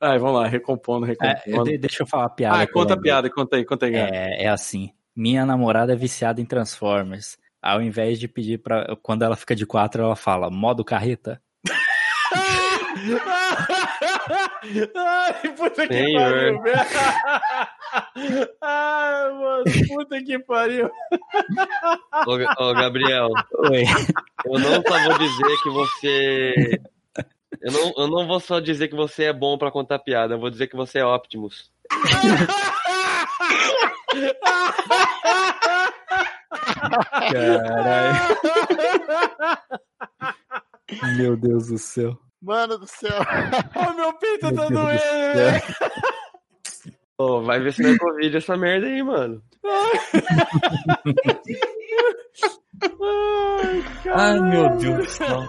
Ai, 0.00 0.18
vamos 0.18 0.40
lá, 0.40 0.46
recompondo, 0.46 1.06
recompondo. 1.06 1.70
É, 1.70 1.78
deixa 1.78 2.02
eu 2.02 2.06
falar 2.06 2.26
a 2.26 2.30
piada. 2.30 2.62
Ah, 2.62 2.66
conta 2.66 2.94
a 2.94 3.00
piada, 3.00 3.30
conta 3.30 3.56
aí, 3.56 3.64
conta 3.64 3.86
aí. 3.86 3.94
É, 3.94 4.44
é 4.44 4.48
assim. 4.48 4.92
Minha 5.14 5.44
namorada 5.44 5.92
é 5.92 5.96
viciada 5.96 6.40
em 6.40 6.44
Transformers. 6.44 7.36
Ao 7.60 7.82
invés 7.82 8.20
de 8.20 8.28
pedir 8.28 8.58
para 8.58 8.96
quando 9.02 9.24
ela 9.24 9.34
fica 9.36 9.54
de 9.56 9.66
quatro, 9.66 10.02
ela 10.02 10.14
fala 10.14 10.48
modo 10.48 10.84
carreta. 10.84 11.42
Ai, 14.94 15.48
puta 15.56 15.86
que 15.88 15.94
Senhor. 15.94 16.62
pariu. 16.62 16.62
Ai, 18.60 19.32
mano, 19.32 19.64
puta 19.88 20.22
que 20.22 20.38
pariu. 20.40 20.90
Ô, 22.26 22.34
ô, 22.64 22.74
Gabriel. 22.74 23.28
Oi. 23.70 23.84
Eu 24.44 24.58
não 24.58 24.82
só 24.86 25.02
vou 25.04 25.18
dizer 25.18 25.56
que 25.62 25.70
você. 25.70 26.80
Eu 27.60 27.72
não, 27.72 27.92
eu 27.96 28.08
não 28.08 28.26
vou 28.26 28.40
só 28.40 28.60
dizer 28.60 28.88
que 28.88 28.96
você 28.96 29.24
é 29.24 29.32
bom 29.32 29.56
pra 29.56 29.70
contar 29.70 29.98
piada, 29.98 30.34
eu 30.34 30.40
vou 30.40 30.50
dizer 30.50 30.66
que 30.66 30.76
você 30.76 30.98
é 30.98 31.04
Optimus. 31.04 31.70
Caralho. 37.32 38.18
Meu 41.16 41.36
Deus 41.36 41.68
do 41.68 41.78
céu. 41.78 42.18
Mano 42.40 42.78
do 42.78 42.86
céu. 42.86 43.10
oh, 43.74 43.92
meu 43.94 44.12
peito 44.14 44.54
tá 44.54 44.68
doendo. 44.68 45.00
Oh, 47.18 47.42
vai 47.42 47.60
ver 47.60 47.72
se 47.72 47.82
não 47.82 47.90
é 47.90 47.98
Covid 47.98 48.36
essa 48.36 48.56
merda 48.56 48.86
aí, 48.86 49.02
mano. 49.02 49.42
Ai, 49.64 49.90
Ai, 54.14 54.40
meu 54.40 54.76
Deus 54.76 54.96
do 54.98 55.04
céu. 55.10 55.48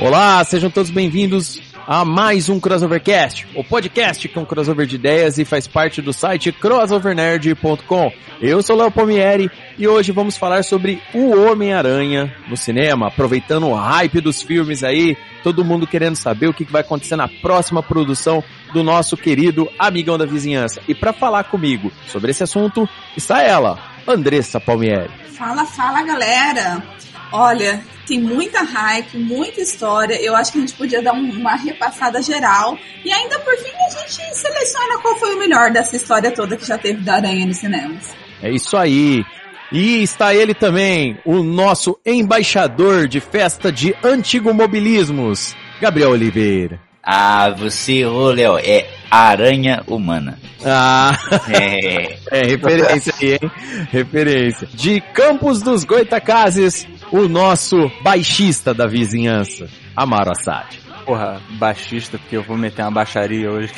Olá, 0.00 0.44
sejam 0.44 0.70
todos 0.70 0.90
bem-vindos 0.90 1.60
a 1.86 2.04
mais 2.04 2.48
um 2.48 2.60
Crossovercast, 2.60 3.46
o 3.54 3.64
podcast 3.64 4.28
que 4.28 4.38
é 4.38 4.40
um 4.40 4.44
crossover 4.44 4.86
de 4.86 4.96
ideias 4.96 5.38
e 5.38 5.44
faz 5.44 5.66
parte 5.66 6.02
do 6.02 6.12
site 6.12 6.52
crossovernerd.com. 6.52 8.12
Eu 8.40 8.62
sou 8.62 8.76
Léo 8.76 8.90
Palmieri 8.90 9.50
e 9.78 9.88
hoje 9.88 10.12
vamos 10.12 10.36
falar 10.36 10.64
sobre 10.64 11.00
o 11.14 11.34
Homem-Aranha 11.34 12.34
no 12.48 12.56
cinema, 12.56 13.08
aproveitando 13.08 13.68
o 13.68 13.74
hype 13.74 14.20
dos 14.20 14.42
filmes 14.42 14.84
aí, 14.84 15.16
todo 15.42 15.64
mundo 15.64 15.86
querendo 15.86 16.16
saber 16.16 16.48
o 16.48 16.54
que 16.54 16.64
vai 16.64 16.82
acontecer 16.82 17.16
na 17.16 17.28
próxima 17.28 17.82
produção 17.82 18.44
do 18.74 18.82
nosso 18.82 19.16
querido 19.16 19.66
amigão 19.78 20.18
da 20.18 20.26
vizinhança. 20.26 20.82
E 20.86 20.94
para 20.94 21.12
falar 21.12 21.44
comigo 21.44 21.90
sobre 22.08 22.32
esse 22.32 22.42
assunto 22.42 22.86
está 23.16 23.42
ela, 23.42 23.78
Andressa 24.06 24.60
Palmieri. 24.60 25.10
Fala, 25.38 25.64
fala 25.64 26.02
galera! 26.02 26.82
Olha, 27.32 27.82
tem 28.06 28.20
muita 28.20 28.62
hype, 28.62 29.18
muita 29.18 29.60
história. 29.60 30.14
Eu 30.22 30.36
acho 30.36 30.52
que 30.52 30.58
a 30.58 30.60
gente 30.60 30.74
podia 30.74 31.02
dar 31.02 31.12
uma 31.12 31.56
repassada 31.56 32.22
geral. 32.22 32.78
E 33.04 33.12
ainda 33.12 33.38
por 33.40 33.56
fim 33.56 33.72
a 33.72 33.90
gente 33.90 34.36
seleciona 34.36 34.98
qual 35.02 35.16
foi 35.16 35.34
o 35.34 35.38
melhor 35.38 35.70
dessa 35.70 35.96
história 35.96 36.30
toda 36.30 36.56
que 36.56 36.66
já 36.66 36.78
teve 36.78 37.02
da 37.02 37.14
Aranha 37.14 37.46
nos 37.46 37.58
cinemas. 37.58 38.14
É 38.42 38.50
isso 38.50 38.76
aí. 38.76 39.24
E 39.72 40.02
está 40.02 40.32
ele 40.32 40.54
também, 40.54 41.18
o 41.24 41.42
nosso 41.42 41.98
embaixador 42.06 43.08
de 43.08 43.18
festa 43.18 43.72
de 43.72 43.96
antigo 44.02 44.54
mobilismos, 44.54 45.56
Gabriel 45.80 46.10
Oliveira. 46.10 46.80
Ah, 47.02 47.50
você, 47.50 48.04
ô 48.04 48.30
Léo, 48.30 48.58
é 48.58 48.86
aranha 49.08 49.82
humana. 49.86 50.38
Ah, 50.64 51.16
é. 51.48 52.16
é 52.32 52.46
referência 52.46 53.14
aí, 53.20 53.32
hein? 53.34 53.50
Referência. 53.92 54.68
De 54.74 55.00
Campos 55.00 55.62
dos 55.62 55.84
Goitacazes, 55.84 56.86
o 57.12 57.28
nosso 57.28 57.90
baixista 58.02 58.74
da 58.74 58.86
vizinhança, 58.86 59.68
Amaro 59.94 60.32
Assad. 60.32 60.78
Porra, 61.04 61.40
baixista, 61.58 62.18
porque 62.18 62.36
eu 62.36 62.42
vou 62.42 62.56
meter 62.56 62.82
uma 62.82 62.90
baixaria 62.90 63.50
hoje. 63.50 63.72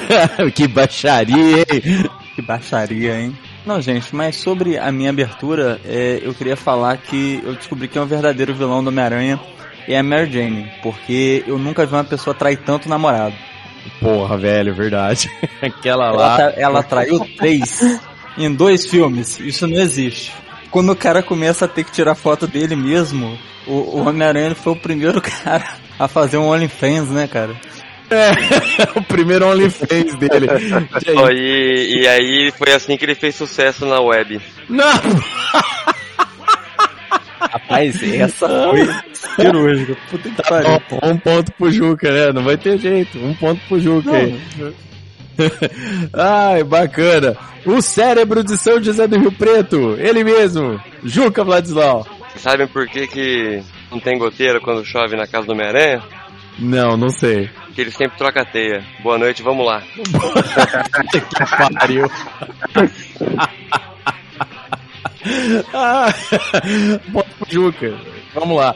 que 0.54 0.68
baixaria, 0.68 1.58
hein? 1.60 2.10
que 2.34 2.42
baixaria, 2.42 3.20
hein? 3.20 3.38
Não, 3.64 3.80
gente, 3.80 4.14
mas 4.14 4.36
sobre 4.36 4.76
a 4.76 4.92
minha 4.92 5.10
abertura, 5.10 5.80
é, 5.84 6.20
eu 6.22 6.34
queria 6.34 6.56
falar 6.56 6.98
que 6.98 7.40
eu 7.42 7.54
descobri 7.54 7.88
que 7.88 7.96
é 7.96 8.00
um 8.00 8.06
verdadeiro 8.06 8.54
vilão 8.54 8.84
do 8.84 8.88
Homem-Aranha 8.88 9.40
é 9.88 9.98
a 9.98 10.02
Mary 10.02 10.30
Jane, 10.30 10.70
porque 10.82 11.44
eu 11.46 11.58
nunca 11.58 11.86
vi 11.86 11.94
uma 11.94 12.04
pessoa 12.04 12.34
trair 12.34 12.56
tanto 12.58 12.88
namorado. 12.88 13.34
Porra, 14.00 14.36
velho, 14.36 14.74
verdade. 14.74 15.30
Aquela 15.60 16.10
lá. 16.10 16.40
Ela, 16.40 16.50
ela 16.56 16.82
traiu 16.82 17.20
três 17.36 18.00
em 18.36 18.52
dois 18.54 18.86
filmes. 18.86 19.38
Isso 19.40 19.66
não 19.66 19.78
existe 19.78 20.32
quando 20.74 20.90
o 20.90 20.96
cara 20.96 21.22
começa 21.22 21.66
a 21.66 21.68
ter 21.68 21.84
que 21.84 21.92
tirar 21.92 22.16
foto 22.16 22.48
dele 22.48 22.74
mesmo, 22.74 23.38
o, 23.64 23.74
o 23.74 24.08
Homem-Aranha 24.08 24.56
foi 24.56 24.72
o 24.72 24.76
primeiro 24.76 25.22
cara 25.22 25.64
a 25.96 26.08
fazer 26.08 26.36
um 26.36 26.48
OnlyFans, 26.48 27.10
né, 27.10 27.28
cara? 27.28 27.54
É, 28.10 28.32
o 28.98 29.02
primeiro 29.04 29.46
OnlyFans 29.46 30.16
dele. 30.18 30.48
oh, 31.16 31.30
e, 31.30 32.00
e 32.00 32.08
aí 32.08 32.52
foi 32.58 32.74
assim 32.74 32.96
que 32.96 33.04
ele 33.04 33.14
fez 33.14 33.36
sucesso 33.36 33.86
na 33.86 34.00
web. 34.00 34.40
Não! 34.68 35.00
Rapaz, 37.38 38.02
essa 38.02 38.48
foi 38.48 38.88
cirúrgica. 39.12 39.96
Puta 40.10 40.28
que 40.28 40.34
tá 40.34 40.42
pariu. 40.42 40.82
Um 41.04 41.16
ponto 41.18 41.52
pro 41.52 41.70
Juca, 41.70 42.10
né? 42.10 42.32
Não 42.32 42.42
vai 42.42 42.56
ter 42.56 42.78
jeito. 42.78 43.16
Um 43.16 43.32
ponto 43.34 43.60
pro 43.68 43.78
Juca 43.78 44.10
Não. 44.10 44.18
aí. 44.18 44.40
Ai, 46.12 46.62
bacana. 46.64 47.36
O 47.64 47.80
cérebro 47.80 48.44
de 48.44 48.56
São 48.56 48.82
José 48.82 49.06
do 49.06 49.18
Rio 49.18 49.32
Preto, 49.32 49.96
ele 49.98 50.22
mesmo, 50.22 50.80
Juca 51.02 51.42
Vladislau. 51.42 52.06
Sabem 52.36 52.66
por 52.66 52.86
que, 52.86 53.06
que 53.06 53.62
não 53.90 54.00
tem 54.00 54.18
goteira 54.18 54.60
quando 54.60 54.84
chove 54.84 55.16
na 55.16 55.26
casa 55.26 55.46
do 55.46 55.52
Homem-Aranha? 55.52 56.02
Não, 56.58 56.96
não 56.96 57.08
sei. 57.08 57.50
Que 57.74 57.80
ele 57.80 57.90
sempre 57.90 58.16
troca 58.16 58.42
a 58.42 58.44
teia. 58.44 58.84
Boa 59.02 59.18
noite, 59.18 59.42
vamos 59.42 59.66
lá. 59.66 59.82
que 61.10 61.20
pariu. 61.78 62.04
ah, 65.74 66.14
Juca. 67.48 67.98
Vamos 68.34 68.56
lá. 68.56 68.74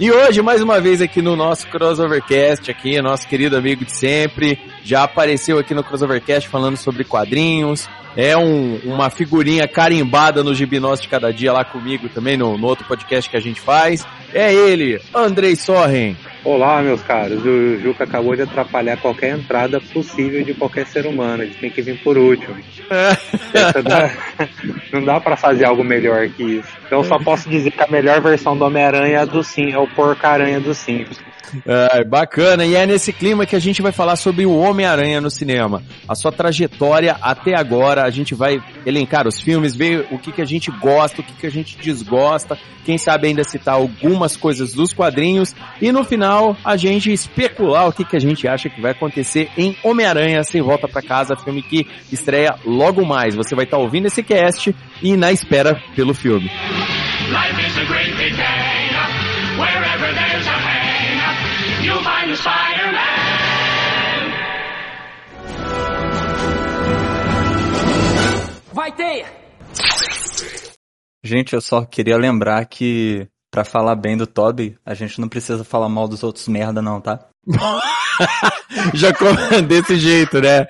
E 0.00 0.10
hoje, 0.10 0.40
mais 0.40 0.62
uma 0.62 0.80
vez 0.80 1.02
aqui 1.02 1.20
no 1.20 1.36
nosso 1.36 1.66
Crossovercast, 1.66 2.70
aqui, 2.70 3.02
nosso 3.02 3.28
querido 3.28 3.54
amigo 3.54 3.84
de 3.84 3.94
sempre, 3.94 4.58
já 4.82 5.02
apareceu 5.02 5.58
aqui 5.58 5.74
no 5.74 5.84
Crossovercast 5.84 6.48
falando 6.48 6.78
sobre 6.78 7.04
quadrinhos, 7.04 7.86
é 8.16 8.36
um, 8.36 8.80
uma 8.84 9.10
figurinha 9.10 9.66
carimbada 9.68 10.42
no 10.42 10.54
Gibinós 10.54 11.00
de 11.00 11.08
cada 11.08 11.32
dia 11.32 11.52
lá 11.52 11.64
comigo 11.64 12.08
também, 12.08 12.36
no, 12.36 12.56
no 12.56 12.66
outro 12.66 12.86
podcast 12.86 13.30
que 13.30 13.36
a 13.36 13.40
gente 13.40 13.60
faz. 13.60 14.06
É 14.32 14.52
ele, 14.52 15.00
Andrei 15.14 15.56
Sorren. 15.56 16.16
Olá, 16.42 16.80
meus 16.80 17.02
caros. 17.02 17.44
O 17.44 17.78
Juca 17.80 18.04
acabou 18.04 18.34
de 18.34 18.42
atrapalhar 18.42 18.96
qualquer 18.96 19.36
entrada 19.36 19.78
possível 19.80 20.42
de 20.42 20.54
qualquer 20.54 20.86
ser 20.86 21.06
humano. 21.06 21.44
Gente 21.44 21.58
tem 21.58 21.70
que 21.70 21.82
vir 21.82 22.02
por 22.02 22.16
último. 22.16 22.56
É. 22.90 23.82
Dá... 23.82 24.10
Não 24.92 25.04
dá 25.04 25.20
para 25.20 25.36
fazer 25.36 25.64
algo 25.64 25.84
melhor 25.84 26.28
que 26.30 26.42
isso. 26.42 26.68
Então 26.86 27.04
só 27.04 27.18
posso 27.18 27.48
dizer 27.48 27.70
que 27.70 27.82
a 27.82 27.88
melhor 27.88 28.20
versão 28.22 28.56
do 28.56 28.64
Homem-Aranha 28.64 29.20
é, 29.20 29.26
do 29.26 29.42
Sim, 29.44 29.72
é 29.72 29.78
o 29.78 29.86
Porca-Aranha 29.88 30.60
do 30.60 30.72
Simpsons. 30.72 31.29
É, 31.66 32.04
bacana, 32.04 32.64
e 32.64 32.74
é 32.74 32.86
nesse 32.86 33.12
clima 33.12 33.46
que 33.46 33.56
a 33.56 33.58
gente 33.58 33.82
vai 33.82 33.92
falar 33.92 34.16
sobre 34.16 34.46
o 34.46 34.56
Homem-Aranha 34.56 35.20
no 35.20 35.30
cinema. 35.30 35.82
A 36.08 36.14
sua 36.14 36.32
trajetória 36.32 37.16
até 37.20 37.58
agora, 37.58 38.04
a 38.04 38.10
gente 38.10 38.34
vai 38.34 38.62
elencar 38.86 39.26
os 39.26 39.40
filmes, 39.40 39.74
ver 39.74 40.06
o 40.10 40.18
que, 40.18 40.32
que 40.32 40.42
a 40.42 40.44
gente 40.44 40.70
gosta, 40.70 41.20
o 41.20 41.24
que, 41.24 41.32
que 41.34 41.46
a 41.46 41.50
gente 41.50 41.76
desgosta, 41.78 42.58
quem 42.84 42.98
sabe 42.98 43.28
ainda 43.28 43.44
citar 43.44 43.74
algumas 43.74 44.36
coisas 44.36 44.72
dos 44.72 44.92
quadrinhos, 44.92 45.54
e 45.80 45.92
no 45.92 46.04
final 46.04 46.56
a 46.64 46.76
gente 46.76 47.12
especular 47.12 47.88
o 47.88 47.92
que, 47.92 48.04
que 48.04 48.16
a 48.16 48.20
gente 48.20 48.46
acha 48.48 48.68
que 48.68 48.80
vai 48.80 48.92
acontecer 48.92 49.48
em 49.56 49.76
Homem-Aranha 49.82 50.42
Sem 50.44 50.62
Volta 50.62 50.88
para 50.88 51.02
Casa, 51.02 51.36
filme 51.36 51.62
que 51.62 51.86
estreia 52.10 52.54
logo 52.64 53.04
mais. 53.04 53.34
Você 53.34 53.54
vai 53.54 53.64
estar 53.64 53.76
tá 53.76 53.82
ouvindo 53.82 54.06
esse 54.06 54.22
cast 54.22 54.74
e 55.02 55.16
na 55.16 55.32
espera 55.32 55.80
pelo 55.94 56.14
filme. 56.14 56.50
Life 57.30 57.60
is 57.64 57.78
a 57.78 57.84
great 57.84 58.10
wherever 59.60 60.14
there's 60.14 60.46
a 60.46 60.89
you'll 61.84 62.02
find 62.02 62.30
the 62.30 62.36
Spider-Man. 62.36 63.50
Vai, 68.72 68.92
ter. 68.92 69.26
Gente, 71.22 71.54
eu 71.54 71.60
só 71.60 71.84
queria 71.84 72.16
lembrar 72.16 72.64
que 72.66 73.28
para 73.50 73.64
falar 73.64 73.96
bem 73.96 74.16
do 74.16 74.26
Toby, 74.26 74.78
a 74.86 74.94
gente 74.94 75.20
não 75.20 75.28
precisa 75.28 75.64
falar 75.64 75.88
mal 75.88 76.06
dos 76.06 76.22
outros 76.22 76.46
merda 76.48 76.80
não, 76.80 77.00
tá? 77.00 77.26
Já 78.94 79.10
desse 79.66 79.96
jeito, 79.96 80.40
né? 80.40 80.66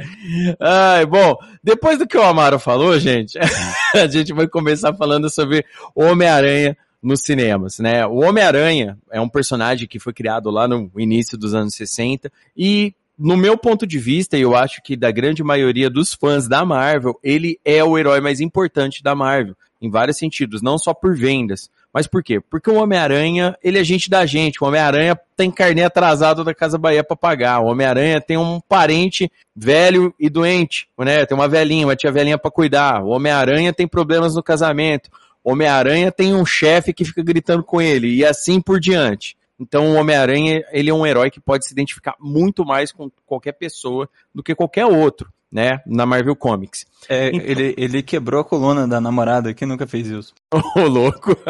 Ai, 0.60 1.04
bom, 1.04 1.36
depois 1.62 1.98
do 1.98 2.06
que 2.06 2.16
o 2.16 2.22
Amaro 2.22 2.58
falou, 2.58 2.98
gente, 2.98 3.38
a 3.94 4.06
gente 4.06 4.32
vai 4.32 4.48
começar 4.48 4.94
falando 4.94 5.28
sobre 5.28 5.64
Homem-Aranha 5.94 6.76
nos 7.02 7.23
cinemas, 7.23 7.79
né? 7.79 8.06
O 8.06 8.17
Homem-Aranha 8.17 8.99
é 9.11 9.20
um 9.20 9.29
personagem 9.29 9.88
que 9.88 9.99
foi 9.99 10.12
criado 10.12 10.50
lá 10.50 10.69
no 10.69 10.91
início 10.99 11.38
dos 11.38 11.55
anos 11.55 11.75
60 11.75 12.31
e 12.56 12.94
no 13.19 13.37
meu 13.37 13.56
ponto 13.56 13.87
de 13.87 13.99
vista, 13.99 14.38
e 14.38 14.41
eu 14.41 14.56
acho 14.56 14.82
que 14.82 14.97
da 14.97 15.11
grande 15.11 15.43
maioria 15.43 15.91
dos 15.91 16.14
fãs 16.14 16.49
da 16.49 16.64
Marvel, 16.64 17.19
ele 17.23 17.61
é 17.64 17.85
o 17.85 17.99
herói 17.99 18.19
mais 18.19 18.41
importante 18.41 19.02
da 19.02 19.14
Marvel, 19.14 19.55
em 19.81 19.91
vários 19.91 20.17
sentidos, 20.17 20.62
não 20.62 20.79
só 20.79 20.94
por 20.94 21.14
vendas. 21.14 21.69
Mas 21.93 22.06
por 22.06 22.23
quê? 22.23 22.41
Porque 22.41 22.70
o 22.70 22.76
Homem-Aranha, 22.76 23.56
ele 23.62 23.79
é 23.79 23.85
gente 23.85 24.08
da 24.08 24.25
gente. 24.25 24.62
O 24.62 24.67
Homem-Aranha 24.67 25.19
tem 25.37 25.50
carnê 25.50 25.82
atrasado 25.82 26.44
da 26.44 26.55
Casa 26.55 26.79
Bahia 26.79 27.02
para 27.02 27.17
pagar. 27.17 27.61
O 27.61 27.67
Homem-Aranha 27.67 28.20
tem 28.20 28.37
um 28.37 28.61
parente 28.61 29.31
velho 29.55 30.14
e 30.19 30.31
doente, 30.31 30.88
né? 30.97 31.26
Tem 31.26 31.37
uma 31.37 31.49
velhinha, 31.49 31.87
uma 31.87 31.97
tia 31.97 32.12
velhinha 32.12 32.38
para 32.38 32.50
cuidar. 32.50 33.02
O 33.02 33.08
Homem-Aranha 33.08 33.73
tem 33.73 33.88
problemas 33.88 34.37
no 34.37 34.43
casamento. 34.43 35.11
Homem-Aranha 35.44 36.12
tem 36.12 36.34
um 36.34 36.44
chefe 36.44 36.92
que 36.92 37.04
fica 37.04 37.22
gritando 37.22 37.62
com 37.62 37.81
ele 37.81 38.14
e 38.14 38.25
assim 38.25 38.60
por 38.60 38.78
diante. 38.78 39.37
Então 39.58 39.92
o 39.92 39.94
Homem-Aranha, 39.94 40.64
ele 40.72 40.90
é 40.90 40.94
um 40.94 41.06
herói 41.06 41.31
que 41.31 41.40
pode 41.40 41.66
se 41.66 41.72
identificar 41.72 42.14
muito 42.19 42.64
mais 42.64 42.90
com 42.90 43.10
qualquer 43.26 43.52
pessoa 43.52 44.08
do 44.34 44.42
que 44.42 44.54
qualquer 44.54 44.87
outro, 44.87 45.31
né, 45.52 45.81
na 45.87 46.06
Marvel 46.06 46.34
Comics. 46.34 46.87
É, 47.08 47.28
então... 47.28 47.40
ele, 47.40 47.75
ele 47.76 48.02
quebrou 48.02 48.40
a 48.40 48.44
coluna 48.44 48.88
da 48.88 49.00
namorada, 49.00 49.52
que 49.52 49.66
nunca 49.66 49.87
fez 49.87 50.06
isso. 50.06 50.32
Ô, 50.76 50.81
louco. 50.87 51.37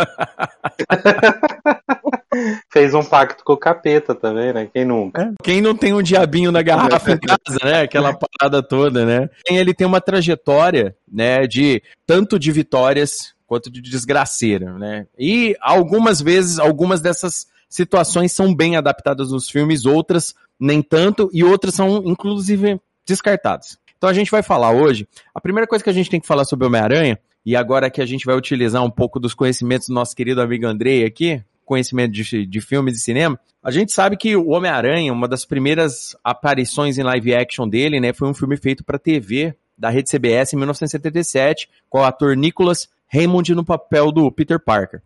Fez 2.72 2.94
um 2.94 3.02
pacto 3.02 3.42
com 3.42 3.54
o 3.54 3.56
capeta 3.56 4.14
também, 4.14 4.52
né? 4.52 4.68
Quem 4.72 4.84
nunca? 4.84 5.20
É, 5.20 5.32
quem 5.42 5.60
não 5.60 5.76
tem 5.76 5.92
um 5.92 6.00
diabinho 6.00 6.52
na 6.52 6.62
garrafa 6.62 7.10
em 7.10 7.18
casa, 7.26 7.58
né? 7.64 7.82
Aquela 7.82 8.14
parada 8.14 8.62
toda, 8.62 9.04
né? 9.04 9.28
Ele 9.48 9.74
tem 9.74 9.84
uma 9.84 10.00
trajetória, 10.00 10.94
né, 11.10 11.46
de 11.48 11.82
tanto 12.06 12.38
de 12.38 12.52
vitórias 12.52 13.34
quanto 13.50 13.68
de 13.68 13.80
desgraceira, 13.80 14.78
né? 14.78 15.08
E 15.18 15.56
algumas 15.60 16.22
vezes, 16.22 16.60
algumas 16.60 17.00
dessas 17.00 17.48
situações 17.68 18.30
são 18.30 18.54
bem 18.54 18.76
adaptadas 18.76 19.32
nos 19.32 19.50
filmes, 19.50 19.84
outras 19.84 20.36
nem 20.58 20.80
tanto, 20.80 21.28
e 21.32 21.42
outras 21.42 21.74
são, 21.74 22.00
inclusive, 22.06 22.80
descartadas. 23.04 23.76
Então 23.98 24.08
a 24.08 24.12
gente 24.12 24.30
vai 24.30 24.40
falar 24.40 24.70
hoje. 24.70 25.08
A 25.34 25.40
primeira 25.40 25.66
coisa 25.66 25.82
que 25.82 25.90
a 25.90 25.92
gente 25.92 26.08
tem 26.08 26.20
que 26.20 26.28
falar 26.28 26.44
sobre 26.44 26.64
Homem-Aranha, 26.64 27.18
e 27.44 27.56
agora 27.56 27.90
que 27.90 28.00
a 28.00 28.06
gente 28.06 28.24
vai 28.24 28.36
utilizar 28.36 28.84
um 28.84 28.90
pouco 28.90 29.18
dos 29.18 29.34
conhecimentos 29.34 29.88
do 29.88 29.94
nosso 29.94 30.14
querido 30.14 30.40
amigo 30.40 30.64
Andrei 30.64 31.04
aqui, 31.04 31.42
conhecimento 31.64 32.12
de, 32.12 32.46
de 32.46 32.60
filmes 32.60 32.98
e 32.98 33.00
cinema, 33.00 33.36
a 33.64 33.72
gente 33.72 33.90
sabe 33.90 34.16
que 34.16 34.36
o 34.36 34.50
Homem-Aranha, 34.50 35.12
uma 35.12 35.26
das 35.26 35.44
primeiras 35.44 36.16
aparições 36.22 36.98
em 36.98 37.02
live 37.02 37.34
action 37.34 37.68
dele, 37.68 37.98
né, 37.98 38.12
foi 38.12 38.28
um 38.28 38.34
filme 38.34 38.56
feito 38.56 38.84
para 38.84 38.96
TV 38.96 39.56
da 39.76 39.90
rede 39.90 40.08
CBS 40.08 40.52
em 40.52 40.56
1977, 40.56 41.68
com 41.88 41.98
o 41.98 42.04
ator 42.04 42.36
Nicholas 42.36 42.88
Raymond 43.12 43.54
no 43.54 43.64
papel 43.64 44.12
do 44.12 44.30
Peter 44.30 44.58
Parker. 44.58 45.02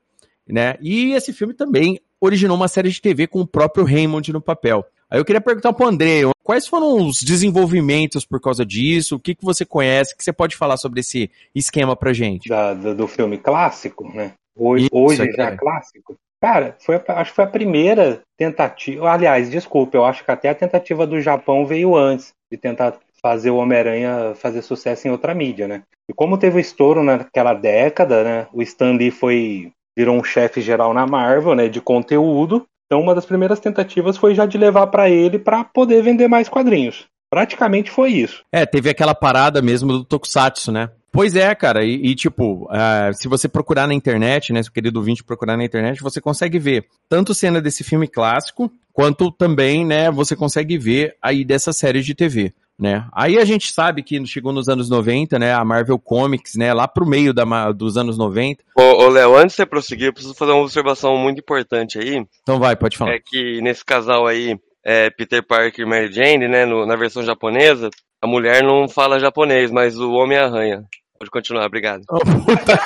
Né? 0.46 0.76
E 0.80 1.12
esse 1.12 1.32
filme 1.32 1.54
também 1.54 1.98
originou 2.20 2.56
uma 2.56 2.68
série 2.68 2.90
de 2.90 3.00
TV 3.00 3.26
com 3.26 3.40
o 3.40 3.46
próprio 3.46 3.84
Raymond 3.84 4.32
no 4.32 4.40
papel. 4.40 4.84
Aí 5.10 5.18
eu 5.20 5.24
queria 5.24 5.40
perguntar 5.40 5.72
para 5.72 5.86
o 5.86 5.88
André, 5.88 6.22
quais 6.42 6.66
foram 6.66 7.06
os 7.06 7.22
desenvolvimentos 7.22 8.24
por 8.24 8.40
causa 8.40 8.64
disso? 8.64 9.16
O 9.16 9.20
que, 9.20 9.34
que 9.34 9.44
você 9.44 9.64
conhece? 9.64 10.12
O 10.12 10.16
que 10.16 10.24
você 10.24 10.32
pode 10.32 10.56
falar 10.56 10.76
sobre 10.76 11.00
esse 11.00 11.30
esquema 11.54 11.94
pra 11.94 12.12
gente? 12.12 12.48
Da, 12.48 12.74
do, 12.74 12.94
do 12.94 13.06
filme 13.06 13.38
clássico, 13.38 14.08
né? 14.12 14.32
Hoje, 14.56 14.86
Isso, 14.86 14.96
hoje 14.96 15.32
já 15.32 15.50
é. 15.50 15.56
clássico. 15.56 16.16
Cara, 16.40 16.76
foi, 16.78 17.00
acho 17.08 17.30
que 17.30 17.36
foi 17.36 17.44
a 17.44 17.48
primeira 17.48 18.22
tentativa. 18.36 19.10
Aliás, 19.10 19.50
desculpa, 19.50 19.96
eu 19.96 20.04
acho 20.04 20.24
que 20.24 20.30
até 20.30 20.50
a 20.50 20.54
tentativa 20.54 21.06
do 21.06 21.20
Japão 21.20 21.64
veio 21.66 21.96
antes 21.96 22.34
de 22.50 22.58
tentar 22.58 22.98
fazer 23.24 23.48
o 23.48 23.56
Homem-Aranha 23.56 24.34
fazer 24.34 24.60
sucesso 24.60 25.08
em 25.08 25.10
outra 25.10 25.34
mídia, 25.34 25.66
né? 25.66 25.80
E 26.06 26.12
como 26.12 26.36
teve 26.36 26.58
o 26.58 26.60
estouro 26.60 27.02
naquela 27.02 27.54
década, 27.54 28.22
né? 28.22 28.46
O 28.52 28.60
Stan 28.60 28.92
Lee 28.92 29.10
foi 29.10 29.72
virou 29.96 30.14
um 30.14 30.22
chefe 30.22 30.60
geral 30.60 30.92
na 30.92 31.06
Marvel, 31.06 31.54
né, 31.54 31.68
de 31.68 31.80
conteúdo. 31.80 32.66
Então 32.84 33.00
uma 33.00 33.14
das 33.14 33.24
primeiras 33.24 33.60
tentativas 33.60 34.18
foi 34.18 34.34
já 34.34 34.44
de 34.44 34.58
levar 34.58 34.88
para 34.88 35.08
ele 35.08 35.38
para 35.38 35.64
poder 35.64 36.02
vender 36.02 36.28
mais 36.28 36.50
quadrinhos. 36.50 37.06
Praticamente 37.30 37.90
foi 37.90 38.10
isso. 38.10 38.42
É, 38.52 38.66
teve 38.66 38.90
aquela 38.90 39.14
parada 39.14 39.62
mesmo 39.62 39.90
do 39.90 40.04
Tokusatsu, 40.04 40.70
né? 40.70 40.90
Pois 41.10 41.34
é, 41.34 41.54
cara, 41.54 41.82
e, 41.82 41.94
e 41.94 42.14
tipo, 42.14 42.64
uh, 42.64 43.14
se 43.14 43.26
você 43.26 43.48
procurar 43.48 43.86
na 43.86 43.94
internet, 43.94 44.52
né, 44.52 44.62
se 44.62 44.68
o 44.68 44.72
querido 44.72 44.98
ouvinte 44.98 45.24
procurar 45.24 45.56
na 45.56 45.64
internet, 45.64 46.02
você 46.02 46.20
consegue 46.20 46.58
ver 46.58 46.86
tanto 47.08 47.32
cena 47.32 47.62
desse 47.62 47.84
filme 47.84 48.08
clássico, 48.08 48.70
quanto 48.92 49.30
também, 49.30 49.86
né, 49.86 50.10
você 50.10 50.36
consegue 50.36 50.76
ver 50.76 51.16
aí 51.22 51.44
dessa 51.44 51.72
série 51.72 52.02
de 52.02 52.14
TV 52.14 52.52
né? 52.78 53.06
Aí 53.12 53.38
a 53.38 53.44
gente 53.44 53.72
sabe 53.72 54.02
que 54.02 54.24
chegou 54.26 54.52
nos 54.52 54.68
anos 54.68 54.90
90, 54.90 55.38
né? 55.38 55.52
A 55.54 55.64
Marvel 55.64 55.98
Comics, 55.98 56.54
né? 56.56 56.72
Lá 56.74 56.88
pro 56.88 57.06
meio 57.06 57.32
da, 57.32 57.72
dos 57.72 57.96
anos 57.96 58.18
90. 58.18 58.64
Ô, 58.76 59.08
Léo, 59.08 59.36
antes 59.36 59.54
de 59.54 59.56
você 59.56 59.66
prosseguir, 59.66 60.06
eu 60.06 60.12
preciso 60.12 60.34
fazer 60.34 60.52
uma 60.52 60.62
observação 60.62 61.16
muito 61.16 61.38
importante 61.38 61.98
aí. 61.98 62.24
Então 62.42 62.58
vai, 62.58 62.76
pode 62.76 62.96
falar. 62.96 63.14
É 63.14 63.20
que 63.24 63.60
nesse 63.62 63.84
casal 63.84 64.26
aí, 64.26 64.58
é, 64.84 65.10
Peter 65.10 65.44
Parker 65.46 65.84
e 65.84 65.88
Mary 65.88 66.12
Jane, 66.12 66.48
né? 66.48 66.66
No, 66.66 66.84
na 66.84 66.96
versão 66.96 67.22
japonesa, 67.22 67.90
a 68.20 68.26
mulher 68.26 68.62
não 68.62 68.88
fala 68.88 69.20
japonês, 69.20 69.70
mas 69.70 69.98
o 69.98 70.12
homem 70.12 70.38
arranha. 70.38 70.84
Pode 71.24 71.30
continuar, 71.30 71.64
obrigado. 71.64 72.04
Oh, 72.10 72.18
puta. 72.18 72.78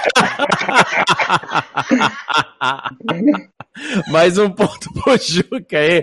Mais 4.08 4.38
um 4.38 4.48
ponto 4.50 4.92
pro 4.92 5.16
Juca 5.16 5.78
aí. 5.78 6.02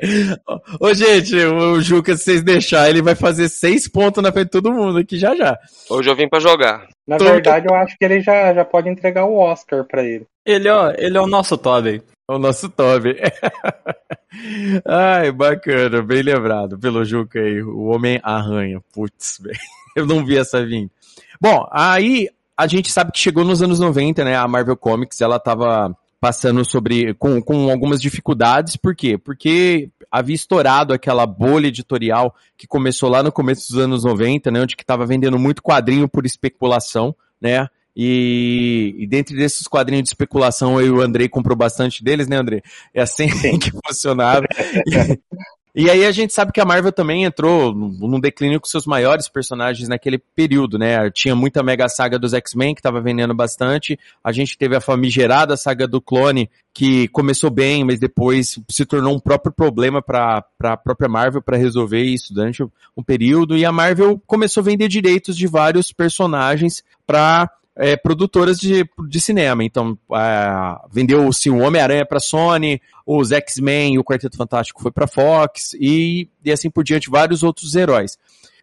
Ô, 0.79 0.93
gente, 0.93 1.35
o 1.35 1.81
Juca, 1.81 2.15
se 2.17 2.23
vocês 2.25 2.43
deixarem, 2.43 2.89
ele 2.89 3.01
vai 3.01 3.15
fazer 3.15 3.47
seis 3.47 3.87
pontos 3.87 4.21
na 4.21 4.33
frente 4.33 4.47
de 4.47 4.51
todo 4.51 4.73
mundo 4.73 4.99
aqui 4.99 5.17
já 5.17 5.33
já. 5.35 5.57
Hoje 5.89 6.09
eu 6.09 6.15
vim 6.15 6.27
pra 6.27 6.39
jogar. 6.39 6.87
Na 7.07 7.17
Tô... 7.17 7.23
verdade, 7.23 7.67
eu 7.69 7.75
acho 7.75 7.97
que 7.97 8.03
ele 8.03 8.19
já, 8.19 8.53
já 8.53 8.65
pode 8.65 8.89
entregar 8.89 9.23
o 9.25 9.37
Oscar 9.37 9.85
pra 9.85 10.03
ele. 10.03 10.27
Ele, 10.45 10.67
ó, 10.69 10.91
ele 10.97 11.17
é 11.17 11.21
o 11.21 11.27
nosso 11.27 11.57
Toby. 11.57 12.03
É 12.29 12.33
o 12.33 12.39
nosso 12.39 12.67
Toby. 12.69 13.15
Ai, 14.85 15.31
bacana, 15.31 16.01
bem 16.01 16.21
lembrado 16.21 16.77
pelo 16.77 17.05
Juca 17.05 17.39
aí. 17.39 17.61
O 17.61 17.85
Homem-Arranha. 17.85 18.81
Putz, 18.93 19.39
eu 19.95 20.05
não 20.05 20.25
vi 20.25 20.37
essa 20.37 20.65
vinda. 20.65 20.91
Bom, 21.39 21.68
aí 21.71 22.30
a 22.57 22.68
gente 22.68 22.92
sabe 22.92 23.11
que 23.11 23.19
chegou 23.19 23.44
nos 23.44 23.61
anos 23.61 23.80
90, 23.80 24.23
né? 24.23 24.35
A 24.35 24.47
Marvel 24.47 24.77
Comics, 24.77 25.21
ela 25.21 25.39
tava 25.39 25.95
passando 26.19 26.65
sobre 26.65 27.13
com, 27.15 27.42
com 27.42 27.69
algumas 27.69 28.01
dificuldades, 28.01 28.75
por 28.75 28.95
quê? 28.95 29.18
Porque 29.18 29.92
havia 30.09 30.35
estourado 30.35 30.94
aquela 30.94 31.25
bolha 31.25 31.68
editorial 31.68 32.33
que 32.57 32.65
começou 32.65 33.09
lá 33.09 33.21
no 33.21 33.31
começo 33.31 33.71
dos 33.71 33.80
anos 33.80 34.04
90, 34.04 34.49
né, 34.49 34.61
onde 34.61 34.75
que 34.75 34.83
estava 34.83 35.06
vendendo 35.06 35.37
muito 35.37 35.61
quadrinho 35.61 36.07
por 36.07 36.25
especulação, 36.25 37.15
né? 37.39 37.68
E, 37.95 38.94
e 38.97 39.07
dentre 39.07 39.37
desses 39.37 39.68
quadrinhos 39.68 40.04
de 40.04 40.09
especulação, 40.09 40.81
eu 40.81 40.87
e 40.87 40.89
o 40.89 41.01
Andrei 41.01 41.30
comprou 41.30 41.56
bastante 41.56 42.04
deles, 42.04 42.27
né, 42.27 42.37
Andrei? 42.37 42.61
É 42.94 43.01
assim 43.01 43.27
que 43.59 43.71
funcionava. 43.85 44.45
E 45.77 45.89
aí 45.89 46.05
a 46.05 46.11
gente 46.13 46.33
sabe 46.33 46.53
que 46.53 46.61
a 46.61 46.65
Marvel 46.65 46.94
também 46.94 47.25
entrou 47.25 47.75
num 47.75 48.17
declínio 48.17 48.61
com 48.61 48.65
seus 48.65 48.85
maiores 48.85 49.27
personagens 49.27 49.89
naquele 49.89 50.17
período, 50.17 50.79
né? 50.79 51.11
Tinha 51.11 51.35
muita 51.35 51.61
mega 51.61 51.89
saga 51.89 52.17
dos 52.17 52.33
X-Men 52.33 52.73
que 52.73 52.79
estava 52.79 53.01
vendendo 53.01 53.33
bastante. 53.33 53.99
A 54.23 54.31
gente 54.31 54.57
teve 54.57 54.73
a 54.77 54.79
famigerada 54.79 55.57
saga 55.57 55.85
do 55.85 55.99
clone 55.99 56.49
que 56.73 57.09
começou 57.09 57.49
bem, 57.49 57.83
mas 57.83 57.99
depois 57.99 58.57
se 58.69 58.85
tornou 58.85 59.15
um 59.15 59.19
próprio 59.19 59.51
problema 59.51 60.01
para 60.01 60.45
a 60.63 60.77
própria 60.77 61.09
Marvel 61.09 61.41
para 61.41 61.57
resolver 61.57 62.03
isso 62.03 62.33
durante 62.33 62.63
um 62.63 63.03
período. 63.03 63.57
E 63.57 63.65
a 63.65 63.71
Marvel 63.71 64.21
começou 64.25 64.61
a 64.61 64.65
vender 64.65 64.87
direitos 64.87 65.35
de 65.35 65.45
vários 65.45 65.91
personagens 65.91 66.83
para 67.05 67.51
é, 67.75 67.95
produtoras 67.95 68.59
de, 68.59 68.87
de 69.07 69.19
cinema. 69.19 69.63
Então, 69.63 69.97
é, 70.13 70.75
vendeu-se 70.91 71.49
o 71.49 71.59
Homem-Aranha 71.59 72.05
para 72.05 72.19
Sony, 72.19 72.81
os 73.05 73.31
X-Men 73.31 73.95
e 73.95 73.99
o 73.99 74.03
Quarteto 74.03 74.37
Fantástico 74.37 74.81
foi 74.81 74.91
para 74.91 75.07
Fox 75.07 75.73
e, 75.79 76.29
e 76.44 76.51
assim 76.51 76.69
por 76.69 76.83
diante, 76.83 77.09
vários 77.09 77.44
outros 77.44 77.75
heróis. 77.75 78.17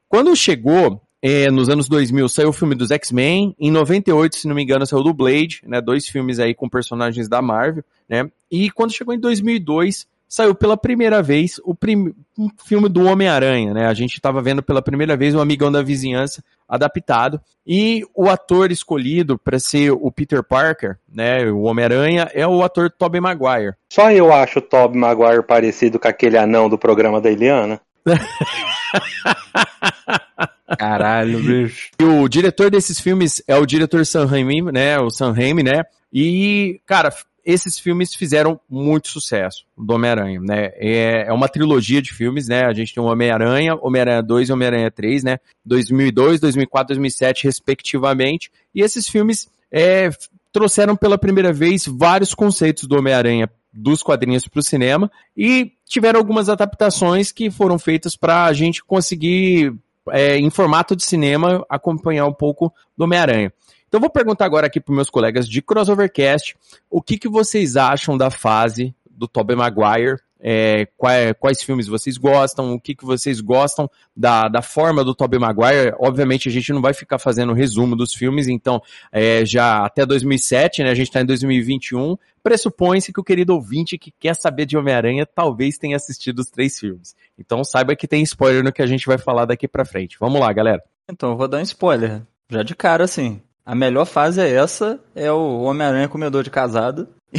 Quando 0.08 0.34
chegou 0.34 1.00
é, 1.22 1.50
nos 1.50 1.68
anos 1.68 1.88
2000 1.88 2.28
saiu 2.28 2.48
o 2.48 2.52
filme 2.52 2.74
dos 2.74 2.90
X-Men, 2.90 3.54
em 3.58 3.70
98, 3.70 4.36
se 4.36 4.48
não 4.48 4.56
me 4.56 4.62
engano, 4.64 4.84
saiu 4.84 5.04
do 5.04 5.14
Blade, 5.14 5.62
né, 5.64 5.80
dois 5.80 6.08
filmes 6.08 6.40
aí 6.40 6.52
com 6.52 6.68
personagens 6.68 7.28
da 7.28 7.40
Marvel, 7.40 7.84
né, 8.08 8.28
e 8.50 8.68
quando 8.70 8.92
chegou 8.92 9.14
em 9.14 9.20
2002, 9.20 10.08
saiu 10.32 10.54
pela 10.54 10.78
primeira 10.78 11.22
vez 11.22 11.60
o 11.62 11.74
prim... 11.74 12.14
um 12.38 12.48
filme 12.64 12.88
do 12.88 13.04
Homem-Aranha, 13.04 13.74
né? 13.74 13.86
A 13.86 13.92
gente 13.92 14.14
estava 14.14 14.40
vendo 14.40 14.62
pela 14.62 14.80
primeira 14.80 15.14
vez 15.14 15.34
o 15.34 15.42
Amigão 15.42 15.70
da 15.70 15.82
Vizinhança 15.82 16.42
adaptado 16.66 17.38
e 17.66 18.02
o 18.14 18.30
ator 18.30 18.72
escolhido 18.72 19.38
para 19.38 19.58
ser 19.58 19.90
o 19.90 20.10
Peter 20.10 20.42
Parker, 20.42 20.96
né, 21.06 21.44
o 21.50 21.64
Homem-Aranha, 21.64 22.30
é 22.32 22.46
o 22.46 22.62
ator 22.62 22.90
Tobey 22.90 23.20
Maguire. 23.20 23.74
Só 23.90 24.10
eu 24.10 24.32
acho 24.32 24.60
o 24.60 24.62
Tobey 24.62 24.98
Maguire 24.98 25.42
parecido 25.42 25.98
com 25.98 26.08
aquele 26.08 26.38
anão 26.38 26.66
do 26.66 26.78
programa 26.78 27.20
da 27.20 27.30
Eliana. 27.30 27.78
Caralho, 30.78 31.40
bicho. 31.40 31.90
E 32.00 32.04
o 32.04 32.26
diretor 32.26 32.70
desses 32.70 32.98
filmes 32.98 33.42
é 33.46 33.58
o 33.58 33.66
diretor 33.66 34.06
Sam 34.06 34.24
Raimi, 34.24 34.62
né? 34.72 34.98
O 34.98 35.10
Sam 35.10 35.32
Raimi, 35.32 35.62
né? 35.62 35.82
E, 36.10 36.80
cara, 36.86 37.12
esses 37.44 37.78
filmes 37.78 38.14
fizeram 38.14 38.60
muito 38.68 39.08
sucesso 39.08 39.64
do 39.76 39.94
Homem-Aranha, 39.94 40.40
né? 40.40 40.70
É, 40.76 41.26
é 41.28 41.32
uma 41.32 41.48
trilogia 41.48 42.00
de 42.00 42.12
filmes, 42.12 42.48
né? 42.48 42.64
A 42.64 42.72
gente 42.72 42.94
tem 42.94 43.02
o 43.02 43.06
Homem-Aranha, 43.06 43.74
Homem-Aranha 43.80 44.22
2 44.22 44.48
e 44.48 44.52
Homem-Aranha 44.52 44.90
3, 44.90 45.24
né? 45.24 45.38
2002, 45.64 46.40
2004, 46.40 46.94
2007, 46.94 47.44
respectivamente. 47.44 48.50
E 48.74 48.80
esses 48.80 49.08
filmes 49.08 49.48
é, 49.70 50.10
trouxeram 50.52 50.94
pela 50.94 51.18
primeira 51.18 51.52
vez 51.52 51.86
vários 51.86 52.34
conceitos 52.34 52.84
do 52.84 52.96
Homem-Aranha 52.96 53.50
dos 53.72 54.02
quadrinhos 54.02 54.46
para 54.46 54.60
o 54.60 54.62
cinema 54.62 55.10
e 55.36 55.72
tiveram 55.86 56.20
algumas 56.20 56.48
adaptações 56.48 57.32
que 57.32 57.50
foram 57.50 57.78
feitas 57.78 58.14
para 58.14 58.44
a 58.44 58.52
gente 58.52 58.84
conseguir, 58.84 59.74
é, 60.10 60.36
em 60.36 60.50
formato 60.50 60.94
de 60.94 61.02
cinema, 61.04 61.64
acompanhar 61.68 62.26
um 62.26 62.32
pouco 62.32 62.72
do 62.96 63.04
Homem-Aranha. 63.04 63.52
Então 63.92 64.00
vou 64.00 64.08
perguntar 64.08 64.46
agora 64.46 64.68
aqui 64.68 64.80
para 64.80 64.94
meus 64.94 65.10
colegas 65.10 65.46
de 65.46 65.60
Crossovercast 65.60 66.56
o 66.88 67.02
que, 67.02 67.18
que 67.18 67.28
vocês 67.28 67.76
acham 67.76 68.16
da 68.16 68.30
fase 68.30 68.94
do 69.10 69.28
Tobey 69.28 69.54
Maguire 69.54 70.16
é, 70.40 70.86
quais, 70.96 71.34
quais, 71.38 71.62
filmes 71.62 71.88
vocês 71.88 72.16
gostam, 72.16 72.72
o 72.72 72.80
que, 72.80 72.94
que 72.94 73.04
vocês 73.04 73.38
gostam 73.38 73.90
da, 74.16 74.48
da 74.48 74.62
forma 74.62 75.04
do 75.04 75.14
Tobey 75.14 75.38
Maguire. 75.38 75.94
Obviamente 75.98 76.48
a 76.48 76.50
gente 76.50 76.72
não 76.72 76.80
vai 76.80 76.94
ficar 76.94 77.18
fazendo 77.18 77.52
resumo 77.52 77.94
dos 77.94 78.14
filmes, 78.14 78.48
então 78.48 78.80
é, 79.12 79.44
já 79.44 79.84
até 79.84 80.06
2007, 80.06 80.82
né, 80.82 80.88
a 80.88 80.94
gente 80.94 81.08
está 81.08 81.20
em 81.20 81.26
2021, 81.26 82.16
pressupõe-se 82.42 83.12
que 83.12 83.20
o 83.20 83.24
querido 83.24 83.52
ouvinte 83.52 83.98
que 83.98 84.10
quer 84.10 84.34
saber 84.34 84.64
de 84.64 84.74
Homem-Aranha 84.74 85.26
talvez 85.26 85.76
tenha 85.76 85.96
assistido 85.96 86.38
os 86.38 86.46
três 86.46 86.78
filmes. 86.78 87.14
Então 87.38 87.62
saiba 87.62 87.94
que 87.94 88.08
tem 88.08 88.22
spoiler 88.22 88.64
no 88.64 88.72
que 88.72 88.80
a 88.80 88.86
gente 88.86 89.04
vai 89.04 89.18
falar 89.18 89.44
daqui 89.44 89.68
pra 89.68 89.84
frente. 89.84 90.16
Vamos 90.18 90.40
lá, 90.40 90.50
galera. 90.50 90.82
Então 91.10 91.32
eu 91.32 91.36
vou 91.36 91.46
dar 91.46 91.58
um 91.58 91.62
spoiler, 91.62 92.22
já 92.50 92.62
de 92.62 92.74
cara 92.74 93.04
assim. 93.04 93.42
A 93.64 93.74
melhor 93.74 94.04
fase 94.04 94.40
é 94.40 94.50
essa, 94.50 94.98
é 95.14 95.30
o 95.30 95.62
Homem-Aranha 95.62 96.08
comedor 96.08 96.42
de 96.42 96.50
casado. 96.50 97.08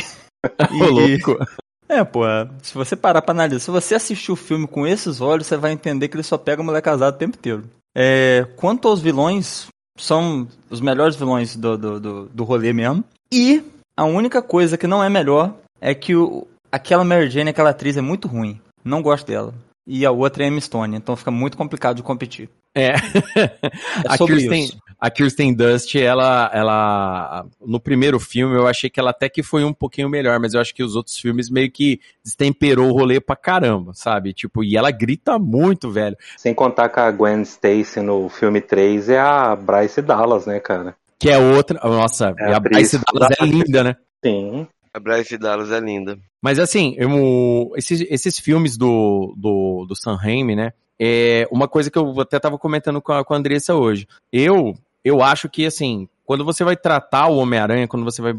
Ô, 0.82 0.86
louco. 0.86 1.38
É, 1.88 2.04
pô, 2.04 2.22
se 2.62 2.74
você 2.74 2.96
parar 2.96 3.22
pra 3.22 3.34
analisar, 3.34 3.60
se 3.60 3.72
você 3.72 3.96
assistir 3.96 4.32
o 4.32 4.36
filme 4.36 4.66
com 4.66 4.88
esses 4.88 5.22
olhos, 5.22 5.48
você 5.48 5.58
vai 5.58 5.72
entender 5.72 6.08
que 6.08 6.16
ele 6.16 6.24
só 6.24 6.38
pega 6.38 6.64
mulher 6.64 6.82
casada 6.82 7.16
o 7.16 7.20
tempo 7.20 7.38
inteiro. 7.38 7.66
É, 7.96 8.48
quanto 8.56 8.88
aos 8.88 9.02
vilões, 9.02 9.68
são 9.98 10.48
os 10.70 10.82
melhores 10.82 11.16
vilões 11.16 11.56
do, 11.56 11.78
do, 11.78 12.00
do, 12.00 12.26
do 12.30 12.44
rolê 12.44 12.74
mesmo. 12.74 13.04
E 13.32 13.64
a 13.96 14.06
única 14.06 14.42
coisa 14.42 14.78
que 14.78 14.88
não 14.88 15.04
é 15.04 15.10
melhor 15.10 15.54
é 15.80 15.94
que 15.94 16.16
o, 16.16 16.48
aquela 16.72 17.04
Mary 17.04 17.30
Jane, 17.30 17.50
aquela 17.50 17.70
atriz, 17.70 17.98
é 17.98 18.02
muito 18.02 18.28
ruim. 18.28 18.60
Não 18.84 19.02
gosto 19.02 19.28
dela. 19.28 19.54
E 19.86 20.06
a 20.06 20.12
outra 20.12 20.44
é 20.44 20.48
Emma 20.48 20.62
Stone, 20.62 20.96
então 20.96 21.16
fica 21.16 21.30
muito 21.30 21.58
complicado 21.58 21.98
de 21.98 22.04
competir. 22.04 22.50
É. 22.76 22.94
É 24.06 24.14
a, 24.14 24.18
Kirsten, 24.18 24.64
isso. 24.64 24.78
a 25.00 25.10
Kirsten 25.10 25.54
Dust, 25.54 25.96
ela, 25.96 26.50
ela. 26.54 27.46
No 27.66 27.80
primeiro 27.80 28.20
filme, 28.20 28.56
eu 28.56 28.68
achei 28.68 28.90
que 28.90 29.00
ela 29.00 29.12
até 29.12 29.30
que 29.30 29.42
foi 29.42 29.64
um 29.64 29.74
pouquinho 29.74 30.10
melhor, 30.10 30.40
mas 30.40 30.54
eu 30.54 30.62
acho 30.62 30.74
que 30.74 30.84
os 30.84 30.96
outros 30.96 31.18
filmes 31.18 31.50
meio 31.50 31.72
que 31.72 32.00
destemperou 32.24 32.90
o 32.90 32.94
rolê 32.94 33.20
pra 33.20 33.36
caramba, 33.36 33.94
sabe? 33.94 34.34
Tipo, 34.34 34.64
e 34.64 34.76
ela 34.76 34.92
grita 34.92 35.40
muito, 35.40 35.90
velho. 35.92 36.18
Sem 36.38 36.54
contar 36.54 36.90
que 36.90 37.00
a 37.00 37.12
Gwen 37.12 37.42
Stacy 37.42 38.02
no 38.02 38.30
filme 38.30 38.62
3 38.62 39.10
é 39.10 39.20
a 39.20 39.56
Bryce 39.56 40.02
Dallas, 40.02 40.46
né, 40.46 40.60
cara? 40.60 40.96
Que 41.20 41.30
é 41.30 41.38
outra. 41.38 41.80
Nossa, 41.84 42.34
É 42.38 42.54
a 42.54 42.58
a 42.58 42.60
Bryce 42.60 43.00
Dallas 43.00 43.30
é 43.40 43.46
linda, 43.46 43.84
né? 43.84 43.96
Sim. 44.24 44.68
A 44.94 45.00
Bryce 45.00 45.38
Dallas 45.38 45.72
é 45.72 45.80
linda. 45.80 46.18
Mas 46.42 46.60
assim, 46.60 46.94
eu, 46.98 47.72
esses, 47.76 48.02
esses 48.10 48.38
filmes 48.38 48.78
do, 48.78 49.34
do, 49.38 49.86
do 49.88 49.96
Sam 49.96 50.16
Raimi, 50.16 50.56
né? 50.56 50.74
É 51.00 51.48
uma 51.52 51.68
coisa 51.68 51.90
que 51.90 51.98
eu 51.98 52.20
até 52.22 52.40
tava 52.40 52.58
comentando 52.58 53.02
com 53.02 53.12
a, 53.12 53.26
com 53.26 53.34
a 53.34 53.38
Andressa 53.38 53.74
hoje. 53.74 54.08
Eu, 54.32 54.76
eu 55.04 55.24
acho 55.24 55.50
que, 55.50 55.66
assim, 55.66 56.08
quando 56.26 56.46
você 56.46 56.64
vai 56.64 56.78
tratar 56.78 57.28
o 57.28 57.38
Homem-Aranha, 57.38 57.88
quando 57.88 58.04
você 58.04 58.22
vai, 58.22 58.34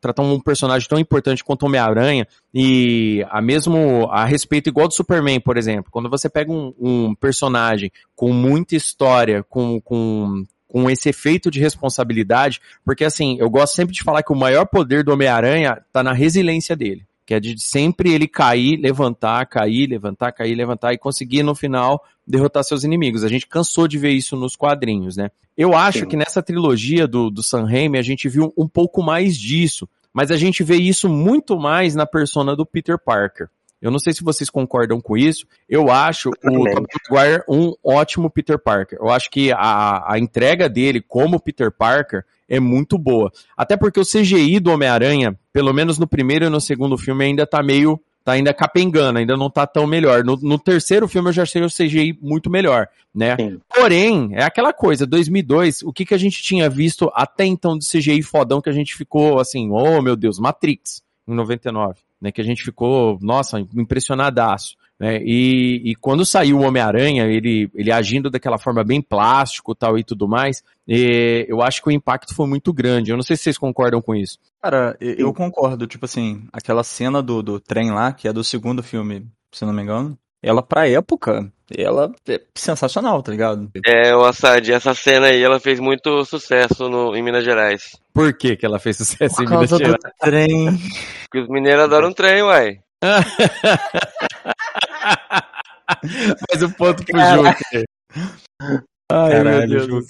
tratar 0.00 0.22
um 0.22 0.40
personagem 0.40 0.88
tão 0.88 0.98
importante 0.98 1.44
quanto 1.44 1.62
o 1.62 1.66
Homem-Aranha, 1.66 2.26
e 2.52 3.24
a 3.30 3.40
mesmo 3.40 4.08
a 4.10 4.24
respeito 4.24 4.68
igual 4.68 4.88
do 4.88 4.94
Superman, 4.94 5.40
por 5.40 5.56
exemplo, 5.56 5.90
quando 5.92 6.10
você 6.10 6.28
pega 6.28 6.50
um, 6.50 6.74
um 6.78 7.14
personagem 7.14 7.92
com 8.16 8.32
muita 8.32 8.74
história, 8.74 9.44
com, 9.44 9.80
com, 9.80 10.44
com 10.74 10.90
esse 10.90 11.08
efeito 11.08 11.52
de 11.52 11.60
responsabilidade, 11.60 12.60
porque 12.84 13.04
assim, 13.04 13.36
eu 13.38 13.48
gosto 13.48 13.76
sempre 13.76 13.94
de 13.94 14.02
falar 14.02 14.24
que 14.24 14.32
o 14.32 14.36
maior 14.36 14.66
poder 14.66 15.04
do 15.04 15.12
Homem-Aranha 15.12 15.80
tá 15.92 16.02
na 16.02 16.12
resiliência 16.12 16.74
dele. 16.74 17.06
Que 17.24 17.34
é 17.34 17.38
de 17.38 17.54
sempre 17.62 18.12
ele 18.12 18.26
cair, 18.26 18.76
levantar, 18.80 19.46
cair, 19.46 19.86
levantar, 19.86 20.32
cair, 20.32 20.52
levantar 20.52 20.92
e 20.92 20.98
conseguir 20.98 21.44
no 21.44 21.54
final 21.54 22.02
derrotar 22.26 22.64
seus 22.64 22.82
inimigos. 22.82 23.22
A 23.22 23.28
gente 23.28 23.46
cansou 23.46 23.86
de 23.86 23.98
ver 23.98 24.10
isso 24.10 24.34
nos 24.34 24.56
quadrinhos, 24.56 25.16
né? 25.16 25.30
Eu 25.56 25.76
acho 25.76 26.00
Sim. 26.00 26.06
que 26.06 26.16
nessa 26.16 26.42
trilogia 26.42 27.06
do, 27.06 27.30
do 27.30 27.40
Sam 27.40 27.68
Raimi 27.68 27.96
a 27.96 28.02
gente 28.02 28.28
viu 28.28 28.52
um 28.58 28.66
pouco 28.66 29.00
mais 29.00 29.38
disso, 29.38 29.88
mas 30.12 30.32
a 30.32 30.36
gente 30.36 30.64
vê 30.64 30.74
isso 30.74 31.08
muito 31.08 31.56
mais 31.56 31.94
na 31.94 32.04
persona 32.04 32.56
do 32.56 32.66
Peter 32.66 32.98
Parker. 32.98 33.46
Eu 33.84 33.90
não 33.90 33.98
sei 33.98 34.14
se 34.14 34.24
vocês 34.24 34.48
concordam 34.48 34.98
com 34.98 35.14
isso. 35.14 35.46
Eu 35.68 35.90
acho 35.90 36.30
o. 36.30 36.64
Tobey 36.64 36.86
Maguire 37.10 37.44
um 37.46 37.74
ótimo 37.84 38.30
Peter 38.30 38.58
Parker. 38.58 38.98
Eu 38.98 39.10
acho 39.10 39.30
que 39.30 39.52
a, 39.52 40.10
a 40.10 40.18
entrega 40.18 40.70
dele 40.70 41.02
como 41.02 41.38
Peter 41.38 41.70
Parker 41.70 42.24
é 42.48 42.58
muito 42.58 42.96
boa. 42.96 43.30
Até 43.54 43.76
porque 43.76 44.00
o 44.00 44.04
CGI 44.04 44.58
do 44.58 44.70
Homem-Aranha, 44.70 45.38
pelo 45.52 45.70
menos 45.74 45.98
no 45.98 46.06
primeiro 46.06 46.46
e 46.46 46.48
no 46.48 46.62
segundo 46.62 46.96
filme, 46.96 47.26
ainda 47.26 47.46
tá 47.46 47.62
meio. 47.62 48.00
tá 48.24 48.32
ainda 48.32 48.54
capengando, 48.54 49.18
ainda 49.18 49.36
não 49.36 49.50
tá 49.50 49.66
tão 49.66 49.86
melhor. 49.86 50.24
No, 50.24 50.38
no 50.38 50.58
terceiro 50.58 51.06
filme 51.06 51.28
eu 51.28 51.34
já 51.34 51.42
achei 51.42 51.60
o 51.62 51.68
CGI 51.68 52.18
muito 52.22 52.48
melhor, 52.48 52.88
né? 53.14 53.36
Sim. 53.36 53.60
Porém, 53.68 54.30
é 54.32 54.44
aquela 54.44 54.72
coisa, 54.72 55.06
2002, 55.06 55.82
o 55.82 55.92
que, 55.92 56.06
que 56.06 56.14
a 56.14 56.18
gente 56.18 56.42
tinha 56.42 56.70
visto 56.70 57.10
até 57.14 57.44
então 57.44 57.76
de 57.76 57.86
CGI 57.86 58.22
fodão 58.22 58.62
que 58.62 58.70
a 58.70 58.72
gente 58.72 58.96
ficou 58.96 59.38
assim, 59.38 59.68
oh 59.70 60.00
meu 60.00 60.16
Deus, 60.16 60.38
Matrix, 60.38 61.02
em 61.28 61.34
99, 61.34 62.00
né? 62.24 62.32
Que 62.32 62.40
a 62.40 62.44
gente 62.44 62.64
ficou, 62.64 63.18
nossa, 63.20 63.60
impressionadaço. 63.60 64.76
Né? 64.98 65.20
E, 65.22 65.90
e 65.90 65.94
quando 65.94 66.24
saiu 66.24 66.58
o 66.58 66.62
Homem-Aranha, 66.62 67.26
ele, 67.26 67.70
ele 67.74 67.92
agindo 67.92 68.30
daquela 68.30 68.56
forma 68.56 68.82
bem 68.82 69.02
plástico 69.02 69.74
tal 69.74 69.98
e 69.98 70.02
tudo 70.02 70.26
mais, 70.26 70.62
eh, 70.88 71.44
eu 71.46 71.60
acho 71.60 71.82
que 71.82 71.88
o 71.88 71.92
impacto 71.92 72.34
foi 72.34 72.46
muito 72.46 72.72
grande. 72.72 73.10
Eu 73.10 73.16
não 73.16 73.22
sei 73.22 73.36
se 73.36 73.42
vocês 73.42 73.58
concordam 73.58 74.00
com 74.00 74.14
isso. 74.14 74.38
Cara, 74.62 74.96
eu, 74.98 75.14
eu 75.16 75.34
concordo. 75.34 75.86
Tipo 75.86 76.06
assim, 76.06 76.48
aquela 76.50 76.82
cena 76.82 77.22
do, 77.22 77.42
do 77.42 77.60
trem 77.60 77.90
lá, 77.90 78.10
que 78.10 78.26
é 78.26 78.32
do 78.32 78.42
segundo 78.42 78.82
filme, 78.82 79.26
se 79.52 79.66
não 79.66 79.74
me 79.74 79.82
engano, 79.82 80.18
ela 80.44 80.62
pra 80.62 80.86
época, 80.88 81.50
ela 81.76 82.12
é 82.28 82.40
sensacional, 82.54 83.22
tá 83.22 83.32
ligado? 83.32 83.70
É, 83.86 84.14
o 84.14 84.24
Assad, 84.24 84.68
essa 84.70 84.94
cena 84.94 85.28
aí, 85.28 85.42
ela 85.42 85.58
fez 85.58 85.80
muito 85.80 86.22
sucesso 86.26 86.88
no, 86.90 87.16
em 87.16 87.22
Minas 87.22 87.42
Gerais. 87.44 87.96
Por 88.12 88.36
que, 88.36 88.54
que 88.56 88.66
ela 88.66 88.78
fez 88.78 88.98
sucesso 88.98 89.36
Por 89.36 89.44
em 89.44 89.48
Minas 89.48 89.70
causa 89.70 89.78
do 89.78 89.84
Gerais? 89.86 90.14
trem. 90.20 90.78
Porque 91.22 91.40
os 91.40 91.48
mineiros 91.48 91.84
adoram 91.84 92.12
trem, 92.12 92.42
uai. 92.42 92.78
Faz 96.50 96.62
o 96.62 96.70
ponto 96.74 97.04
pro 97.04 97.20
Ju. 97.20 97.46
aqui. 97.46 97.84
Ai, 99.10 99.30
Caralho, 99.32 99.68
meu 99.68 99.86
Deus. 99.86 100.06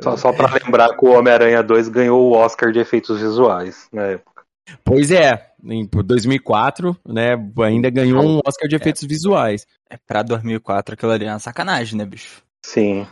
Só, 0.00 0.16
só 0.16 0.32
pra 0.32 0.52
lembrar 0.52 0.94
que 0.96 1.06
o 1.06 1.10
Homem-Aranha 1.18 1.62
2 1.62 1.88
ganhou 1.88 2.20
o 2.20 2.32
Oscar 2.36 2.70
de 2.70 2.78
efeitos 2.80 3.20
visuais 3.20 3.88
na 3.92 4.02
época. 4.02 4.35
Pois 4.84 5.10
é, 5.10 5.46
em 5.64 5.86
2004, 5.86 6.96
né, 7.06 7.34
ainda 7.64 7.90
ganhou 7.90 8.22
um 8.24 8.40
Oscar 8.46 8.68
de 8.68 8.76
efeitos 8.76 9.02
visuais. 9.02 9.66
É 9.88 9.96
pra 10.06 10.22
2004 10.22 10.94
aquilo 10.94 11.12
ali 11.12 11.24
é 11.24 11.30
uma 11.32 11.38
sacanagem, 11.38 11.96
né, 11.98 12.04
bicho? 12.04 12.42
Sim. 12.64 13.06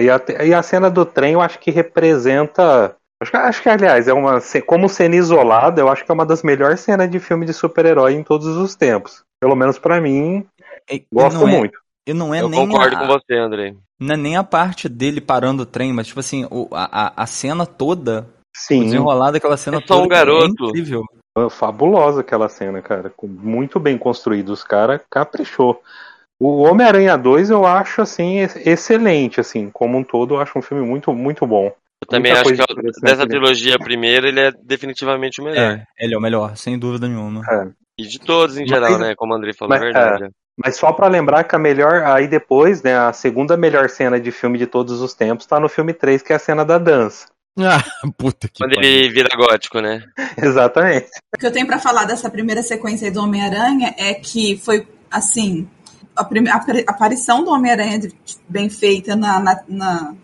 E 0.00 0.10
a, 0.10 0.44
e 0.44 0.52
a 0.54 0.62
cena 0.62 0.90
do 0.90 1.04
trem 1.04 1.32
eu 1.32 1.40
acho 1.40 1.58
que 1.58 1.70
representa. 1.70 2.94
Acho 3.20 3.30
que, 3.30 3.36
acho 3.36 3.62
que, 3.62 3.68
aliás, 3.68 4.08
é 4.08 4.12
uma. 4.12 4.38
Como 4.66 4.88
cena 4.88 5.16
isolada, 5.16 5.80
eu 5.80 5.88
acho 5.88 6.04
que 6.04 6.10
é 6.10 6.14
uma 6.14 6.26
das 6.26 6.42
melhores 6.42 6.80
cenas 6.80 7.10
de 7.10 7.18
filme 7.18 7.46
de 7.46 7.52
super-herói 7.52 8.14
em 8.14 8.22
todos 8.22 8.46
os 8.56 8.74
tempos. 8.74 9.22
Pelo 9.40 9.56
menos 9.56 9.78
pra 9.78 10.00
mim, 10.00 10.46
E- 10.90 10.96
e 10.96 11.06
gosto 11.12 11.42
é- 11.46 11.50
muito. 11.50 11.78
E 12.06 12.12
não 12.12 12.34
é 12.34 12.40
Eu 12.42 12.48
nem 12.48 12.68
concordo 12.68 12.96
a, 12.96 12.98
com 12.98 13.06
você, 13.06 13.34
Andrei. 13.34 13.76
não 13.98 14.14
é 14.14 14.16
nem 14.18 14.36
a 14.36 14.42
parte 14.42 14.88
dele 14.88 15.20
parando 15.20 15.62
o 15.62 15.66
trem, 15.66 15.92
mas 15.92 16.08
tipo 16.08 16.18
assim, 16.18 16.44
a, 16.72 17.22
a 17.22 17.26
cena 17.26 17.64
toda, 17.64 18.26
o 18.54 18.58
Sim, 18.58 18.84
desenrolar 18.84 19.30
daquela 19.30 19.56
cena 19.56 19.78
É 19.78 19.86
só 19.86 20.02
um 20.02 20.08
garoto. 20.08 20.66
é 20.66 20.68
incrível. 20.68 21.04
é 21.38 21.48
fabulosa 21.48 22.20
aquela 22.20 22.48
cena, 22.48 22.82
cara. 22.82 23.12
Muito 23.22 23.80
bem 23.80 23.96
construído. 23.96 24.50
Os 24.50 24.62
caras 24.62 25.00
caprichou. 25.10 25.80
O 26.40 26.62
Homem-Aranha 26.62 27.16
2 27.16 27.50
eu 27.50 27.64
acho, 27.64 28.02
assim, 28.02 28.40
ex- 28.40 28.56
excelente, 28.66 29.40
assim. 29.40 29.70
Como 29.70 29.96
um 29.96 30.04
todo, 30.04 30.34
eu 30.34 30.40
acho 30.40 30.58
um 30.58 30.62
filme 30.62 30.84
muito, 30.86 31.12
muito 31.14 31.46
bom. 31.46 31.66
Eu 32.02 32.08
também 32.08 32.32
Muita 32.32 32.48
acho 32.48 32.54
que 32.56 32.60
é 32.60 32.64
o- 32.88 33.00
dessa 33.00 33.26
trilogia 33.26 33.78
primeira, 33.78 34.26
ele 34.28 34.40
é 34.40 34.52
definitivamente 34.62 35.40
o 35.40 35.44
melhor. 35.44 35.78
É, 35.78 35.84
ele 35.98 36.14
é 36.14 36.18
o 36.18 36.20
melhor, 36.20 36.56
sem 36.56 36.76
dúvida 36.78 37.06
nenhuma. 37.08 37.42
E 37.96 38.02
de 38.04 38.18
todos 38.18 38.56
em 38.56 38.62
Mas- 38.62 38.70
geral, 38.70 38.98
né? 38.98 39.14
Como 39.14 39.32
o 39.32 39.36
Andrei 39.36 39.52
falou, 39.54 39.70
mas, 39.70 39.80
é 39.80 39.84
verdade. 39.84 40.30
Mas 40.62 40.76
só 40.76 40.92
pra 40.92 41.06
lembrar 41.06 41.44
que 41.44 41.54
a 41.54 41.58
melhor. 41.58 42.02
Aí 42.04 42.26
depois, 42.26 42.82
né, 42.82 42.96
a 42.98 43.12
segunda 43.12 43.56
melhor 43.56 43.88
cena 43.88 44.18
de 44.20 44.30
filme 44.32 44.58
de 44.58 44.66
todos 44.66 45.00
os 45.00 45.14
tempos 45.14 45.46
tá 45.46 45.60
no 45.60 45.68
filme 45.68 45.94
3, 45.94 46.22
que 46.22 46.32
é 46.32 46.36
a 46.36 46.40
cena 46.40 46.64
da 46.64 46.76
dança. 46.76 47.26
Ah, 47.58 47.84
puta 48.16 48.48
que 48.48 48.62
Quando 48.62 48.74
pariu. 48.74 48.88
ele 48.88 49.10
vira 49.10 49.28
gótico, 49.36 49.80
né? 49.80 50.02
Exatamente. 50.42 51.10
O 51.34 51.38
que 51.38 51.46
eu 51.46 51.52
tenho 51.52 51.66
pra 51.66 51.78
falar 51.78 52.04
dessa 52.06 52.30
primeira 52.30 52.62
sequência 52.62 53.06
aí 53.06 53.12
do 53.12 53.22
Homem-Aranha 53.22 53.94
é 53.98 54.14
que 54.14 54.56
foi, 54.56 54.86
assim, 55.10 55.68
a, 56.16 56.22
a 56.22 56.90
aparição 56.90 57.44
do 57.44 57.50
Homem-Aranha 57.50 58.08
bem 58.48 58.70
feita 58.70 59.14
na, 59.14 59.38
na, 59.38 59.62
na, 59.68 60.14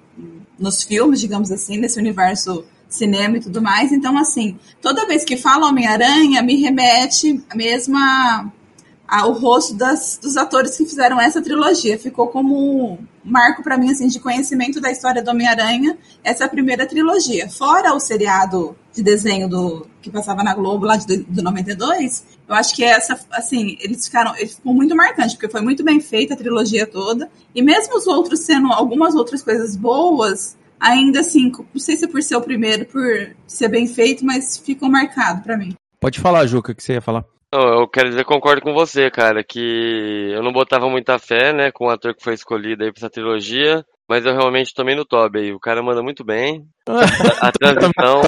nos 0.59 0.83
filmes, 0.83 1.21
digamos 1.21 1.53
assim, 1.53 1.77
nesse 1.77 1.99
universo 1.99 2.65
cinema 2.89 3.37
e 3.37 3.41
tudo 3.41 3.61
mais. 3.61 3.93
Então, 3.93 4.17
assim, 4.17 4.59
toda 4.81 5.07
vez 5.07 5.25
que 5.25 5.37
fala 5.37 5.69
Homem-Aranha, 5.69 6.43
me 6.43 6.57
remete 6.57 7.43
mesmo 7.55 7.97
a, 7.99 8.51
a, 9.09 9.27
o 9.27 9.33
rosto 9.33 9.75
das, 9.75 10.19
dos 10.21 10.37
atores 10.37 10.77
que 10.77 10.85
fizeram 10.85 11.19
essa 11.19 11.41
trilogia. 11.41 11.99
Ficou 11.99 12.29
como 12.29 12.93
um 12.93 12.99
marco 13.25 13.63
para 13.63 13.79
mim, 13.79 13.91
assim, 13.91 14.07
de 14.07 14.21
conhecimento 14.21 14.81
da 14.81 14.91
história 14.91 15.23
do 15.23 15.31
Homem-Aranha, 15.31 15.97
essa 16.23 16.47
primeira 16.47 16.87
trilogia. 16.87 17.49
Fora 17.49 17.95
o 17.95 18.01
seriado 18.01 18.77
de 18.93 19.03
desenho 19.03 19.49
do 19.49 19.87
que 20.03 20.11
passava 20.11 20.43
na 20.43 20.55
Globo 20.55 20.85
lá 20.85 20.97
de, 20.97 21.17
do 21.17 21.43
92, 21.43 22.25
eu 22.47 22.55
acho 22.55 22.75
que 22.75 22.85
essa, 22.85 23.19
assim, 23.33 23.77
eles 23.81 24.05
ficaram, 24.07 24.37
ele 24.37 24.49
ficou 24.49 24.75
muito 24.75 24.95
marcante, 24.95 25.37
porque 25.37 25.49
foi 25.49 25.61
muito 25.63 25.83
bem 25.83 26.01
feita 26.01 26.35
a 26.35 26.37
trilogia 26.37 26.87
toda. 26.87 27.31
E 27.55 27.63
mesmo 27.63 27.97
os 27.97 28.07
outros 28.07 28.41
sendo 28.41 28.71
algumas 28.73 29.15
outras 29.15 29.43
coisas 29.43 29.75
boas, 29.75 30.57
ainda 30.79 31.21
assim, 31.21 31.51
não 31.51 31.81
sei 31.81 31.97
se 31.97 32.05
é 32.05 32.09
por 32.09 32.23
ser 32.23 32.37
o 32.37 32.43
primeiro, 32.43 32.85
por 32.85 33.35
ser 33.47 33.69
bem 33.69 33.87
feito, 33.87 34.25
mas 34.25 34.59
ficou 34.59 34.91
marcado 34.91 35.43
para 35.43 35.57
mim. 35.57 35.75
Pode 35.99 36.21
falar, 36.21 36.47
Juca, 36.47 36.75
que 36.75 36.83
você 36.83 36.95
ia 36.95 37.01
falar? 37.01 37.25
Não, 37.53 37.81
eu 37.81 37.89
quero 37.89 38.11
dizer, 38.11 38.25
concordo 38.25 38.61
com 38.61 38.75
você, 38.75 39.11
cara, 39.11 39.43
que 39.43 40.33
eu 40.35 40.43
não 40.43 40.53
botava 40.53 40.89
muita 40.91 41.19
fé, 41.19 41.51
né, 41.51 41.73
com 41.73 41.87
o 41.87 41.91
ator 41.91 42.15
que 42.15 42.23
foi 42.23 42.35
escolhido 42.35 42.85
aí 42.85 42.93
pra 42.93 43.01
essa 43.01 43.09
trilogia, 43.09 43.83
mas 44.07 44.27
eu 44.27 44.35
realmente 44.35 44.75
tomei 44.75 44.95
no 44.95 45.05
Toby. 45.05 45.53
O 45.53 45.59
cara 45.59 45.83
manda 45.83 46.03
muito 46.03 46.23
bem. 46.23 46.67
A, 46.87 47.01
a 47.49 47.53
transição. 47.53 48.23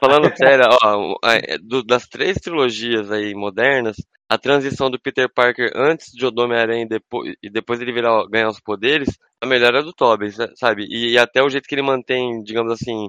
falando 0.00 0.36
sério, 0.36 0.64
ó, 0.80 1.16
do, 1.62 1.82
das 1.82 2.06
três 2.06 2.36
trilogias 2.38 3.10
aí 3.10 3.34
modernas, 3.34 3.96
a 4.28 4.38
transição 4.38 4.88
do 4.88 5.00
Peter 5.00 5.28
Parker 5.32 5.72
antes 5.74 6.12
de 6.12 6.24
Homem-Aranha 6.24 6.84
e 6.84 6.88
depois, 6.88 7.34
e 7.42 7.50
depois 7.50 7.80
ele 7.80 7.92
virar, 7.92 8.26
ganhar 8.28 8.48
os 8.48 8.60
poderes, 8.60 9.08
a 9.40 9.46
melhor 9.46 9.74
é 9.74 9.82
do 9.82 9.92
Tobey, 9.92 10.30
sabe? 10.54 10.86
E, 10.88 11.12
e, 11.12 11.18
até 11.18 11.42
o 11.42 11.48
jeito 11.48 11.68
que 11.68 11.74
ele 11.74 11.82
mantém, 11.82 12.42
digamos 12.42 12.72
assim, 12.72 13.08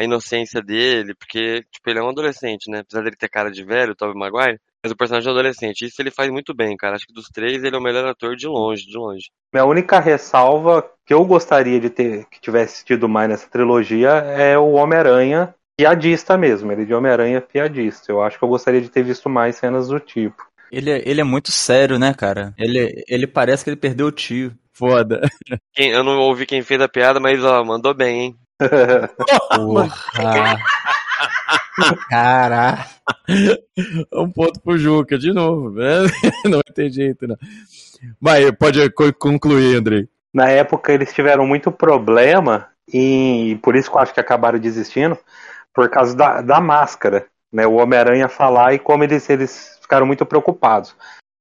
a 0.00 0.04
inocência 0.04 0.62
dele, 0.62 1.14
porque, 1.14 1.62
tipo, 1.70 1.90
ele 1.90 1.98
é 1.98 2.02
um 2.02 2.08
adolescente, 2.08 2.70
né? 2.70 2.78
Apesar 2.78 3.02
dele 3.02 3.16
ter 3.16 3.28
cara 3.28 3.50
de 3.50 3.62
velho, 3.62 3.92
o 3.92 3.94
Tobey 3.94 4.18
Maguire, 4.18 4.58
mas 4.82 4.90
o 4.90 4.96
personagem 4.96 5.28
é 5.28 5.30
um 5.30 5.34
adolescente. 5.34 5.84
Isso 5.84 6.00
ele 6.00 6.10
faz 6.10 6.30
muito 6.30 6.54
bem, 6.54 6.74
cara. 6.74 6.96
Acho 6.96 7.06
que 7.06 7.12
dos 7.12 7.28
três 7.28 7.62
ele 7.62 7.76
é 7.76 7.78
o 7.78 7.82
melhor 7.82 8.06
ator 8.06 8.34
de 8.34 8.46
longe, 8.46 8.86
de 8.86 8.96
longe. 8.96 9.30
Minha 9.52 9.66
única 9.66 10.00
ressalva 10.00 10.90
que 11.04 11.12
eu 11.12 11.22
gostaria 11.26 11.78
de 11.78 11.90
ter, 11.90 12.24
que 12.30 12.40
tivesse 12.40 12.82
tido 12.82 13.10
mais 13.10 13.28
nessa 13.28 13.46
trilogia 13.48 14.08
é 14.08 14.56
o 14.56 14.72
Homem-Aranha 14.72 15.54
piadista 15.76 16.36
mesmo, 16.38 16.72
ele 16.72 16.86
de 16.86 16.94
Homem-Aranha 16.94 17.40
piadista. 17.42 18.10
Eu 18.10 18.22
acho 18.22 18.38
que 18.38 18.44
eu 18.44 18.48
gostaria 18.48 18.80
de 18.80 18.88
ter 18.88 19.02
visto 19.02 19.28
mais 19.28 19.56
cenas 19.56 19.88
do 19.88 20.00
tipo. 20.00 20.48
Ele, 20.72 20.90
é, 20.90 21.02
ele 21.04 21.20
é 21.20 21.24
muito 21.24 21.52
sério, 21.52 21.98
né, 21.98 22.14
cara? 22.14 22.54
Ele, 22.56 23.04
ele 23.06 23.26
parece 23.26 23.64
que 23.64 23.70
ele 23.70 23.76
perdeu 23.76 24.06
o 24.06 24.12
tio. 24.12 24.54
Foda. 24.72 25.20
Quem, 25.74 25.90
eu 25.90 26.02
não 26.02 26.18
ouvi 26.20 26.46
quem 26.46 26.62
fez 26.62 26.80
a 26.80 26.88
piada, 26.88 27.20
mas 27.20 27.44
ó, 27.44 27.62
mandou 27.62 27.92
bem, 27.92 28.20
hein? 28.20 28.36
Porra. 29.56 30.58
Caraca. 32.08 32.86
Um 34.12 34.30
ponto 34.30 34.60
pro 34.60 34.78
Juca, 34.78 35.18
de 35.18 35.32
novo. 35.32 35.70
Né? 35.70 36.06
Não 36.44 36.60
tem 36.74 36.90
jeito, 36.90 37.26
não. 37.26 37.36
Mas 38.20 38.50
pode 38.52 38.90
concluir, 39.18 39.76
Andrei. 39.76 40.08
Na 40.32 40.48
época 40.48 40.92
eles 40.92 41.12
tiveram 41.12 41.46
muito 41.46 41.72
problema 41.72 42.68
e 42.92 43.58
por 43.62 43.74
isso 43.76 43.90
que 43.90 43.96
eu 43.96 44.00
acho 44.00 44.14
que 44.14 44.20
acabaram 44.20 44.58
desistindo, 44.58 45.18
por 45.74 45.88
causa 45.88 46.16
da, 46.16 46.40
da 46.40 46.60
máscara. 46.60 47.26
Né? 47.52 47.66
O 47.66 47.74
Homem-Aranha 47.74 48.28
falar 48.28 48.74
e 48.74 48.78
como 48.78 49.04
eles, 49.04 49.28
eles 49.28 49.78
ficaram 49.80 50.06
muito 50.06 50.24
preocupados. 50.24 50.94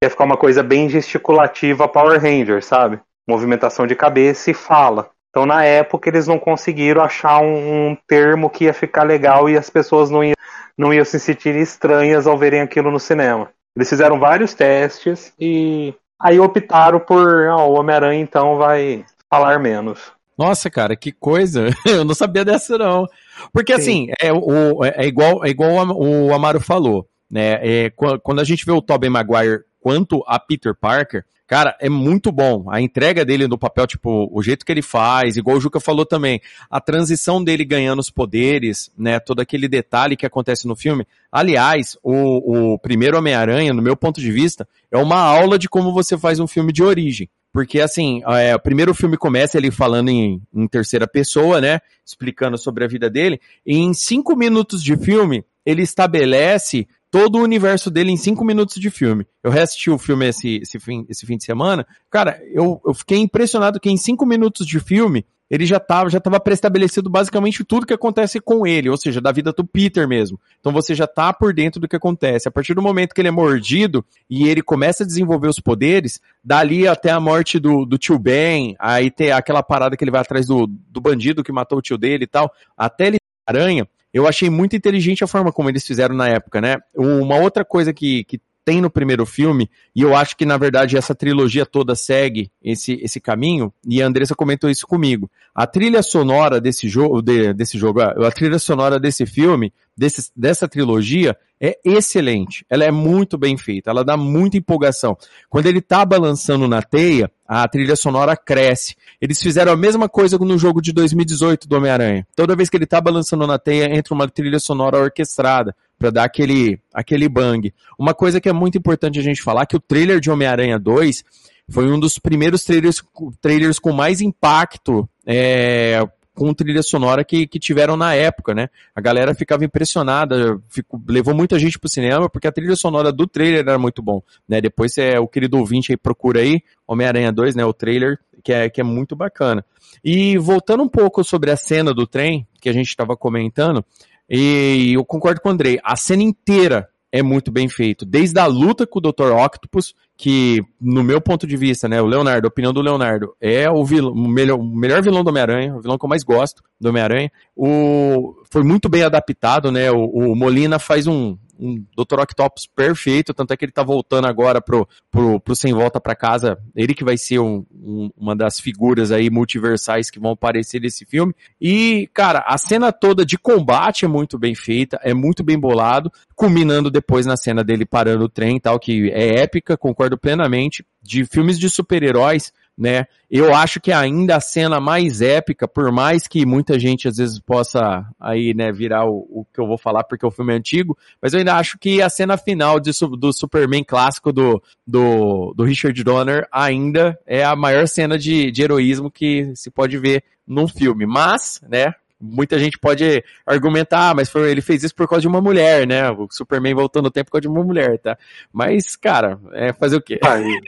Ia 0.04 0.10
ficar 0.10 0.24
uma 0.24 0.38
coisa 0.38 0.64
bem 0.64 0.90
gesticulativa 0.90 1.88
Power 1.88 2.20
Ranger, 2.22 2.64
sabe? 2.64 3.00
Movimentação 3.28 3.86
de 3.86 3.96
cabeça 3.96 4.50
e 4.50 4.54
fala. 4.54 5.12
Então, 5.30 5.46
na 5.46 5.64
época, 5.64 6.10
eles 6.10 6.28
não 6.28 6.40
conseguiram 6.40 7.02
achar 7.02 7.40
um, 7.40 7.90
um 7.90 7.98
termo 8.08 8.50
que 8.50 8.66
ia 8.66 8.74
ficar 8.74 9.04
legal 9.04 9.50
e 9.50 9.58
as 9.58 9.70
pessoas 9.70 10.10
não 10.10 10.24
iam, 10.24 10.36
não 10.78 10.94
iam 10.94 11.06
se 11.06 11.20
sentir 11.20 11.56
estranhas 11.56 12.26
ao 12.26 12.38
verem 12.38 12.62
aquilo 12.62 12.90
no 12.92 13.00
cinema. 13.00 13.50
Eles 13.76 13.90
fizeram 13.90 14.20
vários 14.20 14.54
testes 14.54 15.32
e 15.40 15.94
aí 16.20 16.40
optaram 16.40 17.00
por 17.00 17.48
ah, 17.48 17.64
o 17.64 17.74
Homem-Aranha 17.74 18.22
então 18.22 18.58
vai 18.58 19.06
falar 19.30 19.60
menos. 19.60 20.12
Nossa, 20.38 20.70
cara, 20.70 20.96
que 20.96 21.12
coisa! 21.12 21.68
Eu 21.86 22.04
não 22.04 22.16
sabia 22.16 22.44
dessa 22.44 22.78
não. 22.78 23.06
Porque 23.54 23.76
Sim. 23.76 23.82
assim, 23.82 24.08
é, 24.20 24.34
o, 24.34 24.84
é 24.84 25.06
igual, 25.06 25.46
é 25.46 25.50
igual 25.50 25.86
o 25.96 26.34
Amaro 26.34 26.60
falou. 26.60 27.08
Né? 27.30 27.60
É, 27.62 27.94
quando 28.24 28.40
a 28.40 28.44
gente 28.44 28.66
vê 28.66 28.72
o 28.72 28.82
Tobey 28.82 29.10
Maguire 29.10 29.64
quanto 29.80 30.24
a 30.26 30.40
Peter 30.40 30.74
Parker, 30.74 31.24
cara, 31.50 31.76
é 31.82 31.90
muito 31.90 32.32
bom. 32.32 32.70
A 32.70 32.80
entrega 32.80 33.26
dele 33.26 33.48
no 33.48 33.58
papel, 33.58 33.88
tipo, 33.88 34.30
o 34.32 34.44
jeito 34.44 34.64
que 34.64 34.72
ele 34.72 34.84
faz, 34.84 35.36
igual 35.36 35.58
o 35.58 35.60
Juca 35.60 35.80
falou 35.80 36.06
também, 36.06 36.40
a 36.70 36.80
transição 36.80 37.44
dele 37.44 37.66
ganhando 37.66 38.00
os 38.00 38.12
poderes, 38.12 38.92
né? 38.96 39.20
Todo 39.20 39.40
aquele 39.40 39.68
detalhe 39.68 40.16
que 40.16 40.28
acontece 40.28 40.68
no 40.68 40.76
filme. 40.76 41.08
Aliás, 41.32 41.98
o, 42.04 42.74
o 42.74 42.80
primeiro 42.80 43.18
Homem-Aranha, 43.18 43.74
no 43.74 43.82
meu 43.82 43.98
ponto 43.98 44.22
de 44.22 44.32
vista, 44.32 44.68
é 44.92 44.98
uma 45.00 45.20
aula 45.20 45.58
de 45.58 45.68
como 45.68 45.92
você 45.92 46.16
faz 46.16 46.40
um 46.40 46.46
filme 46.46 46.72
de 46.72 46.84
origem. 46.84 47.28
Porque, 47.52 47.82
assim, 47.82 48.22
é, 48.28 48.56
o 48.56 48.60
primeiro 48.60 48.94
filme 48.94 49.18
começa 49.18 49.58
ele 49.58 49.72
falando 49.72 50.10
em, 50.10 50.40
em, 50.54 50.68
terceira 50.68 51.08
pessoa, 51.08 51.60
né? 51.60 51.80
Explicando 52.06 52.60
sobre 52.60 52.84
a 52.84 52.88
vida 52.88 53.10
dele. 53.10 53.42
E 53.66 53.76
em 53.76 53.92
cinco 53.92 54.36
minutos 54.36 54.84
de 54.84 54.96
filme, 54.96 55.44
ele 55.66 55.82
estabelece 55.82 56.88
todo 57.12 57.38
o 57.38 57.44
universo 57.44 57.90
dele 57.90 58.12
em 58.12 58.18
cinco 58.18 58.46
minutos 58.46 58.76
de 58.76 58.90
filme. 58.90 59.26
Eu 59.44 59.52
reassisti 59.52 59.90
o 59.90 59.98
filme 59.98 60.28
esse, 60.28 60.58
esse, 60.58 60.80
fim, 60.80 61.06
esse 61.10 61.26
fim 61.26 61.38
de 61.38 61.44
semana. 61.44 61.86
Cara, 62.10 62.42
eu, 62.52 62.82
eu 62.86 62.94
fiquei 62.94 63.18
impressionado 63.18 63.80
que 63.80 63.90
em 63.90 63.98
cinco 63.98 64.26
minutos 64.26 64.66
de 64.66 64.80
filme 64.80 65.26
ele 65.50 65.66
já 65.66 65.78
estava 65.78 66.10
já 66.10 66.20
tava 66.20 66.40
preestabelecido 66.40 67.10
basicamente 67.10 67.64
tudo 67.64 67.86
que 67.86 67.94
acontece 67.94 68.40
com 68.40 68.68
ele, 68.68 68.88
ou 68.88 68.96
seja, 68.96 69.20
da 69.20 69.32
vida 69.32 69.52
do 69.52 69.66
Peter 69.66 70.08
mesmo. 70.08 70.40
Então 70.60 70.72
você 70.72 70.94
já 70.94 71.08
tá 71.08 71.34
por 71.34 71.54
dentro 71.54 71.82
do 71.82 71.88
que 71.88 71.96
acontece. 71.96 72.48
A 72.48 72.52
partir 72.52 72.76
do 72.76 72.82
momento 72.82 73.16
que 73.16 73.22
ele 73.22 73.30
é 73.30 73.32
mordido 73.32 74.06
e 74.30 74.48
ele 74.48 74.62
começa 74.62 75.04
a 75.04 75.08
desenvolver 75.08 75.48
os 75.48 75.60
poderes, 75.60 76.22
dali 76.44 76.88
até 76.88 77.10
a 77.10 77.20
morte 77.20 77.58
do, 77.58 77.84
do 77.84 77.98
tio 77.98 78.20
Ben, 78.20 78.76
aí 78.80 79.10
tem 79.10 79.32
aquela 79.32 79.64
parada 79.64 79.98
que 79.98 80.04
ele 80.04 80.12
vai 80.12 80.22
atrás 80.22 80.46
do, 80.46 80.68
do 80.68 81.02
bandido 81.02 81.44
que 81.44 81.52
matou 81.52 81.80
o 81.80 81.82
tio 81.82 81.98
dele 81.98 82.26
e 82.26 82.28
tal, 82.28 82.52
até 82.78 83.08
ele 83.08 83.18
aranha, 83.48 83.88
eu 84.14 84.28
achei 84.28 84.50
muito 84.50 84.76
inteligente 84.76 85.24
a 85.24 85.28
forma 85.28 85.52
como 85.52 85.70
eles 85.70 85.86
fizeram 85.86 86.16
na 86.16 86.28
época, 86.28 86.60
né? 86.60 86.78
Uma 86.96 87.38
outra 87.38 87.64
coisa 87.64 87.94
que, 87.94 88.24
que 88.24 88.42
tem 88.70 88.82
no 88.82 88.90
primeiro 88.90 89.26
filme, 89.26 89.68
e 89.96 90.04
eu 90.04 90.16
acho 90.16 90.38
que 90.38 90.46
na 90.46 90.56
verdade 90.56 90.96
essa 90.96 91.16
trilogia 91.16 91.66
toda 91.66 91.96
segue 91.96 92.52
esse, 92.64 93.00
esse 93.02 93.20
caminho, 93.20 93.74
e 93.84 94.00
a 94.00 94.06
Andressa 94.06 94.36
comentou 94.36 94.70
isso 94.70 94.86
comigo. 94.86 95.28
A 95.56 95.66
trilha 95.66 96.04
sonora 96.04 96.62
desse 96.62 96.88
jogo, 96.88 97.20
de, 97.20 97.52
desse 97.52 97.80
jogo, 97.80 98.00
a 98.02 98.32
trilha 98.32 98.60
sonora 98.60 99.00
desse 99.00 99.26
filme, 99.26 99.74
desse, 99.98 100.32
dessa 100.36 100.68
trilogia, 100.68 101.36
é 101.60 101.80
excelente. 101.84 102.64
Ela 102.70 102.86
é 102.86 102.92
muito 102.92 103.40
bem 103.40 103.58
feita, 103.58 103.90
ela 103.90 104.04
dá 104.04 104.16
muita 104.16 104.58
empolgação. 104.58 105.18
Quando 105.50 105.66
ele 105.66 105.82
tá 105.82 106.06
balançando 106.06 106.68
na 106.68 106.84
teia, 106.84 107.32
a 107.52 107.68
trilha 107.68 107.96
sonora 107.96 108.38
cresce. 108.38 108.96
Eles 109.20 109.42
fizeram 109.42 109.72
a 109.72 109.76
mesma 109.76 110.08
coisa 110.08 110.38
no 110.38 110.56
jogo 110.56 110.80
de 110.80 110.94
2018 110.94 111.68
do 111.68 111.78
Homem-Aranha. 111.78 112.28
Toda 112.36 112.56
vez 112.56 112.70
que 112.70 112.78
ele 112.78 112.86
tá 112.86 113.02
balançando 113.02 113.48
na 113.48 113.58
teia, 113.58 113.86
entra 113.86 114.14
uma 114.14 114.30
trilha 114.30 114.60
sonora 114.60 115.00
orquestrada 115.00 115.76
para 115.98 116.12
dar 116.12 116.26
aquele, 116.26 116.80
aquele 116.94 117.28
bang. 117.28 117.74
Uma 117.98 118.14
coisa 118.14 118.40
que 118.40 118.48
é 118.48 118.54
muito 118.54 118.78
importante 118.78 119.18
a 119.18 119.24
gente 119.24 119.42
falar, 119.42 119.66
que 119.66 119.76
o 119.76 119.80
trailer 119.80 120.20
de 120.20 120.30
Homem-Aranha 120.30 120.78
2 120.78 121.24
foi 121.72 121.92
um 121.92 122.00
dos 122.00 122.20
primeiros 122.20 122.64
trailers, 122.64 123.02
trailers 123.42 123.80
com 123.80 123.92
mais 123.92 124.22
impacto 124.22 125.10
é, 125.26 126.08
com 126.40 126.54
trilha 126.54 126.82
sonora 126.82 127.26
que, 127.26 127.46
que 127.46 127.60
tiveram 127.60 127.98
na 127.98 128.16
época, 128.16 128.56
né? 128.56 128.70
A 128.96 129.02
galera 129.02 129.36
ficava 129.36 129.66
impressionada, 129.66 130.58
fico, 130.70 131.02
levou 131.06 131.36
muita 131.36 131.60
gente 131.60 131.78
pro 131.78 131.90
cinema 131.90 132.30
porque 132.30 132.48
a 132.48 132.52
trilha 132.52 132.78
sonora 132.78 133.12
do 133.12 133.28
trailer 133.28 133.60
era 133.60 133.78
muito 133.78 134.02
bom, 134.02 134.24
né? 134.48 134.62
Depois 134.62 134.98
é 134.98 135.20
o 135.20 135.28
querido 135.28 135.58
ouvinte 135.58 135.92
aí 135.92 135.98
procura 135.98 136.40
aí, 136.40 136.62
Homem-Aranha 136.88 137.30
2, 137.34 137.56
né? 137.56 137.66
O 137.66 137.74
trailer, 137.74 138.18
que 138.42 138.54
é, 138.54 138.70
que 138.70 138.80
é 138.80 138.84
muito 138.86 139.18
bacana. 139.18 139.66
E 140.02 140.38
voltando 140.38 140.82
um 140.82 140.88
pouco 140.88 141.26
sobre 141.26 141.52
a 141.52 141.58
cena 141.58 141.94
do 141.94 142.08
trem, 142.08 142.48
que 142.62 142.70
a 142.70 142.74
gente 142.74 142.88
estava 142.88 143.18
comentando, 143.18 143.84
e 144.30 144.94
eu 144.94 145.04
concordo 145.04 145.42
com 145.42 145.50
o 145.50 145.52
Andrei, 145.52 145.78
a 145.84 145.98
cena 145.98 146.24
inteira 146.24 146.88
é 147.12 147.24
muito 147.24 147.52
bem 147.52 147.68
feito. 147.68 148.06
Desde 148.06 148.40
a 148.40 148.46
luta 148.46 148.86
com 148.86 149.00
o 149.00 149.02
Dr. 149.02 149.32
Octopus, 149.32 149.94
que, 150.16 150.62
no 150.80 151.04
meu 151.04 151.20
ponto 151.20 151.48
de 151.48 151.58
vista, 151.58 151.88
né, 151.88 152.02
o 152.02 152.06
Leonardo, 152.06 152.48
a 152.48 152.50
opinião 152.50 152.74
do 152.74 152.82
Leonardo, 152.82 153.36
é 153.40 153.70
o, 153.70 153.84
vilão, 153.84 154.12
o, 154.12 154.28
melhor, 154.28 154.60
o 154.60 154.64
melhor 154.64 155.02
vilão 155.02 155.24
do 155.24 155.30
Homem-Aranha, 155.30 155.76
o 155.76 155.82
vilão 155.82 155.98
que 155.98 156.06
eu 156.06 156.10
mais 156.10 156.24
gosto 156.24 156.62
do 156.80 156.90
Homem-Aranha. 156.90 157.32
O, 157.56 158.36
foi 158.52 158.64
muito 158.64 158.90
bem 158.90 159.04
adaptado, 159.04 159.72
né, 159.72 159.92
o, 159.92 160.04
o 160.06 160.36
Molina 160.36 160.78
faz 160.78 161.08
um, 161.08 161.38
um 161.60 161.84
Dr. 161.96 162.20
Octopus 162.22 162.66
perfeito, 162.66 163.34
tanto 163.34 163.54
é 163.54 163.58
que 163.58 163.66
ele 163.66 163.72
tá 163.72 163.84
voltando 163.84 164.26
agora 164.26 164.62
pro, 164.62 164.88
pro, 165.12 165.40
pro 165.40 165.56
Sem 165.56 165.74
Volta 165.74 166.00
para 166.00 166.16
Casa, 166.16 166.58
ele 166.76 166.94
que 166.94 167.04
vai 167.04 167.18
ser 167.18 167.40
um, 167.40 167.66
um, 167.72 168.10
uma 168.16 168.36
das 168.36 168.60
figuras 168.60 169.12
aí 169.12 169.30
multiversais 169.30 170.10
que 170.10 170.20
vão 170.20 170.32
aparecer 170.32 170.82
nesse 170.82 171.06
filme. 171.06 171.34
E, 171.60 172.10
cara, 172.14 172.44
a 172.48 172.58
cena 172.58 172.92
toda 172.92 173.26
de 173.26 173.38
combate 173.38 174.06
é 174.06 174.08
muito 174.08 174.40
bem 174.40 174.56
feita, 174.56 175.00
é 175.04 175.14
muito 175.14 175.44
bem 175.44 175.60
bolado, 175.60 176.12
culminando 176.36 176.90
depois 176.90 177.26
na 177.26 177.36
cena 177.36 177.64
dele 177.64 177.86
parando 177.86 178.26
o 178.26 178.30
trem 178.30 178.56
e 178.56 178.60
tal, 178.60 178.80
que 178.80 179.12
é 179.12 179.42
épica, 179.42 179.78
concordo 179.78 180.18
plenamente. 180.18 180.86
De 181.02 181.26
filmes 181.26 181.58
de 181.58 181.70
super-heróis, 181.70 182.54
né? 182.80 183.06
Eu 183.30 183.54
acho 183.54 183.82
que 183.82 183.92
ainda 183.92 184.38
a 184.38 184.40
cena 184.40 184.80
mais 184.80 185.22
épica, 185.22 185.68
por 185.68 185.92
mais 185.92 186.28
que 186.28 186.46
muita 186.46 186.80
gente 186.80 187.10
às 187.10 187.18
vezes 187.18 187.38
possa 187.38 188.06
aí, 188.18 188.54
né, 188.54 188.72
virar 188.72 189.06
o, 189.06 189.18
o 189.30 189.46
que 189.54 189.60
eu 189.60 189.68
vou 189.68 189.78
falar 189.78 190.06
porque 190.06 190.26
o 190.26 190.32
filme 190.32 190.54
é 190.54 190.56
antigo, 190.56 190.98
mas 191.22 191.34
eu 191.34 191.40
ainda 191.40 191.56
acho 191.56 191.78
que 191.78 192.02
a 192.02 192.10
cena 192.10 192.38
final 192.38 192.80
de, 192.80 192.92
do 193.20 193.34
Superman 193.34 193.84
clássico 193.84 194.32
do, 194.32 194.64
do, 194.88 195.54
do 195.56 195.64
Richard 195.66 196.02
Donner 196.04 196.48
ainda 196.50 197.20
é 197.28 197.44
a 197.44 197.56
maior 197.56 197.86
cena 197.86 198.18
de, 198.18 198.50
de 198.50 198.64
heroísmo 198.64 199.12
que 199.12 199.52
se 199.56 199.70
pode 199.70 199.98
ver 199.98 200.24
num 200.48 200.68
filme. 200.68 201.06
Mas, 201.06 201.62
né, 201.70 201.94
muita 202.20 202.60
gente 202.60 202.78
pode 202.78 203.24
argumentar, 203.46 204.10
ah, 204.10 204.14
mas 204.14 204.30
foi, 204.30 204.52
ele 204.52 204.62
fez 204.62 204.84
isso 204.84 204.96
por 204.96 205.08
causa 205.08 205.22
de 205.22 205.28
uma 205.28 205.42
mulher, 205.42 205.88
né? 205.88 206.10
O 206.12 206.28
Superman 206.30 206.74
voltou 206.74 207.02
no 207.02 207.12
tempo 207.12 207.26
por 207.26 207.34
causa 207.34 207.44
de 207.44 207.48
uma 207.48 207.64
mulher, 207.64 207.98
tá? 208.00 208.18
Mas, 208.52 208.96
cara, 208.96 209.40
é 209.54 209.72
fazer 209.74 209.96
o 209.96 210.02
quê? 210.02 210.20
Aí, 210.24 210.60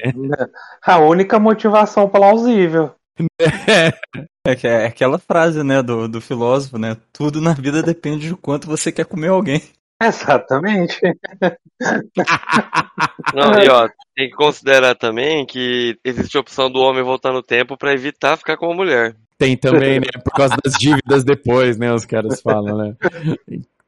a 0.85 0.99
única 0.99 1.39
motivação 1.39 2.07
plausível. 2.07 2.91
É, 4.43 4.67
é 4.67 4.87
aquela 4.87 5.19
frase, 5.19 5.63
né, 5.63 5.83
do, 5.83 6.07
do 6.07 6.19
filósofo, 6.19 6.79
né? 6.79 6.97
Tudo 7.13 7.39
na 7.39 7.53
vida 7.53 7.83
depende 7.83 8.27
de 8.27 8.35
quanto 8.35 8.65
você 8.65 8.91
quer 8.91 9.05
comer 9.05 9.27
alguém. 9.27 9.61
Exatamente. 10.01 10.99
Não, 13.35 13.63
e 13.63 13.69
ó, 13.69 13.87
tem 14.15 14.29
que 14.29 14.35
considerar 14.35 14.95
também 14.95 15.45
que 15.45 15.95
existe 16.03 16.37
a 16.37 16.39
opção 16.39 16.71
do 16.71 16.79
homem 16.79 17.03
voltar 17.03 17.31
no 17.31 17.43
tempo 17.43 17.77
para 17.77 17.93
evitar 17.93 18.35
ficar 18.35 18.57
com 18.57 18.71
a 18.71 18.75
mulher. 18.75 19.15
Tem 19.41 19.57
também, 19.57 19.99
né? 19.99 20.05
Por 20.23 20.31
causa 20.33 20.55
das 20.63 20.73
dívidas 20.79 21.23
depois, 21.23 21.75
né? 21.75 21.91
Os 21.91 22.05
caras 22.05 22.39
falam, 22.39 22.77
né? 22.77 22.95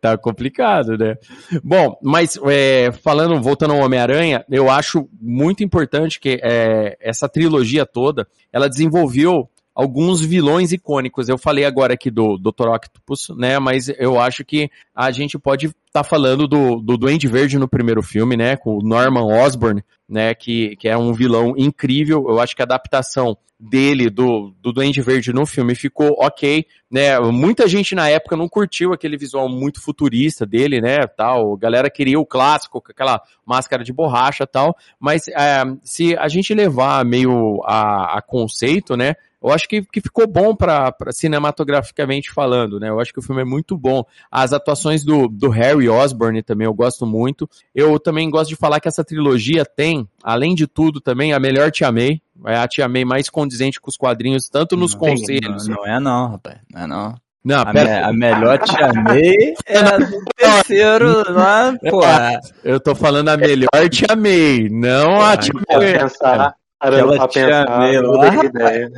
Tá 0.01 0.17
complicado, 0.17 0.97
né? 0.97 1.15
Bom, 1.63 1.95
mas 2.01 2.39
é, 2.47 2.91
falando, 2.91 3.39
voltando 3.39 3.75
ao 3.75 3.81
Homem-Aranha, 3.81 4.43
eu 4.49 4.67
acho 4.67 5.07
muito 5.21 5.63
importante 5.63 6.19
que 6.19 6.39
é, 6.41 6.97
essa 6.99 7.29
trilogia 7.29 7.85
toda, 7.85 8.27
ela 8.51 8.67
desenvolveu 8.67 9.47
alguns 9.73 10.21
vilões 10.21 10.71
icônicos. 10.71 11.27
Eu 11.27 11.37
falei 11.37 11.65
agora 11.65 11.93
aqui 11.93 12.11
do 12.11 12.37
Dr. 12.37 12.67
Octopus, 12.69 13.29
né? 13.37 13.59
Mas 13.59 13.89
eu 13.97 14.19
acho 14.19 14.45
que 14.45 14.69
a 14.95 15.11
gente 15.11 15.37
pode 15.37 15.67
estar 15.67 15.75
tá 15.91 16.03
falando 16.03 16.47
do, 16.47 16.79
do 16.79 16.97
Duende 16.97 17.27
Verde 17.27 17.57
no 17.57 17.67
primeiro 17.67 18.01
filme, 18.01 18.37
né? 18.37 18.55
Com 18.55 18.77
o 18.77 18.81
Norman 18.81 19.25
Osborn, 19.25 19.83
né? 20.07 20.33
Que, 20.33 20.75
que 20.75 20.87
é 20.87 20.97
um 20.97 21.13
vilão 21.13 21.53
incrível. 21.57 22.25
Eu 22.27 22.39
acho 22.39 22.55
que 22.55 22.61
a 22.61 22.65
adaptação 22.65 23.37
dele, 23.59 24.09
do, 24.09 24.53
do 24.61 24.73
Duende 24.73 25.01
Verde 25.01 25.31
no 25.31 25.45
filme, 25.45 25.73
ficou 25.73 26.15
ok, 26.19 26.65
né? 26.91 27.17
Muita 27.19 27.67
gente 27.67 27.95
na 27.95 28.09
época 28.09 28.35
não 28.35 28.49
curtiu 28.49 28.91
aquele 28.91 29.17
visual 29.17 29.47
muito 29.47 29.81
futurista 29.81 30.45
dele, 30.45 30.81
né? 30.81 31.07
Tal, 31.07 31.53
a 31.53 31.57
galera 31.57 31.89
queria 31.89 32.19
o 32.19 32.25
clássico, 32.25 32.81
com 32.81 32.91
aquela 32.91 33.21
máscara 33.45 33.83
de 33.83 33.93
borracha 33.93 34.45
tal, 34.45 34.75
mas 34.99 35.27
é, 35.29 35.63
se 35.81 36.15
a 36.17 36.27
gente 36.27 36.53
levar 36.53 37.05
meio 37.05 37.61
a, 37.63 38.17
a 38.17 38.21
conceito, 38.21 38.97
né? 38.97 39.15
Eu 39.43 39.51
acho 39.51 39.67
que, 39.67 39.81
que 39.81 39.99
ficou 39.99 40.25
bom 40.25 40.55
para 40.55 40.95
cinematograficamente 41.11 42.31
falando, 42.31 42.79
né? 42.79 42.89
Eu 42.89 42.99
acho 42.99 43.11
que 43.11 43.19
o 43.19 43.21
filme 43.21 43.41
é 43.41 43.45
muito 43.45 43.77
bom. 43.77 44.05
As 44.31 44.53
atuações 44.53 45.03
do, 45.03 45.27
do 45.27 45.49
Harry 45.49 45.89
Osborne 45.89 46.41
também 46.41 46.65
eu 46.65 46.73
gosto 46.73 47.05
muito. 47.05 47.49
Eu 47.75 47.99
também 47.99 48.29
gosto 48.29 48.49
de 48.49 48.55
falar 48.55 48.79
que 48.79 48.87
essa 48.87 49.03
trilogia 49.03 49.65
tem, 49.65 50.07
além 50.23 50.55
de 50.55 50.65
tudo, 50.65 51.01
também 51.01 51.33
a 51.33 51.39
melhor 51.39 51.71
Te 51.71 51.83
Amei. 51.83 52.21
É 52.45 52.55
a 52.55 52.67
Te 52.67 52.81
Amei 52.81 53.03
mais 53.03 53.29
condizente 53.29 53.81
com 53.81 53.89
os 53.89 53.97
quadrinhos, 53.97 54.47
tanto 54.49 54.77
nos 54.77 54.93
não, 54.93 54.99
conselhos. 54.99 55.67
Não, 55.67 55.75
não, 55.75 55.85
é 55.87 55.99
não, 55.99 56.31
rapaz. 56.31 56.57
Não 56.71 56.81
é 56.81 56.87
não. 56.87 57.15
Não, 57.43 57.61
a, 57.61 57.73
me, 57.73 57.81
a, 57.81 58.13
melhor 58.13 58.57
Te 58.59 58.81
Amei 58.81 59.53
é 59.67 59.77
a 59.77 59.97
do 59.97 60.23
terceiro 60.37 61.33
lá, 61.33 61.75
pô. 61.89 62.01
Eu 62.63 62.79
tô 62.79 62.95
falando 62.95 63.27
a 63.27 63.35
melhor 63.35 63.89
Te 63.91 64.05
Amei, 64.09 64.69
não 64.69 65.21
a 65.21 65.35
Te 65.35 65.51
Amei. 65.69 65.97
Aquela 66.83 67.15
pra 67.15 67.27
tia 67.29 67.65
May 67.65 68.01
lá. 68.01 68.45
Ideia. 68.45 68.91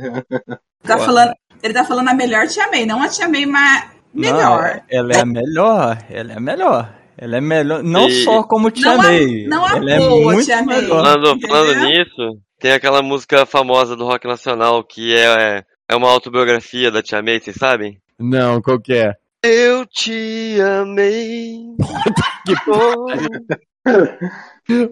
Tá 0.82 0.98
falando, 0.98 1.32
ele 1.62 1.74
tá 1.74 1.84
falando 1.84 2.08
a 2.08 2.14
melhor 2.14 2.46
tia 2.48 2.68
May, 2.68 2.84
não 2.84 3.02
a 3.02 3.08
tia 3.08 3.28
May, 3.28 3.46
mas 3.46 3.90
melhor. 4.12 4.74
Não, 4.74 4.82
ela 4.90 5.12
é 5.12 5.20
a 5.20 5.26
melhor, 5.26 5.98
ela 6.10 6.32
é 6.32 6.36
a 6.36 6.40
melhor. 6.40 6.94
Ela 7.18 7.38
é 7.38 7.40
melhor, 7.40 7.82
não 7.82 8.08
e... 8.08 8.24
só 8.24 8.42
como 8.42 8.70
Tia 8.70 8.90
não 8.92 8.98
May. 8.98 9.44
A, 9.44 9.48
não 9.48 9.64
a 9.64 9.76
ela 9.76 9.90
é 9.90 9.98
boa, 9.98 10.32
é 10.32 10.34
muito 10.34 10.44
tia 10.44 10.62
melhor. 10.62 11.02
Falando, 11.02 11.40
falando 11.48 11.74
nisso, 11.86 12.38
tem 12.58 12.72
aquela 12.72 13.02
música 13.02 13.46
famosa 13.46 13.96
do 13.96 14.04
rock 14.04 14.26
nacional 14.26 14.84
que 14.84 15.16
é, 15.16 15.64
é 15.88 15.96
uma 15.96 16.10
autobiografia 16.10 16.90
da 16.90 17.02
Tia 17.02 17.22
May, 17.22 17.40
vocês 17.40 17.56
sabem? 17.56 17.98
Não, 18.18 18.60
qual 18.60 18.78
que 18.78 18.92
é? 18.94 19.14
Eu 19.42 19.86
te 19.86 20.58
amei. 20.60 21.60
que 22.44 22.54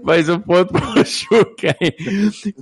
Mas 0.03 0.29
o 0.29 0.39
ponto 0.39 0.73
pro 0.73 0.83
Chuca 1.05 1.77
aí. 1.81 1.93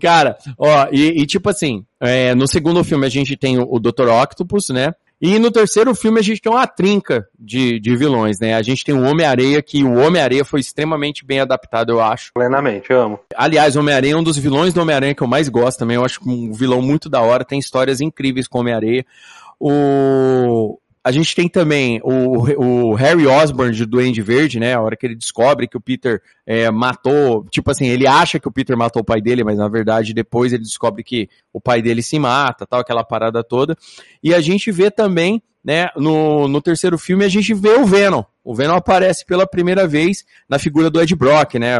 Cara, 0.00 0.36
ó, 0.58 0.88
e, 0.90 1.22
e 1.22 1.26
tipo 1.26 1.48
assim, 1.48 1.84
é, 2.00 2.34
no 2.34 2.46
segundo 2.46 2.82
filme 2.82 3.06
a 3.06 3.10
gente 3.10 3.36
tem 3.36 3.58
o, 3.58 3.66
o 3.70 3.78
Dr. 3.78 4.08
Octopus, 4.08 4.68
né? 4.70 4.94
E 5.24 5.38
no 5.38 5.52
terceiro 5.52 5.94
filme 5.94 6.18
a 6.18 6.22
gente 6.22 6.40
tem 6.42 6.50
uma 6.50 6.66
trinca 6.66 7.28
de, 7.38 7.78
de 7.78 7.96
vilões, 7.96 8.40
né? 8.40 8.54
A 8.54 8.62
gente 8.62 8.84
tem 8.84 8.92
o 8.92 9.04
Homem-Areia, 9.04 9.62
que 9.62 9.84
o 9.84 9.94
Homem-Areia 9.94 10.44
foi 10.44 10.58
extremamente 10.58 11.24
bem 11.24 11.38
adaptado, 11.38 11.92
eu 11.92 12.00
acho. 12.00 12.32
Plenamente, 12.34 12.92
amo. 12.92 13.20
Aliás, 13.36 13.76
o 13.76 13.78
Homem-Areia 13.78 14.14
é 14.14 14.16
um 14.16 14.22
dos 14.24 14.36
vilões 14.36 14.74
do 14.74 14.80
Homem-Aranha 14.82 15.14
que 15.14 15.22
eu 15.22 15.28
mais 15.28 15.48
gosto 15.48 15.78
também. 15.78 15.94
Eu 15.94 16.04
acho 16.04 16.20
um 16.28 16.52
vilão 16.52 16.82
muito 16.82 17.08
da 17.08 17.20
hora, 17.20 17.44
tem 17.44 17.60
histórias 17.60 18.00
incríveis 18.00 18.48
com 18.48 18.58
o 18.58 18.60
Homem-Areia. 18.62 19.06
O, 19.60 20.76
a 21.04 21.10
gente 21.10 21.34
tem 21.34 21.48
também 21.48 22.00
o, 22.04 22.90
o 22.90 22.94
Harry 22.94 23.26
Osborn 23.26 23.74
de 23.74 23.84
Duende 23.84 24.22
Verde, 24.22 24.60
né? 24.60 24.74
A 24.74 24.80
hora 24.80 24.96
que 24.96 25.04
ele 25.04 25.16
descobre 25.16 25.66
que 25.66 25.76
o 25.76 25.80
Peter 25.80 26.22
é, 26.46 26.70
matou, 26.70 27.44
tipo 27.50 27.70
assim, 27.70 27.86
ele 27.86 28.06
acha 28.06 28.38
que 28.38 28.46
o 28.46 28.52
Peter 28.52 28.76
matou 28.76 29.02
o 29.02 29.04
pai 29.04 29.20
dele, 29.20 29.42
mas 29.42 29.58
na 29.58 29.68
verdade 29.68 30.14
depois 30.14 30.52
ele 30.52 30.62
descobre 30.62 31.02
que 31.02 31.28
o 31.52 31.60
pai 31.60 31.82
dele 31.82 32.02
se 32.02 32.18
mata, 32.18 32.66
tal, 32.66 32.80
aquela 32.80 33.02
parada 33.02 33.42
toda. 33.42 33.76
E 34.22 34.32
a 34.32 34.40
gente 34.40 34.70
vê 34.70 34.92
também, 34.92 35.42
né, 35.64 35.88
no, 35.96 36.46
no 36.46 36.62
terceiro 36.62 36.96
filme, 36.96 37.24
a 37.24 37.28
gente 37.28 37.52
vê 37.52 37.70
o 37.70 37.84
Venom. 37.84 38.22
O 38.44 38.54
Venom 38.54 38.76
aparece 38.76 39.26
pela 39.26 39.46
primeira 39.46 39.88
vez 39.88 40.24
na 40.48 40.58
figura 40.58 40.88
do 40.88 41.00
Ed 41.00 41.14
Brock, 41.16 41.54
né? 41.54 41.78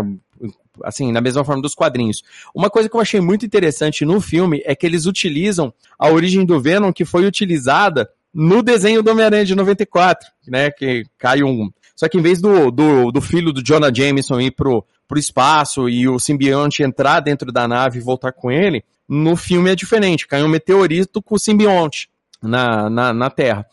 assim, 0.82 1.12
na 1.12 1.20
mesma 1.20 1.44
forma 1.44 1.62
dos 1.62 1.74
quadrinhos. 1.74 2.22
Uma 2.54 2.70
coisa 2.70 2.88
que 2.88 2.96
eu 2.96 3.00
achei 3.00 3.20
muito 3.20 3.44
interessante 3.44 4.04
no 4.04 4.20
filme 4.20 4.62
é 4.64 4.74
que 4.74 4.86
eles 4.86 5.06
utilizam 5.06 5.72
a 5.98 6.08
origem 6.10 6.44
do 6.44 6.60
Venom 6.60 6.92
que 6.92 7.04
foi 7.04 7.26
utilizada 7.26 8.08
no 8.34 8.62
desenho 8.62 9.02
do 9.02 9.10
Homem-Aranha 9.10 9.44
de 9.44 9.54
94, 9.54 10.28
né? 10.48 10.70
Que 10.70 11.04
cai 11.18 11.42
um. 11.42 11.70
Só 11.94 12.08
que 12.08 12.18
em 12.18 12.22
vez 12.22 12.40
do, 12.40 12.70
do, 12.70 13.12
do 13.12 13.20
filho 13.20 13.52
do 13.52 13.62
Jonah 13.62 13.92
Jameson 13.94 14.40
ir 14.40 14.52
pro, 14.52 14.84
pro 15.06 15.18
espaço 15.18 15.88
e 15.88 16.08
o 16.08 16.18
simbionte 16.18 16.82
entrar 16.82 17.20
dentro 17.20 17.52
da 17.52 17.68
nave 17.68 17.98
e 17.98 18.02
voltar 18.02 18.32
com 18.32 18.50
ele, 18.50 18.84
no 19.08 19.36
filme 19.36 19.70
é 19.70 19.74
diferente. 19.74 20.26
Cai 20.26 20.42
um 20.42 20.48
meteorito 20.48 21.20
com 21.20 21.34
o 21.34 21.38
simbionte 21.38 22.08
na, 22.42 22.90
na, 22.90 23.12
na 23.12 23.30
Terra. 23.30 23.66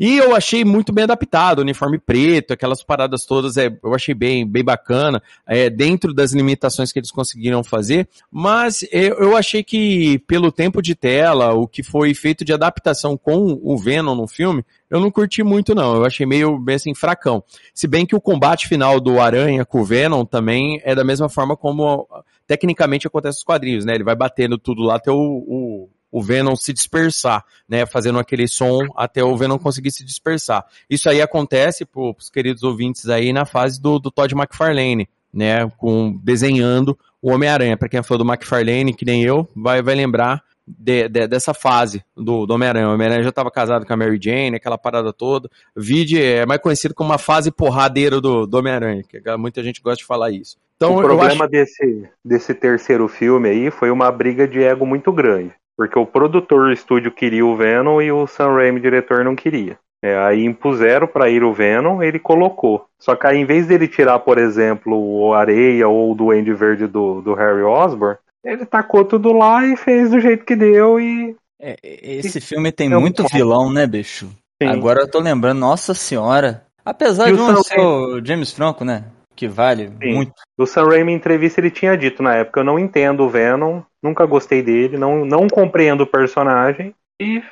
E 0.00 0.16
eu 0.16 0.34
achei 0.34 0.64
muito 0.64 0.92
bem 0.92 1.04
adaptado, 1.04 1.60
uniforme 1.60 1.98
preto, 1.98 2.52
aquelas 2.52 2.82
paradas 2.82 3.24
todas, 3.24 3.56
é, 3.56 3.76
eu 3.82 3.94
achei 3.94 4.14
bem, 4.14 4.46
bem 4.46 4.64
bacana, 4.64 5.22
é, 5.46 5.68
dentro 5.68 6.14
das 6.14 6.32
limitações 6.32 6.90
que 6.90 6.98
eles 6.98 7.10
conseguiram 7.10 7.62
fazer, 7.62 8.08
mas 8.30 8.82
eu, 8.90 9.16
eu 9.18 9.36
achei 9.36 9.62
que 9.62 10.18
pelo 10.20 10.50
tempo 10.50 10.80
de 10.80 10.94
tela, 10.94 11.52
o 11.52 11.68
que 11.68 11.82
foi 11.82 12.14
feito 12.14 12.44
de 12.44 12.52
adaptação 12.52 13.16
com 13.16 13.60
o 13.62 13.76
Venom 13.76 14.14
no 14.14 14.26
filme, 14.26 14.64
eu 14.88 15.00
não 15.00 15.10
curti 15.10 15.42
muito 15.42 15.74
não, 15.74 15.96
eu 15.96 16.04
achei 16.04 16.24
meio, 16.24 16.58
bem 16.58 16.76
assim, 16.76 16.94
fracão. 16.94 17.42
Se 17.74 17.86
bem 17.86 18.06
que 18.06 18.14
o 18.14 18.20
combate 18.20 18.68
final 18.68 19.00
do 19.00 19.20
Aranha 19.20 19.64
com 19.64 19.80
o 19.80 19.84
Venom 19.84 20.24
também 20.24 20.80
é 20.84 20.94
da 20.94 21.04
mesma 21.04 21.28
forma 21.28 21.56
como 21.56 22.06
tecnicamente 22.46 23.06
acontece 23.06 23.38
nos 23.38 23.44
quadrinhos, 23.44 23.84
né? 23.84 23.94
Ele 23.94 24.04
vai 24.04 24.14
batendo 24.14 24.58
tudo 24.58 24.82
lá 24.82 24.96
até 24.96 25.10
o, 25.10 25.16
o 25.16 25.88
o 26.14 26.22
Venom 26.22 26.54
se 26.54 26.72
dispersar, 26.72 27.44
né? 27.68 27.84
Fazendo 27.84 28.20
aquele 28.20 28.46
som 28.46 28.86
até 28.96 29.24
o 29.24 29.36
Venom 29.36 29.58
conseguir 29.58 29.90
se 29.90 30.04
dispersar. 30.04 30.64
Isso 30.88 31.10
aí 31.10 31.20
acontece 31.20 31.84
para 31.84 32.00
os 32.00 32.30
queridos 32.30 32.62
ouvintes 32.62 33.08
aí 33.08 33.32
na 33.32 33.44
fase 33.44 33.82
do, 33.82 33.98
do 33.98 34.12
Todd 34.12 34.32
McFarlane, 34.32 35.08
né? 35.32 35.68
Com, 35.76 36.16
desenhando 36.22 36.96
o 37.20 37.32
Homem-Aranha. 37.32 37.76
Para 37.76 37.88
quem 37.88 37.98
é 37.98 38.02
fã 38.04 38.16
do 38.16 38.24
McFarlane, 38.24 38.94
que 38.94 39.04
nem 39.04 39.24
eu, 39.24 39.48
vai, 39.56 39.82
vai 39.82 39.96
lembrar 39.96 40.40
de, 40.64 41.08
de, 41.08 41.26
dessa 41.26 41.52
fase 41.52 42.04
do, 42.16 42.46
do 42.46 42.54
Homem-Aranha. 42.54 42.90
O 42.90 42.94
Homem-Aranha 42.94 43.24
já 43.24 43.30
estava 43.30 43.50
casado 43.50 43.84
com 43.84 43.92
a 43.92 43.96
Mary 43.96 44.20
Jane, 44.22 44.54
aquela 44.54 44.78
parada 44.78 45.12
toda. 45.12 45.50
Vide 45.76 46.22
é 46.22 46.46
mais 46.46 46.60
conhecido 46.60 46.94
como 46.94 47.10
uma 47.10 47.18
fase 47.18 47.50
porradeira 47.50 48.20
do, 48.20 48.46
do 48.46 48.56
Homem-Aranha, 48.56 49.02
que 49.02 49.20
muita 49.36 49.64
gente 49.64 49.82
gosta 49.82 49.98
de 49.98 50.04
falar 50.04 50.30
isso. 50.30 50.58
Então, 50.76 50.94
o 50.94 51.02
problema 51.02 51.44
acho... 51.44 51.50
desse, 51.50 52.08
desse 52.24 52.54
terceiro 52.54 53.08
filme 53.08 53.48
aí 53.48 53.70
foi 53.72 53.90
uma 53.90 54.12
briga 54.12 54.46
de 54.46 54.62
ego 54.62 54.86
muito 54.86 55.12
grande. 55.12 55.52
Porque 55.76 55.98
o 55.98 56.06
produtor 56.06 56.66
do 56.66 56.72
estúdio 56.72 57.10
queria 57.10 57.44
o 57.44 57.56
Venom 57.56 58.00
e 58.00 58.12
o 58.12 58.26
Sam 58.26 58.54
Raimi, 58.54 58.80
diretor, 58.80 59.24
não 59.24 59.34
queria. 59.34 59.78
É, 60.02 60.18
aí 60.18 60.44
impuseram 60.44 61.06
para 61.06 61.30
ir 61.30 61.42
o 61.42 61.52
Venom, 61.52 62.02
ele 62.02 62.18
colocou. 62.18 62.84
Só 63.00 63.16
que 63.16 63.26
aí, 63.26 63.38
em 63.38 63.46
vez 63.46 63.66
dele 63.66 63.88
tirar, 63.88 64.18
por 64.18 64.36
exemplo, 64.36 64.96
o 64.96 65.32
Areia 65.32 65.88
ou 65.88 66.12
o 66.12 66.14
Duende 66.14 66.52
Verde 66.52 66.86
do, 66.86 67.22
do 67.22 67.32
Harry 67.32 67.62
Osborn, 67.62 68.18
ele 68.44 68.66
tacou 68.66 69.04
tudo 69.04 69.32
lá 69.32 69.66
e 69.66 69.76
fez 69.76 70.10
do 70.10 70.20
jeito 70.20 70.44
que 70.44 70.54
deu 70.54 71.00
e. 71.00 71.34
É, 71.58 71.76
esse 71.82 72.40
filme 72.40 72.70
tem 72.70 72.90
muito 72.90 73.26
vilão, 73.32 73.72
né, 73.72 73.86
bicho? 73.86 74.26
Sim. 74.62 74.68
Agora 74.68 75.00
eu 75.00 75.10
tô 75.10 75.18
lembrando, 75.18 75.58
nossa 75.58 75.94
senhora. 75.94 76.62
Apesar 76.84 77.30
e 77.30 77.32
de 77.32 77.38
não 77.38 77.62
ser 77.62 77.80
o 77.80 78.22
James 78.22 78.52
Franco, 78.52 78.84
né? 78.84 79.04
Que 79.36 79.48
vale 79.48 79.88
Sim. 79.88 80.14
muito. 80.14 80.32
O 80.58 80.66
Sam 80.66 80.88
Raimi 80.88 81.12
em 81.12 81.16
entrevista 81.16 81.60
ele 81.60 81.70
tinha 81.70 81.96
dito 81.96 82.22
na 82.22 82.34
época, 82.34 82.60
eu 82.60 82.64
não 82.64 82.78
entendo 82.78 83.24
o 83.24 83.28
Venom, 83.28 83.82
nunca 84.02 84.24
gostei 84.26 84.62
dele, 84.62 84.96
não, 84.96 85.24
não 85.24 85.48
compreendo 85.48 86.02
o 86.02 86.06
personagem 86.06 86.94
e, 87.20 87.42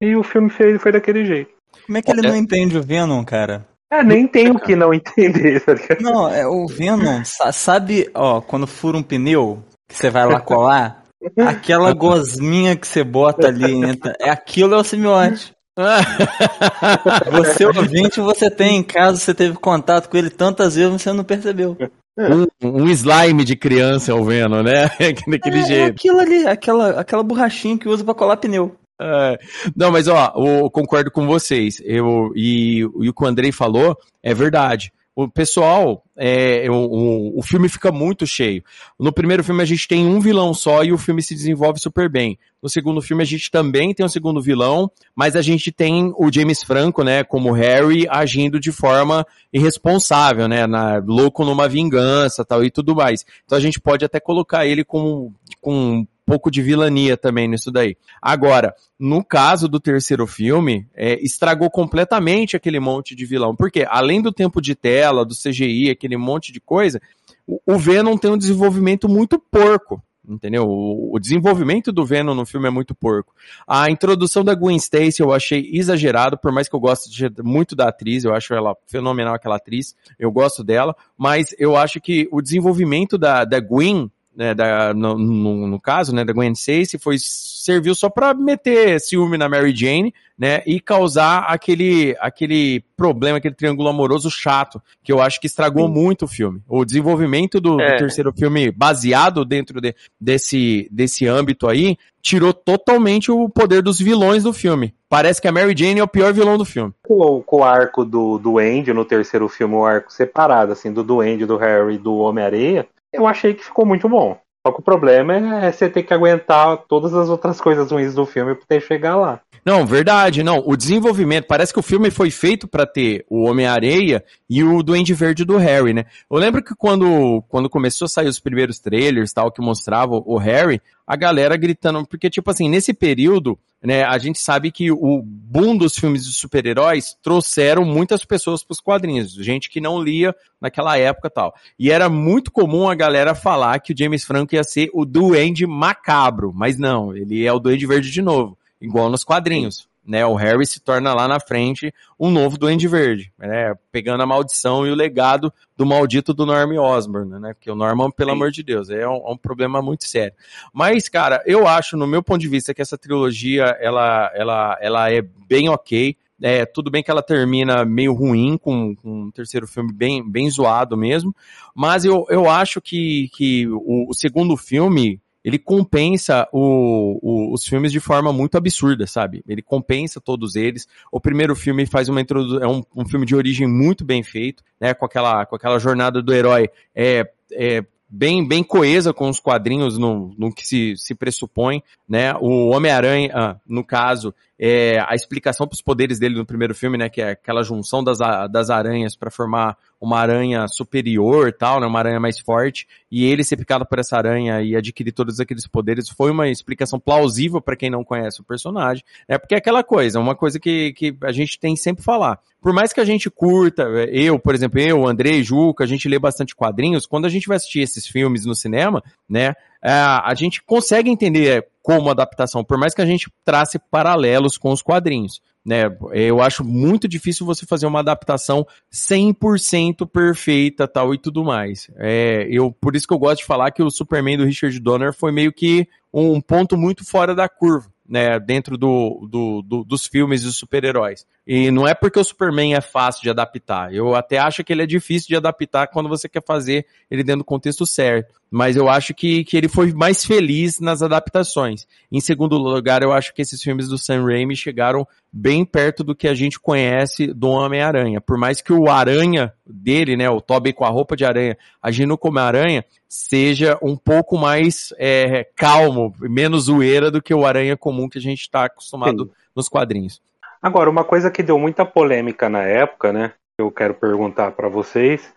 e 0.00 0.14
o 0.14 0.22
filme 0.22 0.50
foi, 0.50 0.78
foi 0.78 0.92
daquele 0.92 1.24
jeito. 1.24 1.50
Como 1.86 1.98
é 1.98 2.02
que 2.02 2.10
ele 2.10 2.28
não 2.28 2.36
entende 2.36 2.76
o 2.76 2.82
Venom, 2.82 3.24
cara? 3.24 3.66
É, 3.92 4.02
nem 4.02 4.26
tem 4.26 4.50
o 4.50 4.58
que 4.58 4.74
não 4.74 4.94
entender, 4.94 5.60
tá 5.60 5.74
Não, 6.00 6.26
é, 6.26 6.46
o 6.46 6.66
Venom, 6.66 7.22
sabe, 7.24 8.10
ó, 8.14 8.40
quando 8.40 8.66
fura 8.66 8.96
um 8.96 9.02
pneu, 9.02 9.62
que 9.86 9.94
você 9.94 10.08
vai 10.08 10.24
lá 10.26 10.40
colar, 10.40 11.04
aquela 11.46 11.92
gosminha 11.92 12.74
que 12.74 12.86
você 12.86 13.04
bota 13.04 13.48
ali, 13.48 13.70
entra, 13.84 14.14
é 14.18 14.30
aquilo 14.30 14.74
é 14.74 14.78
o 14.78 14.84
simiote. 14.84 15.52
você 17.30 17.64
ouvinte, 17.64 18.20
você 18.20 18.50
tem 18.50 18.76
em 18.78 18.82
casa, 18.82 19.18
você 19.18 19.32
teve 19.32 19.56
contato 19.56 20.08
com 20.08 20.16
ele 20.16 20.30
tantas 20.30 20.74
vezes, 20.74 21.00
você 21.00 21.12
não 21.12 21.24
percebeu. 21.24 21.76
Um, 22.18 22.46
um 22.62 22.88
slime 22.90 23.44
de 23.44 23.56
criança 23.56 24.12
é 24.12 24.14
o 24.14 24.24
Venom, 24.24 24.62
né? 24.62 24.90
Daquele 25.26 25.60
é, 25.60 25.66
jeito. 25.66 25.86
É 25.88 25.90
aquilo 25.90 26.20
ali, 26.20 26.46
aquela, 26.46 27.00
aquela 27.00 27.22
borrachinha 27.22 27.78
que 27.78 27.88
usa 27.88 28.04
para 28.04 28.14
colar 28.14 28.36
pneu. 28.36 28.76
É. 29.00 29.38
Não, 29.74 29.90
mas 29.90 30.06
ó, 30.08 30.32
eu 30.36 30.70
concordo 30.70 31.10
com 31.10 31.26
vocês. 31.26 31.82
Eu, 31.84 32.32
e, 32.36 32.80
e 32.80 33.08
o 33.08 33.14
que 33.14 33.24
o 33.24 33.26
Andrei 33.26 33.50
falou 33.50 33.96
é 34.22 34.34
verdade. 34.34 34.92
O 35.14 35.28
pessoal, 35.28 36.02
é, 36.16 36.66
o, 36.70 37.38
o, 37.38 37.42
filme 37.42 37.68
fica 37.68 37.92
muito 37.92 38.26
cheio. 38.26 38.64
No 38.98 39.12
primeiro 39.12 39.44
filme 39.44 39.62
a 39.62 39.66
gente 39.66 39.86
tem 39.86 40.06
um 40.06 40.18
vilão 40.20 40.54
só 40.54 40.82
e 40.82 40.90
o 40.90 40.96
filme 40.96 41.22
se 41.22 41.34
desenvolve 41.34 41.78
super 41.78 42.08
bem. 42.08 42.38
No 42.62 42.68
segundo 42.70 43.02
filme 43.02 43.22
a 43.22 43.26
gente 43.26 43.50
também 43.50 43.92
tem 43.92 44.06
um 44.06 44.08
segundo 44.08 44.40
vilão, 44.40 44.90
mas 45.14 45.36
a 45.36 45.42
gente 45.42 45.70
tem 45.70 46.14
o 46.16 46.32
James 46.32 46.62
Franco, 46.62 47.04
né, 47.04 47.22
como 47.24 47.52
Harry, 47.52 48.06
agindo 48.08 48.58
de 48.58 48.72
forma 48.72 49.26
irresponsável, 49.52 50.48
né, 50.48 50.66
na, 50.66 50.96
louco 50.96 51.44
numa 51.44 51.68
vingança 51.68 52.42
tal 52.42 52.64
e 52.64 52.70
tudo 52.70 52.94
mais. 52.94 53.26
Então 53.44 53.58
a 53.58 53.60
gente 53.60 53.78
pode 53.78 54.06
até 54.06 54.18
colocar 54.18 54.64
ele 54.64 54.82
com, 54.82 55.30
com 55.60 56.06
pouco 56.32 56.50
de 56.50 56.62
vilania 56.62 57.14
também 57.14 57.46
nisso 57.46 57.70
daí. 57.70 57.94
Agora, 58.20 58.74
no 58.98 59.22
caso 59.22 59.68
do 59.68 59.78
terceiro 59.78 60.26
filme, 60.26 60.88
é, 60.94 61.22
estragou 61.22 61.70
completamente 61.70 62.56
aquele 62.56 62.80
monte 62.80 63.14
de 63.14 63.26
vilão. 63.26 63.54
Porque, 63.54 63.84
além 63.86 64.22
do 64.22 64.32
tempo 64.32 64.58
de 64.62 64.74
tela, 64.74 65.26
do 65.26 65.34
CGI, 65.34 65.90
aquele 65.90 66.16
monte 66.16 66.50
de 66.50 66.58
coisa, 66.58 67.02
o, 67.46 67.60
o 67.66 67.78
Venom 67.78 68.16
tem 68.16 68.30
um 68.30 68.38
desenvolvimento 68.38 69.10
muito 69.10 69.38
porco. 69.38 70.02
Entendeu? 70.26 70.64
O, 70.66 71.18
desenvolvimento 71.18 71.92
do 71.92 72.06
Venom 72.06 72.34
no 72.34 72.46
filme 72.46 72.68
é 72.68 72.70
muito 72.70 72.94
porco. 72.94 73.34
A 73.66 73.90
introdução 73.90 74.42
da 74.42 74.54
Gwen 74.54 74.76
Stacy 74.76 75.20
eu 75.20 75.32
achei 75.32 75.68
exagerado, 75.70 76.38
por 76.38 76.50
mais 76.50 76.66
que 76.66 76.74
eu 76.74 76.80
goste 76.80 77.10
muito 77.42 77.76
da 77.76 77.88
atriz, 77.88 78.24
eu 78.24 78.32
acho 78.32 78.54
ela 78.54 78.74
fenomenal 78.86 79.34
aquela 79.34 79.56
atriz, 79.56 79.96
eu 80.18 80.30
gosto 80.30 80.62
dela, 80.62 80.94
mas 81.18 81.54
eu 81.58 81.76
acho 81.76 82.00
que 82.00 82.28
o 82.30 82.40
desenvolvimento 82.40 83.18
da, 83.18 83.44
da 83.44 83.58
Gwen 83.58 84.10
né, 84.34 84.54
da, 84.54 84.94
no, 84.94 85.18
no, 85.18 85.66
no, 85.66 85.80
caso, 85.80 86.14
né, 86.14 86.24
da 86.24 86.32
Gwen 86.32 86.52
Stacy, 86.52 86.98
foi, 86.98 87.16
serviu 87.18 87.94
só 87.94 88.08
para 88.08 88.32
meter 88.34 89.00
ciúme 89.00 89.36
na 89.36 89.48
Mary 89.48 89.74
Jane, 89.74 90.14
né, 90.38 90.62
e 90.66 90.80
causar 90.80 91.44
aquele, 91.48 92.16
aquele 92.18 92.82
problema, 92.96 93.38
aquele 93.38 93.54
triângulo 93.54 93.88
amoroso 93.88 94.30
chato, 94.30 94.80
que 95.02 95.12
eu 95.12 95.20
acho 95.20 95.40
que 95.40 95.46
estragou 95.46 95.86
Sim. 95.86 95.92
muito 95.92 96.24
o 96.24 96.28
filme. 96.28 96.60
O 96.68 96.84
desenvolvimento 96.84 97.60
do, 97.60 97.80
é. 97.80 97.92
do 97.92 97.98
terceiro 97.98 98.32
filme, 98.32 98.70
baseado 98.70 99.44
dentro 99.44 99.80
de, 99.80 99.94
desse, 100.20 100.88
desse 100.90 101.26
âmbito 101.26 101.68
aí, 101.68 101.96
tirou 102.22 102.54
totalmente 102.54 103.30
o 103.30 103.48
poder 103.48 103.82
dos 103.82 103.98
vilões 103.98 104.44
do 104.44 104.52
filme. 104.52 104.94
Parece 105.08 105.42
que 105.42 105.48
a 105.48 105.52
Mary 105.52 105.74
Jane 105.76 106.00
é 106.00 106.02
o 106.02 106.08
pior 106.08 106.32
vilão 106.32 106.56
do 106.56 106.64
filme. 106.64 106.92
Com, 107.02 107.42
com 107.42 107.58
o 107.58 107.64
arco 107.64 108.04
do, 108.04 108.38
do 108.38 108.58
Andy 108.58 108.94
no 108.94 109.04
terceiro 109.04 109.48
filme, 109.48 109.74
o 109.74 109.84
arco 109.84 110.12
separado, 110.12 110.72
assim, 110.72 110.92
do 110.92 111.04
Duende, 111.04 111.44
do 111.44 111.58
Harry 111.58 111.96
e 111.96 111.98
do 111.98 112.16
Homem-Areia, 112.16 112.86
eu 113.12 113.26
achei 113.26 113.54
que 113.54 113.64
ficou 113.64 113.84
muito 113.84 114.08
bom. 114.08 114.38
Só 114.64 114.72
que 114.72 114.80
o 114.80 114.84
problema 114.84 115.64
é 115.64 115.72
você 115.72 115.88
ter 115.90 116.04
que 116.04 116.14
aguentar 116.14 116.84
todas 116.88 117.12
as 117.14 117.28
outras 117.28 117.60
coisas 117.60 117.90
ruins 117.90 118.14
do 118.14 118.24
filme 118.24 118.54
para 118.54 118.80
chegar 118.80 119.16
lá. 119.16 119.40
Não, 119.64 119.86
verdade, 119.86 120.42
não. 120.42 120.62
O 120.64 120.76
desenvolvimento, 120.76 121.46
parece 121.46 121.72
que 121.72 121.78
o 121.78 121.82
filme 121.82 122.10
foi 122.10 122.30
feito 122.30 122.66
para 122.66 122.86
ter 122.86 123.24
o 123.28 123.44
Homem-Areia 123.44 124.24
e 124.48 124.62
o 124.62 124.82
Duende 124.82 125.14
Verde 125.14 125.44
do 125.44 125.56
Harry, 125.56 125.92
né? 125.92 126.04
Eu 126.30 126.36
lembro 126.36 126.62
que 126.62 126.74
quando, 126.74 127.42
quando 127.48 127.70
começou 127.70 128.06
a 128.06 128.08
sair 128.08 128.26
os 128.26 128.40
primeiros 128.40 128.80
trailers, 128.80 129.32
tal, 129.32 129.52
que 129.52 129.60
mostravam 129.60 130.22
o 130.26 130.36
Harry, 130.36 130.80
a 131.06 131.14
galera 131.14 131.56
gritando, 131.56 132.04
porque 132.06 132.28
tipo 132.28 132.50
assim, 132.50 132.68
nesse 132.68 132.92
período, 132.92 133.56
né, 133.82 134.04
a 134.04 134.16
gente 134.18 134.38
sabe 134.38 134.70
que 134.70 134.90
o 134.90 135.22
boom 135.22 135.76
dos 135.76 135.96
filmes 135.96 136.24
de 136.24 136.32
super-heróis 136.34 137.16
trouxeram 137.22 137.84
muitas 137.84 138.24
pessoas 138.24 138.62
para 138.62 138.72
os 138.72 138.80
quadrinhos, 138.80 139.32
gente 139.34 139.68
que 139.68 139.80
não 139.80 140.00
lia 140.00 140.34
naquela 140.60 140.96
época 140.96 141.28
tal. 141.28 141.54
E 141.78 141.90
era 141.90 142.08
muito 142.08 142.52
comum 142.52 142.88
a 142.88 142.94
galera 142.94 143.34
falar 143.34 143.80
que 143.80 143.92
o 143.92 143.96
James 143.98 144.24
Franco 144.24 144.54
ia 144.54 144.62
ser 144.62 144.88
o 144.92 145.04
Duende 145.04 145.66
Macabro, 145.66 146.52
mas 146.54 146.78
não, 146.78 147.16
ele 147.16 147.44
é 147.44 147.52
o 147.52 147.58
Duende 147.58 147.86
Verde 147.86 148.10
de 148.10 148.22
novo 148.22 148.56
igual 148.80 149.08
nos 149.08 149.24
quadrinhos. 149.24 149.88
Né, 150.04 150.26
o 150.26 150.34
Harry 150.34 150.66
se 150.66 150.80
torna 150.80 151.14
lá 151.14 151.28
na 151.28 151.38
frente 151.38 151.94
um 152.18 152.28
novo 152.28 152.58
Duende 152.58 152.88
Verde, 152.88 153.32
né, 153.38 153.72
pegando 153.92 154.20
a 154.20 154.26
maldição 154.26 154.84
e 154.84 154.90
o 154.90 154.96
legado 154.96 155.52
do 155.76 155.86
maldito 155.86 156.34
do 156.34 156.44
Norman 156.44 156.80
Osborn, 156.80 157.38
né, 157.38 157.54
porque 157.54 157.70
o 157.70 157.76
Norman, 157.76 158.10
pelo 158.10 158.30
Sim. 158.30 158.36
amor 158.36 158.50
de 158.50 158.64
Deus, 158.64 158.90
é 158.90 159.06
um, 159.06 159.28
é 159.28 159.30
um, 159.30 159.36
problema 159.36 159.80
muito 159.80 160.08
sério. 160.08 160.34
Mas, 160.72 161.08
cara, 161.08 161.40
eu 161.46 161.68
acho, 161.68 161.96
no 161.96 162.08
meu 162.08 162.20
ponto 162.20 162.40
de 162.40 162.48
vista, 162.48 162.74
que 162.74 162.82
essa 162.82 162.98
trilogia, 162.98 163.76
ela, 163.80 164.28
ela, 164.34 164.76
ela 164.80 165.12
é 165.12 165.22
bem 165.22 165.68
ok, 165.68 166.16
é, 166.42 166.66
tudo 166.66 166.90
bem 166.90 167.02
que 167.02 167.10
ela 167.10 167.22
termina 167.22 167.84
meio 167.84 168.12
ruim, 168.12 168.58
com, 168.58 168.96
com 168.96 169.22
um 169.22 169.30
terceiro 169.30 169.68
filme 169.68 169.92
bem, 169.92 170.28
bem 170.28 170.50
zoado 170.50 170.96
mesmo, 170.96 171.34
mas 171.74 172.04
eu, 172.04 172.26
eu 172.28 172.50
acho 172.50 172.80
que, 172.80 173.30
que 173.32 173.68
o, 173.68 174.10
o 174.10 174.14
segundo 174.14 174.56
filme, 174.56 175.20
ele 175.44 175.58
compensa 175.58 176.48
o, 176.52 177.18
o, 177.22 177.52
os 177.52 177.64
filmes 177.66 177.90
de 177.90 178.00
forma 178.00 178.32
muito 178.32 178.56
absurda, 178.56 179.06
sabe? 179.06 179.42
Ele 179.46 179.62
compensa 179.62 180.20
todos 180.20 180.54
eles. 180.54 180.86
O 181.10 181.20
primeiro 181.20 181.56
filme 181.56 181.84
faz 181.86 182.08
uma 182.08 182.20
introdução, 182.20 182.62
é 182.62 182.68
um, 182.68 182.82
um, 182.94 183.04
filme 183.06 183.26
de 183.26 183.34
origem 183.34 183.66
muito 183.66 184.04
bem 184.04 184.22
feito, 184.22 184.62
né? 184.80 184.94
Com 184.94 185.04
aquela, 185.04 185.44
com 185.46 185.56
aquela 185.56 185.78
jornada 185.78 186.22
do 186.22 186.32
herói 186.32 186.70
é, 186.94 187.28
é 187.52 187.84
bem, 188.08 188.46
bem 188.46 188.62
coesa 188.62 189.12
com 189.12 189.28
os 189.28 189.40
quadrinhos 189.40 189.96
no, 189.96 190.34
no 190.36 190.52
que 190.52 190.66
se, 190.66 190.94
se 190.96 191.14
pressupõe, 191.14 191.82
né? 192.06 192.34
O 192.34 192.68
Homem-Aranha, 192.68 193.30
ah, 193.34 193.56
no 193.66 193.82
caso, 193.82 194.34
é, 194.64 195.04
a 195.08 195.16
explicação 195.16 195.66
para 195.66 195.74
os 195.74 195.82
poderes 195.82 196.20
dele 196.20 196.36
no 196.36 196.46
primeiro 196.46 196.72
filme, 196.72 196.96
né? 196.96 197.08
Que 197.08 197.20
é 197.20 197.30
aquela 197.30 197.64
junção 197.64 198.04
das, 198.04 198.18
das 198.48 198.70
aranhas 198.70 199.16
para 199.16 199.28
formar 199.28 199.76
uma 200.00 200.20
aranha 200.20 200.68
superior 200.68 201.52
tal, 201.52 201.80
né? 201.80 201.86
Uma 201.88 201.98
aranha 201.98 202.20
mais 202.20 202.38
forte. 202.38 202.86
E 203.10 203.24
ele 203.24 203.42
ser 203.42 203.56
picado 203.56 203.84
por 203.84 203.98
essa 203.98 204.16
aranha 204.16 204.62
e 204.62 204.76
adquirir 204.76 205.10
todos 205.10 205.40
aqueles 205.40 205.66
poderes 205.66 206.08
foi 206.08 206.30
uma 206.30 206.48
explicação 206.48 207.00
plausível 207.00 207.60
para 207.60 207.74
quem 207.74 207.90
não 207.90 208.04
conhece 208.04 208.40
o 208.40 208.44
personagem. 208.44 209.02
É 209.26 209.36
porque 209.36 209.56
é 209.56 209.58
aquela 209.58 209.82
coisa, 209.82 210.20
uma 210.20 210.36
coisa 210.36 210.60
que, 210.60 210.92
que 210.92 211.16
a 211.24 211.32
gente 211.32 211.58
tem 211.58 211.74
sempre 211.74 212.04
falar. 212.04 212.38
Por 212.60 212.72
mais 212.72 212.92
que 212.92 213.00
a 213.00 213.04
gente 213.04 213.28
curta, 213.28 213.82
eu, 214.12 214.38
por 214.38 214.54
exemplo, 214.54 214.78
eu, 214.78 215.04
Andrei, 215.08 215.42
Juca, 215.42 215.82
a 215.82 215.88
gente 215.88 216.08
lê 216.08 216.20
bastante 216.20 216.54
quadrinhos, 216.54 217.04
quando 217.04 217.24
a 217.24 217.28
gente 217.28 217.48
vai 217.48 217.56
assistir 217.56 217.80
esses 217.80 218.06
filmes 218.06 218.46
no 218.46 218.54
cinema, 218.54 219.02
né? 219.28 219.56
É, 219.82 219.90
a 219.92 220.32
gente 220.34 220.62
consegue 220.62 221.10
entender 221.10 221.66
como 221.82 222.10
adaptação, 222.10 222.62
por 222.62 222.78
mais 222.78 222.94
que 222.94 223.02
a 223.02 223.06
gente 223.06 223.30
trace 223.44 223.78
paralelos 223.90 224.56
com 224.56 224.70
os 224.70 224.82
quadrinhos. 224.82 225.40
Né, 225.64 225.84
eu 226.12 226.42
acho 226.42 226.64
muito 226.64 227.06
difícil 227.06 227.46
você 227.46 227.64
fazer 227.64 227.86
uma 227.86 228.00
adaptação 228.00 228.66
100% 228.92 230.08
perfeita 230.08 230.88
tal 230.88 231.14
e 231.14 231.18
tudo 231.18 231.44
mais. 231.44 231.88
É, 231.96 232.48
eu 232.50 232.72
por 232.72 232.96
isso 232.96 233.06
que 233.06 233.14
eu 233.14 233.18
gosto 233.18 233.38
de 233.38 233.46
falar 233.46 233.70
que 233.70 233.82
o 233.82 233.90
Superman 233.90 234.38
do 234.38 234.44
Richard 234.44 234.78
Donner 234.80 235.12
foi 235.12 235.30
meio 235.30 235.52
que 235.52 235.86
um 236.12 236.40
ponto 236.40 236.76
muito 236.76 237.04
fora 237.04 237.32
da 237.32 237.48
curva 237.48 237.92
né, 238.12 238.38
dentro 238.38 238.76
do, 238.76 239.26
do, 239.30 239.62
do 239.62 239.84
dos 239.84 240.06
filmes 240.06 240.42
de 240.42 240.52
super-heróis. 240.52 241.26
E 241.44 241.72
não 241.72 241.88
é 241.88 241.94
porque 241.94 242.20
o 242.20 242.24
Superman 242.24 242.74
é 242.74 242.80
fácil 242.80 243.22
de 243.22 243.30
adaptar. 243.30 243.92
Eu 243.92 244.14
até 244.14 244.38
acho 244.38 244.62
que 244.62 244.72
ele 244.72 244.82
é 244.82 244.86
difícil 244.86 245.28
de 245.28 245.36
adaptar 245.36 245.88
quando 245.88 246.08
você 246.08 246.28
quer 246.28 246.42
fazer 246.44 246.86
ele 247.10 247.24
dentro 247.24 247.40
do 247.40 247.44
contexto 247.44 247.84
certo. 247.84 248.40
Mas 248.48 248.76
eu 248.76 248.88
acho 248.88 249.12
que, 249.12 249.42
que 249.44 249.56
ele 249.56 249.66
foi 249.66 249.92
mais 249.92 250.24
feliz 250.24 250.78
nas 250.78 251.02
adaptações. 251.02 251.86
Em 252.12 252.20
segundo 252.20 252.56
lugar, 252.56 253.02
eu 253.02 253.12
acho 253.12 253.34
que 253.34 253.42
esses 253.42 253.60
filmes 253.60 253.88
do 253.88 253.98
Sam 253.98 254.24
Raimi 254.24 254.54
chegaram 254.54 255.06
bem 255.32 255.64
perto 255.64 256.04
do 256.04 256.14
que 256.14 256.28
a 256.28 256.34
gente 256.34 256.60
conhece 256.60 257.28
do 257.28 257.48
Homem-Aranha. 257.48 258.20
Por 258.20 258.36
mais 258.36 258.60
que 258.60 258.72
o 258.72 258.88
Aranha 258.88 259.52
dele, 259.66 260.16
né, 260.16 260.30
o 260.30 260.40
Tobey 260.40 260.72
com 260.72 260.84
a 260.84 260.90
roupa 260.90 261.16
de 261.16 261.24
aranha, 261.24 261.56
agindo 261.82 262.16
como 262.16 262.38
aranha, 262.38 262.84
seja 263.08 263.78
um 263.82 263.96
pouco 263.96 264.38
mais 264.38 264.92
é, 264.98 265.44
calmo, 265.56 266.14
menos 266.20 266.64
zoeira 266.64 267.10
do 267.10 267.22
que 267.22 267.34
o 267.34 267.44
Aranha 267.44 267.76
comum 267.76 268.08
que 268.08 268.18
a 268.18 268.22
gente 268.22 268.42
está 268.42 268.66
acostumado 268.66 269.24
Sim. 269.24 269.30
nos 269.56 269.68
quadrinhos. 269.68 270.20
Agora, 270.62 270.88
uma 270.88 271.04
coisa 271.04 271.28
que 271.28 271.42
deu 271.42 271.58
muita 271.58 271.84
polêmica 271.84 272.48
na 272.48 272.62
época, 272.62 273.12
né? 273.12 273.32
Eu 273.58 273.68
quero 273.70 273.94
perguntar 273.94 274.52
para 274.52 274.68
vocês, 274.68 275.34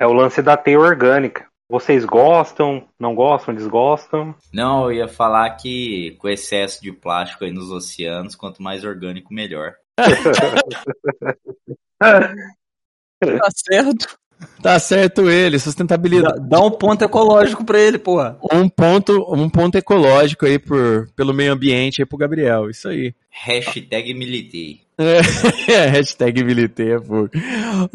é 0.00 0.06
o 0.06 0.12
lance 0.12 0.40
da 0.40 0.56
teia 0.56 0.80
orgânica. 0.80 1.46
Vocês 1.68 2.04
gostam, 2.04 2.88
não 2.98 3.14
gostam, 3.14 3.54
desgostam? 3.54 4.34
Não, 4.52 4.84
eu 4.84 4.92
ia 4.92 5.08
falar 5.08 5.50
que 5.50 6.16
com 6.18 6.28
excesso 6.28 6.82
de 6.82 6.92
plástico 6.92 7.44
aí 7.44 7.52
nos 7.52 7.70
oceanos, 7.70 8.34
quanto 8.34 8.62
mais 8.62 8.84
orgânico, 8.84 9.34
melhor. 9.34 9.74
Tá 13.20 13.48
certo. 13.50 14.18
Tá 14.62 14.78
certo 14.78 15.28
ele, 15.30 15.58
sustentabilidade. 15.58 16.40
Dá, 16.40 16.58
dá 16.58 16.64
um 16.64 16.70
ponto 16.70 17.04
ecológico 17.04 17.64
pra 17.64 17.80
ele, 17.80 17.98
porra. 17.98 18.38
Um 18.52 18.68
ponto, 18.68 19.26
um 19.32 19.48
ponto 19.48 19.76
ecológico 19.76 20.46
aí 20.46 20.58
por, 20.58 21.08
pelo 21.14 21.34
meio 21.34 21.52
ambiente 21.52 22.02
aí 22.02 22.06
pro 22.06 22.18
Gabriel, 22.18 22.70
isso 22.70 22.88
aí. 22.88 23.14
Hashtag 23.30 24.14
militei. 24.14 24.84
É, 24.96 25.20
hashtag 25.90 26.44
militei, 26.44 26.98
pô. 27.00 27.28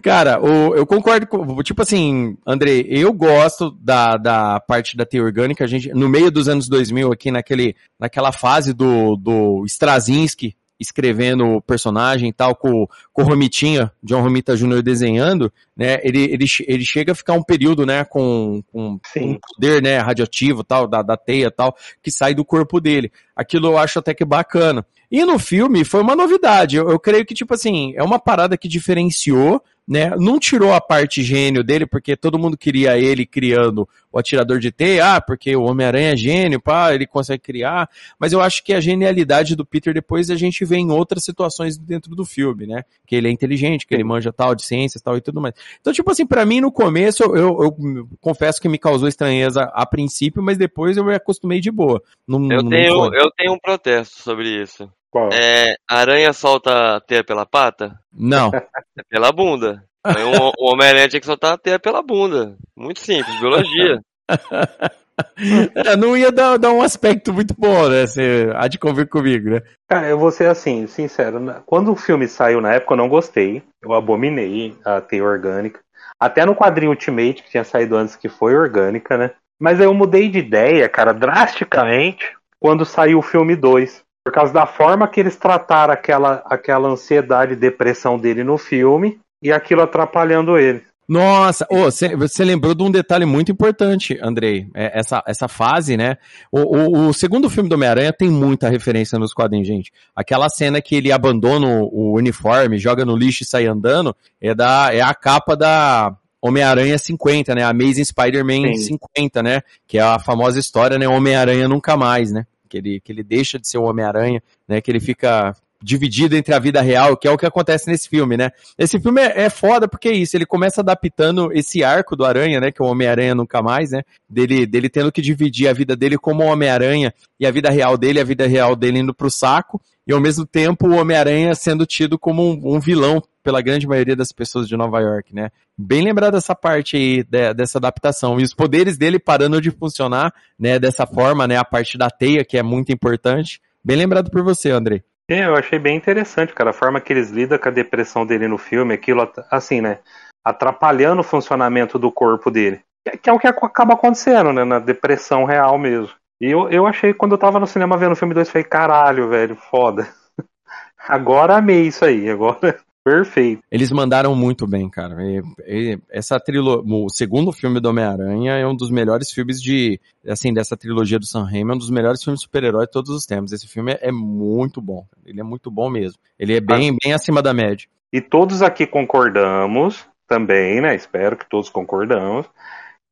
Cara, 0.04 0.42
o, 0.42 0.76
eu 0.76 0.86
concordo 0.86 1.26
com, 1.28 1.64
tipo 1.64 1.82
assim, 1.82 2.38
Andrei, 2.46 2.86
eu 2.90 3.14
gosto 3.14 3.72
da, 3.80 4.18
da 4.18 4.60
parte 4.60 4.98
da 4.98 5.06
teia 5.06 5.24
orgânica, 5.24 5.64
a 5.64 5.68
gente, 5.68 5.90
no 5.90 6.10
meio 6.10 6.30
dos 6.30 6.50
anos 6.50 6.68
2000 6.68 7.12
aqui, 7.12 7.32
naquele, 7.32 7.76
naquela 7.98 8.34
fase 8.34 8.74
do, 8.74 9.16
do 9.16 9.64
Straczynski, 9.66 10.56
escrevendo 10.80 11.46
o 11.46 11.62
personagem 11.62 12.30
e 12.30 12.34
tal, 12.34 12.56
com, 12.56 12.88
com 13.14 13.22
o 13.22 13.26
Romitinha, 13.26 13.92
John 14.02 14.22
Romita 14.22 14.56
Jr. 14.56 14.82
desenhando, 14.82 15.52
né, 15.80 15.98
ele, 16.04 16.24
ele, 16.24 16.46
ele 16.68 16.84
chega 16.84 17.14
a 17.14 17.16
ficar 17.16 17.32
um 17.36 17.42
período, 17.42 17.86
né, 17.86 18.04
com, 18.04 18.62
com 18.70 19.00
um 19.16 19.40
poder, 19.40 19.82
né, 19.82 19.98
radioativo 20.00 20.62
tal, 20.62 20.86
da, 20.86 21.02
da 21.02 21.16
teia 21.16 21.50
tal, 21.50 21.74
que 22.04 22.12
sai 22.12 22.36
do 22.36 22.44
corpo 22.44 22.82
dele. 22.82 23.10
Aquilo 23.34 23.68
eu 23.68 23.78
acho 23.78 23.98
até 23.98 24.14
que 24.14 24.26
bacana. 24.26 24.86
E 25.10 25.24
no 25.24 25.40
filme 25.40 25.86
foi 25.86 26.02
uma 26.02 26.18
novidade. 26.18 26.76
Eu, 26.76 26.90
eu 26.90 27.00
creio 27.00 27.26
que, 27.26 27.34
tipo 27.34 27.54
assim, 27.54 27.94
é 27.96 28.04
uma 28.04 28.20
parada 28.20 28.58
que 28.58 28.68
diferenciou, 28.68 29.64
né? 29.90 30.12
Não 30.18 30.38
tirou 30.38 30.72
a 30.72 30.80
parte 30.80 31.24
gênio 31.24 31.64
dele, 31.64 31.88
porque 31.88 32.16
todo 32.16 32.38
mundo 32.38 32.56
queria 32.56 32.96
ele 33.00 33.26
criando 33.26 33.90
o 34.12 34.20
atirador 34.20 34.60
de 34.60 34.72
teia, 34.72 35.16
ah, 35.16 35.22
porque 35.22 35.56
o 35.56 35.64
Homem-Aranha 35.64 36.14
é 36.14 36.16
gênio, 36.16 36.62
pá, 36.62 36.94
ele 36.94 37.08
consegue 37.08 37.42
criar. 37.42 37.90
Mas 38.20 38.32
eu 38.32 38.40
acho 38.40 38.64
que 38.64 38.72
a 38.72 38.80
genialidade 38.80 39.56
do 39.56 39.66
Peter 39.66 39.92
depois 39.92 40.30
a 40.30 40.36
gente 40.36 40.64
vê 40.64 40.78
em 40.78 40.92
outras 40.92 41.24
situações 41.24 41.76
dentro 41.76 42.16
do 42.16 42.24
filme, 42.24 42.68
né? 42.68 42.84
Que 43.08 43.16
ele 43.16 43.28
é 43.28 43.32
inteligente, 43.32 43.88
que 43.88 43.94
ele 43.96 44.04
manja 44.04 44.32
tal 44.32 44.54
de 44.54 44.64
ciências 44.64 45.02
tal 45.02 45.18
e 45.18 45.22
tudo 45.22 45.42
mais. 45.42 45.56
Então, 45.80 45.94
tipo 45.94 46.10
assim, 46.12 46.26
para 46.26 46.46
mim 46.46 46.62
no 46.62 46.72
começo 46.72 47.24
eu, 47.24 47.36
eu, 47.36 47.64
eu, 47.64 48.10
confesso 48.20 48.62
que 48.62 48.70
me 48.70 48.78
causou 48.78 49.08
estranheza 49.08 49.64
a 49.74 49.86
princípio, 49.86 50.42
mas 50.42 50.58
depois 50.58 50.98
eu 50.98 51.04
me 51.04 51.16
acostumei 51.16 51.60
de 51.60 51.72
boa. 51.72 52.02
Eu, 52.28 52.70
tenho, 52.70 53.16
eu 53.16 53.32
tenho 53.38 53.54
um 53.54 53.60
protesto 53.60 54.22
sobre 54.22 54.50
isso. 54.50 54.90
Qual? 55.10 55.30
É, 55.34 55.76
aranha 55.88 56.32
solta 56.34 56.98
a 56.98 57.02
teia 57.02 57.24
pela 57.24 57.46
pata? 57.46 58.00
Não. 58.14 58.52
É 58.54 59.04
pela 59.10 59.32
bunda. 59.32 59.84
o, 60.06 60.66
o 60.66 60.72
Homem-Aranha 60.72 61.08
tinha 61.08 61.20
que 61.20 61.26
soltar 61.26 61.54
a 61.54 61.58
teia 61.58 61.80
pela 61.80 62.02
bunda. 62.02 62.56
Muito 62.76 63.00
simples, 63.00 63.40
biologia. 63.40 64.02
não 65.98 66.16
ia 66.16 66.32
dar, 66.32 66.58
dar, 66.58 66.72
um 66.72 66.82
aspecto 66.82 67.34
muito 67.34 67.54
bom, 67.58 67.88
né? 67.90 68.06
Você 68.06 68.52
há 68.56 68.68
de 68.68 68.78
convir 68.78 69.08
comigo, 69.08 69.50
né? 69.50 69.62
Cara, 69.88 70.08
eu 70.08 70.18
vou 70.18 70.32
ser 70.32 70.50
assim, 70.50 70.88
sincero. 70.88 71.40
Quando 71.66 71.92
o 71.92 71.96
filme 71.96 72.28
saiu 72.28 72.62
na 72.62 72.74
época, 72.74 72.94
eu 72.94 72.98
não 72.98 73.10
gostei. 73.10 73.64
Eu 73.82 73.94
abominei 73.94 74.76
a 74.84 75.02
teia 75.02 75.24
orgânica. 75.24 75.80
Até 76.20 76.46
no 76.46 76.56
quadrinho 76.56 76.92
Ultimate, 76.92 77.44
que 77.44 77.50
tinha 77.50 77.64
saído 77.64 77.96
antes, 77.96 78.16
que 78.16 78.28
foi 78.28 78.56
orgânica, 78.56 79.18
né? 79.18 79.32
Mas 79.60 79.80
eu 79.80 79.94
mudei 79.94 80.30
de 80.30 80.40
ideia, 80.40 80.88
cara, 80.88 81.14
drasticamente, 81.14 82.34
quando 82.60 82.86
saiu 82.86 83.20
o 83.20 83.24
filme 83.24 83.56
2. 83.56 84.04
Por 84.26 84.34
causa 84.34 84.54
da 84.54 84.66
forma 84.66 85.08
que 85.08 85.20
eles 85.20 85.36
trataram 85.36 85.94
aquela, 85.94 86.44
aquela 86.46 86.90
ansiedade 86.90 87.54
e 87.54 87.58
depressão 87.58 88.18
dele 88.18 88.44
no 88.44 88.58
filme 88.58 89.20
e 89.42 89.52
aquilo 89.52 89.82
atrapalhando 89.82 90.58
ele. 90.58 90.84
Nossa, 91.10 91.66
você 91.70 92.44
oh, 92.44 92.46
lembrou 92.46 92.76
de 92.76 92.84
um 92.84 92.92
detalhe 92.92 93.26
muito 93.26 93.52
importante, 93.52 94.20
Andrei. 94.22 94.68
É, 94.76 95.00
essa, 95.00 95.24
essa 95.26 95.48
fase, 95.48 95.98
né? 95.98 96.18
O, 96.52 96.60
o, 96.60 97.08
o 97.08 97.14
segundo 97.14 97.50
filme 97.50 97.68
do 97.68 97.74
Homem-Aranha 97.74 98.14
tem 98.14 98.30
muita 98.30 98.70
referência 98.70 99.18
nos 99.18 99.34
quadrinhos, 99.34 99.68
gente. 99.68 99.92
Aquela 100.16 100.48
cena 100.50 100.80
que 100.80 100.94
ele 100.94 101.12
abandona 101.12 101.66
o, 101.66 102.12
o 102.12 102.16
uniforme, 102.16 102.78
joga 102.78 103.04
no 103.04 103.16
lixo 103.18 103.42
e 103.42 103.46
sai 103.48 103.66
andando, 103.66 104.16
é, 104.40 104.54
da, 104.54 104.94
é 104.94 105.02
a 105.02 105.16
capa 105.16 105.58
da, 105.58 106.16
Homem-Aranha 106.40 106.98
50, 106.98 107.56
né? 107.56 107.64
Amazing 107.64 108.06
Spider-Man 108.06 108.74
50, 108.76 109.42
né? 109.42 109.62
Que 109.88 109.98
é 109.98 110.02
a 110.02 110.20
famosa 110.20 110.60
história, 110.60 111.00
né? 111.00 111.08
Homem-Aranha 111.08 111.68
nunca 111.68 111.98
mais, 111.98 112.32
né? 112.32 112.46
que 112.70 112.78
ele, 112.78 113.02
que 113.02 113.12
ele 113.12 113.24
deixa 113.24 113.60
de 113.60 113.68
ser 113.68 113.80
o 113.80 113.84
Homem-Aranha, 113.84 114.42
né? 114.68 114.80
Que 114.80 114.92
ele 114.92 115.00
fica 115.00 115.56
dividido 115.82 116.36
entre 116.36 116.54
a 116.54 116.60
vida 116.60 116.82
real, 116.82 117.16
que 117.16 117.28
é 117.28 117.32
o 117.32 117.38
que 117.38 117.46
acontece 117.46 117.90
nesse 117.90 118.10
filme, 118.10 118.36
né? 118.36 118.52
Esse 118.78 119.00
filme 119.00 119.22
é, 119.22 119.44
é 119.44 119.50
foda 119.50 119.88
porque 119.88 120.10
é 120.10 120.14
isso, 120.14 120.36
ele 120.36 120.46
começa 120.46 120.82
adaptando 120.82 121.52
esse 121.54 121.84
arco 121.84 122.16
do 122.16 122.26
Aranha, 122.26 122.60
né? 122.60 122.72
Que 122.72 122.82
é 122.82 122.86
o 122.86 122.90
Homem-Aranha 122.90 123.34
nunca 123.36 123.62
mais, 123.62 123.92
né? 123.92 124.02
Dele, 124.30 124.66
dele 124.66 124.90
tendo 124.90 125.12
que 125.12 125.22
dividir 125.22 125.68
a 125.68 125.74
vida 125.74 125.96
dele 125.96 126.18
como 126.18 126.44
Homem-Aranha 126.44 127.14
e 127.40 127.46
a 127.46 127.52
vida 127.52 127.70
real 127.70 127.98
dele, 127.98 128.20
a 128.20 128.24
vida 128.24 128.46
real 128.46 128.76
dele 128.76 129.00
indo 129.00 129.14
pro 129.14 129.30
saco, 129.30 129.82
e 130.06 130.12
ao 130.12 130.20
mesmo 130.20 130.46
tempo 130.46 130.88
o 130.88 130.96
Homem-Aranha 130.96 131.54
sendo 131.56 131.86
tido 131.86 132.18
como 132.18 132.44
um, 132.44 132.76
um 132.76 132.80
vilão 132.80 133.22
pela 133.44 133.62
grande 133.62 133.88
maioria 133.88 134.16
das 134.16 134.32
pessoas 134.32 134.68
de 134.68 134.76
Nova 134.76 135.00
York, 135.00 135.34
né? 135.34 135.50
Bem 135.78 136.04
lembrado 136.04 136.36
essa 136.36 136.54
parte 136.54 136.98
aí 136.98 137.24
de, 137.24 137.54
dessa 137.54 137.78
adaptação. 137.78 138.40
E 138.40 138.44
os 138.44 138.54
poderes 138.54 138.98
dele 138.98 139.18
parando 139.18 139.62
de 139.62 139.72
funcionar, 139.72 140.34
né, 140.58 140.78
dessa 140.78 141.08
forma, 141.08 141.48
né, 141.48 141.56
a 141.56 141.64
parte 141.64 141.98
da 141.98 142.10
teia, 142.10 142.44
que 142.44 142.58
é 142.58 142.64
muito 142.64 142.92
importante. 142.92 143.62
Bem 143.84 143.96
lembrado 143.96 144.30
por 144.30 144.44
você, 144.44 144.70
André. 144.72 145.04
É, 145.30 145.46
eu 145.46 145.56
achei 145.56 145.78
bem 145.78 145.96
interessante, 145.96 146.54
cara, 146.54 146.72
a 146.72 146.74
forma 146.74 147.00
que 147.00 147.14
eles 147.14 147.30
lidam 147.30 147.60
com 147.60 147.70
a 147.70 147.72
depressão 147.72 148.26
dele 148.26 148.48
no 148.48 148.58
filme, 148.58 148.96
aquilo, 148.96 149.32
assim, 149.52 149.80
né, 149.80 150.00
atrapalhando 150.44 151.22
o 151.22 151.24
funcionamento 151.24 152.00
do 152.00 152.12
corpo 152.12 152.50
dele. 152.50 152.82
Que 153.22 153.30
é 153.30 153.34
o 153.34 153.40
que 153.40 153.48
acaba 153.48 153.94
acontecendo, 153.94 154.52
né, 154.52 154.64
na 154.64 154.80
depressão 154.80 155.46
real 155.46 155.78
mesmo. 155.78 156.14
E 156.42 156.50
eu, 156.50 156.68
eu 156.70 156.88
achei, 156.88 157.14
quando 157.14 157.34
eu 157.34 157.38
tava 157.38 157.60
no 157.60 157.68
cinema 157.68 157.96
vendo 157.96 158.14
o 158.14 158.16
filme 158.16 158.34
2, 158.34 158.50
falei, 158.50 158.64
caralho, 158.64 159.30
velho, 159.30 159.56
foda. 159.56 160.08
Agora 161.08 161.58
amei 161.58 161.88
isso 161.88 162.04
aí, 162.04 162.30
agora 162.30 162.80
Perfeito. 163.04 163.64
Eles 163.72 163.92
mandaram 163.92 164.36
muito 164.36 164.68
bem, 164.68 164.90
cara. 164.90 165.16
E, 165.24 165.42
e, 165.66 166.00
essa 166.10 166.40
trilogia, 166.40 166.84
o 166.86 167.10
segundo 167.10 167.52
filme 167.52 167.80
do 167.80 167.90
Homem-Aranha 167.90 168.54
é 168.54 168.68
um 168.68 168.76
dos 168.76 168.92
melhores 168.92 169.32
filmes 169.32 169.62
de, 169.62 170.00
assim, 170.28 170.54
dessa 170.54 170.76
trilogia 170.76 171.18
do 171.18 171.26
Sam 171.26 171.46
Raimi, 171.46 171.72
é 171.72 171.76
um 171.76 171.78
dos 171.78 171.90
melhores 171.90 172.24
filmes 172.24 172.42
de 172.42 172.46
super-herói 172.46 172.86
de 172.86 172.92
todos 172.92 173.10
os 173.10 173.26
tempos. 173.26 173.52
Esse 173.52 173.68
filme 173.68 173.94
é, 173.94 174.10
é, 174.10 174.12
muito 174.12 174.82
bom. 174.82 175.06
Ele 175.26 175.40
é 175.40 175.44
muito 175.44 175.72
bom 175.72 175.90
mesmo. 175.90 176.20
Ele 176.38 176.56
é 176.56 176.60
bem, 176.60 176.96
bem 177.02 177.14
acima 177.14 177.42
da 177.42 177.54
média. 177.54 177.88
E 178.12 178.22
todos 178.22 178.62
aqui 178.62 178.86
concordamos 178.86 180.06
também, 180.28 180.82
né? 180.82 180.96
Espero 180.96 181.38
que 181.38 181.50
todos 181.50 181.70
concordamos 181.70 182.48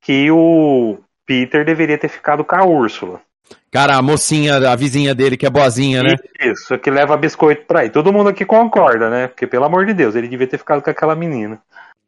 que 0.02 0.30
o 0.32 0.98
Peter 1.26 1.66
deveria 1.66 1.98
ter 1.98 2.10
ficado 2.10 2.44
com 2.44 2.56
a 2.56 2.66
Úrsula. 2.66 3.22
Cara, 3.72 3.98
a 3.98 4.02
mocinha, 4.02 4.58
a 4.70 4.76
vizinha 4.76 5.14
dele, 5.14 5.38
que 5.38 5.46
é 5.46 5.50
boazinha, 5.50 6.02
né? 6.02 6.16
Isso, 6.40 6.78
que 6.80 6.90
leva 6.90 7.18
biscoito 7.18 7.66
pra 7.66 7.82
aí. 7.82 7.90
Todo 7.90 8.14
mundo 8.14 8.30
aqui 8.30 8.46
concorda, 8.46 9.10
né? 9.10 9.28
Porque, 9.28 9.46
pelo 9.46 9.66
amor 9.66 9.86
de 9.86 9.94
Deus, 9.94 10.16
ele 10.16 10.28
devia 10.28 10.48
ter 10.48 10.58
ficado 10.58 10.82
com 10.82 10.90
aquela 10.90 11.16
menina. 11.16 11.60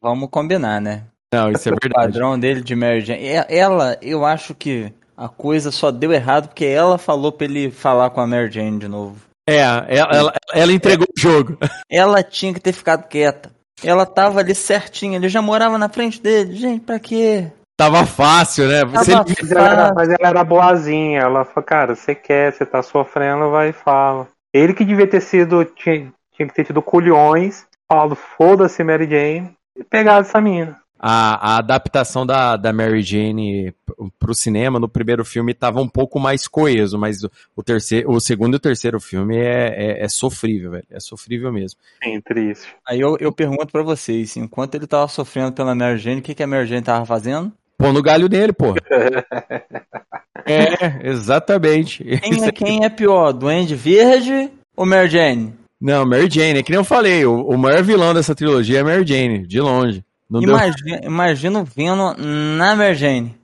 Vamos 0.01 0.29
combinar, 0.29 0.79
né? 0.79 1.03
Não, 1.33 1.51
isso 1.51 1.69
é 1.69 1.71
verdade. 1.71 2.07
O 2.07 2.13
padrão 2.13 2.39
dele 2.39 2.61
de 2.61 2.75
Mary 2.75 3.01
Jane. 3.01 3.21
Ela, 3.49 3.97
eu 4.01 4.25
acho 4.25 4.55
que 4.55 4.91
a 5.15 5.27
coisa 5.27 5.69
só 5.71 5.91
deu 5.91 6.11
errado 6.11 6.47
porque 6.47 6.65
ela 6.65 6.97
falou 6.97 7.31
pra 7.31 7.45
ele 7.45 7.69
falar 7.69 8.09
com 8.09 8.21
a 8.21 8.27
Mary 8.27 8.49
Jane 8.49 8.79
de 8.79 8.87
novo. 8.87 9.17
É, 9.47 9.59
ela, 9.59 10.11
ela, 10.11 10.33
ela 10.53 10.71
entregou 10.71 11.07
o 11.07 11.19
jogo. 11.19 11.57
Ela 11.89 12.23
tinha 12.23 12.53
que 12.53 12.59
ter 12.59 12.71
ficado 12.71 13.07
quieta. 13.07 13.51
Ela 13.83 14.05
tava 14.05 14.39
ali 14.39 14.53
certinha, 14.53 15.17
ele 15.17 15.29
já 15.29 15.41
morava 15.41 15.77
na 15.77 15.89
frente 15.89 16.21
dele. 16.21 16.55
Gente, 16.55 16.81
pra 16.81 16.99
quê? 16.99 17.51
Tava 17.79 18.05
fácil, 18.05 18.67
né? 18.67 18.83
Você... 18.83 19.13
Tava 19.13 19.25
mas, 19.29 19.51
ela 19.51 19.69
era, 19.69 19.93
mas 19.93 20.09
ela 20.09 20.27
era 20.27 20.43
boazinha. 20.43 21.21
Ela 21.21 21.45
falou, 21.45 21.65
cara, 21.65 21.95
você 21.95 22.13
quer, 22.13 22.51
você 22.51 22.65
tá 22.65 22.83
sofrendo, 22.83 23.49
vai 23.49 23.69
e 23.69 23.73
fala. 23.73 24.27
Ele 24.53 24.73
que 24.73 24.83
devia 24.83 25.07
ter 25.07 25.21
sido, 25.21 25.63
tinha, 25.63 26.11
tinha 26.33 26.45
que 26.45 26.53
ter 26.53 26.65
tido 26.65 26.81
culhões, 26.81 27.65
falado, 27.87 28.15
foda-se 28.15 28.83
Mary 28.83 29.09
Jane, 29.09 29.55
e 29.77 29.83
pegado 29.85 30.27
essa 30.27 30.41
mina. 30.41 30.77
A, 30.99 31.53
a, 31.53 31.57
adaptação 31.59 32.25
da, 32.25 32.57
da 32.57 32.73
Mary 32.73 33.01
Jane 33.01 33.73
pro 34.19 34.35
cinema 34.35 34.77
no 34.77 34.89
primeiro 34.89 35.23
filme 35.23 35.53
estava 35.53 35.79
um 35.79 35.87
pouco 35.87 36.19
mais 36.19 36.45
coeso, 36.45 36.99
mas 36.99 37.23
o, 37.23 37.31
o, 37.55 37.63
terceiro, 37.63 38.11
o 38.11 38.19
segundo 38.19 38.55
e 38.55 38.57
o 38.57 38.59
terceiro 38.59 38.99
filme 38.99 39.37
é, 39.37 40.01
é, 40.01 40.03
é 40.03 40.09
sofrível, 40.09 40.71
velho. 40.71 40.87
É 40.91 40.99
sofrível 40.99 41.53
mesmo. 41.53 41.79
Sim, 42.03 42.19
triste. 42.19 42.67
Aí 42.85 42.99
eu, 42.99 43.15
eu 43.21 43.31
pergunto 43.31 43.67
para 43.67 43.83
vocês, 43.83 44.35
enquanto 44.35 44.75
ele 44.75 44.85
tava 44.85 45.07
sofrendo 45.07 45.53
pela 45.53 45.73
Mary 45.73 45.97
Jane, 45.97 46.19
o 46.19 46.21
que, 46.21 46.35
que 46.35 46.43
a 46.43 46.47
Mary 46.47 46.67
Jane 46.67 46.81
tava 46.81 47.05
fazendo? 47.05 47.53
Pô 47.79 47.93
no 47.93 48.03
galho 48.03 48.27
dele, 48.27 48.51
pô. 48.51 48.75
é, 50.45 51.07
exatamente. 51.09 52.03
Quem 52.03 52.43
é, 52.43 52.51
quem 52.51 52.83
é 52.83 52.89
pior, 52.89 53.31
Duende 53.31 53.73
Verde 53.73 54.51
ou 54.75 54.85
Mary 54.85 55.07
Jane? 55.07 55.53
Não, 55.79 56.05
Mary 56.05 56.29
Jane, 56.29 56.59
é 56.59 56.63
que 56.63 56.71
nem 56.71 56.79
eu 56.79 56.83
falei, 56.83 57.25
o, 57.25 57.41
o 57.41 57.57
maior 57.57 57.81
vilão 57.81 58.13
dessa 58.13 58.35
trilogia 58.35 58.79
é 58.79 58.83
Mary 58.83 59.07
Jane, 59.07 59.47
de 59.47 59.61
longe. 59.61 60.03
Não 60.29 60.41
imagina, 60.41 60.99
deu... 60.99 61.09
imagina 61.09 61.59
o 61.61 61.63
Venom 61.63 62.13
na 62.17 62.75
Mary 62.75 62.95
Jane. 62.95 63.39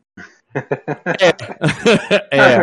É. 1.18 1.30
é. 2.36 2.60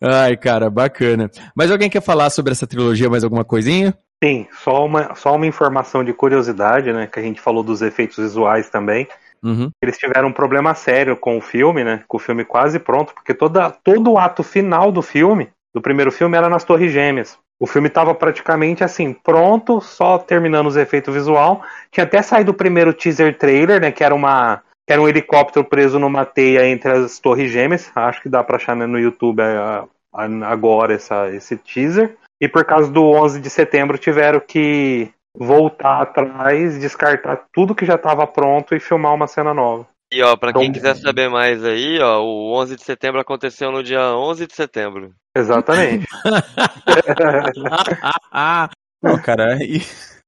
Ai, 0.00 0.36
cara, 0.36 0.70
bacana. 0.70 1.28
Mas 1.52 1.72
alguém 1.72 1.90
quer 1.90 2.00
falar 2.00 2.30
sobre 2.30 2.52
essa 2.52 2.66
trilogia, 2.66 3.10
mais 3.10 3.24
alguma 3.24 3.44
coisinha? 3.44 3.92
Sim, 4.22 4.46
só 4.62 4.86
uma, 4.86 5.16
só 5.16 5.34
uma 5.34 5.46
informação 5.46 6.04
de 6.04 6.12
curiosidade, 6.12 6.92
né? 6.92 7.08
Que 7.08 7.18
a 7.18 7.22
gente 7.22 7.40
falou 7.40 7.64
dos 7.64 7.82
efeitos 7.82 8.16
visuais 8.16 8.70
também. 8.70 9.08
Uhum. 9.42 9.70
Eles 9.82 9.98
tiveram 9.98 10.28
um 10.28 10.32
problema 10.32 10.74
sério 10.74 11.16
com 11.16 11.36
o 11.36 11.40
filme, 11.40 11.84
né? 11.84 12.02
Com 12.06 12.16
o 12.16 12.20
filme 12.20 12.44
quase 12.44 12.78
pronto, 12.78 13.14
porque 13.14 13.34
toda, 13.34 13.70
todo 13.70 14.12
o 14.12 14.18
ato 14.18 14.42
final 14.42 14.90
do 14.90 15.02
filme, 15.02 15.48
do 15.74 15.80
primeiro 15.80 16.10
filme, 16.10 16.36
era 16.36 16.48
nas 16.48 16.64
Torres 16.64 16.92
Gêmeas. 16.92 17.38
O 17.60 17.66
filme 17.66 17.88
estava 17.88 18.14
praticamente 18.14 18.84
assim, 18.84 19.12
pronto, 19.12 19.80
só 19.80 20.16
terminando 20.16 20.68
os 20.68 20.76
efeitos 20.76 21.12
visual. 21.12 21.62
Tinha 21.90 22.04
até 22.04 22.22
saído 22.22 22.52
o 22.52 22.54
primeiro 22.54 22.94
teaser 22.94 23.36
trailer, 23.36 23.80
né? 23.80 23.90
Que 23.90 24.04
era 24.04 24.14
uma. 24.14 24.62
Que 24.86 24.92
era 24.92 25.02
um 25.02 25.08
helicóptero 25.08 25.64
preso 25.66 25.98
numa 25.98 26.24
teia 26.24 26.66
entre 26.66 26.90
as 26.90 27.18
Torres 27.18 27.50
Gêmeas. 27.50 27.90
Acho 27.94 28.22
que 28.22 28.28
dá 28.28 28.42
pra 28.42 28.56
achar 28.56 28.74
né, 28.74 28.86
no 28.86 28.98
YouTube 28.98 29.42
a, 29.42 29.84
a, 30.14 30.24
agora 30.46 30.94
essa, 30.94 31.28
esse 31.30 31.56
teaser. 31.56 32.16
E 32.40 32.48
por 32.48 32.64
causa 32.64 32.90
do 32.90 33.04
11 33.04 33.40
de 33.40 33.50
setembro 33.50 33.98
tiveram 33.98 34.40
que 34.40 35.12
voltar 35.38 36.02
atrás, 36.02 36.78
descartar 36.78 37.44
tudo 37.52 37.74
que 37.74 37.86
já 37.86 37.94
estava 37.94 38.26
pronto 38.26 38.74
e 38.74 38.80
filmar 38.80 39.14
uma 39.14 39.26
cena 39.26 39.54
nova. 39.54 39.86
E 40.12 40.22
ó, 40.22 40.36
pra 40.36 40.52
quem 40.52 40.62
Então- 40.62 40.72
quiser 40.74 40.96
saber 40.96 41.28
mais 41.28 41.62
aí, 41.64 41.98
ó, 42.00 42.20
o 42.22 42.52
11 42.58 42.76
de 42.76 42.82
setembro 42.82 43.20
aconteceu 43.20 43.70
no 43.70 43.82
dia 43.82 44.00
11 44.16 44.46
de 44.46 44.54
setembro. 44.54 45.12
Exatamente. 45.36 46.06
Não, 49.02 49.18
cara, 49.22 49.56
e... 49.62 49.80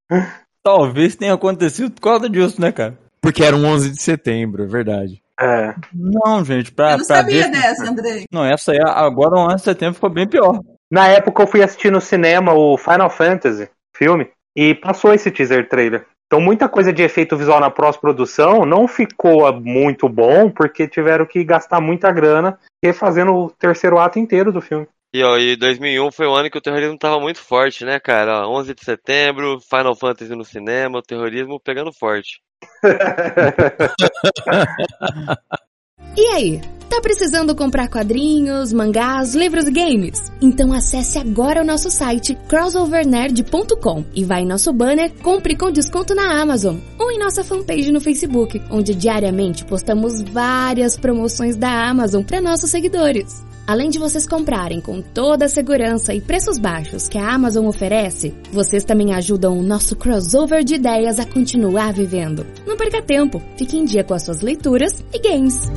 Talvez 0.63 1.15
tenha 1.15 1.33
acontecido 1.33 1.89
por 1.91 2.01
causa 2.01 2.29
disso, 2.29 2.61
né, 2.61 2.71
cara? 2.71 2.95
Porque 3.19 3.43
era 3.43 3.55
um 3.55 3.65
11 3.65 3.89
de 3.91 4.01
setembro, 4.01 4.63
é 4.63 4.67
verdade. 4.67 5.19
É. 5.39 5.73
Não, 5.91 6.45
gente, 6.45 6.71
pra, 6.71 6.91
Eu 6.91 6.99
não 6.99 7.05
pra 7.07 7.15
sabia 7.17 7.43
ver... 7.45 7.51
dessa, 7.51 7.89
Andrei. 7.89 8.25
Não, 8.31 8.45
essa 8.45 8.71
aí, 8.71 8.77
agora 8.83 9.35
o 9.35 9.39
11 9.47 9.55
de 9.55 9.61
setembro 9.63 9.95
ficou 9.95 10.09
bem 10.11 10.27
pior. 10.27 10.59
Na 10.91 11.07
época 11.07 11.41
eu 11.41 11.47
fui 11.47 11.63
assistir 11.63 11.91
no 11.91 11.99
cinema 11.99 12.53
o 12.53 12.77
Final 12.77 13.09
Fantasy 13.09 13.67
filme 13.95 14.29
e 14.55 14.75
passou 14.75 15.13
esse 15.13 15.31
teaser 15.31 15.67
trailer. 15.67 16.05
Então 16.27 16.39
muita 16.39 16.69
coisa 16.69 16.93
de 16.93 17.03
efeito 17.03 17.35
visual 17.35 17.59
na 17.59 17.69
pós-produção 17.69 18.65
não 18.65 18.87
ficou 18.87 19.51
muito 19.59 20.07
bom 20.07 20.49
porque 20.49 20.87
tiveram 20.87 21.25
que 21.25 21.43
gastar 21.43 21.81
muita 21.81 22.11
grana 22.11 22.57
refazendo 22.83 23.33
o 23.33 23.49
terceiro 23.49 23.99
ato 23.99 24.17
inteiro 24.17 24.51
do 24.51 24.61
filme. 24.61 24.87
E 25.13 25.21
ó, 25.23 25.37
e 25.37 25.57
2001 25.57 26.09
foi 26.13 26.25
o 26.25 26.33
ano 26.33 26.49
que 26.49 26.57
o 26.57 26.61
terrorismo 26.61 26.97
tava 26.97 27.19
muito 27.19 27.39
forte, 27.39 27.83
né, 27.83 27.99
cara? 27.99 28.47
Ó, 28.47 28.59
11 28.59 28.73
de 28.73 28.85
setembro, 28.85 29.59
Final 29.59 29.93
Fantasy 29.93 30.33
no 30.33 30.45
cinema, 30.45 30.99
o 30.99 31.03
terrorismo 31.03 31.59
pegando 31.59 31.91
forte. 31.91 32.39
E 36.15 36.27
aí? 36.27 36.61
Tá 36.89 36.99
precisando 36.99 37.55
comprar 37.55 37.87
quadrinhos, 37.87 38.73
mangás, 38.73 39.33
livros 39.33 39.65
e 39.65 39.71
games? 39.71 40.21
Então 40.41 40.73
acesse 40.73 41.17
agora 41.17 41.61
o 41.61 41.65
nosso 41.65 41.89
site 41.89 42.37
crossovernerd.com 42.49 44.03
e 44.13 44.25
vai 44.25 44.41
em 44.41 44.45
nosso 44.45 44.73
banner 44.73 45.09
Compre 45.23 45.55
com 45.55 45.71
desconto 45.71 46.13
na 46.13 46.41
Amazon 46.41 46.75
ou 46.99 47.09
em 47.09 47.17
nossa 47.17 47.45
fanpage 47.45 47.93
no 47.93 48.01
Facebook, 48.01 48.61
onde 48.69 48.93
diariamente 48.93 49.63
postamos 49.63 50.21
várias 50.21 50.97
promoções 50.97 51.55
da 51.55 51.89
Amazon 51.89 52.23
para 52.23 52.41
nossos 52.41 52.69
seguidores. 52.69 53.41
Além 53.67 53.89
de 53.89 53.99
vocês 53.99 54.27
comprarem 54.27 54.81
com 54.81 55.01
toda 55.01 55.45
a 55.45 55.49
segurança 55.49 56.13
e 56.13 56.21
preços 56.21 56.57
baixos 56.57 57.07
que 57.07 57.17
a 57.17 57.33
Amazon 57.33 57.67
oferece, 57.67 58.33
vocês 58.51 58.83
também 58.83 59.13
ajudam 59.13 59.57
o 59.57 59.63
nosso 59.63 59.95
crossover 59.95 60.63
de 60.63 60.75
ideias 60.75 61.19
a 61.19 61.25
continuar 61.25 61.93
vivendo. 61.93 62.45
Não 62.65 62.75
perca 62.75 63.01
tempo, 63.01 63.41
fique 63.57 63.77
em 63.77 63.85
dia 63.85 64.03
com 64.03 64.13
as 64.13 64.23
suas 64.23 64.41
leituras 64.41 65.03
e 65.13 65.19
games. 65.19 65.69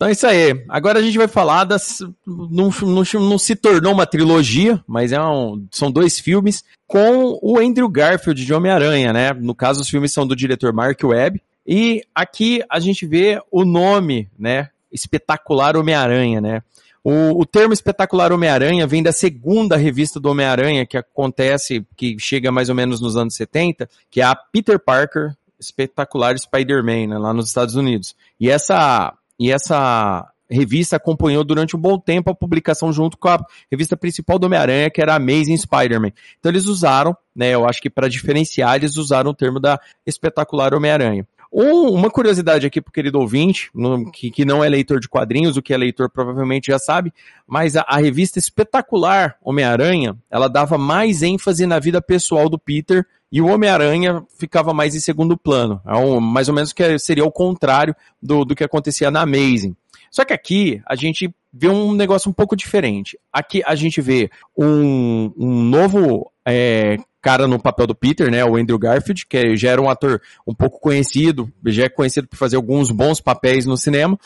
Então 0.00 0.08
é 0.08 0.12
isso 0.12 0.26
aí. 0.26 0.64
Agora 0.66 0.98
a 0.98 1.02
gente 1.02 1.18
vai 1.18 1.28
falar 1.28 1.64
das. 1.64 2.00
Não, 2.26 2.70
não, 2.70 3.02
não 3.20 3.38
se 3.38 3.54
tornou 3.54 3.92
uma 3.92 4.06
trilogia, 4.06 4.82
mas 4.86 5.12
é 5.12 5.20
um, 5.20 5.66
são 5.70 5.92
dois 5.92 6.18
filmes 6.18 6.64
com 6.86 7.38
o 7.42 7.58
Andrew 7.58 7.86
Garfield 7.86 8.42
de 8.42 8.54
Homem-Aranha, 8.54 9.12
né? 9.12 9.34
No 9.34 9.54
caso, 9.54 9.82
os 9.82 9.90
filmes 9.90 10.10
são 10.10 10.26
do 10.26 10.34
diretor 10.34 10.72
Mark 10.72 10.98
Webb. 11.04 11.42
E 11.66 12.02
aqui 12.14 12.62
a 12.70 12.80
gente 12.80 13.04
vê 13.04 13.42
o 13.50 13.62
nome, 13.62 14.26
né? 14.38 14.70
Espetacular 14.90 15.76
Homem-Aranha, 15.76 16.40
né? 16.40 16.62
O, 17.04 17.38
o 17.38 17.44
termo 17.44 17.74
espetacular 17.74 18.32
Homem-Aranha 18.32 18.86
vem 18.86 19.02
da 19.02 19.12
segunda 19.12 19.76
revista 19.76 20.18
do 20.18 20.30
Homem-Aranha, 20.30 20.86
que 20.86 20.96
acontece, 20.96 21.86
que 21.94 22.18
chega 22.18 22.50
mais 22.50 22.70
ou 22.70 22.74
menos 22.74 23.02
nos 23.02 23.16
anos 23.16 23.34
70, 23.34 23.86
que 24.10 24.22
é 24.22 24.24
a 24.24 24.34
Peter 24.34 24.78
Parker 24.78 25.34
Espetacular 25.60 26.38
Spider-Man, 26.38 27.08
né, 27.08 27.18
lá 27.18 27.34
nos 27.34 27.48
Estados 27.48 27.74
Unidos. 27.74 28.16
E 28.40 28.48
essa, 28.48 29.12
e 29.40 29.50
essa 29.50 30.30
revista 30.50 30.96
acompanhou 30.96 31.42
durante 31.42 31.74
um 31.74 31.80
bom 31.80 31.98
tempo 31.98 32.30
a 32.30 32.34
publicação 32.34 32.92
junto 32.92 33.16
com 33.16 33.28
a 33.28 33.42
revista 33.70 33.96
principal 33.96 34.38
do 34.38 34.44
Homem-Aranha, 34.44 34.90
que 34.90 35.00
era 35.00 35.14
Amazing 35.14 35.56
Spider-Man. 35.56 36.12
Então 36.38 36.52
eles 36.52 36.66
usaram, 36.66 37.16
né, 37.34 37.54
eu 37.54 37.66
acho 37.66 37.80
que 37.80 37.88
para 37.88 38.08
diferenciar, 38.08 38.76
eles 38.76 38.96
usaram 38.96 39.30
o 39.30 39.34
termo 39.34 39.58
da 39.58 39.80
Espetacular 40.04 40.74
Homem-Aranha. 40.74 41.26
Um, 41.52 41.90
uma 41.90 42.10
curiosidade 42.10 42.66
aqui 42.66 42.80
pro 42.80 42.92
querido 42.92 43.18
ouvinte, 43.18 43.70
no, 43.74 44.08
que, 44.12 44.30
que, 44.30 44.44
não 44.44 44.62
é 44.62 44.68
leitor 44.68 45.00
de 45.00 45.08
quadrinhos, 45.08 45.56
o 45.56 45.62
que 45.62 45.74
é 45.74 45.76
leitor 45.76 46.08
provavelmente 46.08 46.68
já 46.68 46.78
sabe, 46.78 47.12
mas 47.44 47.76
a, 47.76 47.84
a 47.88 47.96
revista 47.96 48.38
espetacular 48.38 49.36
Homem-Aranha, 49.42 50.16
ela 50.30 50.48
dava 50.48 50.78
mais 50.78 51.22
ênfase 51.22 51.66
na 51.66 51.80
vida 51.80 52.00
pessoal 52.00 52.48
do 52.48 52.58
Peter 52.58 53.04
e 53.30 53.40
o 53.40 53.46
Homem-Aranha 53.46 54.24
ficava 54.38 54.74
mais 54.74 54.94
em 54.94 55.00
segundo 55.00 55.36
plano. 55.36 55.80
É 55.86 55.94
um, 55.94 56.20
mais 56.20 56.48
ou 56.48 56.54
menos 56.54 56.72
que 56.72 56.98
seria 56.98 57.24
o 57.24 57.30
contrário 57.30 57.94
do, 58.20 58.44
do 58.44 58.54
que 58.54 58.64
acontecia 58.64 59.10
na 59.10 59.22
Amazing. 59.22 59.76
Só 60.10 60.24
que 60.24 60.32
aqui 60.32 60.82
a 60.84 60.96
gente 60.96 61.32
vê 61.52 61.68
um 61.68 61.92
negócio 61.92 62.28
um 62.28 62.34
pouco 62.34 62.56
diferente. 62.56 63.18
Aqui 63.32 63.62
a 63.64 63.74
gente 63.74 64.00
vê 64.00 64.30
um, 64.56 65.32
um 65.36 65.62
novo 65.64 66.30
é, 66.44 66.96
cara 67.20 67.46
no 67.46 67.60
papel 67.60 67.86
do 67.86 67.94
Peter, 67.94 68.30
né, 68.30 68.44
o 68.44 68.56
Andrew 68.56 68.78
Garfield, 68.78 69.26
que 69.26 69.56
já 69.56 69.70
era 69.70 69.80
um 69.80 69.90
ator 69.90 70.20
um 70.46 70.54
pouco 70.54 70.80
conhecido, 70.80 71.52
já 71.66 71.84
é 71.84 71.88
conhecido 71.88 72.26
por 72.26 72.36
fazer 72.36 72.56
alguns 72.56 72.90
bons 72.90 73.20
papéis 73.20 73.66
no 73.66 73.76
cinema. 73.76 74.18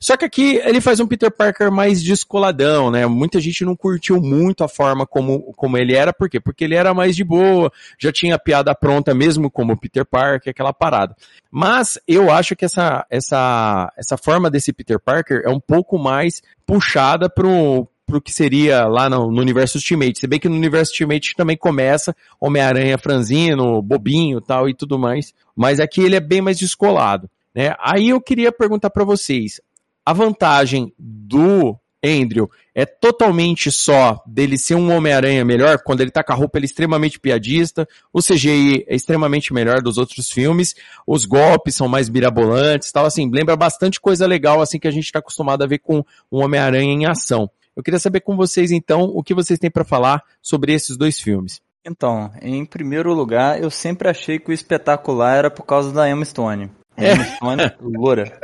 Só 0.00 0.16
que 0.16 0.24
aqui 0.24 0.56
ele 0.64 0.80
faz 0.80 0.98
um 0.98 1.06
Peter 1.06 1.30
Parker 1.30 1.70
mais 1.70 2.02
descoladão, 2.02 2.90
né? 2.90 3.06
Muita 3.06 3.40
gente 3.40 3.64
não 3.64 3.76
curtiu 3.76 4.20
muito 4.20 4.64
a 4.64 4.68
forma 4.68 5.06
como, 5.06 5.52
como 5.54 5.76
ele 5.76 5.94
era, 5.94 6.12
por 6.12 6.28
quê? 6.28 6.40
Porque 6.40 6.64
ele 6.64 6.74
era 6.74 6.92
mais 6.94 7.14
de 7.14 7.22
boa, 7.22 7.70
já 7.98 8.10
tinha 8.10 8.34
a 8.34 8.38
piada 8.38 8.74
pronta 8.74 9.14
mesmo 9.14 9.50
como 9.50 9.78
Peter 9.78 10.04
Parker, 10.04 10.50
aquela 10.50 10.72
parada. 10.72 11.14
Mas 11.50 11.98
eu 12.06 12.30
acho 12.30 12.56
que 12.56 12.64
essa, 12.64 13.06
essa, 13.10 13.92
essa 13.96 14.16
forma 14.16 14.50
desse 14.50 14.72
Peter 14.72 14.98
Parker 14.98 15.42
é 15.44 15.50
um 15.50 15.60
pouco 15.60 15.98
mais 15.98 16.42
puxada 16.66 17.28
pro, 17.28 17.86
pro 18.10 18.20
que 18.20 18.32
seria 18.32 18.86
lá 18.86 19.08
no, 19.08 19.30
no, 19.30 19.40
universo 19.40 19.78
Ultimate. 19.78 20.18
Se 20.18 20.26
bem 20.26 20.40
que 20.40 20.48
no 20.48 20.56
universo 20.56 20.92
Ultimate 20.92 21.34
também 21.36 21.56
começa 21.56 22.14
Homem-Aranha 22.40 22.98
franzino, 22.98 23.80
bobinho 23.80 24.40
tal 24.40 24.68
e 24.68 24.74
tudo 24.74 24.98
mais. 24.98 25.32
Mas 25.54 25.78
aqui 25.78 26.02
ele 26.02 26.16
é 26.16 26.20
bem 26.20 26.40
mais 26.40 26.58
descolado. 26.58 27.30
Né? 27.54 27.74
Aí 27.80 28.08
eu 28.08 28.20
queria 28.20 28.50
perguntar 28.50 28.90
para 28.90 29.04
vocês, 29.04 29.60
a 30.04 30.12
vantagem 30.12 30.92
do 30.98 31.78
Andrew 32.02 32.50
é 32.74 32.86
totalmente 32.86 33.70
só 33.70 34.22
dele 34.26 34.56
ser 34.56 34.74
um 34.74 34.94
Homem-Aranha 34.94 35.44
melhor, 35.44 35.78
quando 35.84 36.00
ele 36.00 36.10
tá 36.10 36.24
com 36.24 36.32
a 36.32 36.36
roupa 36.36 36.56
ele 36.56 36.64
é 36.64 36.66
extremamente 36.66 37.20
piadista, 37.20 37.86
o 38.12 38.20
CGI 38.22 38.84
é 38.88 38.94
extremamente 38.94 39.52
melhor 39.52 39.82
dos 39.82 39.98
outros 39.98 40.30
filmes, 40.30 40.74
os 41.06 41.26
golpes 41.26 41.74
são 41.74 41.88
mais 41.88 42.08
mirabolantes, 42.08 42.90
tal 42.90 43.04
assim, 43.04 43.30
lembra 43.30 43.54
bastante 43.54 44.00
coisa 44.00 44.26
legal 44.26 44.62
assim 44.62 44.78
que 44.78 44.88
a 44.88 44.90
gente 44.90 45.12
tá 45.12 45.18
acostumado 45.18 45.62
a 45.62 45.66
ver 45.66 45.78
com 45.78 46.02
um 46.32 46.42
Homem-Aranha 46.42 46.92
em 46.92 47.06
ação. 47.06 47.50
Eu 47.80 47.82
queria 47.82 47.98
saber 47.98 48.20
com 48.20 48.36
vocês 48.36 48.70
então 48.70 49.04
o 49.04 49.22
que 49.22 49.32
vocês 49.32 49.58
têm 49.58 49.70
para 49.70 49.86
falar 49.86 50.22
sobre 50.42 50.74
esses 50.74 50.98
dois 50.98 51.18
filmes. 51.18 51.62
Então, 51.82 52.30
em 52.42 52.62
primeiro 52.66 53.14
lugar, 53.14 53.58
eu 53.58 53.70
sempre 53.70 54.06
achei 54.06 54.38
que 54.38 54.50
o 54.50 54.52
espetacular 54.52 55.34
era 55.34 55.50
por 55.50 55.64
causa 55.64 55.90
da 55.90 56.06
Emma 56.06 56.22
Stone. 56.26 56.70
A 56.94 57.02
Emma 57.02 57.24
Stone, 57.24 57.62
loura. 57.80 58.38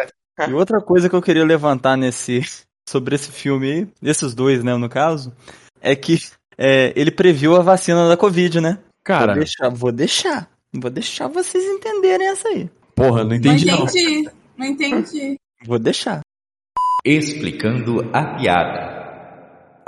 E 0.48 0.54
outra 0.54 0.80
coisa 0.80 1.10
que 1.10 1.14
eu 1.14 1.20
queria 1.20 1.44
levantar 1.44 1.98
nesse 1.98 2.40
sobre 2.88 3.14
esse 3.14 3.30
filme 3.30 3.70
aí, 3.70 3.88
esses 4.02 4.34
dois, 4.34 4.64
né, 4.64 4.74
no 4.74 4.88
caso, 4.88 5.34
é 5.82 5.94
que 5.94 6.18
é, 6.56 6.94
ele 6.96 7.10
previu 7.10 7.56
a 7.56 7.62
vacina 7.62 8.08
da 8.08 8.16
Covid, 8.16 8.58
né? 8.62 8.78
Cara, 9.04 9.34
vou 9.34 9.34
deixar, 9.34 9.68
vou 9.68 9.92
deixar, 9.92 10.50
vou 10.72 10.90
deixar 10.90 11.28
vocês 11.28 11.62
entenderem 11.62 12.28
essa 12.28 12.48
aí. 12.48 12.70
Porra, 12.94 13.22
não 13.22 13.34
entendi 13.34 13.66
não. 13.66 13.84
Entendi, 13.84 14.22
não, 14.22 14.32
não 14.56 14.66
entendi. 14.66 15.36
Vou 15.66 15.78
deixar. 15.78 16.20
Explicando 17.04 18.08
a 18.14 18.38
piada. 18.38 18.95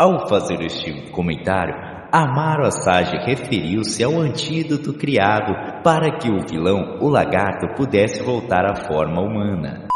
Ao 0.01 0.29
fazer 0.29 0.61
este 0.63 1.11
comentário, 1.11 1.75
Amaro 2.13 2.65
Asage 2.65 3.17
referiu-se 3.17 4.05
ao 4.05 4.21
antídoto 4.21 4.95
criado 4.95 5.83
para 5.83 6.17
que 6.17 6.31
o 6.31 6.47
vilão, 6.49 7.01
o 7.01 7.09
lagarto, 7.09 7.75
pudesse 7.75 8.23
voltar 8.23 8.65
à 8.65 8.77
forma 8.87 9.21
humana. 9.21 9.89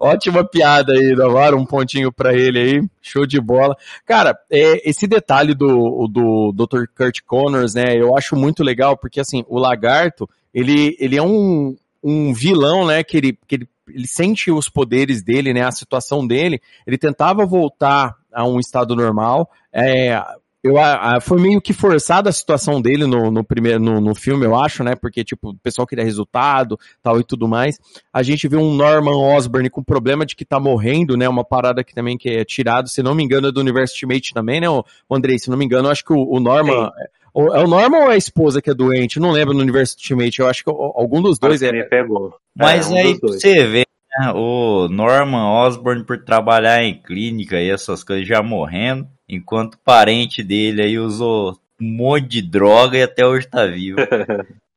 Ótima 0.00 0.42
piada 0.42 0.94
aí, 0.94 1.14
Navarro, 1.14 1.58
um 1.58 1.66
pontinho 1.66 2.10
para 2.10 2.32
ele 2.32 2.58
aí, 2.58 2.80
show 3.02 3.26
de 3.26 3.38
bola. 3.38 3.76
Cara, 4.06 4.34
é, 4.50 4.88
esse 4.88 5.06
detalhe 5.06 5.54
do, 5.54 6.08
do 6.08 6.50
Dr. 6.54 6.84
Kurt 6.96 7.20
Connors, 7.26 7.74
né, 7.74 7.94
eu 7.94 8.16
acho 8.16 8.34
muito 8.34 8.62
legal, 8.62 8.96
porque 8.96 9.20
assim, 9.20 9.44
o 9.48 9.58
lagarto, 9.58 10.26
ele, 10.54 10.96
ele 10.98 11.18
é 11.18 11.22
um, 11.22 11.76
um 12.02 12.32
vilão, 12.32 12.86
né, 12.86 13.04
que 13.04 13.18
ele, 13.18 13.38
que 13.46 13.56
ele, 13.56 13.68
ele 13.86 14.06
sente 14.06 14.50
os 14.50 14.70
poderes 14.70 15.22
dele, 15.22 15.52
né, 15.52 15.62
a 15.62 15.70
situação 15.70 16.26
dele, 16.26 16.58
ele 16.86 16.96
tentava 16.96 17.44
voltar 17.44 18.18
a 18.32 18.46
um 18.46 18.58
estado 18.58 18.94
normal, 18.94 19.50
é, 19.72 20.20
eu, 20.62 20.78
a, 20.78 21.20
foi 21.20 21.40
meio 21.40 21.60
que 21.60 21.72
forçada 21.72 22.28
a 22.28 22.32
situação 22.32 22.82
dele 22.82 23.06
no, 23.06 23.30
no 23.30 23.42
primeiro 23.42 23.80
no, 23.80 23.98
no, 23.98 24.14
filme, 24.14 24.44
eu 24.44 24.54
acho, 24.54 24.84
né? 24.84 24.94
Porque, 24.94 25.24
tipo, 25.24 25.50
o 25.50 25.58
pessoal 25.58 25.86
queria 25.86 26.04
resultado, 26.04 26.78
tal 27.02 27.18
e 27.18 27.24
tudo 27.24 27.48
mais. 27.48 27.78
A 28.12 28.22
gente 28.22 28.46
vê 28.46 28.56
um 28.56 28.74
Norman 28.74 29.16
Osborn 29.16 29.70
com 29.70 29.82
problema 29.82 30.26
de 30.26 30.36
que 30.36 30.44
tá 30.44 30.60
morrendo, 30.60 31.16
né? 31.16 31.26
Uma 31.26 31.44
parada 31.44 31.82
que 31.82 31.94
também 31.94 32.18
que 32.18 32.28
é 32.28 32.44
tirado, 32.44 32.90
se 32.90 33.02
não 33.02 33.14
me 33.14 33.24
engano, 33.24 33.48
é 33.48 33.52
do 33.52 33.60
Universo 33.60 33.94
Ultimate 33.94 34.34
também, 34.34 34.60
né, 34.60 34.68
o 34.68 34.84
Andrei? 35.10 35.38
Se 35.38 35.48
não 35.48 35.56
me 35.56 35.64
engano, 35.64 35.88
acho 35.88 36.04
que 36.04 36.12
o, 36.12 36.28
o 36.30 36.38
Norman. 36.38 36.90
O, 37.32 37.54
é 37.54 37.64
o 37.64 37.66
Norman 37.66 37.98
ou 37.98 38.10
é 38.10 38.14
a 38.14 38.18
esposa 38.18 38.60
que 38.60 38.68
é 38.68 38.74
doente? 38.74 39.20
Não 39.20 39.30
lembro 39.30 39.54
no 39.54 39.60
Universo 39.60 39.96
Ultimate. 39.96 40.40
Eu 40.40 40.48
acho 40.48 40.64
que 40.64 40.70
algum 40.70 41.22
dos 41.22 41.38
dois 41.38 41.62
é. 41.62 41.84
Pegou. 41.84 42.34
Mas 42.54 42.90
é, 42.90 42.94
um 42.94 42.96
aí 42.96 43.18
você 43.18 43.64
vê 43.66 43.86
né, 44.18 44.32
o 44.34 44.88
Norman 44.88 45.64
Osborn 45.64 46.04
por 46.04 46.24
trabalhar 46.24 46.82
em 46.82 47.00
clínica 47.00 47.60
e 47.60 47.70
essas 47.70 48.02
coisas 48.02 48.26
já 48.26 48.42
morrendo. 48.42 49.06
Enquanto 49.28 49.74
o 49.74 49.78
parente 49.78 50.42
dele 50.42 50.82
aí 50.82 50.98
usou 50.98 51.56
um 51.80 51.96
monte 51.96 52.26
de 52.26 52.42
droga 52.42 52.98
e 52.98 53.02
até 53.02 53.24
hoje 53.24 53.46
tá 53.46 53.64
vivo. 53.66 53.98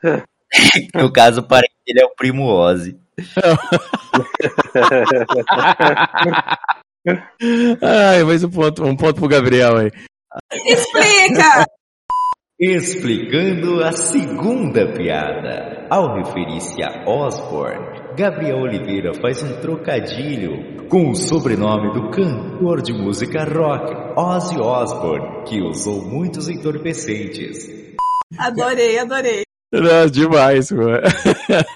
no 0.93 1.11
caso, 1.11 1.41
o 1.41 1.47
parente 1.47 1.73
dele 1.85 2.01
é 2.01 2.05
o 2.05 2.15
primo 2.15 2.45
Ozzy. 2.45 2.97
Ai, 7.81 8.23
mais 8.23 8.43
um 8.43 8.49
ponto, 8.49 8.85
um 8.85 8.95
ponto 8.95 9.15
pro 9.15 9.27
Gabriel 9.27 9.77
aí. 9.77 9.91
Explica! 10.65 11.65
Explicando 12.59 13.83
a 13.83 13.91
segunda 13.91 14.93
piada. 14.93 15.85
Ao 15.89 16.15
referir-se 16.15 16.81
a 16.81 17.03
Osborne, 17.05 18.02
Gabriel 18.15 18.59
Oliveira 18.59 19.11
faz 19.15 19.41
um 19.41 19.59
trocadilho 19.59 20.87
com 20.87 21.09
o 21.09 21.15
sobrenome 21.15 21.91
do 21.93 22.11
cantor 22.11 22.79
de 22.81 22.93
música 22.93 23.43
rock, 23.43 23.91
Ozzy 24.15 24.59
Osbourne, 24.59 25.43
que 25.45 25.59
usou 25.59 26.05
muitos 26.05 26.47
entorpecentes. 26.47 27.67
Adorei, 28.37 28.99
adorei. 28.99 29.43
Nossa, 29.71 30.11
demais, 30.11 30.71
mano. 30.71 31.01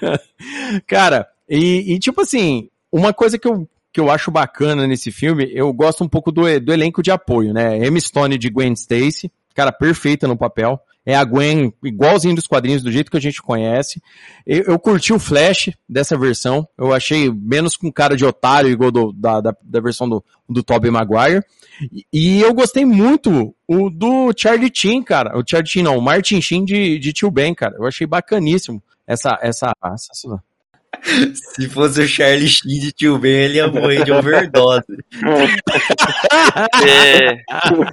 Cara, 0.86 1.26
e, 1.48 1.94
e, 1.94 1.98
tipo 1.98 2.20
assim, 2.20 2.68
uma 2.92 3.12
coisa 3.12 3.36
que 3.36 3.48
eu, 3.48 3.68
que 3.92 4.00
eu 4.00 4.08
acho 4.08 4.30
bacana 4.30 4.86
nesse 4.86 5.10
filme, 5.10 5.50
eu 5.52 5.72
gosto 5.72 6.04
um 6.04 6.08
pouco 6.08 6.30
do, 6.30 6.42
do 6.60 6.72
elenco 6.72 7.02
de 7.02 7.10
apoio, 7.10 7.52
né? 7.52 7.84
Emma 7.84 7.98
Stone 7.98 8.38
de 8.38 8.48
Gwen 8.48 8.74
Stacy, 8.74 9.32
cara, 9.56 9.72
perfeita 9.72 10.28
no 10.28 10.36
papel 10.36 10.80
é 11.08 11.14
a 11.14 11.24
Gwen 11.24 11.72
igualzinho 11.82 12.34
dos 12.34 12.46
quadrinhos, 12.46 12.82
do 12.82 12.92
jeito 12.92 13.10
que 13.10 13.16
a 13.16 13.20
gente 13.20 13.40
conhece. 13.40 14.02
Eu, 14.46 14.64
eu 14.64 14.78
curti 14.78 15.10
o 15.10 15.18
Flash 15.18 15.70
dessa 15.88 16.18
versão, 16.18 16.68
eu 16.76 16.92
achei 16.92 17.32
menos 17.32 17.78
com 17.78 17.90
cara 17.90 18.14
de 18.14 18.26
otário, 18.26 18.68
igual 18.68 18.90
do, 18.90 19.10
da, 19.10 19.40
da, 19.40 19.56
da, 19.62 19.80
versão 19.80 20.06
do, 20.06 20.22
do 20.46 20.62
Tobey 20.62 20.90
Maguire. 20.90 21.42
E, 21.90 22.04
e, 22.12 22.40
eu 22.42 22.52
gostei 22.52 22.84
muito 22.84 23.54
o 23.66 23.88
do 23.88 24.34
Charlie 24.36 24.70
Chin, 24.70 25.02
cara. 25.02 25.34
O 25.38 25.42
Charlie 25.48 25.70
Chin 25.70 25.82
não, 25.82 25.96
o 25.96 26.02
Martin 26.02 26.42
Sheen 26.42 26.66
de, 26.66 26.98
de 26.98 27.10
Tio 27.14 27.30
Ben, 27.30 27.54
cara. 27.54 27.76
Eu 27.78 27.86
achei 27.86 28.06
bacaníssimo 28.06 28.82
essa, 29.06 29.38
essa, 29.40 29.72
essa, 29.82 30.42
se 31.32 31.70
fosse 31.70 32.02
o 32.02 32.06
Charlie 32.06 32.48
Sheen 32.48 32.80
de 32.80 32.92
Tio 32.92 33.18
Ben, 33.18 33.44
ele 33.44 33.54
ia 33.54 33.68
morrer 33.68 34.04
de 34.04 34.12
overdose. 34.12 34.84
é, 36.86 37.32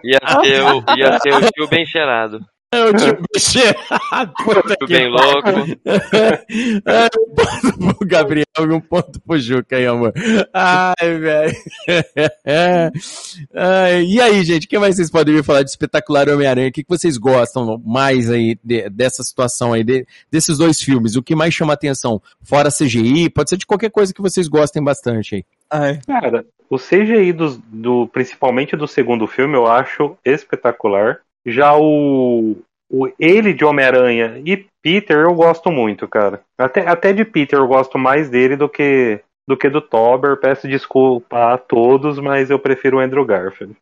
ia 0.03 0.20
ser 0.43 0.61
o, 0.63 0.84
ia 0.97 1.18
ser 1.20 1.34
o 1.34 1.49
tio 1.49 1.70
bem 1.70 1.86
cheirado. 1.86 2.45
É 2.76 2.84
o 2.84 2.93
tio 2.93 3.17
cheirado. 3.38 4.34
Tio 4.78 4.88
bem 4.88 5.09
louco. 5.09 5.49
É, 6.86 7.07
um 7.17 7.34
ponto 7.34 7.95
pro 7.97 8.07
Gabriel 8.07 8.45
e 8.59 8.73
um 8.73 8.82
ponto 8.82 9.19
pro 9.21 9.38
Juca 9.38 9.78
aí, 9.78 9.86
amor. 9.86 10.13
Ai, 10.53 11.19
velho. 11.19 11.55
e 14.07 14.21
aí, 14.21 14.43
gente, 14.43 14.65
o 14.65 14.69
que 14.69 14.78
mais 14.78 14.95
vocês 14.95 15.09
podem 15.09 15.36
me 15.36 15.43
falar 15.43 15.63
de 15.63 15.69
espetacular 15.69 16.30
Homem-Aranha? 16.30 16.69
O 16.69 16.71
que, 16.71 16.84
que 16.84 16.89
vocês 16.89 17.17
gostam 17.17 17.82
mais 17.86 18.30
aí 18.30 18.57
de, 18.63 18.89
dessa 18.89 19.23
situação 19.23 19.73
aí, 19.73 19.84
de, 19.84 20.05
desses 20.32 20.57
dois 20.57 20.82
filmes? 20.82 21.15
O 21.15 21.23
que 21.23 21.36
mais 21.36 21.53
chama 21.53 21.73
atenção? 21.73 22.21
Fora 22.41 22.69
CGI, 22.69 23.30
pode 23.30 23.49
ser 23.49 23.57
de 23.57 23.65
qualquer 23.65 23.91
coisa 23.91 24.13
que 24.13 24.21
vocês 24.21 24.47
gostem 24.47 24.84
bastante 24.84 25.36
aí. 25.36 25.45
Ai. 25.69 25.99
Cara, 26.05 26.45
o 26.69 26.78
CGI 26.78 27.34
do, 27.34 27.61
do, 27.67 28.07
principalmente 28.07 28.76
do 28.76 28.88
segundo 28.88 29.28
filme, 29.28 29.55
eu 29.55 29.67
acho 29.67 30.17
espetacular. 30.26 31.19
Já 31.45 31.78
o, 31.78 32.57
o 32.89 33.07
ele 33.19 33.53
de 33.53 33.65
Homem-Aranha 33.65 34.41
e 34.45 34.65
Peter 34.81 35.17
eu 35.17 35.33
gosto 35.33 35.71
muito, 35.71 36.07
cara. 36.07 36.41
Até, 36.57 36.88
até 36.88 37.13
de 37.13 37.25
Peter 37.25 37.59
eu 37.59 37.67
gosto 37.67 37.97
mais 37.97 38.29
dele 38.29 38.55
do 38.55 38.69
que 38.69 39.19
do 39.47 39.55
que 39.55 39.69
do 39.69 39.81
Tober. 39.81 40.38
Peço 40.38 40.67
desculpa 40.67 41.53
a 41.53 41.57
todos, 41.57 42.19
mas 42.19 42.49
eu 42.49 42.59
prefiro 42.59 42.97
o 42.97 42.99
Andrew 42.99 43.25
Garfield. 43.25 43.75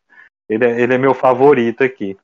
Ele 0.49 0.66
é, 0.66 0.82
ele 0.82 0.93
é 0.93 0.97
meu 0.97 1.14
favorito 1.14 1.84
aqui. 1.84 2.18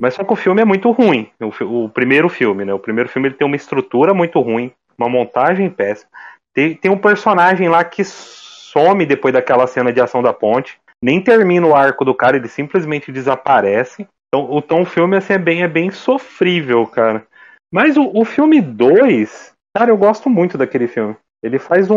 Mas 0.00 0.14
só 0.14 0.24
que 0.24 0.32
o 0.32 0.36
filme 0.36 0.62
é 0.62 0.64
muito 0.64 0.90
ruim. 0.90 1.30
O, 1.40 1.84
o, 1.84 1.88
primeiro 1.88 2.28
filme, 2.28 2.64
né? 2.64 2.72
O 2.72 2.78
primeiro 2.78 3.08
filme 3.08 3.28
ele 3.28 3.34
tem 3.34 3.46
uma 3.46 3.56
estrutura 3.56 4.12
muito 4.12 4.40
ruim, 4.40 4.70
uma 4.96 5.08
montagem 5.08 5.70
péssima. 5.70 6.10
Tem, 6.54 6.74
tem 6.74 6.90
um 6.90 6.98
personagem 6.98 7.68
lá 7.68 7.82
que 7.82 8.04
some 8.04 9.06
depois 9.06 9.32
daquela 9.32 9.66
cena 9.66 9.92
de 9.92 10.00
ação 10.00 10.22
da 10.22 10.32
ponte. 10.32 10.78
Nem 11.02 11.20
termina 11.20 11.66
o 11.66 11.74
arco 11.74 12.04
do 12.04 12.14
cara, 12.14 12.36
ele 12.36 12.48
simplesmente 12.48 13.12
desaparece. 13.12 14.06
Então, 14.28 14.50
o 14.50 14.60
tom 14.60 14.84
filme 14.84 15.16
assim, 15.16 15.34
é, 15.34 15.38
bem, 15.38 15.62
é 15.62 15.68
bem 15.68 15.90
sofrível, 15.90 16.86
cara. 16.86 17.26
Mas 17.72 17.96
o, 17.96 18.10
o 18.14 18.24
filme 18.24 18.60
2, 18.60 19.52
cara, 19.76 19.90
eu 19.90 19.96
gosto 19.96 20.30
muito 20.30 20.56
daquele 20.56 20.86
filme. 20.86 21.16
Ele 21.42 21.58
faz 21.58 21.90
um, 21.90 21.96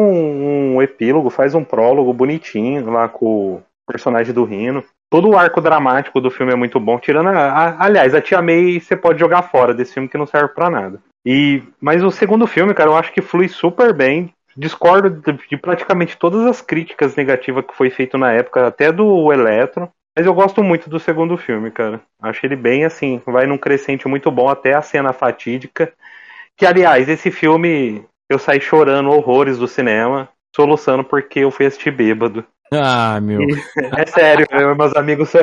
um, 0.76 0.82
epílogo, 0.82 1.30
faz 1.30 1.56
um 1.56 1.64
prólogo 1.64 2.14
bonitinho 2.14 2.90
lá 2.90 3.08
com 3.08 3.56
o 3.56 3.64
personagem 3.88 4.34
do 4.34 4.44
Rino. 4.44 4.84
Todo 5.12 5.30
o 5.30 5.38
arco 5.38 5.62
dramático 5.62 6.22
do 6.22 6.30
filme 6.30 6.54
é 6.54 6.56
muito 6.56 6.80
bom, 6.80 7.00
tirando 7.00 7.30
a, 7.30 7.50
a, 7.50 7.86
aliás, 7.86 8.14
a 8.14 8.22
Tia 8.22 8.42
May 8.42 8.80
você 8.80 8.96
pode 8.96 9.20
jogar 9.20 9.44
fora 9.44 9.74
desse 9.74 9.94
filme 9.94 10.08
que 10.08 10.18
não 10.18 10.28
serve 10.28 10.50
para 10.50 10.70
nada. 10.70 11.02
E 11.26 11.64
mas 11.82 12.04
o 12.04 12.12
segundo 12.12 12.46
filme, 12.46 12.74
cara, 12.74 12.90
eu 12.90 12.96
acho 12.96 13.12
que 13.12 13.22
flui 13.22 13.48
super 13.48 13.94
bem. 13.94 14.34
Discordo 14.56 15.10
de, 15.10 15.48
de 15.48 15.58
praticamente 15.58 16.18
todas 16.18 16.46
as 16.46 16.62
críticas 16.62 17.16
negativas 17.16 17.66
que 17.66 17.76
foi 17.76 17.90
feito 17.90 18.18
na 18.18 18.32
época, 18.32 18.68
até 18.68 18.92
do 18.92 19.32
Eletro. 19.32 19.90
Mas 20.16 20.26
eu 20.26 20.34
gosto 20.34 20.64
muito 20.64 20.90
do 20.90 21.00
segundo 21.00 21.38
filme, 21.38 21.72
cara. 21.72 22.02
Acho 22.22 22.46
ele 22.46 22.56
bem 22.56 22.84
assim, 22.84 23.22
vai 23.26 23.46
num 23.46 23.58
crescente 23.58 24.08
muito 24.08 24.30
bom 24.30 24.50
até 24.50 24.76
a 24.76 24.82
cena 24.82 25.14
fatídica. 25.14 25.94
Que, 26.58 26.66
aliás, 26.66 27.08
esse 27.08 27.32
filme 27.32 28.06
eu 28.30 28.38
saí 28.38 28.60
chorando 28.60 29.10
horrores 29.10 29.58
do 29.58 29.68
cinema, 29.68 30.28
soluçando 30.56 31.04
porque 31.04 31.40
eu 31.40 31.52
fui 31.52 31.66
assistir 31.66 31.92
bêbado. 31.92 32.46
Ah, 32.72 33.20
meu. 33.20 33.42
é 33.98 34.06
sério, 34.06 34.46
meus 34.78 34.96
amigos 34.96 35.34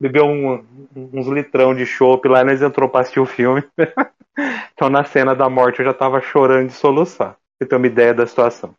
bebeu 0.00 0.26
um, 0.26 0.64
uns 0.96 1.28
litrão 1.28 1.74
de 1.74 1.86
chopp 1.86 2.26
lá 2.26 2.40
e 2.40 2.44
nós 2.44 2.60
entrou 2.60 2.88
pra 2.88 3.02
assistir 3.02 3.20
o 3.20 3.26
filme. 3.26 3.62
então 4.74 4.90
na 4.90 5.04
cena 5.04 5.34
da 5.34 5.48
morte 5.48 5.78
eu 5.78 5.84
já 5.84 5.94
tava 5.94 6.20
chorando 6.20 6.66
de 6.66 6.72
soluçar. 6.72 7.36
Pra 7.58 7.68
ter 7.68 7.76
uma 7.76 7.86
ideia 7.86 8.12
da 8.12 8.26
situação. 8.26 8.74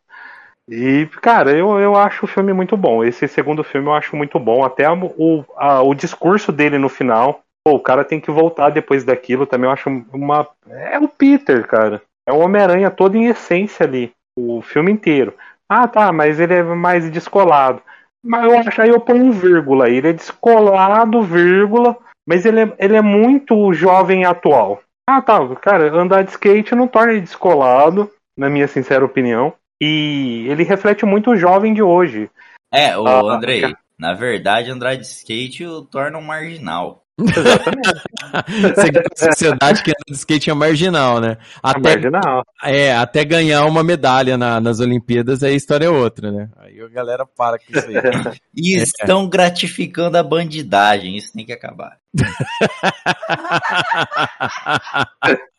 E, 0.70 1.06
cara, 1.20 1.52
eu, 1.52 1.78
eu 1.78 1.94
acho 1.94 2.24
o 2.24 2.28
filme 2.28 2.52
muito 2.52 2.76
bom. 2.76 3.04
Esse 3.04 3.28
segundo 3.28 3.62
filme 3.62 3.88
eu 3.88 3.94
acho 3.94 4.16
muito 4.16 4.38
bom. 4.38 4.64
Até 4.64 4.90
o, 4.90 5.44
a, 5.56 5.82
o 5.82 5.94
discurso 5.94 6.50
dele 6.50 6.78
no 6.78 6.88
final. 6.88 7.40
Pô, 7.66 7.74
o 7.74 7.80
cara 7.80 8.04
tem 8.04 8.20
que 8.20 8.30
voltar 8.30 8.70
depois 8.70 9.04
daquilo 9.04 9.46
também. 9.46 9.68
Eu 9.68 9.72
acho 9.72 9.88
uma. 10.12 10.48
É 10.68 10.98
o 10.98 11.08
Peter, 11.08 11.66
cara. 11.66 12.02
É 12.26 12.32
o 12.32 12.38
Homem-Aranha 12.38 12.90
todo 12.90 13.16
em 13.16 13.26
essência 13.26 13.84
ali. 13.84 14.12
O 14.38 14.62
filme 14.62 14.90
inteiro. 14.90 15.34
Ah, 15.68 15.86
tá, 15.86 16.12
mas 16.12 16.40
ele 16.40 16.54
é 16.54 16.62
mais 16.62 17.10
descolado. 17.10 17.82
Mas 18.24 18.44
eu 18.44 18.58
acho 18.58 18.80
aí 18.80 18.88
eu 18.88 19.00
ponho 19.00 19.24
um 19.24 19.32
vírgula. 19.32 19.90
Ele 19.90 20.08
é 20.08 20.12
descolado, 20.12 21.22
vírgula. 21.22 21.96
Mas 22.26 22.46
ele 22.46 22.60
é, 22.60 22.72
ele 22.78 22.96
é 22.96 23.02
muito 23.02 23.72
jovem 23.74 24.24
atual. 24.24 24.80
Ah, 25.08 25.20
tá, 25.20 25.38
cara, 25.56 25.92
andar 25.94 26.22
de 26.22 26.30
skate 26.30 26.74
não 26.74 26.88
torna 26.88 27.12
ele 27.12 27.20
descolado, 27.20 28.10
na 28.38 28.48
minha 28.48 28.66
sincera 28.66 29.04
opinião. 29.04 29.52
E 29.86 30.46
ele 30.48 30.64
reflete 30.64 31.04
muito 31.04 31.32
o 31.32 31.36
jovem 31.36 31.74
de 31.74 31.82
hoje. 31.82 32.30
É, 32.72 32.96
o 32.96 33.06
ah, 33.06 33.36
Andrei, 33.36 33.74
na 33.98 34.14
verdade, 34.14 34.70
andar 34.70 34.96
de 34.96 35.02
skate 35.02 35.66
o 35.66 35.82
torna 35.82 36.16
um 36.16 36.22
marginal. 36.22 37.04
Exatamente. 37.20 38.00
a 39.14 39.30
sociedade 39.30 39.82
que 39.82 39.90
anda 39.90 39.98
de 40.08 40.14
skate 40.14 40.48
é 40.48 40.54
marginal, 40.54 41.20
né? 41.20 41.36
Até, 41.62 41.78
é 41.78 41.82
marginal. 41.92 42.42
É, 42.62 42.94
até 42.94 43.26
ganhar 43.26 43.66
uma 43.66 43.84
medalha 43.84 44.38
na, 44.38 44.58
nas 44.58 44.80
Olimpíadas, 44.80 45.42
aí 45.42 45.52
a 45.52 45.56
história 45.56 45.84
é 45.84 45.90
outra, 45.90 46.32
né? 46.32 46.48
Aí 46.56 46.80
a 46.80 46.88
galera 46.88 47.26
para 47.26 47.58
com 47.58 47.64
isso 47.68 47.86
aí. 47.86 47.94
e 48.56 48.76
estão 48.76 49.28
gratificando 49.28 50.16
a 50.16 50.22
bandidagem, 50.22 51.14
isso 51.14 51.34
tem 51.34 51.44
que 51.44 51.52
acabar. 51.52 51.98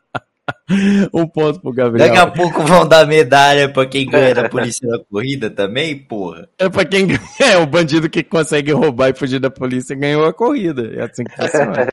um 1.14 1.28
ponto 1.28 1.60
pro 1.60 1.72
Gabriel. 1.72 2.08
Daqui 2.08 2.20
a 2.20 2.28
pouco 2.28 2.64
vão 2.64 2.88
dar 2.88 3.06
medalha 3.06 3.70
pra 3.70 3.86
quem 3.86 4.08
ganha 4.08 4.34
da 4.34 4.50
polícia 4.50 4.88
na 4.88 4.98
corrida 5.00 5.50
também, 5.50 5.96
porra. 5.98 6.50
É 6.58 6.68
pra 6.68 6.84
quem 6.84 7.08
é 7.40 7.58
o 7.58 7.68
bandido 7.68 8.10
que 8.10 8.24
consegue 8.24 8.72
roubar 8.72 9.10
e 9.10 9.16
fugir 9.16 9.40
da 9.40 9.52
polícia 9.52 9.96
ganhou 9.96 10.26
a 10.26 10.34
corrida. 10.34 10.92
É 10.96 11.04
assim 11.04 11.24
que 11.24 11.36
funciona. 11.36 11.88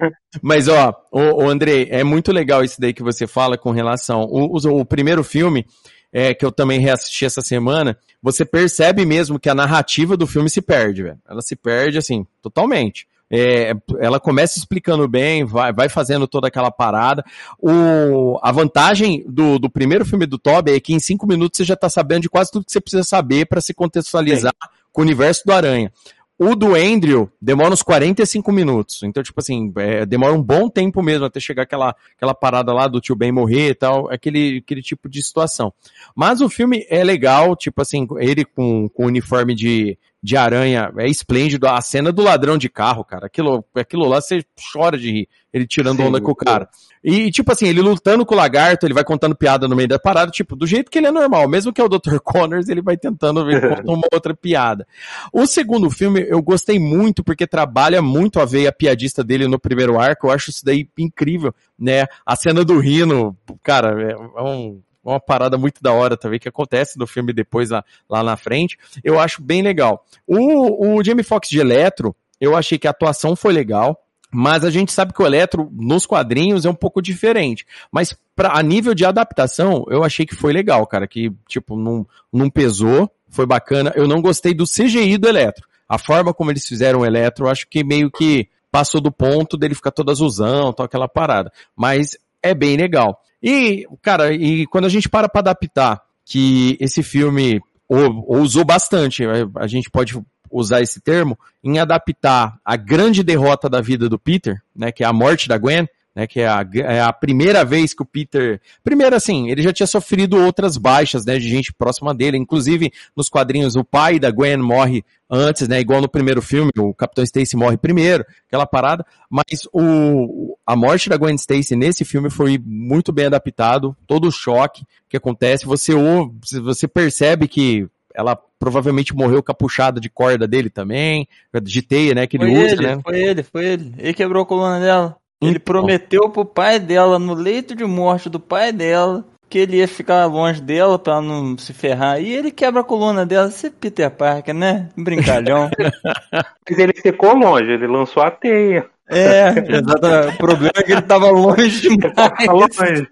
Mas 0.42 0.66
ó, 0.66 0.92
o, 1.12 1.44
o 1.44 1.48
Andrei, 1.48 1.86
é 1.90 2.02
muito 2.02 2.32
legal 2.32 2.64
isso 2.64 2.80
daí 2.80 2.92
que 2.92 3.02
você 3.02 3.26
fala 3.26 3.56
com 3.56 3.70
relação. 3.70 4.22
O, 4.22 4.56
o, 4.56 4.80
o 4.80 4.84
primeiro 4.84 5.22
filme, 5.22 5.64
é, 6.12 6.34
que 6.34 6.44
eu 6.44 6.50
também 6.50 6.80
reassisti 6.80 7.24
essa 7.24 7.40
semana, 7.40 7.96
você 8.20 8.44
percebe 8.44 9.06
mesmo 9.06 9.38
que 9.38 9.48
a 9.48 9.54
narrativa 9.54 10.16
do 10.16 10.26
filme 10.26 10.50
se 10.50 10.60
perde, 10.60 11.04
velho. 11.04 11.18
Ela 11.28 11.40
se 11.40 11.54
perde, 11.54 11.98
assim, 11.98 12.26
totalmente. 12.42 13.06
É, 13.30 13.74
ela 13.98 14.20
começa 14.20 14.58
explicando 14.58 15.08
bem, 15.08 15.44
vai, 15.44 15.72
vai 15.72 15.88
fazendo 15.88 16.28
toda 16.28 16.48
aquela 16.48 16.70
parada. 16.70 17.24
O, 17.58 18.38
a 18.42 18.52
vantagem 18.52 19.24
do, 19.28 19.58
do 19.58 19.68
primeiro 19.68 20.04
filme 20.04 20.26
do 20.26 20.38
Toby 20.38 20.72
é 20.72 20.80
que 20.80 20.94
em 20.94 21.00
cinco 21.00 21.26
minutos 21.26 21.58
você 21.58 21.64
já 21.64 21.74
está 21.74 21.88
sabendo 21.88 22.22
de 22.22 22.28
quase 22.28 22.50
tudo 22.50 22.64
que 22.64 22.72
você 22.72 22.80
precisa 22.80 23.02
saber 23.02 23.46
para 23.46 23.60
se 23.60 23.74
contextualizar 23.74 24.52
Sim. 24.52 24.70
com 24.92 25.00
o 25.00 25.04
universo 25.04 25.42
do 25.44 25.52
Aranha. 25.52 25.92
O 26.38 26.54
do 26.54 26.74
Andrew 26.74 27.30
demora 27.40 27.72
uns 27.72 27.82
45 27.82 28.52
minutos. 28.52 29.02
Então, 29.02 29.22
tipo 29.22 29.40
assim, 29.40 29.72
é, 29.76 30.04
demora 30.04 30.34
um 30.34 30.42
bom 30.42 30.68
tempo 30.68 31.02
mesmo 31.02 31.24
até 31.24 31.40
chegar 31.40 31.62
aquela, 31.62 31.96
aquela 32.14 32.34
parada 32.34 32.74
lá 32.74 32.86
do 32.86 33.00
tio 33.00 33.16
Ben 33.16 33.32
morrer 33.32 33.70
e 33.70 33.74
tal, 33.74 34.12
aquele, 34.12 34.58
aquele 34.58 34.82
tipo 34.82 35.08
de 35.08 35.22
situação. 35.24 35.72
Mas 36.14 36.42
o 36.42 36.48
filme 36.50 36.84
é 36.90 37.02
legal, 37.02 37.56
tipo 37.56 37.80
assim, 37.80 38.06
ele 38.18 38.44
com, 38.44 38.86
com 38.90 39.06
uniforme 39.06 39.54
de, 39.54 39.98
de 40.26 40.36
aranha 40.36 40.92
é 40.98 41.08
esplêndido. 41.08 41.68
A 41.68 41.80
cena 41.80 42.10
do 42.10 42.20
ladrão 42.20 42.58
de 42.58 42.68
carro, 42.68 43.04
cara, 43.04 43.26
aquilo, 43.26 43.64
aquilo 43.76 44.08
lá 44.08 44.20
você 44.20 44.44
chora 44.72 44.98
de 44.98 45.08
rir, 45.08 45.28
ele 45.52 45.68
tirando 45.68 45.98
Sim, 45.98 46.02
onda 46.02 46.20
com 46.20 46.32
o 46.32 46.34
cara. 46.34 46.68
E, 47.02 47.30
tipo 47.30 47.52
assim, 47.52 47.68
ele 47.68 47.80
lutando 47.80 48.26
com 48.26 48.34
o 48.34 48.36
lagarto, 48.36 48.84
ele 48.84 48.92
vai 48.92 49.04
contando 49.04 49.36
piada 49.36 49.68
no 49.68 49.76
meio 49.76 49.86
da 49.86 50.00
parada, 50.00 50.32
tipo, 50.32 50.56
do 50.56 50.66
jeito 50.66 50.90
que 50.90 50.98
ele 50.98 51.06
é 51.06 51.12
normal. 51.12 51.48
Mesmo 51.48 51.72
que 51.72 51.80
é 51.80 51.84
o 51.84 51.88
Dr. 51.88 52.18
Connors, 52.24 52.68
ele 52.68 52.82
vai 52.82 52.96
tentando 52.96 53.44
ver 53.44 53.62
uma 53.86 54.08
outra 54.12 54.34
piada. 54.34 54.84
O 55.32 55.46
segundo 55.46 55.88
filme 55.90 56.26
eu 56.28 56.42
gostei 56.42 56.80
muito, 56.80 57.22
porque 57.22 57.46
trabalha 57.46 58.02
muito 58.02 58.40
a 58.40 58.44
veia 58.44 58.72
piadista 58.72 59.22
dele 59.22 59.46
no 59.46 59.60
primeiro 59.60 59.96
arco. 59.96 60.26
Eu 60.26 60.32
acho 60.32 60.50
isso 60.50 60.64
daí 60.64 60.88
incrível, 60.98 61.54
né? 61.78 62.06
A 62.26 62.34
cena 62.34 62.64
do 62.64 62.80
Rino, 62.80 63.36
cara, 63.62 64.02
é 64.02 64.42
um, 64.42 64.82
uma 65.10 65.20
parada 65.20 65.56
muito 65.56 65.82
da 65.82 65.92
hora 65.92 66.16
também 66.16 66.38
que 66.38 66.48
acontece 66.48 66.98
no 66.98 67.06
filme 67.06 67.32
depois 67.32 67.70
lá, 67.70 67.84
lá 68.08 68.22
na 68.22 68.36
frente. 68.36 68.78
Eu 69.04 69.20
acho 69.20 69.42
bem 69.42 69.62
legal. 69.62 70.04
O, 70.26 70.96
o 70.96 71.04
Jamie 71.04 71.22
Foxx 71.22 71.48
de 71.48 71.60
Eletro, 71.60 72.14
eu 72.40 72.56
achei 72.56 72.78
que 72.78 72.86
a 72.86 72.90
atuação 72.90 73.36
foi 73.36 73.52
legal. 73.52 74.02
Mas 74.38 74.64
a 74.64 74.70
gente 74.70 74.92
sabe 74.92 75.14
que 75.14 75.22
o 75.22 75.26
Eletro 75.26 75.70
nos 75.72 76.04
quadrinhos 76.04 76.66
é 76.66 76.68
um 76.68 76.74
pouco 76.74 77.00
diferente. 77.00 77.64
Mas 77.92 78.14
pra, 78.34 78.58
a 78.58 78.62
nível 78.62 78.92
de 78.92 79.04
adaptação, 79.04 79.86
eu 79.88 80.02
achei 80.02 80.26
que 80.26 80.34
foi 80.34 80.52
legal, 80.52 80.84
cara. 80.86 81.06
Que, 81.06 81.32
tipo, 81.48 81.76
não, 81.76 82.06
não 82.32 82.50
pesou, 82.50 83.10
foi 83.30 83.46
bacana. 83.46 83.92
Eu 83.94 84.06
não 84.08 84.20
gostei 84.20 84.52
do 84.52 84.64
CGI 84.64 85.16
do 85.16 85.28
Eletro. 85.28 85.66
A 85.88 85.96
forma 85.96 86.34
como 86.34 86.50
eles 86.50 86.66
fizeram 86.66 87.00
o 87.00 87.06
Eletro, 87.06 87.46
eu 87.46 87.50
acho 87.50 87.68
que 87.68 87.84
meio 87.84 88.10
que 88.10 88.48
passou 88.70 89.00
do 89.00 89.12
ponto 89.12 89.56
dele 89.56 89.74
ficar 89.74 89.92
todo 89.92 90.10
azulzão, 90.10 90.72
tal, 90.72 90.84
aquela 90.84 91.08
parada. 91.08 91.50
Mas 91.74 92.18
é 92.42 92.52
bem 92.52 92.76
legal. 92.76 93.22
E, 93.42 93.86
cara, 94.02 94.32
e 94.32 94.66
quando 94.66 94.86
a 94.86 94.88
gente 94.88 95.08
para 95.08 95.28
pra 95.28 95.40
adaptar 95.40 96.02
que 96.24 96.76
esse 96.80 97.02
filme 97.02 97.60
ousou 97.88 98.64
bastante, 98.64 99.22
a 99.56 99.66
gente 99.66 99.90
pode 99.90 100.14
usar 100.50 100.80
esse 100.80 101.00
termo, 101.00 101.38
em 101.62 101.78
adaptar 101.78 102.58
a 102.64 102.76
grande 102.76 103.22
derrota 103.22 103.68
da 103.68 103.80
vida 103.80 104.08
do 104.08 104.18
Peter, 104.18 104.60
né, 104.74 104.90
que 104.90 105.04
é 105.04 105.06
a 105.06 105.12
morte 105.12 105.48
da 105.48 105.58
Gwen, 105.58 105.86
né, 106.16 106.26
que 106.26 106.40
é 106.40 106.48
a, 106.48 106.66
é 106.76 107.00
a 107.02 107.12
primeira 107.12 107.62
vez 107.62 107.92
que 107.92 108.02
o 108.02 108.06
Peter, 108.06 108.58
primeiro 108.82 109.14
assim, 109.14 109.50
ele 109.50 109.60
já 109.60 109.70
tinha 109.70 109.86
sofrido 109.86 110.42
outras 110.42 110.78
baixas, 110.78 111.26
né, 111.26 111.38
de 111.38 111.46
gente 111.46 111.74
próxima 111.74 112.14
dele, 112.14 112.38
inclusive 112.38 112.90
nos 113.14 113.28
quadrinhos 113.28 113.76
o 113.76 113.84
pai 113.84 114.18
da 114.18 114.30
Gwen 114.30 114.56
morre 114.56 115.04
antes, 115.30 115.68
né, 115.68 115.78
igual 115.78 116.00
no 116.00 116.08
primeiro 116.08 116.40
filme, 116.40 116.70
o 116.78 116.94
Capitão 116.94 117.22
Stacy 117.22 117.54
morre 117.54 117.76
primeiro, 117.76 118.24
aquela 118.48 118.66
parada, 118.66 119.04
mas 119.28 119.68
o, 119.70 120.56
a 120.66 120.74
morte 120.74 121.10
da 121.10 121.18
Gwen 121.18 121.34
Stacy 121.34 121.76
nesse 121.76 122.02
filme 122.02 122.30
foi 122.30 122.58
muito 122.64 123.12
bem 123.12 123.26
adaptado, 123.26 123.94
todo 124.06 124.26
o 124.26 124.32
choque 124.32 124.86
que 125.10 125.18
acontece, 125.18 125.66
você 125.66 125.92
ouve, 125.92 126.32
você 126.62 126.88
percebe 126.88 127.46
que 127.46 127.86
ela 128.14 128.34
provavelmente 128.58 129.14
morreu 129.14 129.42
capuchada 129.42 130.00
de 130.00 130.08
corda 130.08 130.48
dele 130.48 130.70
também, 130.70 131.28
de 131.62 131.82
teia, 131.82 132.14
né, 132.14 132.26
que 132.26 132.38
ele 132.38 132.50
foi 132.50 132.64
usa, 132.64 132.72
ele, 132.72 132.86
né? 132.86 133.00
Foi 133.02 133.20
ele, 133.20 133.42
foi 133.42 133.66
ele. 133.66 133.94
Ele 133.98 134.14
quebrou 134.14 134.44
a 134.44 134.46
coluna 134.46 134.80
dela. 134.80 135.18
Ele 135.40 135.52
então. 135.56 135.64
prometeu 135.64 136.30
pro 136.30 136.44
pai 136.44 136.78
dela, 136.78 137.18
no 137.18 137.34
leito 137.34 137.74
de 137.74 137.84
morte 137.84 138.28
do 138.28 138.40
pai 138.40 138.72
dela, 138.72 139.24
que 139.48 139.58
ele 139.58 139.76
ia 139.78 139.88
ficar 139.88 140.26
longe 140.26 140.60
dela 140.60 140.98
pra 140.98 141.20
não 141.20 141.56
se 141.58 141.72
ferrar. 141.72 142.20
E 142.20 142.32
ele 142.32 142.50
quebra 142.50 142.80
a 142.80 142.84
coluna 142.84 143.24
dela. 143.24 143.50
Você 143.50 143.68
é 143.68 143.70
Peter 143.70 144.10
Parker, 144.10 144.54
né? 144.54 144.88
Brincalhão. 144.96 145.70
Mas 146.68 146.78
ele 146.78 146.94
ficou 146.94 147.36
longe, 147.36 147.70
ele 147.70 147.86
lançou 147.86 148.22
a 148.22 148.30
teia. 148.30 148.86
É, 149.08 149.50
exatamente. 149.50 150.34
O 150.34 150.38
problema 150.38 150.72
é 150.76 150.82
que 150.82 150.92
ele 150.92 151.02
tava 151.02 151.30
longe 151.30 151.80
demais. 151.80 153.06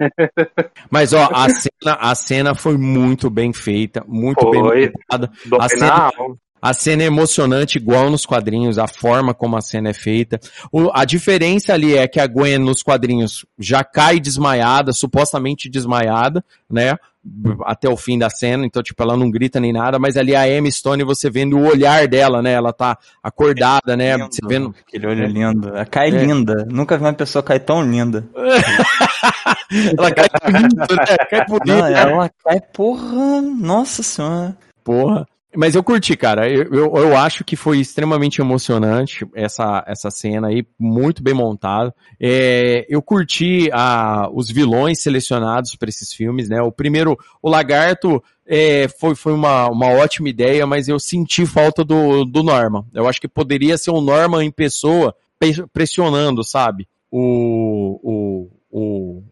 Mas 0.90 1.12
ó, 1.12 1.28
a 1.32 1.48
cena, 1.48 1.98
a 2.00 2.14
cena 2.16 2.54
foi 2.54 2.76
muito 2.76 3.30
bem 3.30 3.52
feita, 3.52 4.02
muito 4.08 4.40
foi. 4.40 4.50
bem 4.50 4.92
montada. 4.92 5.30
A 5.60 5.68
cena, 5.68 6.10
a 6.64 6.72
cena 6.72 7.02
é 7.02 7.06
emocionante, 7.06 7.76
igual 7.76 8.08
nos 8.08 8.24
quadrinhos, 8.24 8.78
a 8.78 8.88
forma 8.88 9.34
como 9.34 9.54
a 9.54 9.60
cena 9.60 9.90
é 9.90 9.92
feita. 9.92 10.40
O, 10.72 10.90
a 10.94 11.04
diferença 11.04 11.74
ali 11.74 11.94
é 11.94 12.08
que 12.08 12.18
a 12.18 12.26
Gwen 12.26 12.56
nos 12.56 12.82
quadrinhos 12.82 13.44
já 13.58 13.84
cai 13.84 14.18
desmaiada, 14.18 14.90
supostamente 14.90 15.68
desmaiada, 15.68 16.42
né? 16.70 16.96
até 17.66 17.88
o 17.88 17.96
fim 17.98 18.18
da 18.18 18.30
cena, 18.30 18.64
então, 18.64 18.82
tipo, 18.82 19.02
ela 19.02 19.16
não 19.16 19.30
grita 19.30 19.60
nem 19.60 19.72
nada, 19.74 19.98
mas 19.98 20.16
ali 20.16 20.34
a 20.34 20.48
Emma 20.48 20.70
Stone, 20.70 21.04
você 21.04 21.30
vendo 21.30 21.58
o 21.58 21.66
olhar 21.66 22.06
dela, 22.06 22.42
né, 22.42 22.52
ela 22.52 22.70
tá 22.70 22.98
acordada, 23.22 23.96
né, 23.96 24.14
lindo, 24.14 24.28
você 24.30 24.46
vendo... 24.46 24.74
Aquele 24.86 25.06
olho 25.06 25.26
lindo, 25.26 25.68
ela 25.68 25.86
cai 25.86 26.08
é. 26.08 26.10
linda, 26.10 26.66
nunca 26.70 26.98
vi 26.98 27.04
uma 27.04 27.14
pessoa 27.14 27.42
cair 27.42 27.60
tão 27.60 27.82
linda. 27.82 28.26
ela 29.98 30.10
cai 30.12 30.28
bonita, 30.50 30.94
né, 30.94 31.16
cai 31.30 31.46
bonita. 31.46 31.64
Não, 31.66 31.86
ela 31.86 32.30
cai, 32.42 32.60
porra, 32.60 33.40
nossa 33.40 34.02
senhora. 34.02 34.56
Porra. 34.82 35.26
Mas 35.56 35.74
eu 35.74 35.84
curti, 35.84 36.16
cara. 36.16 36.48
Eu, 36.50 36.64
eu, 36.72 36.96
eu, 36.96 37.16
acho 37.16 37.44
que 37.44 37.56
foi 37.56 37.78
extremamente 37.78 38.40
emocionante 38.40 39.26
essa, 39.34 39.84
essa 39.86 40.10
cena 40.10 40.48
aí, 40.48 40.66
muito 40.78 41.22
bem 41.22 41.34
montada. 41.34 41.94
É, 42.20 42.84
eu 42.88 43.00
curti 43.00 43.68
a, 43.72 44.28
os 44.32 44.50
vilões 44.50 45.00
selecionados 45.00 45.76
para 45.76 45.88
esses 45.88 46.12
filmes, 46.12 46.48
né? 46.48 46.60
O 46.60 46.72
primeiro, 46.72 47.16
o 47.42 47.48
Lagarto, 47.48 48.22
é, 48.46 48.88
foi, 48.88 49.14
foi 49.14 49.32
uma, 49.32 49.68
uma 49.68 49.88
ótima 49.88 50.28
ideia, 50.28 50.66
mas 50.66 50.88
eu 50.88 50.98
senti 50.98 51.46
falta 51.46 51.84
do, 51.84 52.24
do 52.24 52.42
Norman. 52.42 52.84
Eu 52.92 53.08
acho 53.08 53.20
que 53.20 53.28
poderia 53.28 53.78
ser 53.78 53.90
um 53.90 54.00
Norman 54.00 54.44
em 54.44 54.50
pessoa 54.50 55.14
pressionando, 55.72 56.42
sabe? 56.42 56.88
O, 57.10 58.00
o, 58.02 58.50
o, 58.70 59.22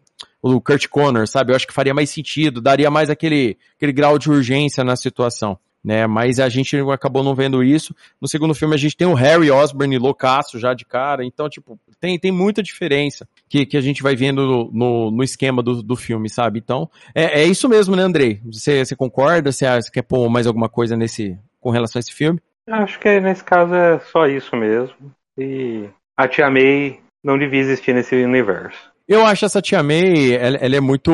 o 0.41 0.61
Kurt 0.61 0.87
Connor, 0.87 1.27
sabe? 1.27 1.51
Eu 1.51 1.55
acho 1.55 1.67
que 1.67 1.73
faria 1.73 1.93
mais 1.93 2.09
sentido, 2.09 2.61
daria 2.61 2.89
mais 2.89 3.09
aquele, 3.09 3.57
aquele 3.75 3.91
grau 3.91 4.17
de 4.17 4.29
urgência 4.29 4.83
na 4.83 4.95
situação 4.95 5.57
né? 5.83 6.07
Mas 6.07 6.39
a 6.39 6.47
gente 6.49 6.77
acabou 6.91 7.23
não 7.23 7.35
vendo 7.35 7.63
isso. 7.63 7.93
No 8.21 8.27
segundo 8.27 8.55
filme 8.55 8.73
a 8.73 8.77
gente 8.77 8.95
tem 8.95 9.07
o 9.07 9.13
Harry 9.13 9.51
Osborn 9.51 9.97
loucaço 9.97 10.59
já 10.59 10.73
de 10.73 10.85
cara, 10.85 11.25
então, 11.25 11.49
tipo, 11.49 11.77
tem, 11.99 12.17
tem 12.17 12.31
muita 12.31 12.63
diferença 12.63 13.27
que, 13.49 13.65
que 13.65 13.77
a 13.77 13.81
gente 13.81 14.01
vai 14.01 14.15
vendo 14.15 14.69
no, 14.71 15.11
no 15.11 15.23
esquema 15.23 15.61
do, 15.61 15.83
do 15.83 15.95
filme, 15.95 16.29
sabe? 16.29 16.59
Então, 16.59 16.89
é, 17.13 17.41
é 17.41 17.45
isso 17.45 17.67
mesmo, 17.67 17.95
né, 17.95 18.03
Andrei? 18.03 18.39
Você, 18.45 18.85
você 18.85 18.95
concorda? 18.95 19.51
Você, 19.51 19.65
você 19.69 19.91
quer 19.91 20.03
pôr 20.03 20.29
mais 20.29 20.47
alguma 20.47 20.69
coisa 20.69 20.95
nesse, 20.95 21.37
com 21.59 21.69
relação 21.69 21.99
a 21.99 22.01
esse 22.01 22.13
filme? 22.13 22.39
Acho 22.67 22.99
que 22.99 23.19
nesse 23.19 23.43
caso 23.43 23.75
é 23.75 23.99
só 23.99 24.25
isso 24.25 24.55
mesmo. 24.55 24.95
E 25.37 25.89
a 26.15 26.27
Tia 26.27 26.49
May 26.49 26.99
não 27.23 27.37
devia 27.37 27.59
existir 27.59 27.93
nesse 27.93 28.15
universo. 28.15 28.92
Eu 29.05 29.25
acho 29.25 29.43
essa 29.43 29.61
Tia 29.61 29.83
May, 29.83 30.33
ela, 30.33 30.57
ela, 30.57 30.75
é 30.77 30.79
muito, 30.79 31.11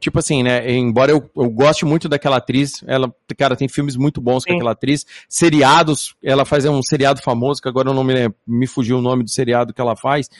tipo 0.00 0.18
assim, 0.18 0.42
né, 0.42 0.70
embora 0.72 1.12
eu, 1.12 1.22
eu 1.36 1.50
goste 1.50 1.84
muito 1.84 2.08
daquela 2.08 2.38
atriz, 2.38 2.82
ela, 2.86 3.12
cara, 3.36 3.54
tem 3.54 3.68
filmes 3.68 3.94
muito 3.94 4.22
bons 4.22 4.42
Sim. 4.42 4.50
com 4.50 4.56
aquela 4.56 4.70
atriz, 4.70 5.04
seriados, 5.28 6.16
ela 6.24 6.46
faz 6.46 6.64
um 6.64 6.82
seriado 6.82 7.20
famoso, 7.22 7.60
que 7.60 7.68
agora 7.68 7.90
eu 7.90 7.94
não 7.94 8.02
me 8.02 8.14
lembro, 8.14 8.38
me 8.46 8.66
fugiu 8.66 8.96
o 8.96 9.02
nome 9.02 9.22
do 9.22 9.30
seriado 9.30 9.74
que 9.74 9.80
ela 9.82 9.94
faz, 9.94 10.30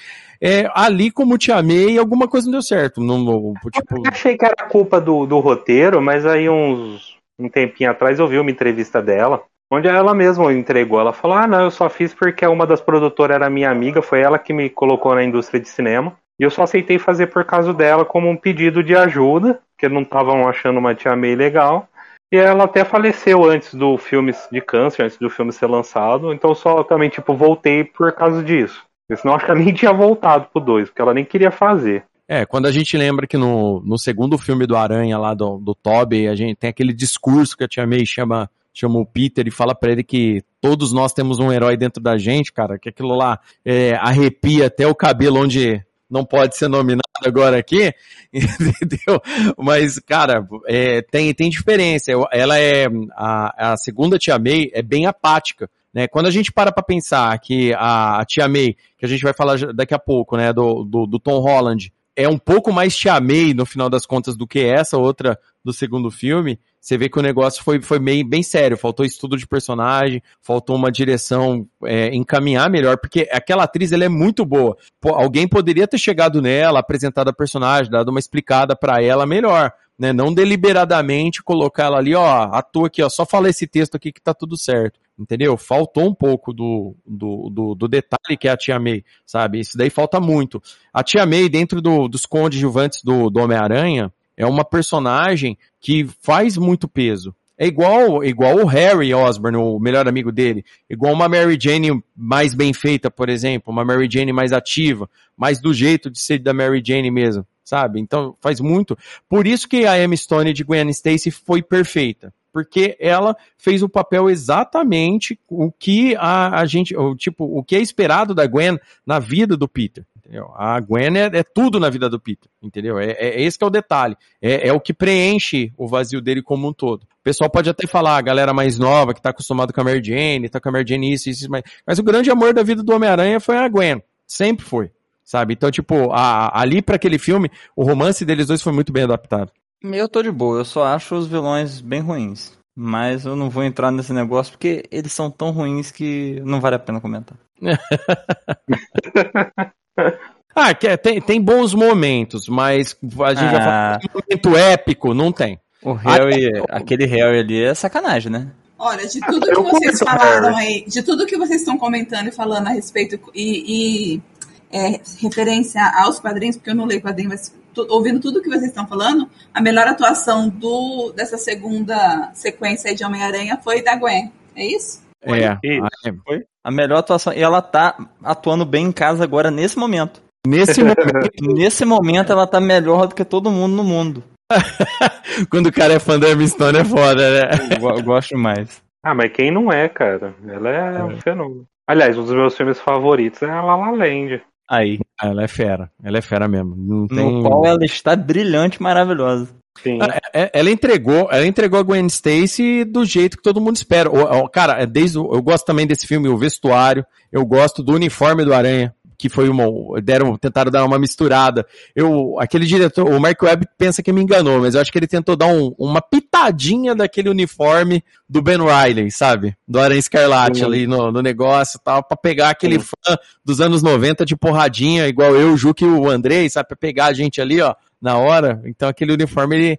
é, 0.40 0.70
ali 0.74 1.11
como 1.11 1.36
Tia 1.36 1.62
May, 1.62 1.99
alguma 1.99 2.28
coisa 2.28 2.47
não 2.47 2.53
deu 2.53 2.62
certo, 2.62 3.03
não, 3.03 3.53
tipo... 3.70 3.99
Eu 3.99 4.11
achei 4.11 4.38
que 4.38 4.47
era 4.47 4.66
culpa 4.66 4.99
do, 4.99 5.26
do 5.26 5.38
roteiro, 5.38 6.01
mas 6.01 6.24
aí 6.24 6.49
uns, 6.49 7.14
um 7.38 7.51
tempinho 7.51 7.90
atrás 7.90 8.18
eu 8.18 8.26
vi 8.26 8.38
uma 8.38 8.51
entrevista 8.51 9.03
dela, 9.03 9.42
onde 9.70 9.86
ela 9.86 10.14
mesma 10.14 10.51
entregou, 10.51 10.99
ela 10.99 11.12
falou, 11.12 11.36
ah, 11.36 11.47
não, 11.47 11.64
eu 11.64 11.70
só 11.70 11.90
fiz 11.90 12.14
porque 12.14 12.47
uma 12.47 12.66
das 12.66 12.80
produtoras 12.80 13.34
era 13.34 13.51
minha 13.51 13.70
amiga, 13.70 14.01
foi 14.01 14.22
ela 14.22 14.38
que 14.38 14.55
me 14.55 14.70
colocou 14.70 15.14
na 15.14 15.22
indústria 15.22 15.61
de 15.61 15.68
cinema, 15.68 16.16
e 16.39 16.45
eu 16.45 16.51
só 16.51 16.62
aceitei 16.62 16.99
fazer 16.99 17.28
por 17.28 17.45
causa 17.45 17.72
dela 17.72 18.05
como 18.05 18.28
um 18.28 18.37
pedido 18.37 18.82
de 18.82 18.95
ajuda, 18.95 19.61
porque 19.72 19.93
não 19.93 20.03
estavam 20.03 20.47
achando 20.49 20.78
uma 20.78 20.95
tia 20.95 21.16
May 21.16 21.34
legal. 21.34 21.89
E 22.32 22.37
ela 22.37 22.64
até 22.64 22.84
faleceu 22.84 23.45
antes 23.45 23.72
do 23.72 23.97
filme 23.97 24.32
de 24.51 24.61
câncer, 24.61 25.05
antes 25.05 25.16
do 25.16 25.30
filme 25.30 25.53
ser 25.53 25.66
lançado. 25.66 26.32
Então 26.32 26.55
só 26.55 26.82
também, 26.82 27.09
tipo, 27.09 27.34
voltei 27.34 27.84
por 27.84 28.12
causa 28.12 28.43
disso. 28.43 28.84
Porque 29.07 29.20
senão 29.20 29.34
acho 29.34 29.45
que 29.45 29.51
ela 29.51 29.61
nem 29.61 29.72
tinha 29.72 29.93
voltado 29.93 30.49
pro 30.53 30.61
2, 30.61 30.89
porque 30.89 31.01
ela 31.01 31.14
nem 31.14 31.24
queria 31.24 31.51
fazer. 31.51 32.05
É, 32.28 32.45
quando 32.45 32.66
a 32.66 32.72
gente 32.72 32.97
lembra 32.97 33.26
que 33.26 33.37
no, 33.37 33.80
no 33.82 33.97
segundo 33.97 34.37
filme 34.37 34.66
do 34.66 34.76
Aranha 34.76 35.16
lá 35.16 35.32
do, 35.32 35.59
do 35.59 35.74
Tobey, 35.76 36.26
a 36.26 36.34
gente 36.34 36.57
tem 36.57 36.70
aquele 36.70 36.93
discurso 36.93 37.57
que 37.57 37.62
a 37.62 37.68
Tia 37.68 37.87
May 37.87 38.05
chama, 38.05 38.51
chama 38.74 38.99
o 38.99 39.07
Peter 39.07 39.47
e 39.47 39.53
fala 39.53 39.76
para 39.76 39.93
ele 39.93 40.03
que 40.03 40.43
todos 40.61 40.93
nós 40.93 41.12
temos 41.12 41.39
um 41.39 41.53
herói 41.53 41.76
dentro 41.76 42.03
da 42.03 42.18
gente, 42.18 42.53
cara, 42.53 42.80
que 42.80 42.89
aquilo 42.89 43.14
lá 43.14 43.39
é, 43.64 43.95
arrepia 43.95 44.66
até 44.66 44.84
o 44.89 44.95
cabelo 44.95 45.41
onde 45.41 45.86
não 46.11 46.25
pode 46.25 46.57
ser 46.57 46.69
nominado 46.69 47.03
agora 47.25 47.59
aqui, 47.59 47.93
entendeu? 48.33 49.21
Mas, 49.59 49.99
cara, 49.99 50.47
é, 50.67 51.03
tem, 51.03 51.33
tem 51.35 51.51
diferença. 51.51 52.13
Ela 52.33 52.59
é, 52.59 52.87
a, 53.13 53.73
a 53.73 53.77
segunda 53.77 54.19
Tia 54.19 54.39
May 54.39 54.71
é 54.73 54.83
bem 54.83 55.07
apática. 55.07 55.69
Né? 55.93 56.07
Quando 56.07 56.27
a 56.27 56.31
gente 56.31 56.53
para 56.53 56.71
para 56.71 56.83
pensar 56.83 57.39
que 57.39 57.73
a, 57.73 58.21
a, 58.21 58.25
Tia 58.25 58.47
May, 58.47 58.77
que 58.99 59.07
a 59.07 59.09
gente 59.09 59.23
vai 59.23 59.33
falar 59.33 59.59
daqui 59.73 59.95
a 59.95 59.99
pouco, 59.99 60.37
né, 60.37 60.53
do, 60.53 60.85
do, 60.85 61.07
do 61.07 61.19
Tom 61.19 61.39
Holland, 61.39 61.91
é 62.15 62.29
um 62.29 62.39
pouco 62.39 62.73
mais 62.73 62.97
Tia 62.97 63.19
May 63.21 63.55
no 63.55 63.67
final 63.67 63.89
das 63.89 64.07
contas 64.07 64.37
do 64.37 64.47
que 64.47 64.61
essa 64.61 64.99
outra 64.99 65.39
do 65.65 65.73
segundo 65.73 66.11
filme, 66.11 66.59
você 66.87 66.97
vê 66.97 67.09
que 67.09 67.18
o 67.18 67.22
negócio 67.22 67.64
foi, 67.64 67.82
foi 67.82 67.99
bem, 67.99 68.24
bem 68.24 68.45
sério. 68.45 68.76
Faltou 68.76 69.05
estudo 69.05 69.37
de 69.37 69.45
personagem, 69.45 70.22
faltou 70.41 70.76
uma 70.76 70.89
direção 70.89 71.66
é, 71.84 72.14
encaminhar 72.14 72.70
melhor, 72.70 72.97
porque 72.97 73.28
aquela 73.32 73.64
atriz 73.64 73.91
ela 73.91 74.05
é 74.05 74.09
muito 74.09 74.47
boa. 74.47 74.76
Pô, 75.01 75.12
alguém 75.12 75.49
poderia 75.49 75.89
ter 75.89 75.99
chegado 75.99 76.41
nela, 76.41 76.78
apresentado 76.78 77.26
a 77.26 77.32
personagem, 77.32 77.91
dado 77.91 78.11
uma 78.11 78.20
explicada 78.20 78.76
para 78.76 79.03
ela 79.03 79.26
melhor. 79.26 79.72
Né, 79.99 80.12
não 80.12 80.32
deliberadamente 80.32 81.43
colocar 81.43 81.87
ela 81.87 81.97
ali, 81.97 82.14
ó, 82.14 82.51
atua 82.53 82.89
aqui, 82.89 83.03
ó, 83.03 83.09
só 83.09 83.24
fala 83.24 83.49
esse 83.49 83.66
texto 83.66 83.95
aqui 83.95 84.12
que 84.12 84.20
tá 84.20 84.34
tudo 84.34 84.55
certo, 84.55 85.01
entendeu? 85.18 85.57
Faltou 85.57 86.07
um 86.07 86.14
pouco 86.14 86.53
do, 86.53 86.95
do, 87.07 87.49
do, 87.49 87.74
do 87.74 87.89
detalhe 87.89 88.37
que 88.39 88.47
é 88.47 88.51
a 88.51 88.59
Tia 88.59 88.78
May, 88.78 89.03
sabe? 89.24 89.59
Isso 89.59 89.78
daí 89.78 89.89
falta 89.89 90.20
muito. 90.20 90.62
A 90.93 91.03
Tia 91.03 91.24
May, 91.24 91.49
dentro 91.49 91.80
do, 91.80 92.09
dos 92.09 92.26
conjuvantes 92.26 93.03
do, 93.03 93.30
do 93.30 93.41
Homem-Aranha, 93.41 94.12
é 94.37 94.47
uma 94.47 94.64
personagem 94.64 95.57
que 95.80 96.07
faz 96.22 96.57
muito 96.57 96.87
peso. 96.87 97.34
É 97.59 97.66
igual, 97.66 98.22
igual 98.22 98.57
o 98.59 98.66
Harry 98.66 99.14
Osborn, 99.14 99.57
o 99.57 99.78
melhor 99.78 100.07
amigo 100.07 100.30
dele. 100.30 100.62
Igual 100.91 101.14
uma 101.14 101.28
Mary 101.28 101.57
Jane 101.59 102.03
mais 102.14 102.55
bem 102.55 102.74
feita, 102.74 103.11
por 103.11 103.30
exemplo. 103.30 103.72
Uma 103.72 103.84
Mary 103.84 104.09
Jane 104.11 104.30
mais 104.30 104.53
ativa. 104.53 105.09
Mais 105.34 105.59
do 105.59 105.72
jeito 105.72 106.11
de 106.11 106.20
ser 106.20 106.39
da 106.39 106.53
Mary 106.53 106.82
Jane 106.84 107.11
mesmo. 107.11 107.47
Sabe? 107.64 107.99
Então, 107.99 108.37
faz 108.41 108.61
muito. 108.61 108.97
Por 109.26 109.47
isso 109.47 109.66
que 109.66 109.87
a 109.87 109.99
Emma 109.99 110.14
Stone 110.16 110.53
de 110.53 110.62
Gwen 110.62 110.91
Stacy 110.91 111.30
foi 111.30 111.62
perfeita 111.62 112.32
porque 112.57 112.97
ela 112.99 113.37
fez 113.59 113.82
o 113.82 113.89
papel 113.89 114.30
exatamente 114.30 115.39
o 115.47 115.70
que 115.70 116.16
a, 116.16 116.59
a 116.59 116.64
gente, 116.64 116.97
o, 116.97 117.14
tipo, 117.14 117.45
o 117.45 117.62
que 117.62 117.76
é 117.76 117.82
esperado 117.82 118.34
da 118.34 118.47
Gwen 118.47 118.78
na 119.05 119.18
vida 119.18 119.59
do 119.59 119.68
Peter. 119.68 120.07
Entendeu? 120.27 120.51
A 120.57 120.81
Gwen 120.81 121.16
é, 121.16 121.39
é, 121.39 121.45
tudo 121.45 121.79
na 121.79 121.89
vida 121.89 122.11
do 122.11 122.18
Peter, 122.18 122.51
entendeu? 122.61 122.99
É, 122.99 123.12
é, 123.12 123.29
é 123.29 123.43
esse 123.43 123.57
que 123.57 123.62
é 123.62 123.66
o 123.66 123.70
detalhe. 123.70 124.16
É, 124.43 124.68
é, 124.68 124.72
o 124.72 124.81
que 124.81 124.93
preenche 124.93 125.72
o 125.79 125.87
vazio 125.87 126.20
dele 126.20 126.43
como 126.43 126.66
um 126.66 126.72
todo. 126.72 127.05
O 127.05 127.22
pessoal 127.22 127.49
pode 127.49 127.70
até 127.70 127.87
falar, 127.87 128.16
a 128.16 128.22
galera 128.22 128.53
mais 128.53 128.77
nova, 128.77 129.14
que 129.14 129.22
tá 129.22 129.31
acostumado 129.31 129.72
com 129.72 129.81
a 129.81 129.85
Mary 129.85 130.03
Jane, 130.03 130.49
tá 130.49 130.59
com 130.59 130.68
a 130.68 130.72
Mary 130.72 130.89
Jane 130.89 131.12
isso, 131.12 131.31
isso, 131.31 131.49
mas, 131.49 131.62
mas 131.87 132.01
o 132.01 132.03
grande 132.03 132.29
amor 132.29 132.53
da 132.53 132.64
vida 132.64 132.83
do 132.83 132.93
Homem-Aranha 132.93 133.39
foi 133.39 133.57
a 133.57 133.68
Gwen. 133.68 134.03
Sempre 134.27 134.66
foi. 134.66 134.91
Sabe? 135.22 135.55
Então, 135.55 135.70
tipo, 135.70 136.11
a, 136.11 136.61
ali 136.61 136.83
para 136.83 136.97
aquele 136.97 137.18
filme, 137.18 137.49
o 137.77 137.85
romance 137.85 138.24
deles 138.24 138.49
dois 138.49 138.62
foi 138.62 138.72
muito 138.72 138.93
bem 138.93 139.05
adaptado. 139.05 139.53
Eu 139.81 140.09
tô 140.09 140.22
de 140.22 140.33
boa, 140.33 140.59
eu 140.59 140.64
só 140.64 140.87
acho 140.87 141.14
os 141.14 141.29
vilões 141.29 141.81
bem 141.81 142.01
ruins. 142.01 142.53
Mas 142.74 143.24
eu 143.24 143.37
não 143.37 143.49
vou 143.49 143.62
entrar 143.62 143.93
nesse 143.93 144.12
negócio 144.12 144.53
porque 144.53 144.83
eles 144.91 145.12
são 145.12 145.31
tão 145.31 145.51
ruins 145.51 145.93
que 145.93 146.41
não 146.45 146.61
vale 146.61 146.77
a 146.77 146.81
pena 146.81 147.01
comentar. 147.01 147.39
ah, 150.55 150.74
tem, 150.74 151.20
tem 151.20 151.40
bons 151.40 151.74
momentos, 151.74 152.49
mas 152.49 152.97
a 153.20 153.34
gente 153.34 153.49
ah. 153.49 153.53
já 153.53 153.61
falou 153.61 153.99
um 154.14 154.20
momento 154.20 154.57
épico, 154.57 155.14
não 155.14 155.32
tem. 155.32 155.59
O 155.82 155.92
Harry, 155.92 156.59
ah, 156.59 156.76
aquele 156.78 157.07
Harry 157.07 157.40
ali 157.40 157.62
é 157.62 157.74
sacanagem, 157.74 158.30
né? 158.30 158.51
Olha, 158.78 159.07
de 159.07 159.20
tudo 159.20 159.47
que 159.47 159.62
vocês 159.62 159.99
falaram 160.01 160.55
aí, 160.55 160.84
de 160.86 161.03
tudo 161.03 161.26
que 161.26 161.36
vocês 161.36 161.61
estão 161.61 161.78
comentando 161.78 162.28
e 162.28 162.32
falando 162.32 162.66
a 162.66 162.70
respeito 162.70 163.18
e, 163.34 164.14
e 164.14 164.22
é, 164.70 165.01
referência 165.18 165.82
aos 165.97 166.20
quadrinhos, 166.20 166.57
porque 166.57 166.70
eu 166.70 166.74
não 166.74 166.84
leio 166.84 167.01
quadrinhos, 167.01 167.32
mas 167.32 167.55
ouvindo 167.88 168.20
tudo 168.20 168.42
que 168.42 168.49
vocês 168.49 168.66
estão 168.66 168.86
falando, 168.86 169.28
a 169.53 169.61
melhor 169.61 169.86
atuação 169.86 170.49
do, 170.49 171.12
dessa 171.12 171.38
segunda 171.38 172.30
sequência 172.34 172.94
de 172.94 173.05
Homem-Aranha 173.05 173.59
foi 173.62 173.82
da 173.82 173.97
Gwen. 173.97 174.30
É 174.55 174.66
isso? 174.66 175.06
É, 175.35 175.59
é. 175.64 176.12
foi 176.24 176.45
a 176.62 176.70
melhor 176.70 176.99
atuação. 176.99 177.33
E 177.33 177.43
ela 177.43 177.62
tá 177.62 177.97
atuando 178.22 178.64
bem 178.64 178.87
em 178.87 178.93
casa 178.93 179.24
agora, 179.24 179.51
nesse 179.51 179.79
momento. 179.79 180.20
Nesse 180.47 180.83
momento, 180.83 181.31
nesse 181.41 181.85
momento 181.85 182.33
ela 182.33 182.47
tá 182.47 182.61
melhor 182.61 183.09
do 183.09 183.14
que 183.14 183.24
todo 183.24 183.51
mundo 183.51 183.74
no 183.74 183.85
mundo. 183.85 184.24
Quando 185.51 185.66
o 185.66 185.72
cara 185.72 185.95
é 185.95 185.99
fã 185.99 186.18
da 186.18 186.31
Emma 186.31 186.47
Stone 186.47 186.79
é 186.79 186.85
foda, 186.85 187.31
né? 187.31 187.51
Eu, 187.81 187.91
eu 187.91 188.03
gosto 188.03 188.37
mais. 188.39 188.83
Ah, 189.05 189.14
mas 189.14 189.33
quem 189.33 189.51
não 189.51 189.72
é, 189.72 189.89
cara? 189.89 190.35
Ela 190.49 190.70
é, 190.70 190.99
é. 190.99 191.05
um 191.05 191.20
fenômeno. 191.20 191.64
Aliás, 191.89 192.18
um 192.18 192.24
dos 192.24 192.33
meus 192.33 192.57
filmes 192.57 192.81
favoritos 192.81 193.43
é 193.43 193.51
a 193.51 193.62
La 193.62 193.77
La 193.77 193.91
Land. 193.91 194.43
Aí, 194.69 194.99
ela 195.23 195.45
é 195.45 195.49
fera. 195.49 195.91
Ela 196.03 196.19
é 196.19 196.23
fera 196.23 196.49
mesmo. 196.49 196.75
Não 196.77 197.07
tem... 197.07 197.19
No 197.19 197.43
qual 197.43 197.64
ela 197.64 197.85
está 197.85 198.17
brilhante, 198.17 198.83
maravilhosa. 198.83 199.49
Sim. 199.83 199.99
É, 200.33 200.43
é, 200.43 200.51
ela 200.55 200.71
entregou, 200.71 201.29
ela 201.31 201.47
entregou 201.47 201.79
a 201.79 201.83
Gwen 201.83 202.07
Stacy 202.07 202.83
do 202.85 203.05
jeito 203.05 203.37
que 203.37 203.43
todo 203.43 203.61
mundo 203.61 203.77
espera. 203.77 204.11
Cara, 204.51 204.81
é 204.81 204.87
desde 204.87 205.19
eu 205.19 205.43
gosto 205.43 205.67
também 205.67 205.87
desse 205.87 206.07
filme, 206.07 206.29
o 206.29 206.39
vestuário. 206.39 207.05
Eu 207.31 207.45
gosto 207.45 207.83
do 207.83 207.93
uniforme 207.93 208.45
do 208.45 208.55
Aranha 208.55 208.95
que 209.17 209.29
foi 209.29 209.49
uma, 209.49 209.64
deram, 210.03 210.37
tentaram 210.37 210.71
dar 210.71 210.85
uma 210.85 210.99
misturada. 210.99 211.67
Eu, 211.95 212.37
aquele 212.39 212.67
diretor, 212.67 213.09
o 213.09 213.21
Mark 213.21 213.41
Webb 213.43 213.67
pensa 213.79 214.03
que 214.03 214.12
me 214.12 214.23
enganou, 214.23 214.61
mas 214.61 214.75
eu 214.75 214.81
acho 214.81 214.93
que 214.93 214.99
ele 214.99 215.07
tentou 215.07 215.37
dar 215.37 215.47
um, 215.47 215.75
uma 215.79 216.01
pitadinha 216.01 216.95
daquele 216.95 217.29
uniforme 217.29 218.03
do 218.29 218.43
Ben 218.43 218.59
Riley, 218.59 219.11
sabe? 219.11 219.57
Do 219.67 219.79
Aranha 219.81 219.99
Escarlate 219.99 220.61
uhum. 220.61 220.67
ali 220.67 220.87
no, 220.87 221.11
no 221.11 221.23
negócio 221.23 221.79
e 221.79 221.85
tal, 221.85 222.03
pra 222.03 222.17
pegar 222.17 222.51
aquele 222.51 222.77
uhum. 222.77 222.83
fã 222.83 223.17
dos 223.45 223.61
anos 223.61 223.83
90 223.83 224.25
de 224.25 224.37
porradinha, 224.37 225.09
igual 225.09 225.35
eu, 225.35 225.53
o 225.53 225.57
Juque 225.57 225.85
e 225.85 225.89
o 225.89 226.09
Andrei, 226.09 226.49
sabe? 226.49 226.69
Pra 226.69 226.77
pegar 226.77 227.07
a 227.07 227.12
gente 227.12 227.41
ali, 227.41 227.61
ó, 227.61 227.75
na 228.01 228.19
hora. 228.19 228.61
Então 228.67 228.89
aquele 228.89 229.12
uniforme, 229.12 229.57
ele, 229.57 229.79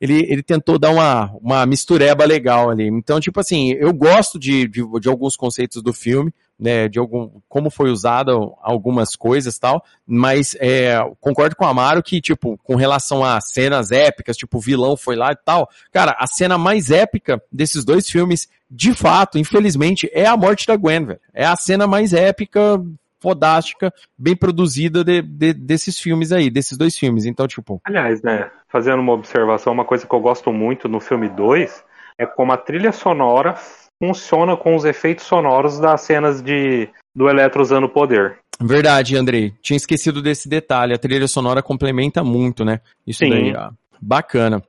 ele, 0.00 0.26
ele 0.28 0.42
tentou 0.42 0.78
dar 0.78 0.90
uma, 0.90 1.30
uma 1.40 1.66
mistureba 1.66 2.24
legal 2.24 2.70
ali. 2.70 2.86
Então, 2.86 3.20
tipo 3.20 3.38
assim, 3.40 3.72
eu 3.72 3.92
gosto 3.92 4.38
de, 4.38 4.66
de, 4.66 4.82
de 5.00 5.08
alguns 5.08 5.36
conceitos 5.36 5.82
do 5.82 5.92
filme, 5.92 6.32
né, 6.60 6.88
de 6.88 6.98
algum, 6.98 7.30
como 7.48 7.70
foi 7.70 7.90
usado 7.90 8.54
algumas 8.60 9.16
coisas 9.16 9.58
tal, 9.58 9.82
mas 10.06 10.54
é, 10.60 10.98
concordo 11.18 11.56
com 11.56 11.64
o 11.64 11.68
Amaro 11.68 12.02
que, 12.02 12.20
tipo, 12.20 12.58
com 12.62 12.76
relação 12.76 13.24
a 13.24 13.40
cenas 13.40 13.90
épicas, 13.90 14.36
tipo, 14.36 14.58
o 14.58 14.60
vilão 14.60 14.96
foi 14.96 15.16
lá 15.16 15.32
e 15.32 15.36
tal, 15.36 15.68
cara, 15.90 16.14
a 16.18 16.26
cena 16.26 16.58
mais 16.58 16.90
épica 16.90 17.42
desses 17.50 17.84
dois 17.84 18.10
filmes, 18.10 18.46
de 18.70 18.92
fato, 18.92 19.38
infelizmente, 19.38 20.10
é 20.12 20.26
a 20.26 20.36
morte 20.36 20.66
da 20.66 20.76
Gwen, 20.76 21.06
velho. 21.06 21.20
É 21.32 21.46
a 21.46 21.56
cena 21.56 21.86
mais 21.86 22.12
épica, 22.12 22.80
fodástica, 23.18 23.92
bem 24.16 24.36
produzida 24.36 25.02
de, 25.02 25.22
de, 25.22 25.52
desses 25.52 25.98
filmes 25.98 26.30
aí, 26.30 26.50
desses 26.50 26.76
dois 26.76 26.96
filmes. 26.96 27.24
Então, 27.24 27.46
tipo. 27.46 27.80
Aliás, 27.84 28.22
né, 28.22 28.50
fazendo 28.68 29.00
uma 29.00 29.12
observação, 29.12 29.72
uma 29.72 29.84
coisa 29.84 30.06
que 30.06 30.14
eu 30.14 30.20
gosto 30.20 30.52
muito 30.52 30.88
no 30.88 31.00
filme 31.00 31.28
2 31.28 31.84
é 32.18 32.26
como 32.26 32.52
a 32.52 32.56
trilha 32.56 32.92
sonora 32.92 33.56
funciona 34.02 34.56
com 34.56 34.74
os 34.74 34.84
efeitos 34.84 35.26
sonoros 35.26 35.78
das 35.78 36.00
cenas 36.00 36.42
de 36.42 36.88
do 37.14 37.28
Eletro 37.28 37.60
usando 37.60 37.88
poder. 37.88 38.38
Verdade, 38.60 39.16
Andrei. 39.16 39.52
Tinha 39.62 39.76
esquecido 39.76 40.22
desse 40.22 40.48
detalhe. 40.48 40.94
A 40.94 40.98
trilha 40.98 41.28
sonora 41.28 41.62
complementa 41.62 42.24
muito, 42.24 42.64
né? 42.64 42.80
Isso 43.06 43.20
Sim. 43.20 43.30
daí, 43.30 43.54
ó. 43.54 43.70
Bacana. 44.00 44.62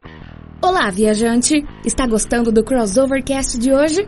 Olá, 0.61 0.89
viajante! 0.91 1.65
Está 1.85 2.05
gostando 2.05 2.51
do 2.51 2.63
Crossovercast 2.63 3.57
de 3.57 3.73
hoje? 3.73 4.07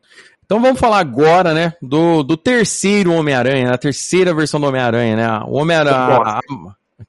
Então 0.51 0.61
vamos 0.61 0.81
falar 0.81 0.99
agora, 0.99 1.53
né, 1.53 1.71
do, 1.81 2.23
do 2.23 2.35
terceiro 2.35 3.13
Homem-Aranha, 3.13 3.71
a 3.71 3.77
terceira 3.77 4.35
versão 4.35 4.59
do 4.59 4.67
Homem-Aranha, 4.67 5.15
né? 5.15 5.39
O 5.47 5.53
Homem-Aranha. 5.53 6.41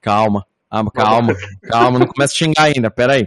Calma. 0.01 0.47
Calma, 0.95 1.34
calma, 1.68 1.99
não 1.99 2.07
começa 2.07 2.34
a 2.34 2.36
xingar 2.36 2.62
ainda, 2.62 2.88
peraí. 2.88 3.26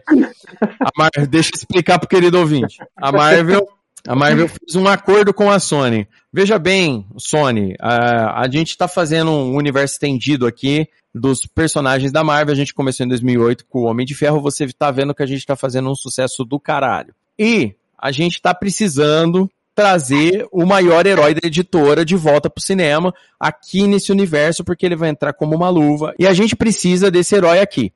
Mar... 0.97 1.11
Deixa 1.27 1.49
eu 1.53 1.57
explicar 1.57 1.99
pro 1.99 2.07
querido 2.07 2.39
ouvinte. 2.39 2.77
A 2.95 3.11
Marvel, 3.11 3.67
A 4.07 4.15
Marvel 4.15 4.47
fez 4.47 4.77
um 4.77 4.87
acordo 4.87 5.33
com 5.33 5.51
a 5.51 5.59
Sony. 5.59 6.07
Veja 6.31 6.57
bem, 6.57 7.05
Sony, 7.17 7.75
a, 7.77 8.39
a 8.39 8.49
gente 8.49 8.69
está 8.69 8.87
fazendo 8.87 9.31
um 9.31 9.53
universo 9.53 9.95
estendido 9.95 10.47
aqui 10.47 10.87
dos 11.13 11.45
personagens 11.45 12.13
da 12.13 12.23
Marvel. 12.23 12.53
A 12.53 12.57
gente 12.57 12.73
começou 12.73 13.05
em 13.05 13.09
2008 13.09 13.65
com 13.65 13.79
o 13.79 13.83
Homem 13.83 14.05
de 14.05 14.15
Ferro. 14.15 14.39
Você 14.39 14.63
está 14.63 14.89
vendo 14.91 15.13
que 15.13 15.23
a 15.23 15.27
gente 15.27 15.39
está 15.39 15.57
fazendo 15.57 15.91
um 15.91 15.95
sucesso 15.95 16.45
do 16.45 16.57
caralho. 16.57 17.13
E 17.37 17.75
a 17.97 18.13
gente 18.13 18.35
está 18.35 18.53
precisando 18.53 19.51
trazer 19.75 20.47
o 20.51 20.65
maior 20.65 21.05
herói 21.05 21.33
da 21.33 21.45
editora 21.45 22.05
de 22.05 22.15
volta 22.15 22.49
pro 22.49 22.63
cinema 22.63 23.13
aqui 23.37 23.85
nesse 23.85 24.11
universo, 24.11 24.63
porque 24.63 24.85
ele 24.85 24.95
vai 24.95 25.09
entrar 25.09 25.33
como 25.33 25.53
uma 25.53 25.69
luva. 25.69 26.15
E 26.17 26.25
a 26.25 26.33
gente 26.33 26.55
precisa 26.55 27.11
desse 27.11 27.35
herói 27.35 27.59
aqui. 27.59 27.91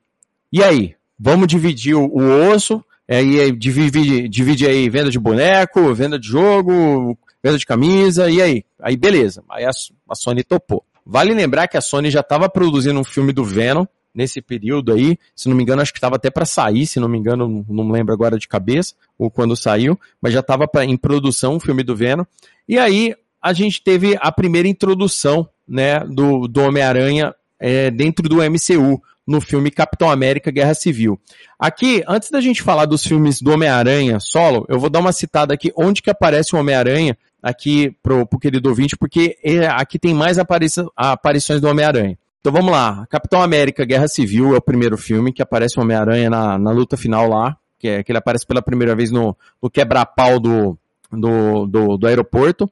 E 0.52 0.62
aí? 0.62 0.94
Vamos 1.18 1.48
dividir 1.48 1.94
o, 1.94 2.04
o 2.06 2.50
osso, 2.52 2.84
é, 3.08 3.22
e 3.22 3.52
divide, 3.52 4.28
divide 4.28 4.66
aí 4.66 4.88
venda 4.88 5.10
de 5.10 5.18
boneco, 5.18 5.92
venda 5.94 6.18
de 6.18 6.28
jogo, 6.28 7.18
venda 7.42 7.58
de 7.58 7.66
camisa, 7.66 8.30
e 8.30 8.40
aí? 8.40 8.64
Aí 8.80 8.96
beleza. 8.96 9.42
Aí 9.50 9.64
a, 9.64 9.70
a 10.08 10.14
Sony 10.14 10.44
topou. 10.44 10.84
Vale 11.04 11.34
lembrar 11.34 11.66
que 11.66 11.76
a 11.76 11.80
Sony 11.80 12.10
já 12.10 12.20
estava 12.20 12.48
produzindo 12.48 13.00
um 13.00 13.04
filme 13.04 13.32
do 13.32 13.44
Venom, 13.44 13.84
nesse 14.14 14.40
período 14.40 14.92
aí, 14.92 15.18
se 15.34 15.48
não 15.48 15.56
me 15.56 15.62
engano, 15.62 15.82
acho 15.82 15.92
que 15.92 15.98
estava 15.98 16.16
até 16.16 16.30
para 16.30 16.44
sair, 16.44 16.86
se 16.86 17.00
não 17.00 17.08
me 17.08 17.18
engano, 17.18 17.64
não 17.68 17.90
lembro 17.90 18.12
agora 18.12 18.38
de 18.38 18.48
cabeça, 18.48 18.94
ou 19.18 19.30
quando 19.30 19.56
saiu, 19.56 19.98
mas 20.20 20.32
já 20.32 20.40
estava 20.40 20.68
em 20.84 20.96
produção 20.96 21.56
o 21.56 21.60
filme 21.60 21.82
do 21.82 21.96
Venom. 21.96 22.24
E 22.68 22.78
aí 22.78 23.14
a 23.40 23.52
gente 23.52 23.82
teve 23.82 24.16
a 24.20 24.30
primeira 24.30 24.68
introdução, 24.68 25.48
né, 25.66 26.00
do, 26.00 26.48
do 26.48 26.62
Homem-Aranha 26.62 27.34
é, 27.58 27.90
dentro 27.90 28.28
do 28.28 28.38
MCU, 28.38 29.00
no 29.26 29.40
filme 29.40 29.70
Capitão 29.70 30.10
América 30.10 30.50
Guerra 30.50 30.74
Civil. 30.74 31.18
Aqui, 31.58 32.02
antes 32.08 32.30
da 32.30 32.40
gente 32.40 32.62
falar 32.62 32.86
dos 32.86 33.04
filmes 33.04 33.40
do 33.40 33.52
Homem-Aranha 33.52 34.18
solo, 34.18 34.66
eu 34.68 34.80
vou 34.80 34.90
dar 34.90 34.98
uma 34.98 35.12
citada 35.12 35.54
aqui 35.54 35.72
onde 35.76 36.02
que 36.02 36.10
aparece 36.10 36.54
o 36.54 36.58
Homem-Aranha 36.58 37.16
aqui 37.42 37.94
pro, 38.02 38.26
pro 38.26 38.38
querido 38.38 38.68
ouvinte, 38.68 38.96
porque 38.96 39.38
é, 39.42 39.66
aqui 39.66 39.98
tem 39.98 40.12
mais 40.12 40.38
aparições 40.38 41.60
do 41.60 41.68
Homem-Aranha. 41.68 42.18
Então 42.40 42.52
vamos 42.52 42.72
lá. 42.72 43.06
Capitão 43.10 43.42
América 43.42 43.84
Guerra 43.84 44.08
Civil 44.08 44.54
é 44.54 44.58
o 44.58 44.62
primeiro 44.62 44.96
filme 44.96 45.32
que 45.32 45.42
aparece 45.42 45.78
o 45.78 45.82
Homem-Aranha 45.82 46.30
na, 46.30 46.58
na 46.58 46.70
luta 46.70 46.96
final 46.96 47.28
lá, 47.28 47.56
que, 47.78 47.86
é, 47.86 48.02
que 48.02 48.10
ele 48.10 48.18
aparece 48.18 48.46
pela 48.46 48.62
primeira 48.62 48.94
vez 48.96 49.10
no, 49.10 49.36
no 49.62 49.70
quebra-pau 49.70 50.40
do, 50.40 50.78
do, 51.12 51.66
do, 51.66 51.96
do 51.98 52.06
aeroporto. 52.06 52.70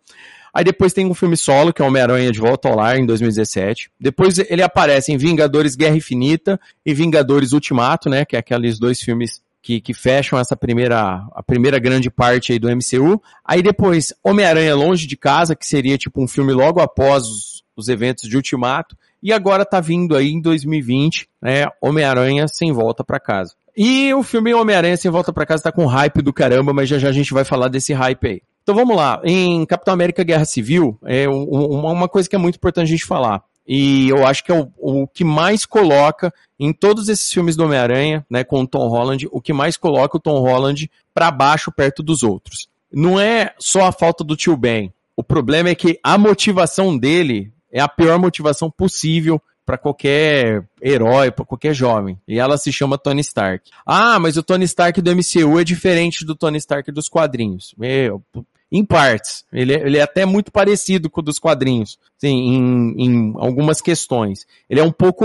Aí 0.53 0.65
depois 0.65 0.93
tem 0.93 1.07
um 1.07 1.15
filme 1.15 1.37
solo, 1.37 1.73
que 1.73 1.83
é 1.83 1.85
Homem-Aranha 1.85 2.33
de 2.33 2.41
Volta 2.41 2.69
ao 2.69 2.77
Lar, 2.77 2.99
em 2.99 3.05
2017. 3.05 3.91
Depois 4.01 4.39
ele 4.39 4.63
aparece 4.63 5.13
em 5.13 5.19
Vingadores 5.19 5.77
Guerra 5.77 5.97
Infinita 5.97 6.59
e 6.85 6.95
Vingadores 6.95 7.53
Ultimato, 7.53 8.09
né? 8.09 8.25
Que 8.25 8.37
é 8.37 8.39
aqueles 8.39 8.79
dois 8.79 9.01
filmes 9.01 9.43
que, 9.61 9.81
que 9.81 9.93
fecham 9.93 10.39
essa 10.39 10.57
primeira, 10.57 11.23
a 11.33 11.43
primeira 11.43 11.79
grande 11.79 12.11
parte 12.11 12.53
aí 12.53 12.59
do 12.59 12.69
MCU. 12.69 13.23
Aí 13.45 13.63
depois 13.63 14.15
Homem-Aranha 14.25 14.75
Longe 14.75 15.07
de 15.07 15.17
Casa, 15.17 15.55
que 15.55 15.67
seria 15.67 15.99
tipo 15.99 16.23
um 16.23 16.27
filme 16.27 16.53
logo 16.53 16.81
após 16.81 17.25
os, 17.25 17.65
os 17.77 17.89
eventos 17.89 18.29
de 18.29 18.35
Ultimato. 18.35 18.97
E 19.23 19.33
agora 19.33 19.65
tá 19.65 19.81
vindo 19.81 20.17
aí 20.17 20.31
em 20.31 20.41
2020, 20.41 21.29
né, 21.43 21.67
Homem-Aranha 21.81 22.47
sem 22.47 22.73
volta 22.73 23.03
para 23.03 23.19
casa. 23.19 23.55
E 23.77 24.13
o 24.15 24.23
filme 24.23 24.53
Homem-Aranha 24.55 24.97
sem 24.97 25.11
volta 25.11 25.33
para 25.33 25.47
casa 25.47 25.63
tá 25.63 25.73
com 25.73 25.87
hype 25.87 26.23
do 26.23 26.33
caramba, 26.33 26.73
mas 26.73 26.89
já 26.89 26.99
já 26.99 27.09
a 27.09 27.13
gente 27.13 27.33
vai 27.33 27.45
falar 27.45 27.69
desse 27.69 27.93
hype 27.93 28.27
aí. 28.27 28.43
Então 28.63 28.75
vamos 28.75 28.97
lá, 28.97 29.21
em 29.25 29.65
Capitão 29.65 29.95
América 29.95 30.23
Guerra 30.23 30.45
Civil, 30.45 30.99
é 31.05 31.29
uma 31.29 32.09
coisa 32.09 32.29
que 32.29 32.37
é 32.37 32.39
muito 32.39 32.57
importante 32.57 32.87
a 32.87 32.91
gente 32.91 33.07
falar. 33.07 33.43
E 33.67 34.09
eu 34.09 34.27
acho 34.27 34.43
que 34.43 34.51
é 34.51 34.59
o, 34.59 34.71
o 34.79 35.07
que 35.07 35.25
mais 35.25 35.67
coloca 35.67 36.33
em 36.59 36.73
todos 36.73 37.09
esses 37.09 37.31
filmes 37.33 37.55
do 37.55 37.65
Homem-Aranha, 37.65 38.27
né, 38.29 38.43
com 38.43 38.63
o 38.63 38.67
Tom 38.67 38.89
Holland, 38.89 39.29
o 39.31 39.41
que 39.41 39.53
mais 39.53 39.77
coloca 39.77 40.17
o 40.17 40.21
Tom 40.21 40.41
Holland 40.41 40.91
para 41.15 41.31
baixo 41.31 41.71
perto 41.71 42.03
dos 42.03 42.23
outros. 42.23 42.69
Não 42.93 43.21
é 43.21 43.55
só 43.59 43.85
a 43.87 43.93
falta 43.93 44.25
do 44.25 44.37
tio 44.37 44.57
Ben. 44.57 44.93
O 45.15 45.23
problema 45.23 45.69
é 45.69 45.75
que 45.75 46.01
a 46.03 46.17
motivação 46.17 46.97
dele 46.97 47.53
é 47.73 47.81
a 47.81 47.89
pior 47.89 48.19
motivação 48.19 48.71
possível 48.71 49.41
para 49.65 49.77
qualquer 49.77 50.67
herói, 50.83 51.31
para 51.31 51.45
qualquer 51.45 51.75
jovem. 51.75 52.19
E 52.27 52.39
ela 52.39 52.57
se 52.57 52.73
chama 52.73 52.97
Tony 52.97 53.21
Stark. 53.21 53.71
Ah, 53.85 54.19
mas 54.19 54.37
o 54.39 54.43
Tony 54.43 54.65
Stark 54.65 55.01
do 55.03 55.15
MCU 55.15 55.61
é 55.61 55.65
diferente 55.65 56.25
do 56.25 56.35
Tony 56.35 56.57
Stark 56.57 56.91
dos 56.91 57.09
quadrinhos. 57.09 57.75
Meu, 57.77 58.23
em 58.71 58.85
partes. 58.85 59.45
Ele, 59.53 59.75
é, 59.75 59.87
ele 59.87 59.99
é 59.99 60.03
até 60.03 60.25
muito 60.25 60.53
parecido 60.53 61.11
com 61.11 61.21
o 61.21 61.25
dos 61.25 61.39
quadrinhos, 61.39 61.99
sim, 62.17 62.29
em, 62.29 62.95
em 62.97 63.33
algumas 63.37 63.81
questões. 63.81 64.47
Ele 64.69 64.81
é 64.81 64.85
um 64.85 64.93
pouco, 64.93 65.25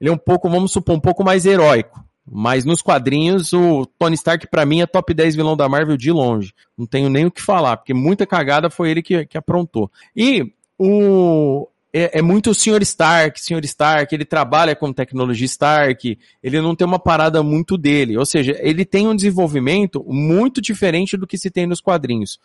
ele 0.00 0.10
é 0.10 0.12
um 0.12 0.18
pouco, 0.18 0.48
vamos 0.48 0.72
supor, 0.72 0.94
um 0.94 1.00
pouco 1.00 1.24
mais 1.24 1.46
heróico. 1.46 2.02
Mas 2.26 2.64
nos 2.64 2.80
quadrinhos, 2.80 3.52
o 3.52 3.84
Tony 3.98 4.14
Stark, 4.14 4.46
para 4.46 4.64
mim, 4.64 4.80
é 4.80 4.86
top 4.86 5.12
10 5.12 5.36
vilão 5.36 5.54
da 5.54 5.68
Marvel 5.68 5.96
de 5.96 6.10
longe. 6.10 6.54
Não 6.76 6.86
tenho 6.86 7.10
nem 7.10 7.26
o 7.26 7.30
que 7.30 7.42
falar, 7.42 7.76
porque 7.76 7.92
muita 7.92 8.26
cagada 8.26 8.70
foi 8.70 8.90
ele 8.90 9.02
que, 9.02 9.26
que 9.26 9.36
aprontou. 9.36 9.90
E 10.16 10.50
o, 10.78 11.68
é, 11.96 12.18
é 12.18 12.22
muito 12.22 12.50
o 12.50 12.54
Sr. 12.54 12.82
Stark, 12.82 13.40
Sr. 13.40 13.64
Stark, 13.64 14.12
ele 14.12 14.24
trabalha 14.24 14.74
com 14.74 14.92
tecnologia 14.92 15.44
Stark, 15.44 16.18
ele 16.42 16.60
não 16.60 16.74
tem 16.74 16.84
uma 16.84 16.98
parada 16.98 17.40
muito 17.40 17.78
dele. 17.78 18.18
Ou 18.18 18.26
seja, 18.26 18.58
ele 18.60 18.84
tem 18.84 19.06
um 19.06 19.14
desenvolvimento 19.14 20.04
muito 20.08 20.60
diferente 20.60 21.16
do 21.16 21.24
que 21.24 21.38
se 21.38 21.52
tem 21.52 21.68
nos 21.68 21.80
quadrinhos. 21.80 22.40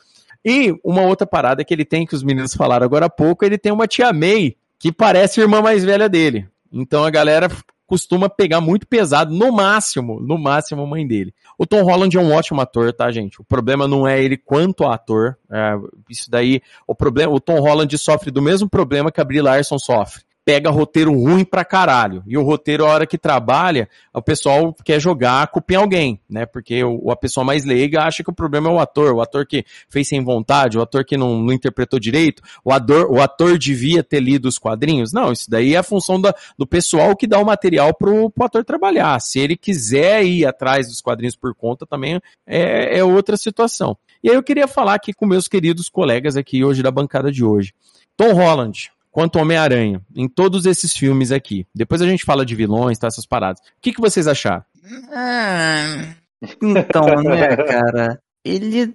E 0.46 0.78
uma 0.84 1.02
outra 1.02 1.26
parada 1.26 1.66
que 1.66 1.74
ele 1.74 1.84
tem, 1.84 2.06
que 2.06 2.14
os 2.14 2.22
meninos 2.22 2.54
falaram 2.54 2.86
agora 2.86 3.08
há 3.08 3.10
pouco, 3.10 3.44
ele 3.44 3.58
tem 3.58 3.72
uma 3.72 3.88
tia 3.88 4.14
May, 4.14 4.56
que 4.78 4.92
parece 4.92 5.40
a 5.40 5.44
irmã 5.44 5.64
mais 5.64 5.84
velha 5.84 6.08
dele. 6.08 6.48
Então 6.72 7.04
a 7.04 7.10
galera 7.10 7.50
costuma 7.88 8.30
pegar 8.30 8.62
muito 8.62 8.86
pesado, 8.86 9.34
no 9.34 9.52
máximo, 9.52 10.22
no 10.22 10.38
máximo 10.38 10.84
a 10.84 10.86
mãe 10.86 11.08
dele. 11.08 11.34
O 11.60 11.68
Tom 11.68 11.84
Holland 11.84 12.16
é 12.16 12.22
um 12.22 12.32
ótimo 12.32 12.62
ator, 12.62 12.94
tá, 12.94 13.12
gente? 13.12 13.42
O 13.42 13.44
problema 13.44 13.86
não 13.86 14.08
é 14.08 14.24
ele 14.24 14.38
quanto 14.38 14.86
ator. 14.86 15.38
É, 15.52 15.76
isso 16.10 16.32
daí, 16.32 16.62
o 16.88 16.96
problema, 16.96 17.34
o 17.34 17.40
Tom 17.42 17.60
Holland 17.60 17.98
sofre 17.98 18.32
do 18.32 18.42
mesmo 18.42 18.70
problema 18.70 19.12
que 19.12 19.20
a 19.20 19.26
Brie 19.26 19.42
Larson 19.42 19.78
sofre 19.78 20.24
pega 20.50 20.72
roteiro 20.72 21.14
ruim 21.14 21.46
pra 21.46 21.64
caralho. 21.64 22.24
E 22.26 22.36
o 22.36 22.42
roteiro, 22.42 22.84
a 22.84 22.90
hora 22.90 23.06
que 23.06 23.20
trabalha, 23.20 23.88
o 24.12 24.20
pessoal 24.20 24.76
quer 24.84 25.00
jogar 25.00 25.46
culpa 25.50 25.74
em 25.74 25.76
alguém, 25.76 26.20
né? 26.28 26.44
Porque 26.48 26.84
o, 26.84 27.12
a 27.12 27.16
pessoa 27.16 27.44
mais 27.44 27.64
leiga 27.64 28.02
acha 28.02 28.24
que 28.24 28.32
o 28.32 28.34
problema 28.34 28.68
é 28.68 28.72
o 28.72 28.80
ator, 28.80 29.14
o 29.14 29.22
ator 29.22 29.46
que 29.46 29.64
fez 29.88 30.08
sem 30.08 30.24
vontade, 30.24 30.76
o 30.76 30.82
ator 30.82 31.06
que 31.06 31.16
não, 31.16 31.40
não 31.40 31.54
interpretou 31.54 32.00
direito, 32.00 32.42
o 32.66 32.74
ator, 32.74 33.12
o 33.12 33.22
ator 33.22 33.60
devia 33.60 34.04
ter 34.04 34.20
lido 34.22 34.48
os 34.48 34.58
quadrinhos. 34.58 35.14
Não, 35.14 35.32
isso 35.32 35.48
daí 35.48 35.76
é 35.76 35.78
a 35.78 35.84
função 35.84 36.20
da, 36.20 36.34
do 36.58 36.66
pessoal 36.66 37.16
que 37.16 37.28
dá 37.28 37.38
o 37.38 37.46
material 37.46 37.94
pro, 37.94 38.32
pro 38.32 38.46
ator 38.46 38.66
trabalhar. 38.66 39.20
Se 39.20 39.38
ele 39.38 39.56
quiser 39.56 40.26
ir 40.26 40.48
atrás 40.48 40.88
dos 40.88 41.00
quadrinhos 41.00 41.36
por 41.36 41.54
conta, 41.54 41.86
também 41.86 42.20
é, 42.48 42.98
é 42.98 43.04
outra 43.04 43.38
situação. 43.38 43.96
E 44.24 44.32
aí 44.32 44.36
eu 44.36 44.42
queria 44.42 44.68
falar 44.68 44.96
aqui 44.96 45.14
com 45.14 45.28
meus 45.28 45.48
queridos 45.48 45.90
colegas 45.90 46.36
aqui 46.36 46.64
hoje 46.64 46.82
da 46.82 46.90
bancada 46.90 47.32
de 47.32 47.46
hoje. 47.46 47.72
Tom 48.18 48.34
Holland, 48.34 48.92
quanto 49.12 49.40
Homem-Aranha, 49.40 50.02
em 50.16 50.28
todos 50.28 50.66
esses 50.66 50.96
filmes 50.96 51.32
aqui. 51.32 51.66
Depois 51.74 52.02
a 52.02 52.08
gente 52.08 52.26
fala 52.26 52.46
de 52.46 52.56
vilões, 52.56 52.98
tá, 52.98 53.08
essas 53.08 53.26
paradas. 53.26 53.60
O 53.60 53.82
que, 53.82 53.94
que 53.94 54.02
vocês 54.02 54.28
acharam? 54.28 54.64
Ah, 55.12 56.14
então, 56.62 57.06
né, 57.24 57.56
cara? 57.56 58.22
Ele, 58.44 58.94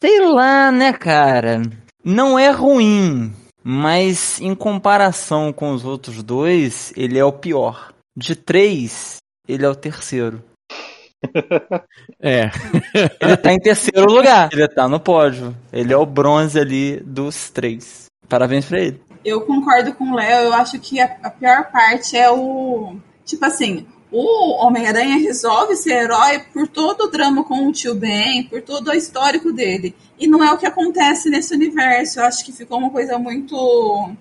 sei 0.00 0.20
lá, 0.28 0.70
né, 0.70 0.92
cara? 0.92 1.62
Não 2.04 2.38
é 2.38 2.50
ruim, 2.50 3.32
mas 3.62 4.40
em 4.40 4.54
comparação 4.54 5.52
com 5.52 5.72
os 5.72 5.84
outros 5.84 6.22
dois, 6.22 6.92
ele 6.96 7.18
é 7.18 7.24
o 7.24 7.32
pior. 7.32 7.92
De 8.16 8.36
três, 8.36 9.18
ele 9.48 9.64
é 9.64 9.68
o 9.68 9.74
terceiro. 9.74 10.42
É. 12.20 12.50
ele 13.20 13.36
tá 13.36 13.52
em 13.52 13.58
terceiro 13.58 14.06
lugar. 14.06 14.48
Ele 14.52 14.66
tá 14.66 14.88
no 14.88 14.98
pódio. 14.98 15.56
Ele 15.72 15.92
é 15.92 15.96
o 15.96 16.06
bronze 16.06 16.58
ali 16.58 17.00
dos 17.00 17.50
três. 17.50 18.06
Parabéns 18.28 18.64
pra 18.64 18.80
ele 18.80 19.00
eu 19.24 19.42
concordo 19.42 19.92
com 19.94 20.10
o 20.10 20.14
Léo, 20.14 20.46
eu 20.46 20.54
acho 20.54 20.78
que 20.78 21.00
a, 21.00 21.16
a, 21.22 21.30
pior 21.30 21.70
parte 21.70 22.16
é 22.16 22.30
o. 22.30 22.96
Tipo 23.24 23.44
assim, 23.44 23.86
o 24.10 24.64
Homem-Aranha 24.64 25.18
resolve 25.18 25.76
ser 25.76 26.04
herói 26.04 26.40
por 26.52 26.66
todo 26.68 27.04
o 27.04 27.10
drama 27.10 27.44
com 27.44 27.66
o 27.66 27.72
tio 27.72 27.94
Ben, 27.94 28.44
por 28.44 28.60
todo 28.62 28.88
o 28.88 28.94
histórico 28.94 29.52
dele. 29.52 29.94
E 30.18 30.26
não 30.26 30.42
é 30.42 30.52
o 30.52 30.58
que 30.58 30.66
acontece 30.66 31.30
nesse 31.30 31.54
universo. 31.54 32.20
Eu 32.20 32.24
acho 32.24 32.44
que 32.44 32.52
ficou 32.52 32.78
uma 32.78 32.90
coisa 32.90 33.18
muito 33.18 34.14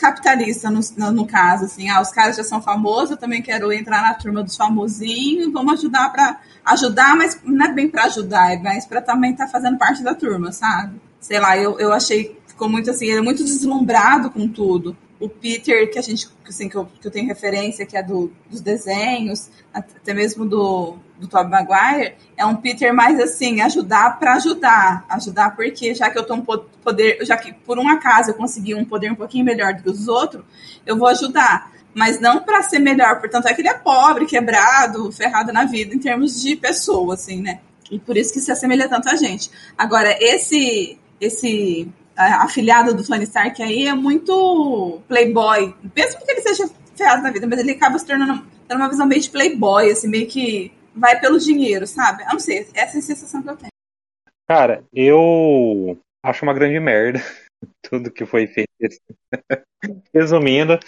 capitalista 0.00 0.70
no, 0.70 0.80
no, 0.96 1.12
no 1.12 1.26
caso, 1.26 1.66
assim, 1.66 1.90
ah, 1.90 2.00
os 2.00 2.10
caras 2.10 2.36
já 2.36 2.42
são 2.42 2.62
famosos, 2.62 3.10
eu 3.10 3.16
também 3.18 3.42
quero 3.42 3.70
entrar 3.70 4.00
na 4.00 4.14
turma 4.14 4.42
dos 4.42 4.56
famosinhos, 4.56 5.52
vamos 5.52 5.74
ajudar 5.74 6.10
para 6.10 6.40
ajudar, 6.64 7.14
mas 7.14 7.38
não 7.44 7.66
é 7.66 7.72
bem 7.72 7.88
para 7.88 8.04
ajudar, 8.04 8.52
é 8.52 8.58
mais 8.58 8.86
para 8.86 9.02
também 9.02 9.32
estar 9.32 9.44
tá 9.44 9.52
fazendo 9.52 9.76
parte 9.76 10.02
da 10.02 10.14
turma, 10.14 10.52
sabe? 10.52 10.98
Sei 11.20 11.38
lá, 11.38 11.56
eu, 11.58 11.78
eu 11.78 11.92
achei 11.92 12.39
ficou 12.60 12.68
muito 12.68 12.90
assim, 12.90 13.06
ele 13.06 13.18
é 13.18 13.22
muito 13.22 13.42
deslumbrado 13.42 14.30
com 14.30 14.46
tudo. 14.46 14.94
O 15.18 15.28
Peter, 15.28 15.90
que 15.90 15.98
a 15.98 16.02
gente, 16.02 16.28
assim, 16.46 16.68
que 16.68 16.76
eu, 16.76 16.86
que 17.00 17.06
eu 17.06 17.10
tenho 17.10 17.26
referência, 17.26 17.86
que 17.86 17.96
é 17.96 18.02
do, 18.02 18.30
dos 18.50 18.60
desenhos, 18.60 19.50
até 19.72 20.12
mesmo 20.12 20.44
do, 20.44 20.96
do 21.18 21.26
Tobey 21.26 21.50
Maguire, 21.50 22.14
é 22.36 22.44
um 22.44 22.56
Peter 22.56 22.92
mais 22.94 23.18
assim, 23.18 23.62
ajudar 23.62 24.18
para 24.18 24.34
ajudar. 24.34 25.06
Ajudar 25.08 25.56
porque, 25.56 25.94
já 25.94 26.10
que 26.10 26.18
eu 26.18 26.24
tô 26.24 26.34
um 26.34 26.42
poder, 26.42 27.24
já 27.24 27.36
que 27.36 27.52
por 27.52 27.78
um 27.78 27.88
acaso 27.88 28.30
eu 28.30 28.34
consegui 28.34 28.74
um 28.74 28.84
poder 28.84 29.10
um 29.10 29.14
pouquinho 29.14 29.44
melhor 29.44 29.74
do 29.74 29.82
que 29.82 29.90
os 29.90 30.06
outros, 30.06 30.44
eu 30.84 30.98
vou 30.98 31.08
ajudar. 31.08 31.72
Mas 31.94 32.20
não 32.20 32.42
para 32.42 32.62
ser 32.62 32.78
melhor, 32.78 33.20
portanto 33.20 33.46
é 33.46 33.54
que 33.54 33.62
ele 33.62 33.68
é 33.68 33.74
pobre, 33.74 34.26
quebrado, 34.26 35.10
ferrado 35.12 35.52
na 35.52 35.64
vida 35.64 35.94
em 35.94 35.98
termos 35.98 36.40
de 36.40 36.56
pessoa, 36.56 37.14
assim, 37.14 37.40
né? 37.40 37.60
E 37.90 37.98
por 37.98 38.16
isso 38.16 38.32
que 38.32 38.40
se 38.40 38.52
assemelha 38.52 38.88
tanto 38.88 39.08
a 39.08 39.16
gente. 39.16 39.50
Agora, 39.76 40.16
esse 40.20 40.98
esse 41.20 41.86
afiliado 42.20 42.94
do 42.94 43.04
Tony 43.04 43.24
Stark 43.24 43.62
aí 43.62 43.86
é 43.86 43.94
muito 43.94 45.00
playboy. 45.08 45.74
Mesmo 45.94 46.24
que 46.24 46.30
ele 46.30 46.40
seja 46.42 46.68
ferrado 46.96 47.22
na 47.22 47.30
vida, 47.30 47.46
mas 47.46 47.58
ele 47.58 47.72
acaba 47.72 47.98
se 47.98 48.06
tornando 48.06 48.44
tendo 48.68 48.78
uma 48.78 48.88
visão 48.88 49.06
meio 49.06 49.20
de 49.20 49.30
playboy, 49.30 49.90
assim, 49.90 50.08
meio 50.08 50.28
que 50.28 50.72
vai 50.94 51.18
pelo 51.18 51.40
dinheiro, 51.40 51.86
sabe? 51.86 52.22
Eu 52.22 52.32
não 52.32 52.38
sei, 52.38 52.68
essa 52.74 52.96
é 52.96 53.00
a 53.00 53.02
sensação 53.02 53.42
que 53.42 53.50
eu 53.50 53.56
tenho. 53.56 53.70
Cara, 54.48 54.84
eu 54.94 55.98
acho 56.24 56.44
uma 56.44 56.54
grande 56.54 56.78
merda 56.78 57.20
tudo 57.82 58.12
que 58.12 58.24
foi 58.24 58.46
feito. 58.46 58.70
Resumindo, 60.14 60.78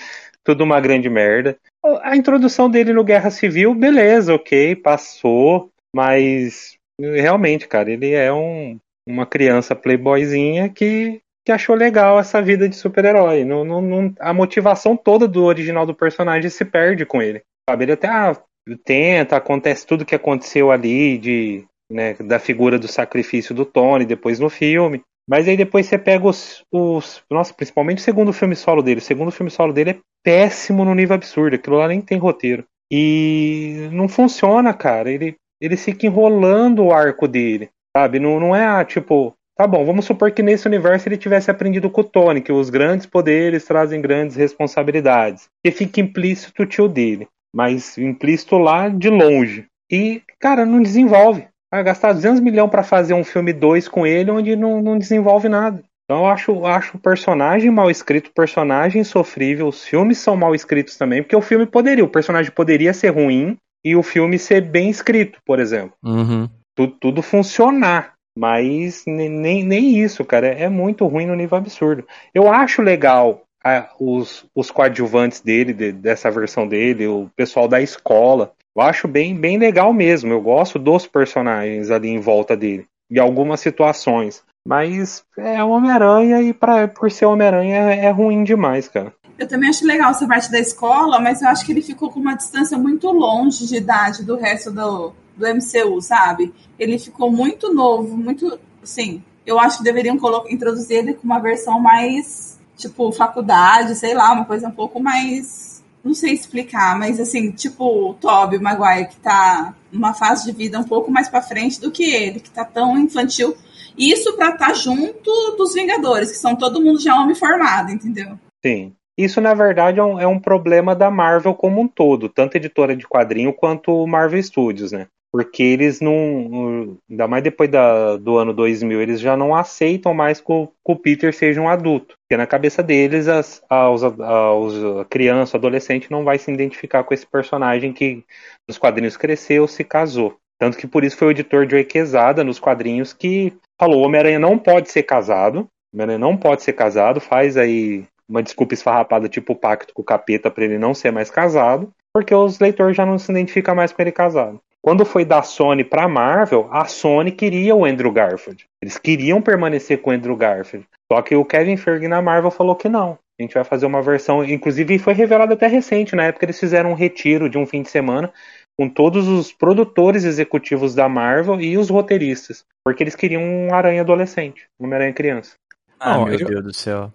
tudo 0.44 0.62
uma 0.62 0.80
grande 0.80 1.08
merda. 1.08 1.56
A 2.02 2.16
introdução 2.16 2.70
dele 2.70 2.92
no 2.92 3.04
Guerra 3.04 3.30
Civil, 3.30 3.74
beleza, 3.74 4.34
ok, 4.34 4.76
passou, 4.76 5.70
mas 5.94 6.76
realmente, 7.00 7.66
cara, 7.66 7.90
ele 7.90 8.12
é 8.12 8.32
um, 8.32 8.78
uma 9.07 9.26
criança 9.26 9.74
playboyzinha 9.74 10.68
que, 10.68 11.20
que 11.44 11.53
achou 11.53 11.74
legal 11.74 12.18
essa 12.18 12.40
vida 12.40 12.68
de 12.68 12.76
super-herói. 12.76 13.44
Não, 13.44 13.64
não, 13.64 13.80
não, 13.80 14.14
a 14.20 14.32
motivação 14.32 14.96
toda 14.96 15.26
do 15.26 15.44
original 15.44 15.86
do 15.86 15.94
personagem 15.94 16.50
se 16.50 16.64
perde 16.64 17.05
com 17.05 17.20
ele. 17.20 17.42
Sabe? 17.68 17.84
Ele 17.84 17.92
até 17.92 18.09
ah, 18.09 18.36
tenta, 18.84 19.36
acontece 19.36 19.86
tudo 19.86 20.05
que 20.05 20.14
aconteceu 20.14 20.70
ali 20.70 21.18
de, 21.18 21.64
né, 21.90 22.14
da 22.14 22.38
figura 22.38 22.78
do 22.78 22.88
sacrifício 22.88 23.55
do 23.55 23.64
Tony 23.64 24.05
depois 24.05 24.38
no 24.38 24.48
filme. 24.48 25.03
Mas 25.28 25.46
aí 25.46 25.57
depois 25.57 25.86
você 25.86 25.96
pega 25.96 26.26
os, 26.26 26.64
os. 26.72 27.22
Nossa, 27.30 27.55
principalmente 27.55 27.98
o 27.98 28.03
segundo 28.03 28.32
filme 28.32 28.57
solo 28.57 28.82
dele. 28.82 28.98
O 28.98 29.03
segundo 29.03 29.30
filme 29.30 29.50
solo 29.50 29.72
dele 29.72 29.90
é 29.90 29.98
péssimo 30.24 30.84
no 30.84 30.94
nível 30.94 31.14
absurdo. 31.14 31.55
Aquilo 31.55 31.76
lá 31.76 31.88
nem 31.88 32.00
tem 32.00 32.18
roteiro. 32.18 32.64
E 32.90 33.88
não 33.92 34.09
funciona, 34.09 34.74
cara. 34.74 35.11
Ele, 35.11 35.36
ele 35.61 35.76
fica 35.76 36.07
enrolando 36.07 36.84
o 36.84 36.92
arco 36.92 37.28
dele. 37.28 37.70
Sabe? 37.97 38.18
Não, 38.18 38.40
não 38.40 38.55
é 38.55 38.64
a, 38.64 38.84
tipo. 38.84 39.34
Tá 39.55 39.66
bom, 39.66 39.84
vamos 39.84 40.07
supor 40.07 40.32
que 40.32 40.43
nesse 40.43 40.66
universo 40.66 41.09
ele 41.09 41.18
tivesse 41.18 41.51
aprendido 41.51 41.90
com 41.90 42.01
o 42.01 42.05
Tony, 42.05 42.40
que 42.40 42.51
os 42.51 42.70
grandes 42.70 43.05
poderes 43.05 43.64
trazem 43.66 44.01
grandes 44.01 44.34
responsabilidades. 44.34 45.49
Que 45.62 45.70
fica 45.70 46.01
implícito 46.01 46.62
o 46.62 46.66
tio 46.66 46.88
dele. 46.88 47.28
Mas 47.55 47.99
implícito 47.99 48.57
lá 48.57 48.88
de 48.88 49.11
longe. 49.11 49.66
E, 49.90 50.22
cara, 50.40 50.64
não 50.64 50.82
desenvolve. 50.82 51.47
Vai 51.70 51.84
gastar 51.84 52.14
200 52.14 52.40
milhões 52.40 52.70
para 52.70 52.82
fazer 52.82 53.12
um 53.14 53.24
filme 53.24 53.53
2 53.53 53.88
com 53.88 54.07
ele, 54.07 54.30
onde 54.30 54.57
não, 54.57 54.80
não 54.80 54.99
desenvolve 54.99 55.49
nada. 55.49 55.82
Então 56.05 56.24
eu 56.24 56.26
acho, 56.26 56.66
acho 56.66 56.97
o 56.97 57.01
personagem 57.01 57.70
mal 57.70 57.90
escrito, 57.90 58.32
personagem 58.34 59.05
sofrível, 59.05 59.68
os 59.68 59.84
filmes 59.84 60.18
são 60.18 60.36
mal 60.36 60.55
escritos 60.55 60.97
também, 60.97 61.22
porque 61.22 61.36
o 61.36 61.40
filme 61.40 61.64
poderia, 61.64 62.05
o 62.05 62.09
personagem 62.09 62.53
poderia 62.53 62.93
ser 62.93 63.09
ruim 63.11 63.57
e 63.84 63.97
o 63.97 64.03
filme 64.03 64.38
ser 64.38 64.61
bem 64.61 64.90
escrito, 64.90 65.38
por 65.47 65.59
exemplo. 65.59 65.95
Uhum. 66.05 66.49
Tudo, 66.74 66.96
tudo 67.00 67.22
funcionar. 67.22 68.14
Mas 68.36 69.04
nem, 69.06 69.64
nem 69.64 69.98
isso, 69.98 70.24
cara. 70.24 70.46
É 70.46 70.68
muito 70.68 71.06
ruim 71.06 71.26
no 71.26 71.36
nível 71.36 71.58
absurdo. 71.58 72.06
Eu 72.34 72.50
acho 72.50 72.82
legal 72.82 73.42
a, 73.62 73.88
os, 74.00 74.44
os 74.54 74.70
coadjuvantes 74.70 75.40
dele, 75.40 75.72
de, 75.72 75.92
dessa 75.92 76.30
versão 76.30 76.66
dele, 76.66 77.06
o 77.06 77.30
pessoal 77.36 77.68
da 77.68 77.80
escola. 77.80 78.52
Eu 78.74 78.82
acho 78.82 79.06
bem, 79.06 79.34
bem 79.34 79.58
legal 79.58 79.92
mesmo. 79.92 80.32
Eu 80.32 80.40
gosto 80.40 80.78
dos 80.78 81.06
personagens 81.06 81.90
ali 81.90 82.08
em 82.08 82.20
volta 82.20 82.56
dele. 82.56 82.86
E 83.10 83.20
algumas 83.20 83.60
situações. 83.60 84.42
Mas 84.66 85.24
é 85.36 85.62
Homem-Aranha 85.62 86.40
e 86.40 86.54
pra, 86.54 86.88
por 86.88 87.10
ser 87.10 87.26
Homem-Aranha 87.26 87.92
é, 87.92 88.06
é 88.06 88.10
ruim 88.10 88.44
demais, 88.44 88.88
cara. 88.88 89.12
Eu 89.38 89.48
também 89.48 89.68
acho 89.68 89.84
legal 89.84 90.12
essa 90.12 90.26
parte 90.26 90.50
da 90.50 90.58
escola, 90.58 91.18
mas 91.18 91.42
eu 91.42 91.48
acho 91.48 91.66
que 91.66 91.72
ele 91.72 91.82
ficou 91.82 92.10
com 92.10 92.20
uma 92.20 92.36
distância 92.36 92.78
muito 92.78 93.10
longe 93.10 93.66
de 93.66 93.76
idade 93.76 94.24
do 94.24 94.36
resto 94.36 94.70
do, 94.70 95.12
do 95.36 95.46
MCU, 95.46 96.00
sabe? 96.00 96.52
Ele 96.78 96.98
ficou 96.98 97.30
muito 97.30 97.72
novo, 97.72 98.16
muito. 98.16 98.58
Sim, 98.82 99.22
eu 99.46 99.58
acho 99.58 99.78
que 99.78 99.84
deveriam 99.84 100.18
introduzir 100.48 100.98
ele 100.98 101.14
com 101.14 101.24
uma 101.24 101.38
versão 101.38 101.80
mais, 101.80 102.58
tipo, 102.76 103.12
faculdade, 103.12 103.94
sei 103.94 104.14
lá, 104.14 104.32
uma 104.32 104.44
coisa 104.44 104.68
um 104.68 104.72
pouco 104.72 105.00
mais 105.00 105.72
não 106.04 106.14
sei 106.14 106.32
explicar, 106.32 106.98
mas 106.98 107.20
assim, 107.20 107.52
tipo 107.52 107.84
o 107.84 108.14
Tobey 108.14 108.58
Maguire, 108.58 109.08
que 109.08 109.16
tá 109.16 109.74
numa 109.90 110.12
fase 110.12 110.44
de 110.44 110.52
vida 110.52 110.78
um 110.78 110.84
pouco 110.84 111.10
mais 111.10 111.28
para 111.28 111.42
frente 111.42 111.80
do 111.80 111.92
que 111.92 112.02
ele, 112.02 112.40
que 112.40 112.50
tá 112.50 112.64
tão 112.64 112.98
infantil. 112.98 113.56
Isso 113.96 114.32
para 114.34 114.54
estar 114.54 114.68
tá 114.68 114.74
junto 114.74 115.30
dos 115.56 115.74
Vingadores, 115.74 116.32
que 116.32 116.38
são 116.38 116.56
todo 116.56 116.82
mundo 116.82 117.00
já 117.00 117.14
homem 117.14 117.34
formado, 117.34 117.92
entendeu? 117.92 118.38
Sim. 118.64 118.94
Isso, 119.16 119.40
na 119.40 119.54
verdade, 119.54 120.00
é 120.00 120.04
um, 120.04 120.20
é 120.20 120.26
um 120.26 120.38
problema 120.38 120.94
da 120.94 121.10
Marvel 121.10 121.54
como 121.54 121.80
um 121.80 121.88
todo, 121.88 122.28
tanto 122.28 122.56
editora 122.56 122.96
de 122.96 123.06
quadrinho 123.06 123.52
quanto 123.52 124.06
Marvel 124.06 124.42
Studios, 124.42 124.92
né? 124.92 125.06
porque 125.32 125.62
eles 125.62 125.98
não, 126.02 126.98
ainda 127.10 127.26
mais 127.26 127.42
depois 127.42 127.70
da, 127.70 128.18
do 128.18 128.36
ano 128.36 128.52
2000, 128.52 129.00
eles 129.00 129.18
já 129.18 129.34
não 129.34 129.54
aceitam 129.54 130.12
mais 130.12 130.42
que 130.42 130.52
o, 130.52 130.66
que 130.66 130.92
o 130.92 130.96
Peter 130.96 131.32
seja 131.32 131.58
um 131.58 131.70
adulto, 131.70 132.14
porque 132.22 132.36
na 132.36 132.46
cabeça 132.46 132.82
deles 132.82 133.26
as, 133.26 133.64
aos, 133.68 134.02
aos, 134.02 135.00
a 135.00 135.06
criança, 135.06 135.56
o 135.56 135.58
adolescente 135.58 136.10
não 136.10 136.22
vai 136.22 136.38
se 136.38 136.52
identificar 136.52 137.02
com 137.02 137.14
esse 137.14 137.26
personagem 137.26 137.94
que 137.94 138.22
nos 138.68 138.76
quadrinhos 138.76 139.16
cresceu, 139.16 139.66
se 139.66 139.82
casou. 139.82 140.36
Tanto 140.60 140.76
que 140.76 140.86
por 140.86 141.02
isso 141.02 141.16
foi 141.16 141.28
o 141.28 141.30
editor 141.30 141.68
Joey 141.68 141.84
Quesada 141.84 142.44
nos 142.44 142.60
quadrinhos 142.60 143.14
que 143.14 143.54
falou: 143.80 144.02
Homem-Aranha 144.02 144.38
não 144.38 144.58
pode 144.58 144.90
ser 144.90 145.02
casado, 145.02 145.66
Homem-Aranha 145.94 146.18
não 146.18 146.36
pode 146.36 146.62
ser 146.62 146.74
casado, 146.74 147.20
faz 147.20 147.56
aí 147.56 148.04
uma 148.28 148.42
desculpa 148.42 148.74
esfarrapada 148.74 149.28
tipo 149.28 149.52
o 149.52 149.56
pacto 149.56 149.92
com 149.94 150.02
o 150.02 150.04
capeta 150.04 150.50
para 150.50 150.64
ele 150.64 150.78
não 150.78 150.94
ser 150.94 151.10
mais 151.10 151.30
casado, 151.30 151.92
porque 152.12 152.34
os 152.34 152.58
leitores 152.58 152.96
já 152.96 153.06
não 153.06 153.18
se 153.18 153.30
identificam 153.30 153.74
mais 153.74 153.92
com 153.92 154.02
ele 154.02 154.12
casado. 154.12 154.60
Quando 154.82 155.04
foi 155.04 155.24
da 155.24 155.42
Sony 155.42 155.84
para 155.84 156.08
Marvel, 156.08 156.68
a 156.72 156.86
Sony 156.86 157.30
queria 157.30 157.74
o 157.74 157.84
Andrew 157.84 158.10
Garfield. 158.10 158.66
Eles 158.82 158.98
queriam 158.98 159.40
permanecer 159.40 160.02
com 160.02 160.10
o 160.10 160.12
Andrew 160.12 160.36
Garfield. 160.36 160.86
Só 161.10 161.22
que 161.22 161.36
o 161.36 161.44
Kevin 161.44 161.76
Feige 161.76 162.08
na 162.08 162.20
Marvel 162.20 162.50
falou 162.50 162.74
que 162.74 162.88
não. 162.88 163.16
A 163.38 163.42
gente 163.42 163.54
vai 163.54 163.64
fazer 163.64 163.86
uma 163.86 164.02
versão, 164.02 164.44
inclusive 164.44 164.98
foi 164.98 165.14
revelado 165.14 165.52
até 165.52 165.66
recente, 165.66 166.16
na 166.16 166.24
época 166.24 166.44
eles 166.44 166.58
fizeram 166.58 166.90
um 166.90 166.94
retiro 166.94 167.48
de 167.48 167.58
um 167.58 167.66
fim 167.66 167.82
de 167.82 167.90
semana 167.90 168.32
com 168.76 168.88
todos 168.88 169.28
os 169.28 169.52
produtores 169.52 170.24
executivos 170.24 170.94
da 170.94 171.08
Marvel 171.08 171.60
e 171.60 171.76
os 171.76 171.90
roteiristas, 171.90 172.64
porque 172.84 173.02
eles 173.02 173.14
queriam 173.14 173.42
um 173.42 173.74
aranha 173.74 174.00
adolescente, 174.00 174.68
uma 174.78 174.94
aranha 174.94 175.12
criança. 175.12 175.56
Ah, 176.00 176.24
meu 176.24 176.38
eu... 176.38 176.46
Deus 176.46 176.64
do 176.64 176.74
céu. 176.74 177.12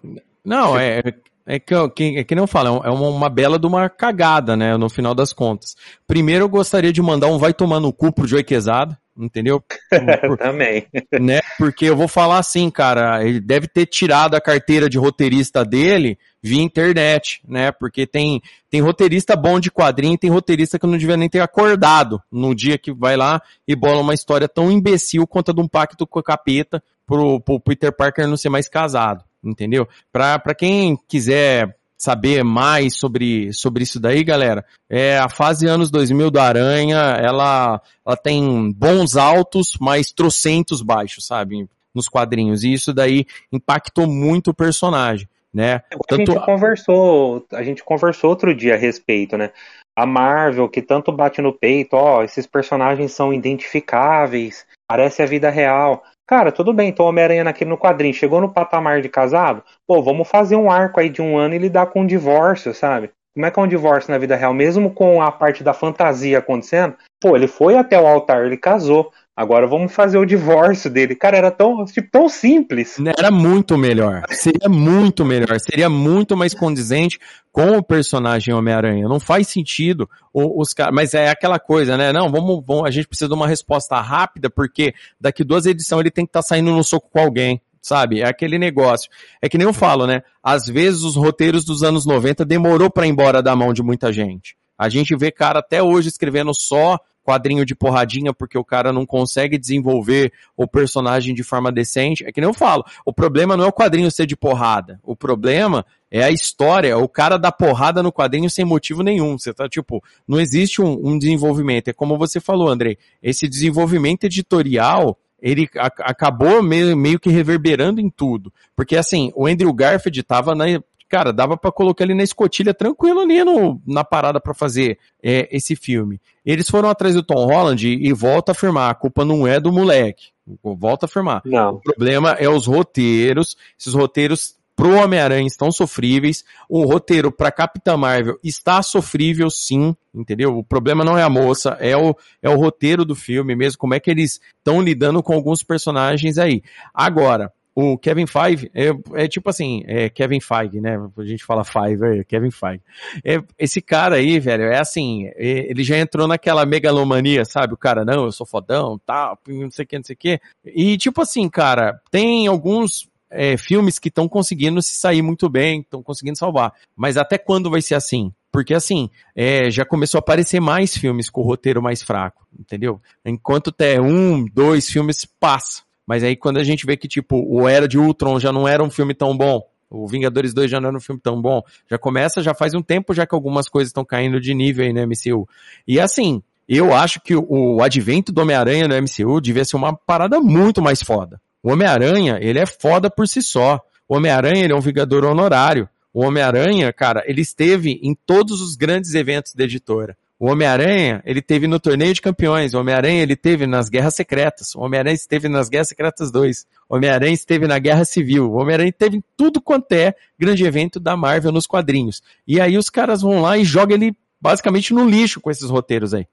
Não, 0.48 0.78
é, 0.78 1.02
é 1.44 1.58
que, 1.58 1.74
é 2.18 2.24
que 2.24 2.34
não 2.34 2.46
fala, 2.46 2.68
é 2.86 2.90
uma, 2.90 3.08
uma 3.08 3.28
bela 3.28 3.58
de 3.58 3.66
uma 3.66 3.88
cagada, 3.88 4.56
né, 4.56 4.78
no 4.78 4.88
final 4.88 5.14
das 5.14 5.30
contas. 5.30 5.76
Primeiro 6.06 6.44
eu 6.44 6.48
gostaria 6.48 6.90
de 6.90 7.02
mandar 7.02 7.26
um 7.26 7.36
vai 7.36 7.52
tomar 7.52 7.80
no 7.80 7.92
cu 7.92 8.10
pro 8.10 8.26
Joey 8.26 8.42
Quesada, 8.42 8.98
entendeu? 9.14 9.62
Por, 10.26 10.38
Também. 10.38 10.86
Né, 11.20 11.40
porque 11.58 11.84
eu 11.84 11.96
vou 11.96 12.08
falar 12.08 12.38
assim, 12.38 12.70
cara, 12.70 13.22
ele 13.22 13.40
deve 13.40 13.68
ter 13.68 13.84
tirado 13.84 14.34
a 14.34 14.40
carteira 14.40 14.88
de 14.88 14.96
roteirista 14.96 15.66
dele 15.66 16.18
via 16.42 16.62
internet, 16.62 17.42
né, 17.46 17.72
porque 17.72 18.06
tem, 18.06 18.40
tem 18.70 18.80
roteirista 18.80 19.36
bom 19.36 19.60
de 19.60 19.70
quadrinho 19.70 20.16
tem 20.16 20.30
roteirista 20.30 20.78
que 20.78 20.86
não 20.86 20.96
devia 20.96 21.16
nem 21.16 21.28
ter 21.28 21.40
acordado 21.40 22.22
no 22.32 22.54
dia 22.54 22.78
que 22.78 22.90
vai 22.90 23.18
lá 23.18 23.42
e 23.66 23.76
bola 23.76 24.00
uma 24.00 24.14
história 24.14 24.48
tão 24.48 24.70
imbecil 24.70 25.26
quanto 25.26 25.50
a 25.50 25.54
de 25.54 25.60
um 25.60 25.68
pacto 25.68 26.06
com 26.06 26.18
a 26.18 26.22
capeta 26.22 26.82
pro, 27.06 27.38
pro 27.38 27.60
Peter 27.60 27.90
Parker 27.90 28.26
não 28.26 28.36
ser 28.36 28.48
mais 28.48 28.66
casado 28.66 29.27
entendeu? 29.42 29.88
Para 30.12 30.54
quem 30.54 30.98
quiser 31.08 31.76
saber 31.98 32.44
mais 32.44 32.96
sobre, 32.96 33.52
sobre 33.52 33.82
isso 33.82 33.98
daí, 33.98 34.22
galera, 34.22 34.64
é 34.88 35.18
a 35.18 35.28
fase 35.28 35.66
anos 35.66 35.90
2000 35.90 36.30
do 36.30 36.38
Aranha, 36.38 36.98
ela, 37.20 37.82
ela 38.06 38.16
tem 38.16 38.70
bons 38.70 39.16
altos, 39.16 39.76
mas 39.80 40.12
trocentos 40.12 40.80
baixos, 40.80 41.26
sabe? 41.26 41.68
Nos 41.92 42.08
quadrinhos. 42.08 42.62
E 42.62 42.72
isso 42.72 42.94
daí 42.94 43.26
impactou 43.52 44.06
muito 44.06 44.50
o 44.50 44.54
personagem, 44.54 45.28
né? 45.52 45.80
Tanto... 46.06 46.30
A 46.30 46.34
gente 46.34 46.46
conversou, 46.46 47.46
a 47.52 47.62
gente 47.64 47.82
conversou 47.82 48.30
outro 48.30 48.54
dia 48.54 48.74
a 48.74 48.78
respeito, 48.78 49.36
né? 49.36 49.50
A 49.96 50.06
Marvel, 50.06 50.68
que 50.68 50.80
tanto 50.80 51.10
bate 51.10 51.42
no 51.42 51.52
peito, 51.52 51.94
ó, 51.94 52.22
esses 52.22 52.46
personagens 52.46 53.10
são 53.10 53.32
identificáveis, 53.32 54.64
parece 54.86 55.20
a 55.20 55.26
vida 55.26 55.50
real. 55.50 56.04
Cara, 56.28 56.52
tudo 56.52 56.74
bem, 56.74 56.90
então 56.90 57.06
Homem-Aranha 57.06 57.42
naquele 57.42 57.70
no 57.70 57.78
quadrinho 57.78 58.12
chegou 58.12 58.38
no 58.38 58.52
patamar 58.52 59.00
de 59.00 59.08
casado, 59.08 59.62
pô, 59.86 60.02
vamos 60.02 60.28
fazer 60.28 60.56
um 60.56 60.70
arco 60.70 61.00
aí 61.00 61.08
de 61.08 61.22
um 61.22 61.38
ano 61.38 61.54
e 61.54 61.58
lidar 61.58 61.86
com 61.86 62.02
um 62.02 62.06
divórcio, 62.06 62.74
sabe? 62.74 63.10
Como 63.34 63.46
é 63.46 63.50
que 63.50 63.58
é 63.58 63.62
um 63.62 63.66
divórcio 63.66 64.10
na 64.10 64.18
vida 64.18 64.36
real? 64.36 64.52
Mesmo 64.52 64.92
com 64.92 65.22
a 65.22 65.32
parte 65.32 65.64
da 65.64 65.72
fantasia 65.72 66.38
acontecendo, 66.38 66.94
pô, 67.18 67.34
ele 67.34 67.46
foi 67.46 67.78
até 67.78 67.98
o 67.98 68.06
altar, 68.06 68.44
ele 68.44 68.58
casou. 68.58 69.10
Agora 69.38 69.68
vamos 69.68 69.92
fazer 69.92 70.18
o 70.18 70.24
divórcio 70.24 70.90
dele. 70.90 71.14
Cara, 71.14 71.36
era 71.36 71.52
tão, 71.52 71.84
tipo, 71.84 72.10
tão 72.10 72.28
simples. 72.28 72.96
Era 73.16 73.30
muito 73.30 73.78
melhor. 73.78 74.24
Seria 74.30 74.68
muito 74.68 75.24
melhor. 75.24 75.60
Seria 75.60 75.88
muito 75.88 76.36
mais 76.36 76.52
condizente 76.52 77.20
com 77.52 77.78
o 77.78 77.82
personagem 77.82 78.52
Homem-Aranha. 78.52 79.06
Não 79.06 79.20
faz 79.20 79.46
sentido 79.46 80.10
os 80.34 80.74
caras. 80.74 80.92
Mas 80.92 81.14
é 81.14 81.30
aquela 81.30 81.60
coisa, 81.60 81.96
né? 81.96 82.12
Não, 82.12 82.28
vamos, 82.32 82.64
vamos, 82.66 82.86
a 82.86 82.90
gente 82.90 83.06
precisa 83.06 83.28
de 83.28 83.34
uma 83.34 83.46
resposta 83.46 84.00
rápida, 84.00 84.50
porque 84.50 84.92
daqui 85.20 85.44
duas 85.44 85.66
edições 85.66 86.00
ele 86.00 86.10
tem 86.10 86.26
que 86.26 86.30
estar 86.30 86.42
tá 86.42 86.48
saindo 86.48 86.72
no 86.72 86.82
soco 86.82 87.08
com 87.08 87.20
alguém 87.20 87.62
sabe? 87.80 88.20
É 88.20 88.26
aquele 88.26 88.58
negócio. 88.58 89.08
É 89.40 89.48
que 89.48 89.56
nem 89.56 89.68
eu 89.68 89.72
falo, 89.72 90.04
né? 90.04 90.22
Às 90.42 90.66
vezes 90.66 91.04
os 91.04 91.14
roteiros 91.14 91.64
dos 91.64 91.84
anos 91.84 92.04
90 92.04 92.44
demorou 92.44 92.90
para 92.90 93.06
ir 93.06 93.10
embora 93.10 93.40
da 93.40 93.54
mão 93.54 93.72
de 93.72 93.84
muita 93.84 94.12
gente. 94.12 94.56
A 94.76 94.88
gente 94.88 95.14
vê 95.16 95.30
cara 95.30 95.60
até 95.60 95.80
hoje 95.80 96.08
escrevendo 96.08 96.52
só 96.52 96.98
quadrinho 97.28 97.66
de 97.66 97.74
porradinha 97.74 98.32
porque 98.32 98.56
o 98.56 98.64
cara 98.64 98.90
não 98.90 99.04
consegue 99.04 99.58
desenvolver 99.58 100.32
o 100.56 100.66
personagem 100.66 101.34
de 101.34 101.42
forma 101.42 101.70
decente. 101.70 102.24
É 102.24 102.32
que 102.32 102.40
nem 102.40 102.48
eu 102.48 102.54
falo, 102.54 102.82
o 103.04 103.12
problema 103.12 103.54
não 103.54 103.64
é 103.64 103.68
o 103.68 103.72
quadrinho 103.72 104.10
ser 104.10 104.24
de 104.24 104.34
porrada. 104.34 104.98
O 105.02 105.14
problema 105.14 105.84
é 106.10 106.24
a 106.24 106.30
história, 106.30 106.96
o 106.96 107.06
cara 107.06 107.36
dá 107.36 107.52
porrada 107.52 108.02
no 108.02 108.10
quadrinho 108.10 108.48
sem 108.48 108.64
motivo 108.64 109.02
nenhum. 109.02 109.38
Você 109.38 109.52
tá 109.52 109.68
tipo, 109.68 110.02
não 110.26 110.40
existe 110.40 110.80
um, 110.80 110.98
um 111.06 111.18
desenvolvimento. 111.18 111.88
É 111.88 111.92
como 111.92 112.16
você 112.16 112.40
falou, 112.40 112.70
Andrei. 112.70 112.96
Esse 113.22 113.46
desenvolvimento 113.46 114.24
editorial 114.24 115.18
ele 115.40 115.68
acabou 116.00 116.62
meio, 116.62 116.96
meio 116.96 117.20
que 117.20 117.28
reverberando 117.28 118.00
em 118.00 118.08
tudo. 118.08 118.50
Porque 118.74 118.96
assim, 118.96 119.30
o 119.36 119.46
Andrew 119.46 119.72
Garfield 119.74 120.22
tava 120.22 120.54
na, 120.54 120.64
cara, 121.08 121.32
dava 121.32 121.56
para 121.56 121.72
colocar 121.72 122.04
ele 122.04 122.14
na 122.14 122.22
escotilha 122.22 122.74
tranquilo 122.74 123.20
ali 123.20 123.42
no, 123.42 123.80
na 123.86 124.04
parada 124.04 124.40
para 124.40 124.54
fazer 124.54 124.98
é, 125.22 125.48
esse 125.50 125.74
filme. 125.74 126.20
Eles 126.44 126.68
foram 126.68 126.88
atrás 126.88 127.14
do 127.14 127.22
Tom 127.22 127.46
Holland 127.46 127.86
e, 127.86 128.08
e 128.08 128.12
volta 128.12 128.52
a 128.52 128.54
afirmar, 128.54 128.90
a 128.90 128.94
culpa 128.94 129.24
não 129.24 129.46
é 129.46 129.58
do 129.58 129.72
moleque. 129.72 130.28
Volta 130.62 131.04
a 131.04 131.08
afirmar. 131.08 131.42
Não. 131.44 131.74
O 131.74 131.80
problema 131.80 132.32
é 132.32 132.48
os 132.48 132.66
roteiros. 132.66 133.56
Esses 133.78 133.92
roteiros 133.92 134.56
pro 134.78 134.96
Homem-Aranha 134.96 135.46
estão 135.46 135.72
sofríveis. 135.72 136.44
O 136.68 136.84
roteiro 136.84 137.32
para 137.32 137.50
Capitã 137.50 137.96
Marvel 137.96 138.38
está 138.44 138.80
sofrível, 138.80 139.50
sim, 139.50 139.94
entendeu? 140.14 140.56
O 140.56 140.62
problema 140.62 141.04
não 141.04 141.18
é 141.18 141.22
a 141.22 141.28
moça, 141.28 141.76
é 141.80 141.96
o, 141.96 142.16
é 142.40 142.48
o 142.48 142.56
roteiro 142.56 143.04
do 143.04 143.16
filme 143.16 143.56
mesmo, 143.56 143.76
como 143.76 143.94
é 143.94 144.00
que 144.00 144.08
eles 144.08 144.40
estão 144.56 144.80
lidando 144.80 145.20
com 145.20 145.34
alguns 145.34 145.64
personagens 145.64 146.38
aí. 146.38 146.62
Agora, 146.94 147.52
o 147.80 147.96
Kevin 147.96 148.26
Feige 148.26 148.68
é, 148.74 148.88
é, 149.14 149.28
tipo 149.28 149.48
assim, 149.48 149.84
é 149.86 150.08
Kevin 150.08 150.40
Feige, 150.40 150.80
né? 150.80 150.98
A 151.16 151.22
gente 151.22 151.44
fala 151.44 151.62
Five, 151.62 152.18
é 152.18 152.24
Kevin 152.24 152.50
Feige. 152.50 152.82
É, 153.24 153.40
esse 153.56 153.80
cara 153.80 154.16
aí, 154.16 154.40
velho, 154.40 154.64
é 154.64 154.80
assim, 154.80 155.26
é, 155.36 155.70
ele 155.70 155.84
já 155.84 155.96
entrou 155.96 156.26
naquela 156.26 156.66
megalomania, 156.66 157.44
sabe? 157.44 157.74
O 157.74 157.76
cara, 157.76 158.04
não, 158.04 158.24
eu 158.24 158.32
sou 158.32 158.44
fodão, 158.44 159.00
tal, 159.06 159.38
não 159.46 159.70
sei 159.70 159.84
o 159.84 159.86
que, 159.86 159.96
não 159.96 160.02
sei 160.02 160.14
o 160.14 160.18
que. 160.18 160.40
E 160.66 160.98
tipo 160.98 161.22
assim, 161.22 161.48
cara, 161.48 162.00
tem 162.10 162.48
alguns 162.48 163.08
é, 163.30 163.56
filmes 163.56 164.00
que 164.00 164.08
estão 164.08 164.28
conseguindo 164.28 164.82
se 164.82 164.94
sair 164.94 165.22
muito 165.22 165.48
bem, 165.48 165.78
estão 165.78 166.02
conseguindo 166.02 166.36
salvar. 166.36 166.72
Mas 166.96 167.16
até 167.16 167.38
quando 167.38 167.70
vai 167.70 167.80
ser 167.80 167.94
assim? 167.94 168.32
Porque 168.50 168.74
assim, 168.74 169.08
é, 169.36 169.70
já 169.70 169.84
começou 169.84 170.18
a 170.18 170.20
aparecer 170.20 170.58
mais 170.58 170.96
filmes 170.96 171.30
com 171.30 171.42
o 171.42 171.44
roteiro 171.44 171.80
mais 171.80 172.02
fraco, 172.02 172.44
entendeu? 172.58 173.00
Enquanto 173.24 173.70
até 173.70 174.00
um, 174.00 174.44
dois 174.52 174.88
filmes 174.88 175.24
passa. 175.38 175.86
Mas 176.08 176.24
aí 176.24 176.34
quando 176.34 176.56
a 176.56 176.64
gente 176.64 176.86
vê 176.86 176.96
que, 176.96 177.06
tipo, 177.06 177.36
o 177.36 177.68
Era 177.68 177.86
de 177.86 177.98
Ultron 177.98 178.40
já 178.40 178.50
não 178.50 178.66
era 178.66 178.82
um 178.82 178.88
filme 178.88 179.12
tão 179.12 179.36
bom, 179.36 179.60
o 179.90 180.08
Vingadores 180.08 180.54
2 180.54 180.70
já 180.70 180.80
não 180.80 180.88
era 180.88 180.96
um 180.96 181.00
filme 181.00 181.20
tão 181.20 181.40
bom, 181.40 181.60
já 181.86 181.98
começa, 181.98 182.42
já 182.42 182.54
faz 182.54 182.72
um 182.72 182.80
tempo 182.80 183.12
já 183.12 183.26
que 183.26 183.34
algumas 183.34 183.68
coisas 183.68 183.90
estão 183.90 184.06
caindo 184.06 184.40
de 184.40 184.54
nível 184.54 184.86
aí 184.86 184.92
no 184.94 185.02
MCU. 185.06 185.46
E 185.86 186.00
assim, 186.00 186.42
eu 186.66 186.94
acho 186.94 187.20
que 187.20 187.36
o 187.36 187.82
advento 187.82 188.32
do 188.32 188.40
Homem-Aranha 188.40 188.88
no 188.88 188.94
MCU 188.96 189.38
devia 189.38 189.66
ser 189.66 189.76
uma 189.76 189.94
parada 189.94 190.40
muito 190.40 190.80
mais 190.80 191.02
foda. 191.02 191.38
O 191.62 191.70
Homem-Aranha, 191.70 192.38
ele 192.40 192.58
é 192.58 192.64
foda 192.64 193.10
por 193.10 193.28
si 193.28 193.42
só. 193.42 193.78
O 194.08 194.16
Homem-Aranha, 194.16 194.64
ele 194.64 194.72
é 194.72 194.76
um 194.76 194.80
Vingador 194.80 195.26
honorário. 195.26 195.86
O 196.12 196.24
Homem-Aranha, 196.24 196.90
cara, 196.90 197.22
ele 197.26 197.42
esteve 197.42 198.00
em 198.02 198.14
todos 198.14 198.62
os 198.62 198.76
grandes 198.76 199.14
eventos 199.14 199.54
da 199.54 199.64
editora. 199.64 200.16
O 200.40 200.48
Homem-Aranha, 200.50 201.20
ele 201.24 201.42
teve 201.42 201.66
no 201.66 201.80
Torneio 201.80 202.14
de 202.14 202.22
Campeões. 202.22 202.72
O 202.72 202.78
Homem-Aranha, 202.78 203.22
ele 203.22 203.34
teve 203.34 203.66
nas 203.66 203.88
Guerras 203.88 204.14
Secretas. 204.14 204.72
O 204.76 204.80
Homem-Aranha 204.80 205.14
esteve 205.14 205.48
nas 205.48 205.68
Guerras 205.68 205.88
Secretas 205.88 206.30
2. 206.30 206.64
O 206.88 206.94
Homem-Aranha 206.94 207.34
esteve 207.34 207.66
na 207.66 207.76
Guerra 207.78 208.04
Civil. 208.04 208.52
O 208.52 208.54
Homem-Aranha 208.54 208.90
esteve 208.90 209.16
em 209.16 209.24
tudo 209.36 209.60
quanto 209.60 209.92
é 209.92 210.14
grande 210.38 210.64
evento 210.64 211.00
da 211.00 211.16
Marvel 211.16 211.50
nos 211.50 211.66
quadrinhos. 211.66 212.22
E 212.46 212.60
aí 212.60 212.78
os 212.78 212.88
caras 212.88 213.22
vão 213.22 213.40
lá 213.40 213.58
e 213.58 213.64
jogam 213.64 213.96
ele 213.96 214.16
basicamente 214.40 214.94
no 214.94 215.04
lixo 215.04 215.40
com 215.40 215.50
esses 215.50 215.68
roteiros 215.68 216.14
aí. 216.14 216.26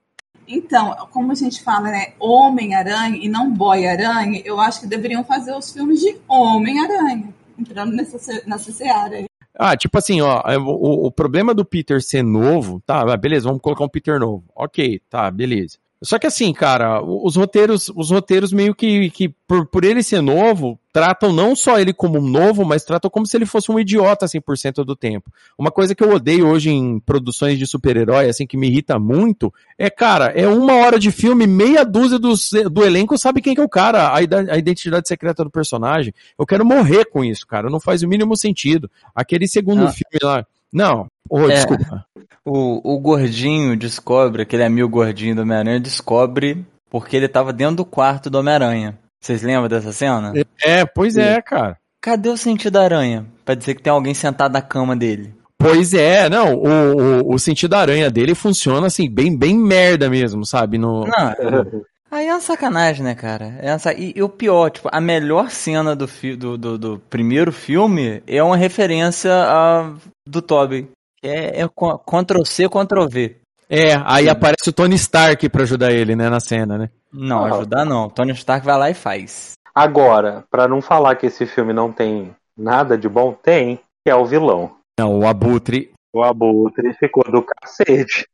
Então, 0.48 0.96
como 1.12 1.32
a 1.32 1.36
gente 1.36 1.64
fala, 1.64 1.90
né, 1.90 2.14
Homem-Aranha 2.20 3.18
e 3.20 3.28
não 3.28 3.52
Boy-Aranha, 3.52 4.40
eu 4.46 4.60
acho 4.60 4.82
que 4.82 4.88
deveriam 4.88 5.24
fazer 5.24 5.56
os 5.56 5.74
filmes 5.74 6.00
de 6.00 6.16
Homem-Aranha, 6.28 7.34
entrando 7.58 7.96
nessa, 7.96 8.44
nessa 8.46 8.72
seara 8.72 9.16
aí. 9.16 9.26
Ah, 9.58 9.76
tipo 9.78 9.98
assim, 9.98 10.22
ó, 10.22 10.42
é, 10.46 10.58
o, 10.58 11.06
o 11.06 11.12
problema 11.12 11.54
do 11.54 11.64
Peter 11.66 12.02
ser 12.02 12.24
novo, 12.24 12.82
tá, 12.86 13.16
beleza, 13.18 13.48
vamos 13.48 13.62
colocar 13.62 13.84
um 13.86 13.90
Peter 13.90 14.20
novo. 14.20 14.44
Ok, 14.56 15.00
tá, 15.10 15.30
beleza. 15.32 15.78
Só 16.06 16.20
que 16.20 16.28
assim, 16.28 16.54
cara, 16.54 17.02
os 17.02 17.36
roteiros, 17.36 17.92
os 17.96 18.12
roteiros 18.12 18.54
meio 18.54 18.76
que, 18.76 19.10
que 19.10 19.30
por, 19.48 19.66
por 19.66 19.84
ele 19.84 20.04
ser 20.04 20.22
novo, 20.22 20.80
tratam 20.94 21.34
não 21.34 21.56
só 21.56 21.80
ele 21.80 21.92
como 21.92 22.22
novo, 22.22 22.64
mas 22.64 22.84
tratam 22.84 23.10
como 23.10 23.26
se 23.26 23.36
ele 23.36 23.46
fosse 23.46 23.72
um 23.72 23.80
idiota 23.80 24.26
100% 24.26 24.86
do 24.86 24.96
tempo. 24.96 25.32
Uma 25.58 25.72
coisa 25.72 25.96
que 25.96 26.04
eu 26.04 26.14
odeio 26.14 26.48
hoje 26.48 26.70
em 26.70 27.00
produções 27.00 27.58
de 27.58 27.66
super-herói, 27.66 28.30
assim, 28.30 28.46
que 28.46 28.56
me 28.56 28.68
irrita 28.68 29.00
muito, 29.00 29.54
é, 29.78 29.90
cara, 29.90 30.28
é 30.28 30.48
uma 30.48 30.76
hora 30.76 31.00
de 31.00 31.12
filme, 31.12 31.48
meia 31.48 31.84
dúzia 31.84 32.20
do, 32.20 32.34
do 32.70 32.86
elenco 32.86 33.18
sabe 33.18 33.42
quem 33.42 33.56
que 33.56 33.62
é 33.62 33.64
o 33.64 33.70
cara, 33.70 34.10
a, 34.10 34.16
a 34.18 34.58
identidade 34.58 35.08
secreta 35.08 35.44
do 35.44 35.50
personagem. 35.50 36.14
Eu 36.38 36.46
quero 36.46 36.66
morrer 36.66 37.06
com 37.06 37.26
isso, 37.26 37.46
cara, 37.48 37.70
não 37.70 37.80
faz 37.80 38.04
o 38.04 38.08
mínimo 38.08 38.38
sentido. 38.38 38.90
Aquele 39.14 39.48
segundo 39.48 39.86
ah. 39.86 39.92
filme 39.92 40.20
lá, 40.22 40.46
não, 40.72 41.08
oh, 41.30 41.50
é, 41.50 41.56
desculpa. 41.56 42.06
O, 42.46 42.96
o 42.96 43.00
gordinho 43.00 43.76
descobre, 43.76 44.44
aquele 44.44 44.64
amigo 44.64 44.88
gordinho 44.88 45.36
do 45.36 45.42
Homem-Aranha, 45.42 45.80
descobre 45.80 46.66
porque 46.90 47.18
ele 47.18 47.28
tava 47.28 47.52
dentro 47.52 47.78
do 47.78 47.86
quarto 47.86 48.30
do 48.30 48.38
Homem-Aranha. 48.38 48.98
Vocês 49.20 49.42
lembram 49.42 49.68
dessa 49.68 49.92
cena? 49.92 50.32
É, 50.62 50.86
pois 50.86 51.18
é, 51.18 51.42
cara. 51.42 51.78
Cadê 52.00 52.30
o 52.30 52.38
sentido 52.38 52.74
da 52.74 52.84
aranha? 52.84 53.26
Pra 53.44 53.56
dizer 53.56 53.74
que 53.74 53.82
tem 53.82 53.92
alguém 53.92 54.14
sentado 54.14 54.54
na 54.54 54.62
cama 54.62 54.96
dele. 54.96 55.34
Pois 55.58 55.96
é, 55.96 56.30
não, 56.30 56.54
o, 56.54 57.32
o, 57.32 57.34
o 57.34 57.40
sentido 57.40 57.72
da 57.72 57.80
aranha 57.80 58.12
dele 58.12 58.36
funciona 58.36 58.86
assim, 58.86 59.10
bem, 59.10 59.36
bem 59.36 59.58
merda 59.58 60.08
mesmo, 60.08 60.46
sabe? 60.46 60.78
No... 60.78 61.06
Não, 61.08 61.84
aí 62.12 62.28
é 62.28 62.32
uma 62.32 62.42
sacanagem, 62.42 63.04
né, 63.04 63.16
cara? 63.16 63.58
É 63.60 63.72
uma... 63.72 63.94
e, 63.94 64.14
e, 64.16 64.22
o 64.22 64.30
pior, 64.30 64.70
tipo, 64.70 64.88
a 64.92 65.02
melhor 65.02 65.50
cena 65.50 65.96
do, 65.96 66.08
fi... 66.08 66.36
do, 66.36 66.56
do, 66.56 66.78
do, 66.78 67.02
primeiro 67.10 67.52
filme 67.52 68.22
é 68.28 68.44
uma 68.44 68.56
referência 68.56 69.32
a... 69.34 69.92
do 70.28 70.42
Toby. 70.44 70.88
É, 71.26 71.62
é 71.62 71.68
Ctrl-C, 71.68 72.70
Ctrl-V. 72.70 73.38
É, 73.70 73.96
aí 74.06 74.26
Sim. 74.26 74.30
aparece 74.30 74.70
o 74.70 74.74
Tony 74.74 74.96
Stark 74.96 75.50
pra 75.50 75.64
ajudar 75.64 75.92
ele, 75.92 76.16
né, 76.16 76.30
na 76.30 76.40
cena, 76.40 76.78
né? 76.78 76.90
Não, 77.12 77.46
ah, 77.46 77.56
ajudar 77.56 77.84
não. 77.84 78.10
Tony 78.10 78.32
Stark 78.34 78.66
vai 78.66 78.78
lá 78.78 78.90
e 78.90 78.94
faz. 78.94 79.54
Agora, 79.74 80.44
para 80.50 80.68
não 80.68 80.82
falar 80.82 81.16
que 81.16 81.26
esse 81.26 81.46
filme 81.46 81.74
não 81.74 81.92
tem 81.92 82.36
nada 82.56 82.98
de 82.98 83.10
bom, 83.10 83.34
tem, 83.34 83.78
que 84.06 84.12
é 84.12 84.16
o 84.16 84.26
vilão. 84.26 84.76
Não, 85.00 85.20
o 85.20 85.28
Abutre. 85.28 85.92
O 86.14 86.24
Abutre 86.24 86.94
ficou 86.94 87.24
do 87.30 87.42
cacete. 87.42 88.28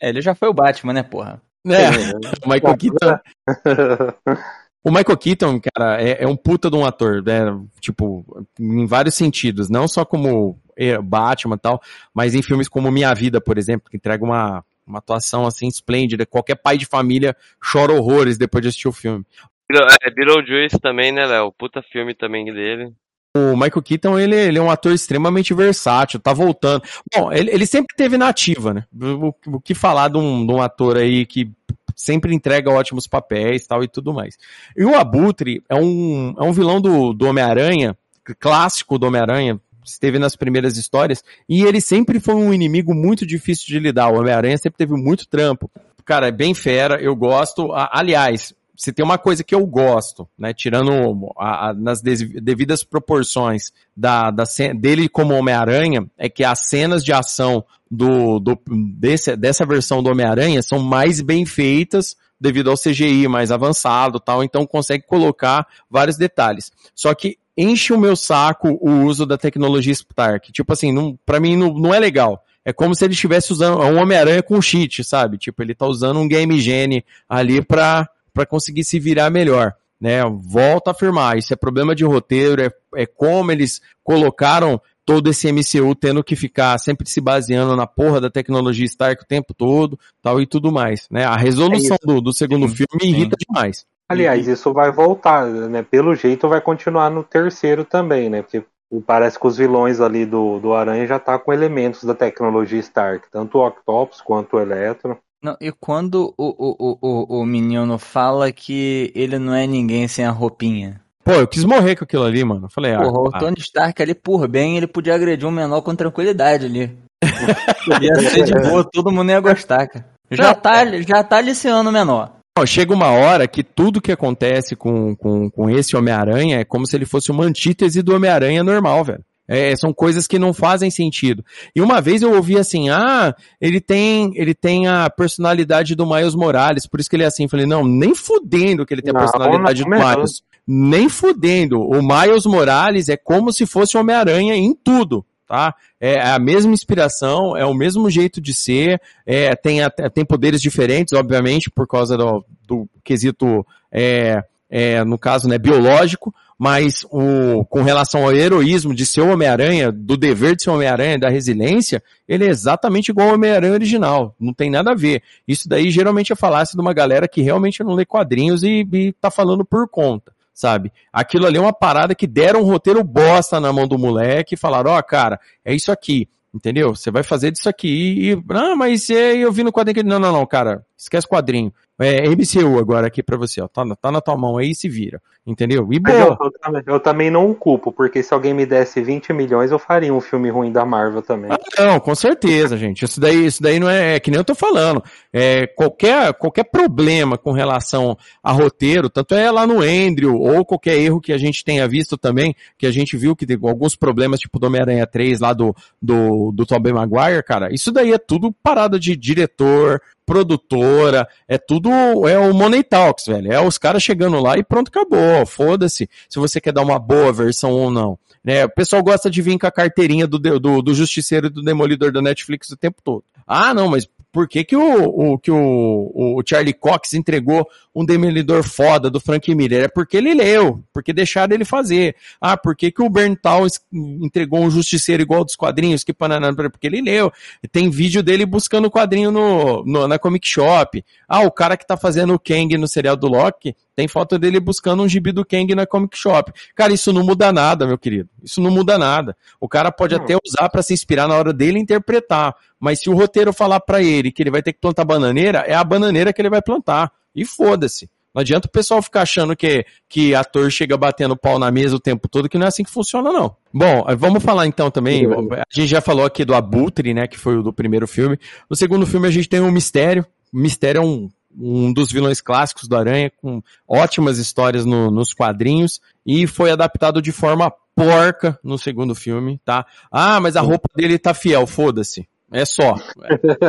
é, 0.00 0.08
ele 0.08 0.20
já 0.20 0.34
foi 0.34 0.48
o 0.48 0.54
Batman, 0.54 0.92
né, 0.92 1.02
porra? 1.02 1.40
É, 1.66 1.88
o 2.44 2.48
Michael 2.50 2.76
Keaton. 2.76 3.18
O 4.84 4.90
Michael 4.90 5.16
Keaton, 5.16 5.60
cara, 5.60 6.02
é, 6.02 6.24
é, 6.24 6.26
um 6.26 6.36
puta 6.36 6.68
de 6.68 6.76
um 6.76 6.84
ator, 6.84 7.22
né? 7.22 7.42
Tipo, 7.80 8.46
em 8.58 8.84
vários 8.84 9.14
sentidos. 9.14 9.68
Não 9.68 9.86
só 9.86 10.04
como 10.04 10.58
é, 10.76 10.98
Batman 10.98 11.54
e 11.54 11.58
tal, 11.58 11.80
mas 12.12 12.34
em 12.34 12.42
filmes 12.42 12.68
como 12.68 12.90
Minha 12.90 13.14
Vida, 13.14 13.40
por 13.40 13.58
exemplo, 13.58 13.88
que 13.88 13.96
entrega 13.96 14.24
uma, 14.24 14.64
uma 14.84 14.98
atuação 14.98 15.46
assim 15.46 15.68
esplêndida. 15.68 16.26
Qualquer 16.26 16.56
pai 16.56 16.76
de 16.76 16.86
família 16.86 17.36
chora 17.60 17.92
horrores 17.92 18.36
depois 18.36 18.62
de 18.62 18.68
assistir 18.68 18.88
o 18.88 18.92
filme. 18.92 19.24
É, 19.70 20.10
Beetlejuice 20.10 20.78
também, 20.80 21.12
né, 21.12 21.26
Léo? 21.26 21.52
Puta 21.52 21.80
filme 21.82 22.14
também 22.14 22.46
dele. 22.46 22.92
O 23.34 23.56
Michael 23.56 23.82
Keaton, 23.82 24.18
ele, 24.18 24.36
ele 24.36 24.58
é 24.58 24.62
um 24.62 24.70
ator 24.70 24.92
extremamente 24.92 25.54
versátil, 25.54 26.20
tá 26.20 26.34
voltando. 26.34 26.82
Bom, 27.14 27.32
ele, 27.32 27.50
ele 27.50 27.66
sempre 27.66 27.96
teve 27.96 28.18
nativa, 28.18 28.74
né? 28.74 28.84
O, 28.94 29.34
o 29.56 29.60
que 29.60 29.74
falar 29.74 30.08
de 30.08 30.18
um, 30.18 30.46
de 30.46 30.52
um 30.52 30.60
ator 30.60 30.98
aí 30.98 31.24
que 31.24 31.50
sempre 31.96 32.34
entrega 32.34 32.70
ótimos 32.70 33.06
papéis 33.06 33.66
tal 33.66 33.82
e 33.82 33.88
tudo 33.88 34.12
mais. 34.12 34.36
E 34.76 34.84
o 34.84 34.94
Abutre 34.94 35.62
é 35.68 35.74
um, 35.74 36.34
é 36.38 36.42
um 36.42 36.52
vilão 36.52 36.80
do, 36.80 37.12
do 37.12 37.26
Homem-Aranha, 37.26 37.96
clássico 38.38 38.98
do 38.98 39.06
Homem-Aranha, 39.06 39.58
esteve 39.84 40.18
nas 40.18 40.36
primeiras 40.36 40.76
histórias, 40.76 41.24
e 41.48 41.64
ele 41.64 41.80
sempre 41.80 42.20
foi 42.20 42.34
um 42.34 42.52
inimigo 42.52 42.94
muito 42.94 43.26
difícil 43.26 43.66
de 43.66 43.78
lidar. 43.78 44.10
O 44.10 44.18
Homem-Aranha 44.18 44.58
sempre 44.58 44.78
teve 44.78 44.94
muito 44.94 45.26
trampo. 45.26 45.70
Cara, 46.04 46.28
é 46.28 46.32
bem 46.32 46.52
fera, 46.54 47.00
eu 47.00 47.14
gosto. 47.16 47.70
Aliás, 47.72 48.54
se 48.76 48.92
tem 48.92 49.04
uma 49.04 49.18
coisa 49.18 49.44
que 49.44 49.54
eu 49.54 49.66
gosto, 49.66 50.28
né, 50.38 50.52
tirando 50.52 51.32
a, 51.36 51.68
a, 51.68 51.74
nas 51.74 52.00
devidas 52.00 52.82
proporções 52.82 53.72
da, 53.96 54.30
da 54.30 54.44
dele 54.78 55.08
como 55.08 55.34
Homem-Aranha, 55.34 56.06
é 56.16 56.28
que 56.28 56.42
as 56.42 56.68
cenas 56.68 57.04
de 57.04 57.12
ação 57.12 57.64
do, 57.90 58.38
do 58.38 58.58
desse, 58.98 59.36
dessa 59.36 59.66
versão 59.66 60.02
do 60.02 60.10
Homem-Aranha 60.10 60.62
são 60.62 60.78
mais 60.78 61.20
bem 61.20 61.44
feitas 61.44 62.16
devido 62.40 62.70
ao 62.70 62.76
CGI 62.76 63.28
mais 63.28 63.52
avançado 63.52 64.18
tal, 64.18 64.42
então 64.42 64.66
consegue 64.66 65.04
colocar 65.06 65.66
vários 65.88 66.16
detalhes. 66.16 66.72
Só 66.94 67.14
que 67.14 67.38
enche 67.56 67.92
o 67.92 67.98
meu 67.98 68.16
saco 68.16 68.78
o 68.80 69.04
uso 69.04 69.26
da 69.26 69.36
tecnologia 69.36 69.92
Stark. 69.92 70.50
Tipo 70.50 70.72
assim, 70.72 70.90
não, 70.90 71.18
pra 71.24 71.38
mim 71.38 71.56
não, 71.56 71.72
não 71.72 71.94
é 71.94 72.00
legal. 72.00 72.42
É 72.64 72.72
como 72.72 72.94
se 72.94 73.04
ele 73.04 73.14
estivesse 73.14 73.52
usando 73.52 73.80
um 73.80 74.00
Homem-Aranha 74.00 74.42
com 74.42 74.60
cheat, 74.62 75.04
sabe? 75.04 75.36
Tipo, 75.36 75.62
ele 75.62 75.74
tá 75.74 75.86
usando 75.86 76.18
um 76.18 76.28
game 76.28 76.58
gene 76.60 77.04
ali 77.28 77.60
pra, 77.60 78.08
pra 78.32 78.46
conseguir 78.46 78.84
se 78.84 78.98
virar 78.98 79.30
melhor. 79.30 79.74
Né, 80.00 80.20
volta 80.24 80.90
a 80.90 80.92
afirmar, 80.92 81.38
isso 81.38 81.52
é 81.52 81.56
problema 81.56 81.94
de 81.94 82.04
roteiro, 82.04 82.60
é, 82.60 82.72
é 82.96 83.06
como 83.06 83.52
eles 83.52 83.80
colocaram 84.02 84.80
todo 85.04 85.30
esse 85.30 85.50
MCU 85.52 85.94
tendo 85.94 86.22
que 86.22 86.36
ficar 86.36 86.78
sempre 86.78 87.08
se 87.08 87.20
baseando 87.20 87.76
na 87.76 87.86
porra 87.86 88.20
da 88.20 88.30
tecnologia 88.30 88.84
Stark 88.84 89.22
o 89.22 89.26
tempo 89.26 89.54
todo, 89.54 89.98
tal 90.20 90.40
e 90.40 90.46
tudo 90.46 90.72
mais, 90.72 91.08
né? 91.10 91.24
A 91.24 91.36
resolução 91.36 91.96
É 92.02 92.06
do, 92.06 92.20
do 92.20 92.32
segundo 92.32 92.68
Sim, 92.68 92.74
filme 92.74 93.00
sim. 93.00 93.08
irrita 93.10 93.36
demais. 93.36 93.86
Aliás, 94.08 94.46
isso 94.46 94.72
vai 94.72 94.92
voltar, 94.92 95.46
né? 95.46 95.82
Pelo 95.82 96.14
jeito 96.14 96.48
vai 96.48 96.60
continuar 96.60 97.10
no 97.10 97.24
terceiro 97.24 97.84
também, 97.84 98.28
né? 98.28 98.42
Porque 98.42 98.64
parece 99.06 99.38
que 99.38 99.46
os 99.46 99.56
vilões 99.56 100.00
ali 100.00 100.26
do, 100.26 100.58
do 100.58 100.74
Aranha 100.74 101.06
já 101.06 101.18
tá 101.18 101.38
com 101.38 101.52
elementos 101.52 102.04
da 102.04 102.14
tecnologia 102.14 102.78
Stark, 102.80 103.26
tanto 103.30 103.58
o 103.58 103.66
Octopus 103.66 104.20
quanto 104.20 104.56
o 104.56 104.60
Eletro. 104.60 105.18
Não, 105.42 105.56
e 105.60 105.72
quando 105.72 106.32
o, 106.38 106.44
o, 106.46 106.76
o, 106.78 106.98
o, 107.00 107.40
o 107.40 107.46
menino 107.46 107.98
fala 107.98 108.52
que 108.52 109.10
ele 109.12 109.40
não 109.40 109.52
é 109.52 109.66
ninguém 109.66 110.06
sem 110.06 110.24
a 110.24 110.30
roupinha? 110.30 111.00
Pô, 111.24 111.32
eu 111.32 111.48
quis 111.48 111.64
morrer 111.64 111.96
com 111.96 112.04
aquilo 112.04 112.24
ali, 112.24 112.44
mano. 112.44 112.66
Eu 112.66 112.70
falei, 112.70 112.94
ah, 112.94 113.00
Porra, 113.00 113.20
o 113.20 113.30
ah, 113.32 113.38
Tony 113.38 113.58
Stark 113.58 114.00
ali, 114.00 114.14
por 114.14 114.46
bem, 114.46 114.76
ele 114.76 114.86
podia 114.86 115.14
agredir 115.14 115.46
um 115.46 115.50
menor 115.50 115.80
com 115.82 115.94
tranquilidade 115.96 116.66
ali. 116.66 116.96
ia 118.00 118.30
ser 118.30 118.44
de 118.44 118.54
boa, 118.54 118.84
todo 118.84 119.10
mundo 119.10 119.30
ia 119.30 119.40
gostar, 119.40 119.88
cara. 119.88 120.06
Já 120.30 120.54
tá, 120.54 120.84
já 121.00 121.24
tá 121.24 121.38
aliciando 121.38 121.90
o 121.90 121.92
menor. 121.92 122.32
Não, 122.56 122.66
chega 122.66 122.92
uma 122.92 123.10
hora 123.10 123.48
que 123.48 123.62
tudo 123.62 124.00
que 124.00 124.12
acontece 124.12 124.76
com, 124.76 125.16
com, 125.16 125.50
com 125.50 125.70
esse 125.70 125.96
Homem-Aranha 125.96 126.60
é 126.60 126.64
como 126.64 126.86
se 126.86 126.94
ele 126.94 127.06
fosse 127.06 127.30
uma 127.30 127.44
antítese 127.44 128.02
do 128.02 128.14
Homem-Aranha 128.14 128.62
normal, 128.62 129.04
velho. 129.04 129.24
É, 129.54 129.76
são 129.76 129.92
coisas 129.92 130.26
que 130.26 130.38
não 130.38 130.54
fazem 130.54 130.90
sentido. 130.90 131.44
E 131.76 131.82
uma 131.82 132.00
vez 132.00 132.22
eu 132.22 132.32
ouvi 132.34 132.56
assim, 132.58 132.88
ah, 132.88 133.34
ele 133.60 133.80
tem, 133.80 134.30
ele 134.34 134.54
tem 134.54 134.86
a 134.86 135.10
personalidade 135.10 135.94
do 135.94 136.06
Miles 136.06 136.34
Morales, 136.34 136.86
por 136.86 136.98
isso 137.00 137.10
que 137.10 137.16
ele 137.16 137.24
é 137.24 137.26
assim. 137.26 137.42
Eu 137.42 137.48
falei, 137.50 137.66
não, 137.66 137.84
nem 137.84 138.14
fudendo 138.14 138.86
que 138.86 138.94
ele 138.94 139.02
tem 139.02 139.10
a 139.10 139.12
Não, 139.14 139.20
personalidade 139.20 139.82
não 139.82 139.90
do 139.90 139.90
mesmo. 139.90 140.08
Miles. 140.16 140.42
Nem 140.66 141.08
fudendo. 141.08 141.80
O 141.80 142.00
Miles 142.02 142.46
Morales 142.46 143.08
é 143.08 143.16
como 143.16 143.52
se 143.52 143.66
fosse 143.66 143.98
Homem-Aranha 143.98 144.54
em 144.54 144.72
tudo, 144.74 145.24
tá? 145.46 145.74
É 146.00 146.20
a 146.30 146.38
mesma 146.38 146.72
inspiração, 146.72 147.56
é 147.56 147.66
o 147.66 147.74
mesmo 147.74 148.08
jeito 148.08 148.40
de 148.40 148.54
ser, 148.54 149.00
é, 149.26 149.54
tem, 149.54 149.82
até- 149.82 150.08
tem 150.08 150.24
poderes 150.24 150.62
diferentes, 150.62 151.12
obviamente, 151.12 151.68
por 151.70 151.86
causa 151.86 152.16
do, 152.16 152.44
do 152.66 152.88
quesito, 153.04 153.66
é, 153.90 154.42
é, 154.70 155.04
no 155.04 155.18
caso, 155.18 155.46
né, 155.48 155.58
biológico, 155.58 156.34
mas 156.62 157.04
o, 157.10 157.64
com 157.64 157.82
relação 157.82 158.22
ao 158.22 158.32
heroísmo 158.32 158.94
de 158.94 159.04
ser 159.04 159.20
Homem-Aranha, 159.20 159.90
do 159.90 160.16
dever 160.16 160.54
de 160.54 160.62
ser 160.62 160.70
Homem-Aranha, 160.70 161.18
da 161.18 161.28
resiliência, 161.28 162.00
ele 162.28 162.44
é 162.44 162.48
exatamente 162.48 163.08
igual 163.08 163.30
ao 163.30 163.34
Homem-Aranha 163.34 163.72
original. 163.72 164.36
Não 164.38 164.54
tem 164.54 164.70
nada 164.70 164.92
a 164.92 164.94
ver. 164.94 165.24
Isso 165.48 165.68
daí 165.68 165.90
geralmente 165.90 166.32
é 166.32 166.36
falácia 166.36 166.76
de 166.76 166.80
uma 166.80 166.92
galera 166.92 167.26
que 167.26 167.42
realmente 167.42 167.82
não 167.82 167.94
lê 167.94 168.06
quadrinhos 168.06 168.62
e, 168.62 168.86
e 168.92 169.12
tá 169.14 169.28
falando 169.28 169.64
por 169.64 169.88
conta. 169.88 170.32
Sabe? 170.54 170.92
Aquilo 171.12 171.46
ali 171.46 171.56
é 171.56 171.60
uma 171.60 171.72
parada 171.72 172.14
que 172.14 172.28
deram 172.28 172.60
um 172.60 172.66
roteiro 172.66 173.02
bosta 173.02 173.58
na 173.58 173.72
mão 173.72 173.88
do 173.88 173.98
moleque 173.98 174.54
e 174.54 174.56
falaram, 174.56 174.92
ó, 174.92 175.02
cara, 175.02 175.40
é 175.64 175.74
isso 175.74 175.90
aqui. 175.90 176.28
Entendeu? 176.54 176.94
Você 176.94 177.10
vai 177.10 177.24
fazer 177.24 177.50
disso 177.50 177.68
aqui 177.68 178.30
e. 178.30 178.44
Ah, 178.50 178.76
mas 178.76 179.10
eu 179.10 179.50
vi 179.50 179.64
no 179.64 179.72
quadrinho 179.72 179.94
que. 179.94 180.02
Não, 180.02 180.20
não, 180.20 180.30
não, 180.30 180.46
cara. 180.46 180.84
Esquece 180.96 181.26
quadrinho. 181.26 181.72
É 182.02 182.26
MCU 182.28 182.78
agora 182.78 183.06
aqui 183.06 183.22
pra 183.22 183.36
você, 183.36 183.60
ó. 183.60 183.68
Tá, 183.68 183.84
na- 183.84 183.96
tá 183.96 184.10
na 184.10 184.20
tua 184.20 184.36
mão 184.36 184.56
aí 184.58 184.70
e 184.70 184.74
se 184.74 184.88
vira. 184.88 185.20
Entendeu? 185.44 185.88
E 185.90 185.96
eu, 185.96 186.00
boa. 186.02 186.38
eu 186.40 186.50
também- 186.60 186.82
eu 186.86 187.00
também 187.00 187.30
não 187.30 187.52
culpo, 187.52 187.90
porque 187.90 188.22
se 188.22 188.32
alguém 188.32 188.54
me 188.54 188.64
desse 188.64 189.02
20 189.02 189.32
milhões, 189.32 189.72
eu 189.72 189.78
faria 189.78 190.14
um 190.14 190.20
filme 190.20 190.48
ruim 190.50 190.70
da 190.70 190.84
Marvel 190.84 191.20
também. 191.20 191.50
Ah, 191.50 191.84
não, 191.84 191.98
com 191.98 192.14
certeza, 192.14 192.76
gente. 192.76 193.04
Isso 193.04 193.20
daí, 193.20 193.46
isso 193.46 193.60
daí 193.60 193.80
não 193.80 193.90
é, 193.90 194.14
é 194.14 194.20
que 194.20 194.30
nem 194.30 194.38
eu 194.38 194.44
tô 194.44 194.54
falando. 194.54 195.02
É, 195.32 195.66
qualquer, 195.66 196.32
qualquer 196.34 196.64
problema 196.64 197.36
com 197.36 197.50
relação 197.50 198.16
a 198.40 198.52
roteiro, 198.52 199.10
tanto 199.10 199.34
é 199.34 199.50
lá 199.50 199.66
no 199.66 199.80
Andrew, 199.80 200.36
ou 200.40 200.64
qualquer 200.64 200.96
erro 200.98 201.20
que 201.20 201.32
a 201.32 201.38
gente 201.38 201.64
tenha 201.64 201.88
visto 201.88 202.16
também, 202.16 202.54
que 202.78 202.86
a 202.86 202.92
gente 202.92 203.16
viu 203.16 203.34
que 203.34 203.44
tem 203.44 203.58
alguns 203.64 203.96
problemas, 203.96 204.38
tipo 204.38 204.60
do 204.60 204.68
Homem-Aranha 204.68 205.06
3 205.08 205.40
lá 205.40 205.52
do, 205.52 205.74
do, 206.00 206.52
do 206.52 206.64
Tobey 206.64 206.92
Maguire, 206.92 207.42
cara, 207.42 207.68
isso 207.74 207.90
daí 207.90 208.12
é 208.12 208.18
tudo 208.18 208.54
parada 208.62 208.96
de 208.96 209.16
diretor, 209.16 210.00
produtora, 210.32 211.28
é 211.46 211.58
tudo, 211.58 211.90
é 212.26 212.38
o 212.38 212.54
Money 212.54 212.82
Talks, 212.82 213.26
velho. 213.26 213.52
É 213.52 213.60
os 213.60 213.76
caras 213.76 214.02
chegando 214.02 214.40
lá 214.40 214.56
e 214.56 214.64
pronto, 214.64 214.88
acabou. 214.88 215.44
Foda-se 215.44 216.08
se 216.26 216.38
você 216.38 216.58
quer 216.58 216.72
dar 216.72 216.80
uma 216.80 216.98
boa 216.98 217.30
versão 217.30 217.70
ou 217.72 217.90
não. 217.90 218.18
Né? 218.42 218.64
O 218.64 218.70
pessoal 218.70 219.02
gosta 219.02 219.30
de 219.30 219.42
vir 219.42 219.58
com 219.58 219.66
a 219.66 219.70
carteirinha 219.70 220.26
do, 220.26 220.38
do, 220.38 220.80
do 220.80 220.94
Justiceiro 220.94 221.48
e 221.48 221.50
do 221.50 221.62
Demolidor 221.62 222.10
da 222.10 222.22
Netflix 222.22 222.70
o 222.70 222.78
tempo 222.78 223.02
todo. 223.04 223.22
Ah, 223.46 223.74
não, 223.74 223.88
mas 223.88 224.08
por 224.32 224.48
que 224.48 224.64
que 224.64 224.74
o, 224.74 225.04
o, 225.34 225.38
que 225.38 225.50
o, 225.50 226.36
o 226.38 226.42
Charlie 226.44 226.72
Cox 226.72 227.12
entregou 227.12 227.68
um 227.94 228.04
Demolidor 228.04 228.62
foda 228.62 229.10
do 229.10 229.20
Frank 229.20 229.54
Miller? 229.54 229.84
É 229.84 229.88
porque 229.88 230.16
ele 230.16 230.32
leu, 230.32 230.82
porque 230.92 231.12
deixaram 231.12 231.54
ele 231.54 231.64
fazer. 231.66 232.16
Ah, 232.40 232.56
por 232.56 232.74
que 232.74 232.90
que 232.90 233.02
o 233.02 233.10
Berntal 233.10 233.66
entregou 233.92 234.60
um 234.60 234.70
Justiceiro 234.70 235.22
igual 235.22 235.44
dos 235.44 235.54
quadrinhos? 235.54 236.02
Que 236.02 236.12
panana, 236.14 236.52
porque 236.54 236.86
ele 236.86 237.02
leu. 237.02 237.30
Tem 237.70 237.90
vídeo 237.90 238.22
dele 238.22 238.46
buscando 238.46 238.86
o 238.86 238.90
quadrinho 238.90 239.30
no, 239.30 239.84
no- 239.84 240.08
na 240.08 240.18
Comic 240.18 240.48
Shop. 240.48 241.04
Ah, 241.28 241.42
o 241.42 241.50
cara 241.50 241.76
que 241.76 241.86
tá 241.86 241.96
fazendo 241.96 242.32
o 242.34 242.38
Kang 242.38 242.76
no 242.78 242.88
serial 242.88 243.16
do 243.16 243.28
Loki, 243.28 243.76
tem 243.94 244.08
foto 244.08 244.38
dele 244.38 244.58
buscando 244.58 245.02
um 245.02 245.08
gibi 245.08 245.32
do 245.32 245.44
Kang 245.44 245.74
na 245.74 245.86
Comic 245.86 246.16
Shop. 246.16 246.52
Cara, 246.74 246.92
isso 246.92 247.12
não 247.12 247.22
muda 247.22 247.52
nada, 247.52 247.86
meu 247.86 247.98
querido. 247.98 248.28
Isso 248.42 248.60
não 248.60 248.70
muda 248.70 248.96
nada. 248.98 249.36
O 249.60 249.68
cara 249.68 249.92
pode 249.92 250.14
Não. 250.14 250.22
até 250.22 250.36
usar 250.44 250.68
pra 250.70 250.82
se 250.82 250.94
inspirar 250.94 251.28
na 251.28 251.34
hora 251.34 251.52
dele 251.52 251.78
interpretar, 251.78 252.54
mas 252.80 253.00
se 253.00 253.10
o 253.10 253.14
roteiro 253.14 253.52
falar 253.52 253.80
pra 253.80 254.02
ele 254.02 254.32
que 254.32 254.42
ele 254.42 254.50
vai 254.50 254.62
ter 254.62 254.72
que 254.72 254.80
plantar 254.80 255.04
bananeira, 255.04 255.60
é 255.60 255.74
a 255.74 255.84
bananeira 255.84 256.32
que 256.32 256.40
ele 256.40 256.50
vai 256.50 256.62
plantar. 256.62 257.12
E 257.34 257.44
foda-se. 257.44 258.08
Não 258.34 258.40
adianta 258.40 258.66
o 258.66 258.70
pessoal 258.70 259.02
ficar 259.02 259.22
achando 259.22 259.54
que, 259.54 259.84
que 260.08 260.34
ator 260.34 260.70
chega 260.70 260.96
batendo 260.96 261.36
pau 261.36 261.58
na 261.58 261.70
mesa 261.70 261.96
o 261.96 262.00
tempo 262.00 262.28
todo, 262.28 262.48
que 262.48 262.56
não 262.56 262.64
é 262.64 262.68
assim 262.68 262.82
que 262.82 262.90
funciona, 262.90 263.30
não. 263.30 263.54
Bom, 263.72 264.06
eh, 264.08 264.16
vamos 264.16 264.42
falar 264.42 264.66
então 264.66 264.90
também. 264.90 265.26
A 265.26 265.64
gente 265.70 265.88
já 265.88 266.00
falou 266.00 266.24
aqui 266.24 266.44
do 266.44 266.54
Abutre, 266.54 267.12
né? 267.12 267.26
Que 267.26 267.38
foi 267.38 267.58
o 267.58 267.62
do 267.62 267.72
primeiro 267.74 268.08
filme. 268.08 268.38
No 268.70 268.74
segundo 268.74 269.06
filme 269.06 269.28
a 269.28 269.30
gente 269.30 269.48
tem 269.48 269.60
o 269.60 269.70
Mistério. 269.70 270.24
O 270.52 270.58
Mistério 270.58 271.00
é 271.00 271.04
um, 271.04 271.28
um 271.58 271.92
dos 271.92 272.10
vilões 272.10 272.40
clássicos 272.40 272.88
do 272.88 272.96
Aranha, 272.96 273.30
com 273.40 273.62
ótimas 273.86 274.38
histórias 274.38 274.84
no- 274.84 275.10
nos 275.10 275.32
quadrinhos. 275.34 276.00
E 276.24 276.46
foi 276.46 276.70
adaptado 276.70 277.20
de 277.20 277.32
forma 277.32 277.72
porca 277.94 278.58
no 278.62 278.78
segundo 278.78 279.14
filme, 279.14 279.60
tá? 279.64 279.84
Ah, 280.10 280.40
mas 280.40 280.56
a 280.56 280.60
roupa 280.60 280.88
dele 280.96 281.18
tá 281.18 281.34
fiel, 281.34 281.66
foda-se. 281.66 282.26
É 282.50 282.64
só. 282.64 282.94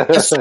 É 0.09 0.19
só. 0.19 0.35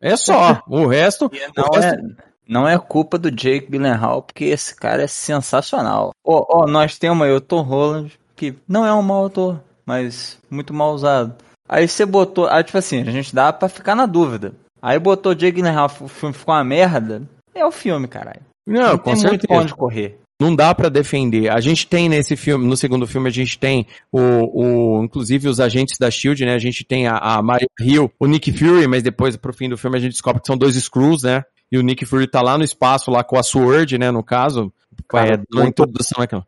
É 0.00 0.16
só. 0.16 0.62
O 0.68 0.86
resto. 0.86 1.30
Não 1.56 1.64
o 1.64 1.74
resto 1.74 1.94
é, 1.94 2.02
não 2.48 2.68
é 2.68 2.78
culpa 2.78 3.18
do 3.18 3.30
Jake 3.30 3.70
Gyllenhaal, 3.70 4.22
porque 4.22 4.44
esse 4.44 4.74
cara 4.74 5.02
é 5.02 5.06
sensacional. 5.06 6.12
Ó, 6.24 6.44
ó, 6.48 6.66
nós 6.66 6.98
temos 6.98 7.26
aí 7.26 7.32
o 7.32 7.40
Tom 7.40 7.62
Holland, 7.62 8.12
que 8.36 8.54
não 8.68 8.86
é 8.86 8.92
um 8.94 9.02
mau 9.02 9.26
ator, 9.26 9.60
mas 9.84 10.38
muito 10.50 10.72
mal 10.74 10.92
usado. 10.94 11.34
Aí 11.68 11.88
você 11.88 12.06
botou, 12.06 12.46
aí 12.46 12.62
tipo 12.62 12.78
assim, 12.78 13.00
a 13.00 13.10
gente 13.10 13.34
dá 13.34 13.52
pra 13.52 13.68
ficar 13.68 13.94
na 13.96 14.06
dúvida. 14.06 14.52
Aí 14.80 14.98
botou 14.98 15.32
o 15.32 15.34
Jake 15.34 15.56
Gyllenhaal, 15.56 15.90
o 16.00 16.08
filme 16.08 16.34
ficou 16.34 16.54
uma 16.54 16.64
merda. 16.64 17.22
É 17.54 17.64
o 17.64 17.72
filme, 17.72 18.06
caralho. 18.06 18.40
Não, 18.66 18.90
Não 18.92 18.98
com 18.98 19.04
tem 19.12 19.14
muito 19.14 19.28
certeza. 19.30 19.46
pra 19.48 19.56
onde 19.58 19.74
correr. 19.74 20.18
Não 20.38 20.54
dá 20.54 20.74
pra 20.74 20.90
defender. 20.90 21.50
A 21.50 21.60
gente 21.60 21.86
tem 21.86 22.08
nesse 22.10 22.36
filme, 22.36 22.66
no 22.66 22.76
segundo 22.76 23.06
filme, 23.06 23.28
a 23.28 23.32
gente 23.32 23.58
tem 23.58 23.86
o, 24.12 24.98
o 24.98 25.02
inclusive 25.04 25.48
os 25.48 25.60
agentes 25.60 25.96
da 25.98 26.10
Shield, 26.10 26.44
né? 26.44 26.54
A 26.54 26.58
gente 26.58 26.84
tem 26.84 27.06
a, 27.06 27.16
a 27.16 27.42
Maria 27.42 27.68
Hill, 27.80 28.12
o 28.20 28.26
Nick 28.26 28.52
Fury, 28.52 28.86
mas 28.86 29.02
depois 29.02 29.34
pro 29.36 29.54
fim 29.54 29.68
do 29.70 29.78
filme 29.78 29.96
a 29.96 30.00
gente 30.00 30.12
descobre 30.12 30.42
que 30.42 30.46
são 30.46 30.58
dois 30.58 30.74
Screws, 30.76 31.22
né? 31.22 31.42
E 31.72 31.78
o 31.78 31.82
Nick 31.82 32.04
Fury 32.04 32.26
tá 32.28 32.42
lá 32.42 32.58
no 32.58 32.64
espaço, 32.64 33.10
lá 33.10 33.24
com 33.24 33.38
a 33.38 33.42
Sword, 33.42 33.96
né? 33.96 34.10
No 34.10 34.22
caso, 34.22 34.70
Cara, 35.08 35.34
é, 35.34 35.36
na 35.38 35.62
muito- 35.62 35.68
introdução 35.82 36.20
naquela. 36.20 36.46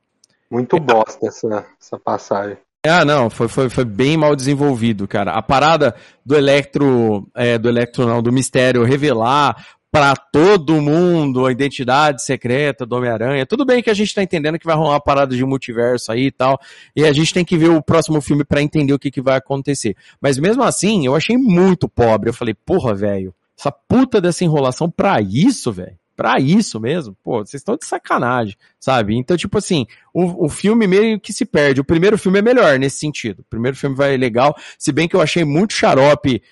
Muito 0.50 0.78
bosta 0.78 1.26
essa, 1.26 1.66
essa 1.80 1.98
passagem. 1.98 2.56
Ah, 2.86 3.04
não, 3.04 3.28
foi, 3.28 3.48
foi, 3.48 3.68
foi 3.68 3.84
bem 3.84 4.16
mal 4.16 4.36
desenvolvido, 4.36 5.08
cara. 5.08 5.32
A 5.32 5.42
parada 5.42 5.94
do 6.24 6.36
Electro, 6.36 7.28
é, 7.34 7.58
do 7.58 7.68
Electro 7.68 8.06
não, 8.06 8.22
do 8.22 8.32
Mistério 8.32 8.84
revelar 8.84 9.56
pra 9.90 10.14
todo 10.14 10.80
mundo 10.80 11.46
a 11.46 11.50
identidade 11.50 12.22
secreta 12.22 12.86
do 12.86 12.94
Homem-Aranha. 12.96 13.46
Tudo 13.46 13.64
bem 13.64 13.82
que 13.82 13.90
a 13.90 13.94
gente 13.94 14.14
tá 14.14 14.22
entendendo 14.22 14.58
que 14.58 14.66
vai 14.66 14.76
rolar 14.76 14.92
uma 14.92 15.00
parada 15.00 15.34
de 15.34 15.44
multiverso 15.44 16.12
aí 16.12 16.26
e 16.26 16.30
tal, 16.30 16.60
e 16.94 17.04
a 17.04 17.12
gente 17.12 17.34
tem 17.34 17.44
que 17.44 17.56
ver 17.56 17.70
o 17.70 17.82
próximo 17.82 18.20
filme 18.20 18.44
pra 18.44 18.62
entender 18.62 18.92
o 18.92 18.98
que, 18.98 19.10
que 19.10 19.22
vai 19.22 19.36
acontecer. 19.36 19.96
Mas 20.20 20.38
mesmo 20.38 20.62
assim, 20.62 21.06
eu 21.06 21.16
achei 21.16 21.36
muito 21.36 21.88
pobre. 21.88 22.30
Eu 22.30 22.34
falei, 22.34 22.54
porra, 22.54 22.94
velho, 22.94 23.34
essa 23.58 23.72
puta 23.72 24.20
dessa 24.20 24.44
enrolação 24.44 24.90
pra 24.90 25.20
isso, 25.20 25.72
velho? 25.72 25.98
Pra 26.18 26.40
isso 26.40 26.80
mesmo? 26.80 27.16
Pô, 27.22 27.44
vocês 27.44 27.60
estão 27.60 27.76
de 27.76 27.86
sacanagem, 27.86 28.56
sabe? 28.80 29.16
Então, 29.16 29.36
tipo 29.36 29.56
assim, 29.56 29.86
o, 30.12 30.46
o 30.46 30.48
filme 30.48 30.84
meio 30.84 31.20
que 31.20 31.32
se 31.32 31.46
perde. 31.46 31.80
O 31.80 31.84
primeiro 31.84 32.18
filme 32.18 32.40
é 32.40 32.42
melhor 32.42 32.76
nesse 32.76 32.98
sentido. 32.98 33.38
O 33.38 33.44
primeiro 33.44 33.76
filme 33.76 33.94
vai 33.94 34.16
legal, 34.16 34.56
se 34.76 34.90
bem 34.90 35.06
que 35.06 35.14
eu 35.14 35.20
achei 35.20 35.44
muito 35.44 35.74
xarope 35.74 36.42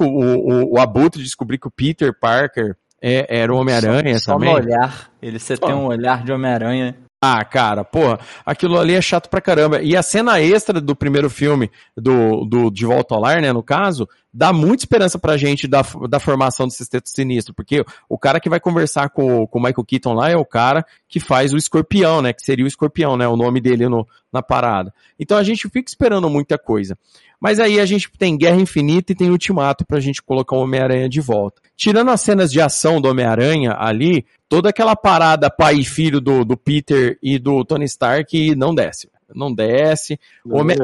o, 0.00 0.04
o, 0.04 0.74
o 0.74 0.80
Abutre 0.80 1.22
descobrir 1.22 1.58
que 1.58 1.68
o 1.68 1.70
Peter 1.70 2.12
Parker 2.12 2.76
é, 3.00 3.24
era 3.28 3.54
o 3.54 3.58
Homem-Aranha 3.58 4.18
Só 4.18 4.32
também. 4.32 4.50
no 4.50 4.56
olhar. 4.56 5.08
Ele 5.22 5.38
você 5.38 5.56
tem 5.56 5.72
um 5.72 5.86
olhar 5.86 6.24
de 6.24 6.32
Homem-Aranha. 6.32 6.96
Ah, 7.24 7.44
cara, 7.44 7.84
porra, 7.84 8.18
aquilo 8.44 8.76
ali 8.76 8.94
é 8.94 9.00
chato 9.00 9.30
pra 9.30 9.40
caramba. 9.40 9.80
E 9.80 9.96
a 9.96 10.02
cena 10.02 10.40
extra 10.40 10.80
do 10.80 10.96
primeiro 10.96 11.30
filme, 11.30 11.70
do, 11.96 12.44
do 12.44 12.68
De 12.68 12.84
Volta 12.84 13.14
ao 13.14 13.20
Lar, 13.20 13.40
né, 13.40 13.52
no 13.52 13.62
caso, 13.62 14.08
dá 14.34 14.52
muita 14.52 14.82
esperança 14.82 15.20
pra 15.20 15.36
gente 15.36 15.68
da, 15.68 15.82
da 16.08 16.18
formação 16.18 16.66
do 16.66 16.72
Sexteto 16.72 17.08
Sinistro, 17.08 17.54
porque 17.54 17.84
o 18.08 18.18
cara 18.18 18.40
que 18.40 18.48
vai 18.48 18.58
conversar 18.58 19.08
com, 19.10 19.46
com 19.46 19.58
o 19.60 19.62
Michael 19.62 19.84
Keaton 19.84 20.14
lá 20.14 20.30
é 20.30 20.36
o 20.36 20.44
cara 20.44 20.84
que 21.08 21.20
faz 21.20 21.52
o 21.52 21.56
escorpião, 21.56 22.20
né? 22.20 22.32
Que 22.32 22.42
seria 22.42 22.64
o 22.64 22.68
escorpião, 22.68 23.16
né? 23.16 23.28
O 23.28 23.36
nome 23.36 23.60
dele 23.60 23.88
no, 23.88 24.04
na 24.32 24.42
parada. 24.42 24.92
Então 25.16 25.38
a 25.38 25.44
gente 25.44 25.68
fica 25.68 25.88
esperando 25.88 26.28
muita 26.28 26.58
coisa. 26.58 26.98
Mas 27.42 27.58
aí 27.58 27.80
a 27.80 27.84
gente 27.84 28.08
tem 28.16 28.38
Guerra 28.38 28.60
Infinita 28.60 29.10
e 29.10 29.16
tem 29.16 29.28
Ultimato 29.28 29.84
pra 29.84 29.98
gente 29.98 30.22
colocar 30.22 30.54
o 30.54 30.60
Homem-Aranha 30.60 31.08
de 31.08 31.20
volta. 31.20 31.60
Tirando 31.76 32.12
as 32.12 32.20
cenas 32.20 32.52
de 32.52 32.60
ação 32.60 33.00
do 33.00 33.08
Homem-Aranha 33.08 33.74
ali, 33.76 34.24
toda 34.48 34.68
aquela 34.68 34.94
parada 34.94 35.50
pai 35.50 35.78
e 35.80 35.84
filho 35.84 36.20
do, 36.20 36.44
do 36.44 36.56
Peter 36.56 37.18
e 37.20 37.40
do 37.40 37.64
Tony 37.64 37.84
Stark 37.84 38.54
não 38.54 38.72
desce 38.72 39.10
não 39.34 39.52
desce. 39.52 40.20
O 40.44 40.58
Homem 40.58 40.76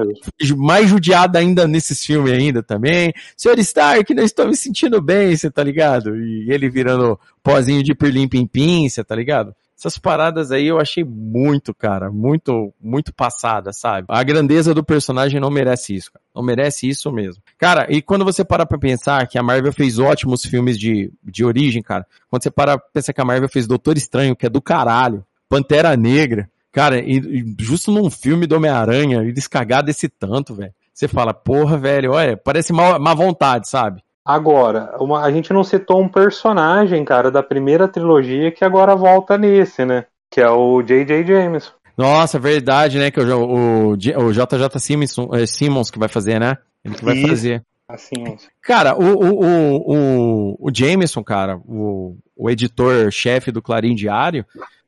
mais 0.56 0.88
judiado 0.88 1.36
ainda 1.36 1.68
nesses 1.68 2.02
filmes 2.02 2.32
ainda 2.32 2.62
também. 2.62 3.12
Senhor 3.36 3.58
Stark, 3.58 4.12
não 4.14 4.22
estou 4.22 4.46
me 4.46 4.56
sentindo 4.56 5.02
bem, 5.02 5.36
você 5.36 5.50
tá 5.50 5.62
ligado? 5.62 6.16
E 6.16 6.50
ele 6.50 6.70
virando 6.70 7.20
pozinho 7.42 7.82
de 7.82 7.94
pirlim 7.94 8.26
pim 8.26 8.46
pim, 8.46 8.88
você 8.88 9.04
tá 9.04 9.14
ligado? 9.14 9.54
Essas 9.78 9.96
paradas 9.96 10.50
aí 10.50 10.66
eu 10.66 10.80
achei 10.80 11.04
muito, 11.04 11.72
cara, 11.72 12.10
muito, 12.10 12.74
muito 12.80 13.14
passada, 13.14 13.72
sabe? 13.72 14.08
A 14.10 14.22
grandeza 14.24 14.74
do 14.74 14.82
personagem 14.82 15.40
não 15.40 15.50
merece 15.50 15.94
isso, 15.94 16.12
cara. 16.12 16.24
Não 16.34 16.42
merece 16.42 16.88
isso 16.88 17.12
mesmo. 17.12 17.40
Cara, 17.56 17.86
e 17.88 18.02
quando 18.02 18.24
você 18.24 18.44
para 18.44 18.66
pra 18.66 18.76
pensar 18.76 19.26
que 19.28 19.38
a 19.38 19.42
Marvel 19.42 19.72
fez 19.72 20.00
ótimos 20.00 20.44
filmes 20.44 20.76
de, 20.76 21.12
de 21.22 21.44
origem, 21.44 21.80
cara, 21.80 22.04
quando 22.28 22.42
você 22.42 22.50
para 22.50 22.76
pra 22.76 22.88
pensar 22.92 23.12
que 23.12 23.20
a 23.20 23.24
Marvel 23.24 23.48
fez 23.48 23.68
Doutor 23.68 23.96
Estranho, 23.96 24.34
que 24.34 24.46
é 24.46 24.50
do 24.50 24.60
caralho, 24.60 25.24
Pantera 25.48 25.96
Negra, 25.96 26.50
Cara, 26.70 27.00
e, 27.00 27.16
e 27.16 27.56
justo 27.58 27.90
num 27.90 28.10
filme 28.10 28.46
do 28.46 28.56
Homem-Aranha, 28.56 29.22
eles 29.22 29.48
cagaram 29.48 29.86
desse 29.86 30.08
tanto, 30.08 30.54
velho. 30.54 30.72
Você 30.92 31.08
fala, 31.08 31.32
porra, 31.32 31.76
velho, 31.76 32.12
olha, 32.12 32.36
parece 32.36 32.72
má, 32.72 32.98
má 32.98 33.14
vontade, 33.14 33.68
sabe? 33.68 34.02
Agora, 34.28 34.94
uma, 35.00 35.22
a 35.24 35.32
gente 35.32 35.54
não 35.54 35.64
citou 35.64 36.02
um 36.02 36.06
personagem, 36.06 37.02
cara, 37.02 37.30
da 37.30 37.42
primeira 37.42 37.88
trilogia 37.88 38.52
que 38.52 38.62
agora 38.62 38.94
volta 38.94 39.38
nesse, 39.38 39.86
né? 39.86 40.04
Que 40.30 40.42
é 40.42 40.50
o 40.50 40.82
J.J. 40.82 41.24
Jameson. 41.24 41.72
Nossa, 41.96 42.38
verdade, 42.38 42.98
né? 42.98 43.10
Que 43.10 43.20
o, 43.20 43.24
o, 43.24 43.92
o 43.92 44.32
JJ 44.32 44.78
Simmons, 44.80 45.16
é, 45.32 45.46
Simmons 45.46 45.90
que 45.90 45.98
vai 45.98 46.10
fazer, 46.10 46.38
né? 46.38 46.58
Ele 46.84 46.94
que 46.94 47.04
vai 47.06 47.16
Isso. 47.16 47.28
fazer. 47.28 47.62
Assim, 47.88 48.36
cara, 48.60 48.94
o, 48.94 49.14
o, 49.14 49.92
o, 49.94 50.56
o, 50.60 50.70
Jameson, 50.70 51.24
cara, 51.24 51.56
o, 51.64 52.18
o 52.36 52.50
editor-chefe 52.50 53.50
do 53.50 53.62
Clarim 53.62 53.94
Diário, 53.94 54.44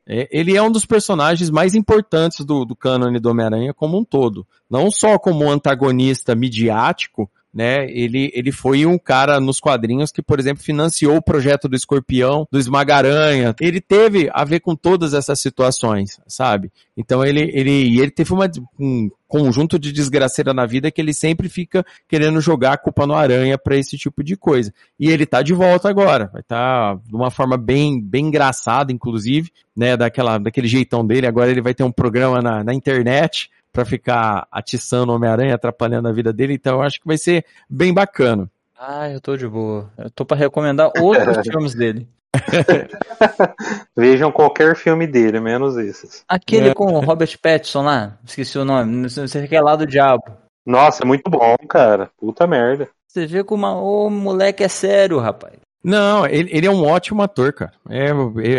é, 0.07 0.29
ele 0.31 0.55
é 0.55 0.61
um 0.61 0.71
dos 0.71 0.85
personagens 0.85 1.49
mais 1.49 1.73
importantes 1.73 2.45
do, 2.45 2.63
do 2.63 2.75
cânone 2.75 3.19
do 3.19 3.31
Homem-Aranha 3.31 3.73
como 3.73 3.97
um 3.97 4.05
todo. 4.05 4.45
Não 4.69 4.91
só 4.91 5.17
como 5.17 5.49
antagonista 5.49 6.35
midiático, 6.35 7.27
né? 7.53 7.85
Ele, 7.89 8.31
ele 8.33 8.51
foi 8.51 8.85
um 8.85 8.97
cara 8.97 9.39
nos 9.39 9.59
quadrinhos 9.59 10.11
que, 10.11 10.21
por 10.21 10.39
exemplo, 10.39 10.63
financiou 10.63 11.17
o 11.17 11.21
projeto 11.21 11.67
do 11.67 11.75
Escorpião, 11.75 12.47
do 12.51 12.57
Esmagaranha. 12.57 13.53
Ele 13.59 13.81
teve 13.81 14.29
a 14.33 14.43
ver 14.43 14.61
com 14.61 14.75
todas 14.75 15.13
essas 15.13 15.39
situações, 15.39 16.19
sabe? 16.27 16.71
Então 16.95 17.23
ele, 17.23 17.51
ele, 17.53 17.99
ele 17.99 18.11
teve 18.11 18.33
uma, 18.33 18.49
um 18.79 19.09
conjunto 19.27 19.77
de 19.79 19.91
desgraceira 19.91 20.53
na 20.53 20.65
vida 20.65 20.91
que 20.91 21.01
ele 21.01 21.13
sempre 21.13 21.49
fica 21.49 21.85
querendo 22.07 22.39
jogar 22.41 22.73
a 22.73 22.77
culpa 22.77 23.05
no 23.05 23.13
Aranha 23.13 23.57
para 23.57 23.77
esse 23.77 23.97
tipo 23.97 24.23
de 24.23 24.35
coisa. 24.35 24.73
E 24.99 25.09
ele 25.09 25.25
tá 25.25 25.41
de 25.41 25.53
volta 25.53 25.89
agora. 25.89 26.29
Vai 26.31 26.41
estar 26.41 26.95
tá 26.95 27.01
de 27.05 27.15
uma 27.15 27.31
forma 27.31 27.57
bem, 27.57 28.01
bem 28.01 28.27
engraçada, 28.27 28.91
inclusive, 28.91 29.51
né? 29.75 29.97
Daquela, 29.97 30.37
daquele 30.37 30.67
jeitão 30.67 31.05
dele. 31.05 31.27
Agora 31.27 31.51
ele 31.51 31.61
vai 31.61 31.73
ter 31.73 31.83
um 31.83 31.91
programa 31.91 32.41
na, 32.41 32.63
na 32.63 32.73
internet 32.73 33.49
para 33.71 33.85
ficar 33.85 34.47
atiçando 34.51 35.11
o 35.11 35.15
Homem-Aranha, 35.15 35.55
atrapalhando 35.55 36.07
a 36.07 36.11
vida 36.11 36.33
dele, 36.33 36.53
então 36.53 36.75
eu 36.75 36.81
acho 36.81 36.99
que 36.99 37.07
vai 37.07 37.17
ser 37.17 37.45
bem 37.69 37.93
bacana. 37.93 38.49
Ah, 38.77 39.09
eu 39.09 39.21
tô 39.21 39.37
de 39.37 39.47
boa. 39.47 39.91
Eu 39.97 40.09
tô 40.09 40.25
para 40.25 40.37
recomendar 40.37 40.91
outros 40.99 41.37
filmes 41.47 41.75
dele. 41.75 42.07
Vejam 43.95 44.31
qualquer 44.31 44.75
filme 44.75 45.05
dele, 45.05 45.39
menos 45.39 45.77
esses. 45.77 46.23
Aquele 46.27 46.69
é. 46.69 46.73
com 46.73 46.93
o 46.93 46.99
Robert 46.99 47.37
Pattinson 47.39 47.83
lá, 47.83 48.17
esqueci 48.25 48.57
o 48.57 48.65
nome, 48.65 48.91
não 48.91 49.27
sei 49.27 49.47
que 49.47 49.55
é 49.55 49.61
lá 49.61 49.75
do 49.75 49.85
diabo. 49.85 50.23
Nossa, 50.65 51.03
é 51.03 51.05
muito 51.05 51.29
bom, 51.29 51.55
cara. 51.67 52.09
Puta 52.17 52.47
merda. 52.47 52.89
Você 53.07 53.25
vê 53.25 53.43
como 53.43 53.67
o 53.67 54.09
moleque 54.09 54.63
é 54.63 54.67
sério, 54.67 55.19
rapaz. 55.19 55.55
Não, 55.83 56.25
ele, 56.25 56.49
ele 56.51 56.67
é 56.67 56.71
um 56.71 56.85
ótimo 56.85 57.21
ator, 57.21 57.51
cara. 57.51 57.73
É, 57.89 58.09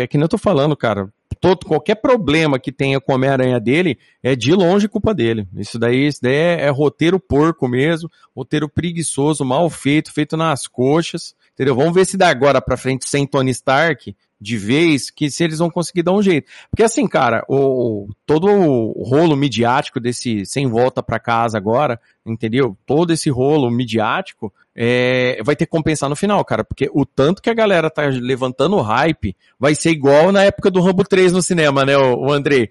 é 0.03 0.07
que 0.07 0.17
nem 0.17 0.23
eu 0.23 0.29
tô 0.29 0.37
falando, 0.37 0.75
cara 0.75 1.09
todo, 1.43 1.65
qualquer 1.65 1.95
problema 1.95 2.57
que 2.57 2.71
tenha 2.71 3.01
com 3.01 3.11
o 3.11 3.15
Homem-Aranha 3.15 3.59
dele 3.59 3.99
é 4.23 4.33
de 4.33 4.53
longe 4.53 4.87
culpa 4.87 5.13
dele. 5.13 5.45
Isso 5.57 5.77
daí, 5.77 6.07
isso 6.07 6.21
daí 6.21 6.33
é, 6.33 6.61
é, 6.61 6.69
roteiro 6.69 7.19
porco 7.19 7.67
mesmo, 7.67 8.09
roteiro 8.33 8.69
preguiçoso, 8.69 9.43
mal 9.43 9.69
feito, 9.69 10.13
feito 10.13 10.37
nas 10.37 10.67
coxas. 10.67 11.35
Entendeu? 11.53 11.75
Vamos 11.75 11.93
ver 11.93 12.05
se 12.05 12.15
dá 12.15 12.29
agora 12.29 12.61
pra 12.61 12.77
frente 12.77 13.09
sem 13.09 13.27
Tony 13.27 13.51
Stark 13.51 14.15
de 14.43 14.57
vez, 14.57 15.09
que 15.09 15.31
se 15.31 15.43
eles 15.43 15.59
vão 15.59 15.69
conseguir 15.69 16.03
dar 16.03 16.11
um 16.11 16.21
jeito. 16.21 16.51
Porque 16.69 16.83
assim, 16.83 17.07
cara, 17.07 17.43
o, 17.47 18.07
todo 18.25 18.47
o 18.47 19.03
rolo 19.03 19.35
midiático 19.35 19.99
desse 19.99 20.45
sem 20.45 20.67
volta 20.67 21.01
para 21.01 21.19
casa 21.19 21.57
agora, 21.57 21.99
entendeu? 22.25 22.77
Todo 22.85 23.13
esse 23.13 23.29
rolo 23.29 23.71
midiático 23.71 24.53
é, 24.75 25.41
vai 25.43 25.55
ter 25.55 25.65
que 25.65 25.71
compensar 25.71 26.09
no 26.09 26.15
final, 26.15 26.43
cara, 26.43 26.63
porque 26.63 26.89
o 26.93 27.05
tanto 27.05 27.41
que 27.41 27.49
a 27.49 27.53
galera 27.53 27.89
tá 27.89 28.03
levantando 28.03 28.75
o 28.75 28.81
hype 28.81 29.35
vai 29.57 29.73
ser 29.73 29.91
igual 29.91 30.31
na 30.31 30.43
época 30.43 30.69
do 30.69 30.81
Rambo 30.81 31.03
3 31.03 31.31
no 31.31 31.41
cinema, 31.41 31.85
né, 31.85 31.97
o, 31.97 32.27
o 32.27 32.31
André? 32.31 32.69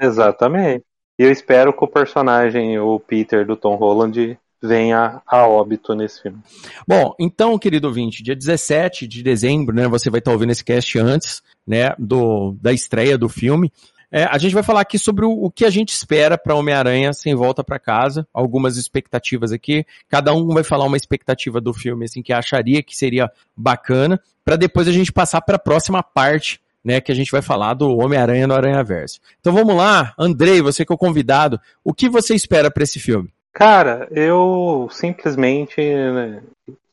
Exatamente. 0.00 0.84
E 1.18 1.24
eu 1.24 1.30
espero 1.30 1.72
que 1.72 1.84
o 1.84 1.88
personagem, 1.88 2.78
o 2.78 2.98
Peter 2.98 3.46
do 3.46 3.56
Tom 3.56 3.76
Holland, 3.76 4.38
venha 4.62 5.20
a 5.26 5.46
óbito 5.46 5.94
nesse 5.94 6.22
filme. 6.22 6.38
Bom, 6.86 7.14
então, 7.18 7.58
querido 7.58 7.88
ouvinte, 7.88 8.22
dia 8.22 8.36
17 8.36 9.06
de 9.06 9.22
dezembro, 9.22 9.74
né, 9.74 9.88
você 9.88 10.08
vai 10.08 10.20
estar 10.20 10.30
ouvindo 10.30 10.52
esse 10.52 10.64
cast 10.64 10.98
antes, 10.98 11.42
né, 11.66 11.94
do, 11.98 12.56
da 12.60 12.72
estreia 12.72 13.18
do 13.18 13.28
filme. 13.28 13.72
É, 14.10 14.24
a 14.24 14.36
gente 14.36 14.52
vai 14.52 14.62
falar 14.62 14.82
aqui 14.82 14.98
sobre 14.98 15.24
o, 15.24 15.30
o 15.30 15.50
que 15.50 15.64
a 15.64 15.70
gente 15.70 15.88
espera 15.88 16.36
para 16.36 16.54
Homem-Aranha 16.54 17.12
sem 17.14 17.34
volta 17.34 17.64
para 17.64 17.78
casa, 17.78 18.26
algumas 18.32 18.76
expectativas 18.76 19.52
aqui. 19.52 19.86
Cada 20.08 20.34
um 20.34 20.48
vai 20.48 20.62
falar 20.62 20.84
uma 20.84 20.98
expectativa 20.98 21.60
do 21.60 21.72
filme 21.72 22.04
assim 22.04 22.22
que 22.22 22.32
acharia 22.32 22.82
que 22.82 22.94
seria 22.94 23.30
bacana, 23.56 24.20
para 24.44 24.56
depois 24.56 24.86
a 24.86 24.92
gente 24.92 25.10
passar 25.10 25.40
para 25.40 25.56
a 25.56 25.58
próxima 25.58 26.02
parte 26.02 26.60
né, 26.84 27.00
que 27.00 27.10
a 27.10 27.14
gente 27.14 27.30
vai 27.30 27.40
falar 27.40 27.74
do 27.74 27.88
Homem-Aranha 27.96 28.46
no 28.46 28.54
Aranha 28.54 28.82
Verso. 28.84 29.18
Então 29.40 29.52
vamos 29.52 29.74
lá, 29.74 30.12
Andrei, 30.18 30.60
você 30.60 30.84
que 30.84 30.92
é 30.92 30.94
o 30.94 30.98
convidado, 30.98 31.58
o 31.82 31.94
que 31.94 32.08
você 32.08 32.34
espera 32.34 32.70
para 32.70 32.82
esse 32.82 32.98
filme? 32.98 33.32
Cara, 33.52 34.08
eu 34.10 34.88
simplesmente 34.90 35.80
né, 35.80 36.42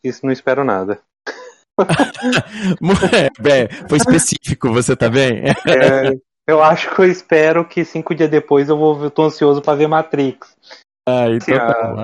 isso 0.03 0.25
não 0.25 0.31
espero 0.31 0.63
nada. 0.63 0.99
é, 3.45 3.87
foi 3.87 3.97
específico, 3.97 4.69
você 4.69 4.95
tá 4.95 5.09
bem? 5.09 5.43
É, 5.65 6.17
eu 6.45 6.61
acho 6.61 6.93
que 6.93 7.01
eu 7.01 7.05
espero 7.05 7.63
que 7.63 7.85
cinco 7.85 8.13
dias 8.13 8.29
depois 8.29 8.67
eu 8.67 8.77
vou, 8.77 9.01
eu 9.03 9.11
tô 9.11 9.23
ansioso 9.23 9.61
para 9.61 9.75
ver 9.75 9.87
Matrix. 9.87 10.55
Ah, 11.07 11.29
então, 11.29 11.55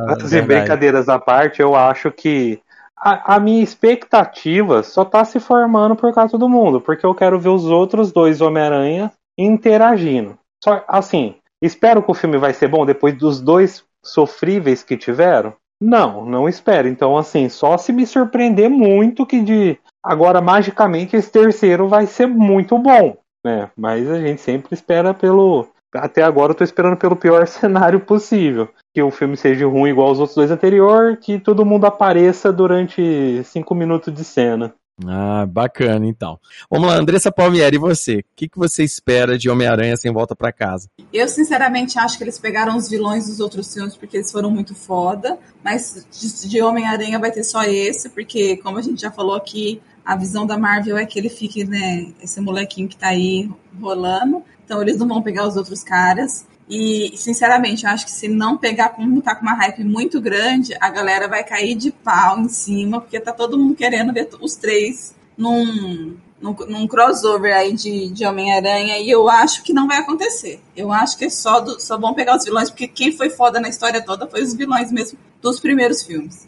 as 0.08 0.34
ah, 0.34 0.42
brincadeiras 0.42 1.10
à 1.10 1.20
parte, 1.20 1.62
eu 1.62 1.76
acho 1.76 2.10
que 2.12 2.60
a, 2.98 3.36
a, 3.36 3.40
minha 3.40 3.64
expectativa 3.64 4.82
só 4.82 5.04
tá 5.04 5.24
se 5.26 5.40
formando 5.40 5.96
por 5.96 6.14
causa 6.14 6.38
do 6.38 6.50
mundo, 6.50 6.80
porque 6.80 7.06
eu 7.06 7.14
quero 7.14 7.40
ver 7.40 7.50
os 7.50 7.66
outros 7.66 8.12
dois 8.12 8.42
Homem-Aranha 8.42 9.12
interagindo. 9.38 10.38
Só 10.64 10.84
assim, 10.88 11.36
espero 11.62 12.02
que 12.02 12.10
o 12.10 12.16
filme 12.16 12.38
vai 12.38 12.54
ser 12.54 12.68
bom 12.68 12.86
depois 12.86 13.16
dos 13.18 13.42
dois 13.42 13.84
sofríveis 14.06 14.84
que 14.84 14.96
tiveram? 14.96 15.54
Não, 15.82 16.26
não 16.26 16.48
espero. 16.48 16.88
Então, 16.88 17.18
assim, 17.18 17.50
só 17.50 17.78
se 17.78 17.92
me 17.92 18.06
surpreender 18.06 18.70
muito 18.70 19.26
que 19.26 19.42
de 19.42 19.78
agora 20.04 20.40
magicamente 20.40 21.16
esse 21.16 21.32
terceiro 21.32 21.88
vai 21.88 22.06
ser 22.06 22.28
muito 22.28 22.78
bom, 22.78 23.18
né? 23.46 23.70
Mas 23.76 24.10
a 24.10 24.20
gente 24.20 24.42
sempre 24.42 24.74
espera 24.74 25.14
pelo 25.14 25.68
até 25.94 26.22
agora 26.24 26.52
eu 26.52 26.56
tô 26.56 26.64
esperando 26.64 26.98
pelo 26.98 27.16
pior 27.16 27.48
cenário 27.48 28.00
possível. 28.00 28.70
Que 28.94 29.02
o 29.02 29.12
filme 29.12 29.36
seja 29.36 29.68
ruim 29.68 29.90
igual 29.90 30.12
os 30.12 30.20
outros 30.20 30.36
dois 30.36 30.52
anteriores, 30.52 31.20
que 31.22 31.40
todo 31.40 31.66
mundo 31.66 31.86
apareça 31.86 32.52
durante 32.52 33.44
cinco 33.44 33.74
minutos 33.76 34.14
de 34.14 34.24
cena. 34.24 34.74
Ah, 35.04 35.46
bacana, 35.46 36.08
então. 36.08 36.40
Vamos 36.70 36.88
lá, 36.88 36.96
Andressa 36.96 37.30
Palmieri, 37.30 37.76
e 37.76 37.80
você? 37.80 38.20
O 38.20 38.26
que, 38.34 38.48
que 38.48 38.58
você 38.58 38.84
espera 38.84 39.38
de 39.38 39.50
Homem-Aranha 39.50 39.98
sem 39.98 40.12
volta 40.12 40.36
para 40.36 40.54
casa? 40.54 40.90
Eu, 41.12 41.28
sinceramente, 41.28 42.00
acho 42.00 42.18
que 42.18 42.24
eles 42.24 42.40
pegaram 42.40 42.78
os 42.78 42.90
vilões 42.90 43.28
dos 43.28 43.42
outros 43.42 43.74
filmes 43.74 43.98
porque 43.98 44.18
eles 44.18 44.32
foram 44.32 44.50
muito 44.50 44.74
foda, 44.74 45.38
mas 45.62 46.08
de, 46.46 46.62
Homem-Aranha 46.62 47.20
vai 47.20 47.32
ter 47.32 47.44
só 47.44 47.64
esse, 47.64 48.10
porque, 48.10 48.56
como 48.58 48.78
a 48.78 48.82
gente 48.82 49.02
já 49.02 49.12
falou 49.12 49.36
aqui, 49.36 49.82
a 50.06 50.16
visão 50.16 50.46
da 50.46 50.58
Marvel 50.58 50.98
é 50.98 51.06
que 51.06 51.20
ele 51.20 51.30
fique, 51.30 51.66
né, 51.66 52.14
esse 52.22 52.40
molequinho 52.40 52.88
que 52.88 52.96
tá 52.96 53.10
aí 53.10 53.50
rolando, 53.82 54.44
então 54.64 54.82
eles 54.82 54.98
não 54.98 55.08
vão 55.08 55.22
pegar 55.22 55.46
os 55.46 55.58
outros 55.58 55.84
caras. 55.84 56.46
E, 56.70 57.14
sinceramente, 57.16 57.86
eu 57.86 57.92
acho 57.92 58.06
que 58.06 58.12
se 58.12 58.28
não 58.28 58.58
pegar 58.58 58.90
como 58.90 59.22
tá 59.22 59.36
com 59.36 59.44
uma 59.44 59.54
hype 59.54 59.84
muito 59.84 60.20
grande, 60.20 60.76
a 60.82 60.90
galera 60.90 61.28
vai 61.28 61.44
cair 61.44 61.76
de 61.76 61.92
pau 61.92 62.40
em 62.40 62.50
cima, 62.50 63.00
porque 63.00 63.20
tá 63.20 63.32
todo 63.32 63.58
mundo 63.58 63.76
querendo 63.76 64.12
ver 64.12 64.30
os 64.42 64.56
três 64.56 65.14
num, 65.38 66.18
num, 66.42 66.56
num 66.68 66.88
crossover 66.88 67.56
aí 67.56 67.74
de, 67.74 68.10
de 68.10 68.26
Homem-Aranha, 68.26 68.98
e 68.98 69.10
eu 69.10 69.30
acho 69.30 69.64
que 69.64 69.74
não 69.74 69.88
vai 69.88 69.98
acontecer. 69.98 70.60
Eu 70.76 70.92
acho 70.92 71.18
que 71.18 71.26
é 71.26 71.30
só, 71.30 71.60
do, 71.60 71.80
só 71.80 72.00
vão 72.00 72.16
pegar 72.16 72.36
os 72.36 72.44
vilões, 72.44 72.70
porque 72.70 72.88
quem 72.88 73.12
foi 73.12 73.30
foda 73.30 73.60
na 73.60 73.70
história 73.70 74.04
toda 74.04 74.28
foi 74.28 74.42
os 74.42 74.54
vilões 74.54 74.92
mesmo 74.92 75.20
dos 75.42 75.60
primeiros 75.60 76.02
filmes. 76.02 76.46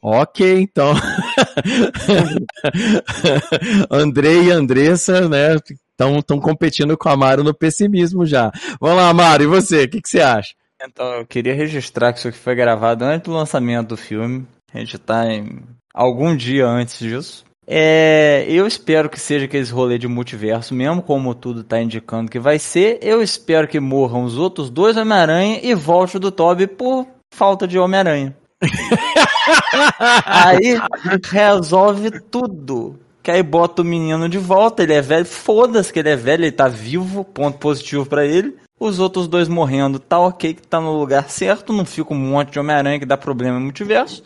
Ok, 0.00 0.60
então. 0.60 0.94
Andrei 3.90 4.44
e 4.44 4.50
Andressa, 4.50 5.28
né? 5.28 5.56
Estão 5.98 6.38
competindo 6.38 6.96
com 6.96 7.08
a 7.08 7.12
Amaro 7.12 7.42
no 7.42 7.52
pessimismo 7.52 8.24
já. 8.24 8.52
Vamos 8.80 8.96
lá, 8.96 9.08
Amaro, 9.08 9.42
e 9.42 9.46
você? 9.46 9.84
O 9.84 9.88
que, 9.88 10.00
que 10.00 10.08
você 10.08 10.20
acha? 10.20 10.54
Então, 10.82 11.06
eu 11.14 11.26
queria 11.26 11.54
registrar 11.54 12.12
que 12.12 12.20
isso 12.20 12.28
aqui 12.28 12.38
foi 12.38 12.54
gravado 12.54 13.04
antes 13.04 13.28
do 13.28 13.34
lançamento 13.34 13.88
do 13.88 13.96
filme. 13.96 14.46
A 14.72 14.78
gente 14.78 14.96
tá 14.96 15.26
em 15.26 15.60
algum 15.92 16.36
dia 16.36 16.66
antes 16.66 16.98
disso. 16.98 17.44
É, 17.66 18.46
eu 18.48 18.66
espero 18.66 19.10
que 19.10 19.20
seja 19.20 19.44
aqueles 19.44 19.68
rolê 19.68 19.98
de 19.98 20.08
multiverso, 20.08 20.72
mesmo 20.72 21.02
como 21.02 21.34
tudo 21.34 21.62
tá 21.62 21.82
indicando 21.82 22.30
que 22.30 22.38
vai 22.38 22.58
ser. 22.58 22.98
Eu 23.02 23.20
espero 23.20 23.68
que 23.68 23.80
morram 23.80 24.24
os 24.24 24.38
outros 24.38 24.70
dois 24.70 24.96
Homem-Aranha 24.96 25.60
e 25.62 25.74
volte 25.74 26.18
do 26.18 26.30
Toby 26.30 26.66
por 26.66 27.06
falta 27.30 27.66
de 27.66 27.78
Homem-Aranha. 27.78 28.34
aí 30.24 30.78
resolve 31.24 32.10
tudo. 32.22 32.98
Que 33.22 33.30
aí 33.30 33.42
bota 33.42 33.82
o 33.82 33.84
menino 33.84 34.28
de 34.28 34.38
volta, 34.38 34.82
ele 34.82 34.94
é 34.94 35.00
velho, 35.00 35.26
foda-se 35.26 35.92
que 35.92 35.98
ele 35.98 36.10
é 36.10 36.16
velho, 36.16 36.44
ele 36.44 36.52
tá 36.52 36.68
vivo, 36.68 37.24
ponto 37.24 37.58
positivo 37.58 38.06
para 38.06 38.24
ele. 38.24 38.56
Os 38.80 39.00
outros 39.00 39.26
dois 39.26 39.48
morrendo, 39.48 39.98
tá 39.98 40.18
ok 40.18 40.54
que 40.54 40.66
tá 40.66 40.80
no 40.80 40.98
lugar 40.98 41.28
certo, 41.28 41.72
não 41.72 41.84
fica 41.84 42.14
um 42.14 42.16
monte 42.16 42.52
de 42.52 42.60
Homem-Aranha 42.60 42.98
que 43.00 43.06
dá 43.06 43.16
problema 43.16 43.58
no 43.58 43.64
multiverso. 43.64 44.22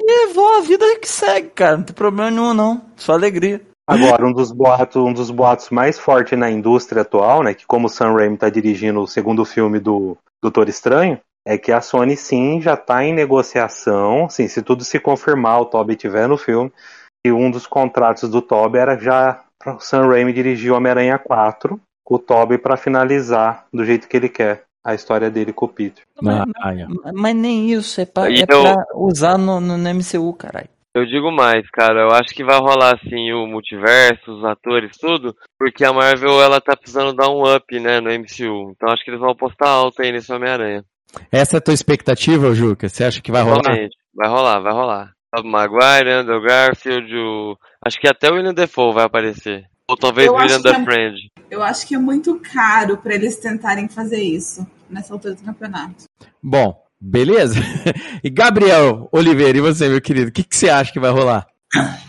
E 0.00 0.26
levou 0.26 0.56
a 0.56 0.60
vida 0.60 0.84
que 1.00 1.08
segue, 1.08 1.48
cara. 1.48 1.78
Não 1.78 1.84
tem 1.84 1.94
problema 1.94 2.30
nenhum, 2.30 2.54
não. 2.54 2.82
Só 2.96 3.14
alegria. 3.14 3.60
Agora, 3.86 4.26
um 4.26 4.32
dos 4.32 4.52
boatos, 4.52 5.02
um 5.02 5.14
dos 5.14 5.30
boatos 5.30 5.70
mais 5.70 5.98
fortes 5.98 6.38
na 6.38 6.50
indústria 6.50 7.00
atual, 7.00 7.42
né? 7.42 7.54
Que 7.54 7.66
como 7.66 7.86
o 7.86 7.88
Sam 7.88 8.12
Raimi 8.12 8.36
tá 8.36 8.50
dirigindo 8.50 9.00
o 9.00 9.06
segundo 9.06 9.46
filme 9.46 9.80
do 9.80 10.16
Doutor 10.42 10.68
Estranho, 10.68 11.18
é 11.42 11.56
que 11.56 11.72
a 11.72 11.80
Sony 11.80 12.14
sim 12.14 12.60
já 12.60 12.76
tá 12.76 13.02
em 13.02 13.14
negociação, 13.14 14.26
assim, 14.26 14.46
se 14.46 14.60
tudo 14.60 14.84
se 14.84 15.00
confirmar, 15.00 15.62
o 15.62 15.64
Toby 15.64 15.96
tiver 15.96 16.28
no 16.28 16.36
filme, 16.36 16.70
e 17.24 17.32
um 17.32 17.50
dos 17.50 17.66
contratos 17.66 18.28
do 18.28 18.40
Toby 18.40 18.78
era 18.78 18.98
já 18.98 19.42
para 19.58 19.74
o 19.76 19.80
Sam 19.80 20.06
Raimi 20.06 20.32
dirigir 20.32 20.72
o 20.72 20.76
Homem-Aranha 20.76 21.18
4, 21.18 21.80
com 22.04 22.14
o 22.14 22.18
Toby 22.18 22.58
para 22.58 22.76
finalizar 22.76 23.66
do 23.72 23.84
jeito 23.84 24.08
que 24.08 24.16
ele 24.16 24.28
quer 24.28 24.64
a 24.84 24.94
história 24.94 25.30
dele 25.30 25.52
com 25.52 25.66
o 25.66 25.68
Peter. 25.68 26.04
Mas, 26.22 26.44
mas, 26.56 27.12
mas 27.12 27.36
nem 27.36 27.70
isso, 27.70 28.00
é 28.00 28.06
pra, 28.06 28.32
é 28.32 28.46
pra 28.46 28.86
usar 28.94 29.36
no, 29.36 29.60
no, 29.60 29.76
no 29.76 29.94
MCU, 29.94 30.32
caralho. 30.32 30.68
Eu 30.94 31.04
digo 31.04 31.30
mais, 31.30 31.68
cara, 31.70 32.00
eu 32.00 32.10
acho 32.10 32.34
que 32.34 32.42
vai 32.42 32.58
rolar 32.58 32.94
assim 32.94 33.30
o 33.32 33.46
multiverso, 33.46 34.32
os 34.32 34.44
atores, 34.44 34.96
tudo, 34.96 35.36
porque 35.58 35.84
a 35.84 35.92
Marvel 35.92 36.42
ela 36.42 36.60
tá 36.60 36.74
precisando 36.74 37.12
dar 37.12 37.28
um 37.28 37.42
up, 37.42 37.78
né, 37.78 38.00
no 38.00 38.10
MCU. 38.10 38.72
Então 38.72 38.90
acho 38.90 39.04
que 39.04 39.10
eles 39.10 39.20
vão 39.20 39.30
apostar 39.30 39.68
alto 39.68 40.00
aí 40.00 40.10
nesse 40.10 40.32
Homem-Aranha. 40.32 40.84
Essa 41.30 41.56
é 41.56 41.58
a 41.58 41.60
tua 41.60 41.74
expectativa, 41.74 42.54
Juca? 42.54 42.88
Você 42.88 43.04
acha 43.04 43.20
que 43.20 43.30
vai 43.30 43.42
rolar? 43.42 43.62
Vai 44.14 44.28
rolar, 44.28 44.60
vai 44.60 44.72
rolar. 44.72 45.12
O 45.36 45.42
Maguire, 45.42 46.10
Andrew 46.10 46.40
Garfield, 46.40 47.14
o... 47.14 47.58
acho 47.84 48.00
que 48.00 48.08
até 48.08 48.30
o 48.30 48.34
William 48.34 48.54
Defoe 48.54 48.94
vai 48.94 49.04
aparecer. 49.04 49.66
Ou 49.86 49.96
talvez 49.96 50.28
o 50.28 50.34
William 50.34 50.60
The 50.60 50.70
é, 50.70 50.84
Friend. 50.84 51.32
Eu 51.50 51.62
acho 51.62 51.86
que 51.86 51.94
é 51.94 51.98
muito 51.98 52.38
caro 52.40 52.96
para 52.96 53.14
eles 53.14 53.36
tentarem 53.36 53.88
fazer 53.88 54.22
isso 54.22 54.66
nessa 54.88 55.12
altura 55.12 55.34
do 55.34 55.42
campeonato. 55.42 56.04
Bom, 56.42 56.82
beleza. 57.00 57.60
E 58.22 58.30
Gabriel 58.30 59.08
Oliveira, 59.12 59.58
e 59.58 59.60
você, 59.60 59.88
meu 59.88 60.00
querido, 60.00 60.28
o 60.28 60.32
que, 60.32 60.42
que 60.42 60.56
você 60.56 60.68
acha 60.68 60.92
que 60.92 60.98
vai 60.98 61.10
rolar? 61.10 61.46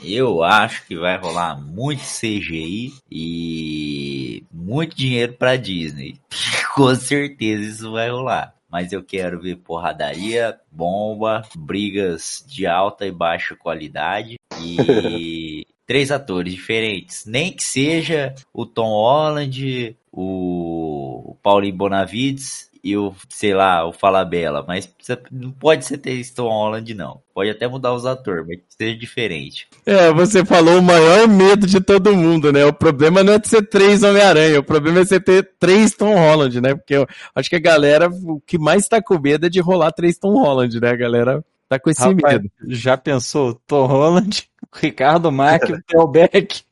Eu 0.04 0.44
acho 0.44 0.86
que 0.88 0.98
vai 0.98 1.18
rolar 1.18 1.56
muito 1.56 2.02
CGI 2.02 2.94
e 3.12 4.44
muito 4.52 4.96
dinheiro 4.96 5.34
para 5.34 5.56
Disney. 5.56 6.18
Com 6.74 6.96
certeza 6.96 7.64
isso 7.64 7.92
vai 7.92 8.10
rolar 8.10 8.54
mas 8.70 8.94
eu 8.94 9.04
quero 9.04 9.42
ver 9.42 9.58
porradaria, 9.58 10.60
bomba, 10.72 11.44
brigas 11.56 12.44
de 12.48 12.68
alta 12.68 13.06
e 13.06 13.12
baixa 13.12 13.56
qualidade 13.56 14.36
e 14.62 15.66
três 15.88 16.12
atores 16.12 16.54
diferentes. 16.54 17.26
Nem 17.26 17.52
que 17.52 17.64
seja 17.64 18.36
o 18.54 18.66
Tom 18.66 18.90
Holland, 18.90 19.98
o 20.12 21.36
Paulinho 21.42 21.76
Bonavides 21.76 22.69
e 22.84 22.96
o, 22.96 23.14
sei 23.28 23.54
lá, 23.54 23.86
o 23.86 23.92
Falabella, 23.92 24.64
mas 24.68 24.90
não 25.32 25.52
pode 25.52 25.86
ser 25.86 26.00
Tom 26.34 26.48
Holland, 26.48 26.94
não. 26.94 27.22
Pode 27.34 27.50
até 27.50 27.68
mudar 27.68 27.94
os 27.94 28.06
atores, 28.06 28.46
mas 28.48 28.58
que 28.58 28.64
seja 28.70 28.98
diferente. 28.98 29.68
É, 29.86 30.12
você 30.12 30.46
falou 30.46 30.80
o 30.80 30.84
maior 30.84 31.28
medo 31.28 31.68
de 31.68 31.82
todo 31.82 32.16
mundo, 32.16 32.52
né? 32.52 32.66
O 32.66 32.74
problema 32.74 33.24
não 33.24 33.34
é 33.34 33.42
ser 33.44 33.68
três 33.68 34.04
Homem-Aranha, 34.04 34.60
o 34.60 34.64
problema 34.64 35.00
é 35.00 35.06
você 35.06 35.20
ter 35.20 35.52
três 35.60 35.94
Tom 35.94 36.16
Holland, 36.16 36.62
né? 36.62 36.76
Porque 36.76 36.96
eu 36.96 37.08
acho 37.36 37.50
que 37.50 37.56
a 37.56 37.62
galera, 37.62 38.10
o 38.10 38.42
que 38.46 38.58
mais 38.58 38.88
tá 38.88 39.02
com 39.02 39.20
medo 39.20 39.46
é 39.46 39.50
de 39.50 39.60
rolar 39.60 39.92
três 39.92 40.18
Tom 40.18 40.34
Holland, 40.42 40.80
né? 40.80 40.90
A 40.90 40.96
galera 40.96 41.44
tá 41.68 41.80
com 41.80 41.90
esse 41.90 42.02
Rapaz, 42.02 42.34
medo. 42.34 42.52
Já 42.68 42.98
pensou? 42.98 43.60
Tom 43.68 43.86
Holland, 43.86 44.50
Ricardo 44.74 45.32
Mack, 45.32 45.72
o 45.72 45.82
Theo 45.84 46.08
Beck. 46.08 46.64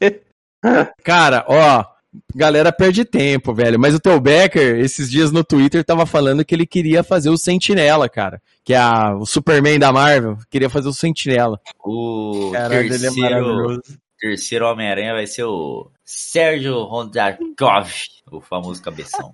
Cara, 1.03 1.45
ó, 1.47 1.85
galera 2.35 2.71
perde 2.71 3.05
tempo, 3.05 3.53
velho. 3.53 3.79
Mas 3.79 3.93
o 3.93 3.99
Theo 3.99 4.19
Becker, 4.19 4.79
esses 4.79 5.09
dias 5.09 5.31
no 5.31 5.43
Twitter, 5.43 5.83
tava 5.83 6.05
falando 6.05 6.43
que 6.43 6.53
ele 6.53 6.65
queria 6.65 7.03
fazer 7.03 7.29
o 7.29 7.37
Sentinela, 7.37 8.09
cara. 8.09 8.41
Que 8.63 8.73
é 8.73 8.77
a, 8.77 9.15
o 9.15 9.25
Superman 9.25 9.79
da 9.79 9.91
Marvel. 9.91 10.37
Queria 10.49 10.69
fazer 10.69 10.87
o 10.87 10.93
Sentinela. 10.93 11.59
O 11.83 12.51
Caralho, 12.53 12.89
terceiro, 12.89 13.25
é 13.25 13.97
terceiro 14.19 14.65
Homem-Aranha 14.67 15.13
vai 15.13 15.27
ser 15.27 15.43
o 15.43 15.89
Sérgio 16.03 16.83
Rondarkov, 16.83 17.91
o 18.31 18.41
famoso 18.41 18.81
cabeção. 18.81 19.31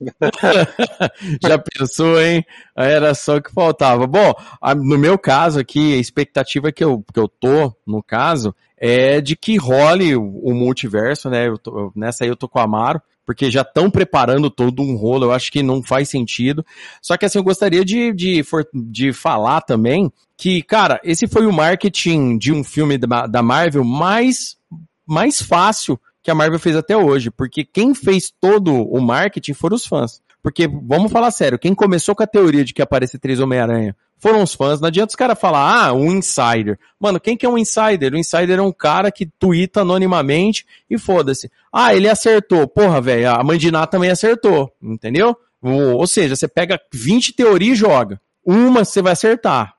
Já 1.42 1.58
pensou, 1.58 2.20
hein? 2.20 2.44
Era 2.76 3.14
só 3.14 3.36
o 3.36 3.42
que 3.42 3.52
faltava. 3.52 4.06
Bom, 4.06 4.32
no 4.76 4.98
meu 4.98 5.18
caso 5.18 5.60
aqui, 5.60 5.94
a 5.94 5.98
expectativa 5.98 6.72
que 6.72 6.84
eu, 6.84 7.04
que 7.12 7.20
eu 7.20 7.28
tô, 7.28 7.74
no 7.86 8.02
caso, 8.02 8.54
é 8.76 9.20
de 9.20 9.36
que 9.36 9.56
role 9.56 10.16
o, 10.16 10.54
multiverso, 10.54 11.30
né? 11.30 11.48
Eu 11.48 11.58
tô, 11.58 11.92
nessa 11.94 12.24
aí 12.24 12.30
eu 12.30 12.36
tô 12.36 12.48
com 12.48 12.58
o 12.58 12.62
Amaro, 12.62 13.00
porque 13.26 13.50
já 13.50 13.62
estão 13.62 13.90
preparando 13.90 14.48
todo 14.48 14.80
um 14.80 14.94
rolo, 14.96 15.26
eu 15.26 15.32
acho 15.32 15.50
que 15.50 15.62
não 15.62 15.82
faz 15.82 16.08
sentido. 16.08 16.64
Só 17.02 17.16
que 17.16 17.26
assim, 17.26 17.38
eu 17.38 17.44
gostaria 17.44 17.84
de, 17.84 18.12
de, 18.12 18.42
de 18.72 19.12
falar 19.12 19.60
também 19.62 20.10
que, 20.36 20.62
cara, 20.62 21.00
esse 21.02 21.26
foi 21.26 21.46
o 21.46 21.52
marketing 21.52 22.38
de 22.38 22.52
um 22.52 22.62
filme 22.62 22.96
da, 22.96 23.26
da 23.26 23.42
Marvel 23.42 23.84
mais, 23.84 24.56
mais 25.04 25.42
fácil 25.42 26.00
que 26.22 26.30
a 26.30 26.34
Marvel 26.34 26.58
fez 26.58 26.76
até 26.76 26.96
hoje, 26.96 27.30
porque 27.30 27.64
quem 27.64 27.94
fez 27.94 28.32
todo 28.40 28.72
o 28.72 29.00
marketing 29.00 29.54
foram 29.54 29.76
os 29.76 29.86
fãs. 29.86 30.20
Porque, 30.46 30.68
vamos 30.68 31.10
falar 31.10 31.32
sério, 31.32 31.58
quem 31.58 31.74
começou 31.74 32.14
com 32.14 32.22
a 32.22 32.26
teoria 32.26 32.64
de 32.64 32.72
que 32.72 32.80
aparecer 32.80 33.18
três 33.18 33.40
Homem-Aranha 33.40 33.96
foram 34.16 34.44
os 34.44 34.54
fãs. 34.54 34.80
Não 34.80 34.86
adianta 34.86 35.10
os 35.10 35.16
caras 35.16 35.36
falar, 35.36 35.88
ah, 35.88 35.92
um 35.92 36.12
insider. 36.12 36.78
Mano, 37.00 37.18
quem 37.18 37.36
que 37.36 37.44
é 37.44 37.48
um 37.48 37.58
insider? 37.58 38.12
O 38.12 38.16
insider 38.16 38.60
é 38.60 38.62
um 38.62 38.70
cara 38.70 39.10
que 39.10 39.26
twitta 39.26 39.80
anonimamente 39.80 40.64
e 40.88 40.96
foda-se. 40.96 41.50
Ah, 41.72 41.96
ele 41.96 42.08
acertou. 42.08 42.68
Porra, 42.68 43.00
velho, 43.00 43.28
a 43.28 43.42
Mandiná 43.42 43.88
também 43.88 44.08
acertou. 44.08 44.70
Entendeu? 44.80 45.36
Ou 45.60 46.06
seja, 46.06 46.36
você 46.36 46.46
pega 46.46 46.80
20 46.94 47.32
teorias 47.32 47.76
e 47.76 47.80
joga. 47.80 48.20
Uma 48.44 48.84
você 48.84 49.02
vai 49.02 49.14
acertar. 49.14 49.74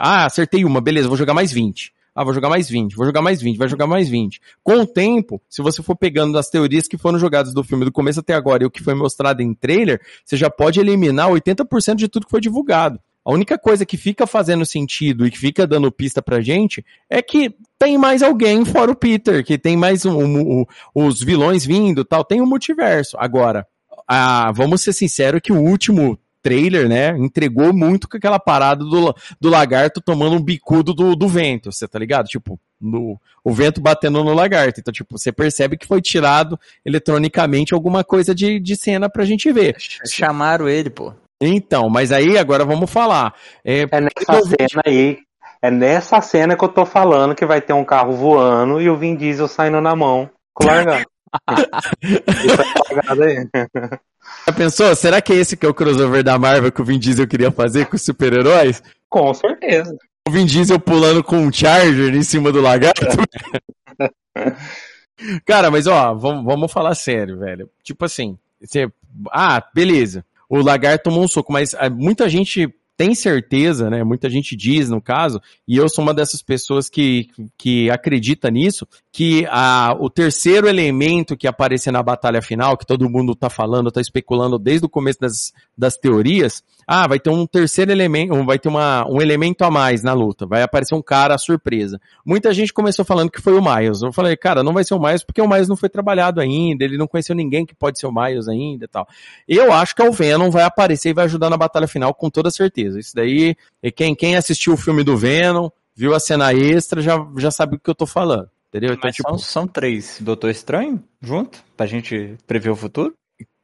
Ah, 0.00 0.26
acertei 0.26 0.66
uma, 0.66 0.82
beleza, 0.82 1.08
vou 1.08 1.16
jogar 1.16 1.32
mais 1.32 1.50
20. 1.50 1.94
Ah, 2.14 2.24
vou 2.24 2.34
jogar 2.34 2.48
mais 2.48 2.68
20, 2.68 2.96
vou 2.96 3.06
jogar 3.06 3.22
mais 3.22 3.40
20, 3.40 3.56
vai 3.56 3.68
jogar 3.68 3.86
mais 3.86 4.08
20. 4.08 4.40
Com 4.62 4.80
o 4.80 4.86
tempo, 4.86 5.40
se 5.48 5.62
você 5.62 5.82
for 5.82 5.96
pegando 5.96 6.36
as 6.36 6.50
teorias 6.50 6.88
que 6.88 6.98
foram 6.98 7.18
jogadas 7.18 7.54
do 7.54 7.62
filme 7.62 7.84
do 7.84 7.92
começo 7.92 8.20
até 8.20 8.34
agora 8.34 8.62
e 8.62 8.66
o 8.66 8.70
que 8.70 8.82
foi 8.82 8.94
mostrado 8.94 9.42
em 9.42 9.54
trailer, 9.54 10.00
você 10.24 10.36
já 10.36 10.50
pode 10.50 10.80
eliminar 10.80 11.28
80% 11.30 11.94
de 11.94 12.08
tudo 12.08 12.26
que 12.26 12.30
foi 12.30 12.40
divulgado. 12.40 13.00
A 13.24 13.32
única 13.32 13.58
coisa 13.58 13.84
que 13.84 13.96
fica 13.96 14.26
fazendo 14.26 14.64
sentido 14.64 15.26
e 15.26 15.30
que 15.30 15.38
fica 15.38 15.66
dando 15.66 15.92
pista 15.92 16.22
pra 16.22 16.40
gente 16.40 16.84
é 17.08 17.20
que 17.20 17.54
tem 17.78 17.98
mais 17.98 18.22
alguém 18.22 18.64
fora 18.64 18.90
o 18.90 18.96
Peter, 18.96 19.44
que 19.44 19.58
tem 19.58 19.76
mais 19.76 20.06
um, 20.06 20.18
um, 20.18 20.60
um, 20.96 21.06
os 21.06 21.22
vilões 21.22 21.64
vindo 21.64 22.04
tal, 22.04 22.24
tem 22.24 22.40
o 22.40 22.44
um 22.44 22.48
multiverso. 22.48 23.16
Agora, 23.20 23.66
ah, 24.08 24.50
vamos 24.52 24.82
ser 24.82 24.92
sinceros 24.92 25.40
que 25.42 25.52
o 25.52 25.60
último 25.60 26.18
trailer, 26.42 26.88
né, 26.88 27.16
entregou 27.18 27.72
muito 27.72 28.08
com 28.08 28.16
aquela 28.16 28.38
parada 28.38 28.84
do, 28.84 29.14
do 29.40 29.48
lagarto 29.48 30.00
tomando 30.00 30.36
um 30.36 30.42
bicudo 30.42 30.94
do, 30.94 31.14
do 31.14 31.28
vento, 31.28 31.72
você 31.72 31.86
tá 31.86 31.98
ligado? 31.98 32.26
Tipo, 32.26 32.58
no, 32.80 33.20
o 33.44 33.52
vento 33.52 33.80
batendo 33.80 34.24
no 34.24 34.32
lagarto. 34.32 34.80
Então, 34.80 34.92
tipo, 34.92 35.18
você 35.18 35.30
percebe 35.30 35.76
que 35.76 35.86
foi 35.86 36.00
tirado 36.00 36.58
eletronicamente 36.84 37.74
alguma 37.74 38.02
coisa 38.02 38.34
de, 38.34 38.58
de 38.58 38.76
cena 38.76 39.10
pra 39.10 39.24
gente 39.24 39.52
ver. 39.52 39.76
Chamaram 40.06 40.68
ele, 40.68 40.90
pô. 40.90 41.12
Então, 41.40 41.88
mas 41.88 42.12
aí 42.12 42.36
agora 42.36 42.64
vamos 42.64 42.90
falar. 42.90 43.34
É, 43.64 43.86
é 43.90 44.00
nessa 44.00 44.42
cena 44.42 44.82
aí, 44.84 45.18
é 45.62 45.70
nessa 45.70 46.20
cena 46.20 46.56
que 46.56 46.64
eu 46.64 46.68
tô 46.68 46.84
falando 46.84 47.34
que 47.34 47.46
vai 47.46 47.60
ter 47.60 47.72
um 47.72 47.84
carro 47.84 48.12
voando 48.12 48.80
e 48.80 48.90
o 48.90 48.96
Vin 48.96 49.16
Diesel 49.16 49.48
saindo 49.48 49.80
na 49.80 49.96
mão 49.96 50.28
com 50.52 50.64
o 50.64 50.66
largado. 50.66 51.06
Já 54.50 54.52
pensou? 54.52 54.96
Será 54.96 55.22
que 55.22 55.32
é 55.32 55.36
esse 55.36 55.56
que 55.56 55.64
é 55.64 55.68
o 55.68 55.74
crossover 55.74 56.24
da 56.24 56.38
Marvel 56.38 56.72
que 56.72 56.82
o 56.82 56.84
Vin 56.84 56.98
Diesel 56.98 57.28
queria 57.28 57.52
fazer 57.52 57.86
com 57.86 57.94
os 57.94 58.02
super-heróis? 58.02 58.82
Com 59.08 59.32
certeza. 59.32 59.96
O 60.26 60.30
Vin 60.30 60.44
Diesel 60.44 60.80
pulando 60.80 61.22
com 61.22 61.38
um 61.38 61.52
Charger 61.52 62.14
em 62.14 62.22
cima 62.22 62.50
do 62.50 62.60
lagarto? 62.60 63.00
Cara, 65.46 65.70
mas 65.70 65.86
ó, 65.86 66.14
vamos, 66.14 66.44
vamos 66.44 66.72
falar 66.72 66.94
sério, 66.94 67.38
velho. 67.38 67.70
Tipo 67.82 68.04
assim, 68.04 68.36
você... 68.60 68.90
ah, 69.30 69.62
beleza 69.72 70.24
o 70.50 70.60
lagarto 70.60 71.04
tomou 71.04 71.22
um 71.22 71.28
soco, 71.28 71.52
mas 71.52 71.74
ah, 71.74 71.88
muita 71.88 72.28
gente 72.28 72.68
tem 72.96 73.14
certeza, 73.14 73.88
né? 73.88 74.02
Muita 74.02 74.28
gente 74.28 74.56
diz 74.56 74.90
no 74.90 75.00
caso, 75.00 75.40
e 75.66 75.76
eu 75.76 75.88
sou 75.88 76.02
uma 76.02 76.12
dessas 76.12 76.42
pessoas 76.42 76.90
que, 76.90 77.28
que 77.56 77.88
acredita 77.88 78.50
nisso, 78.50 78.86
que 79.12 79.46
a, 79.50 79.94
o 79.98 80.08
terceiro 80.08 80.68
elemento 80.68 81.36
que 81.36 81.46
aparecer 81.46 81.90
na 81.90 82.02
batalha 82.02 82.40
final, 82.40 82.76
que 82.76 82.86
todo 82.86 83.10
mundo 83.10 83.34
tá 83.34 83.50
falando, 83.50 83.90
tá 83.90 84.00
especulando 84.00 84.58
desde 84.58 84.86
o 84.86 84.88
começo 84.88 85.20
das, 85.20 85.52
das 85.76 85.96
teorias, 85.96 86.62
ah, 86.86 87.06
vai 87.06 87.18
ter 87.18 87.30
um 87.30 87.46
terceiro 87.46 87.90
elemento, 87.90 88.44
vai 88.44 88.58
ter 88.58 88.68
uma, 88.68 89.04
um 89.08 89.20
elemento 89.20 89.62
a 89.62 89.70
mais 89.70 90.02
na 90.02 90.12
luta, 90.12 90.46
vai 90.46 90.62
aparecer 90.62 90.94
um 90.94 91.02
cara 91.02 91.36
surpresa. 91.38 92.00
Muita 92.24 92.52
gente 92.54 92.72
começou 92.72 93.04
falando 93.04 93.30
que 93.30 93.40
foi 93.40 93.54
o 93.54 93.62
Miles. 93.62 94.02
Eu 94.02 94.12
falei, 94.12 94.36
cara, 94.36 94.62
não 94.62 94.72
vai 94.72 94.84
ser 94.84 94.94
o 94.94 95.00
Miles 95.00 95.24
porque 95.24 95.42
o 95.42 95.48
Miles 95.48 95.68
não 95.68 95.76
foi 95.76 95.88
trabalhado 95.88 96.40
ainda, 96.40 96.84
ele 96.84 96.96
não 96.96 97.06
conheceu 97.06 97.34
ninguém 97.34 97.66
que 97.66 97.74
pode 97.74 97.98
ser 97.98 98.06
o 98.06 98.12
Miles 98.12 98.48
ainda 98.48 98.84
e 98.84 98.88
tal. 98.88 99.06
Eu 99.46 99.72
acho 99.72 99.94
que 99.94 100.02
é 100.02 100.08
o 100.08 100.12
Venom 100.12 100.50
vai 100.50 100.62
aparecer 100.62 101.10
e 101.10 101.14
vai 101.14 101.24
ajudar 101.24 101.50
na 101.50 101.56
batalha 101.56 101.88
final 101.88 102.14
com 102.14 102.30
toda 102.30 102.50
certeza 102.50 102.70
certeza. 102.70 102.98
Isso 102.98 103.14
daí, 103.14 103.56
quem, 103.94 104.14
quem 104.14 104.36
assistiu 104.36 104.74
o 104.74 104.76
filme 104.76 105.02
do 105.02 105.16
Venom, 105.16 105.68
viu 105.94 106.14
a 106.14 106.20
cena 106.20 106.54
extra, 106.54 107.02
já, 107.02 107.26
já 107.36 107.50
sabe 107.50 107.76
o 107.76 107.78
que 107.78 107.90
eu 107.90 107.94
tô 107.94 108.06
falando. 108.06 108.48
Entendeu? 108.70 108.94
Então, 108.94 109.02
Mas 109.04 109.16
tipo, 109.16 109.28
são, 109.28 109.38
são 109.38 109.66
três. 109.66 110.18
Doutor 110.20 110.50
Estranho 110.50 111.02
junto? 111.20 111.62
Pra 111.76 111.86
gente 111.86 112.36
prever 112.46 112.70
o 112.70 112.76
futuro? 112.76 113.14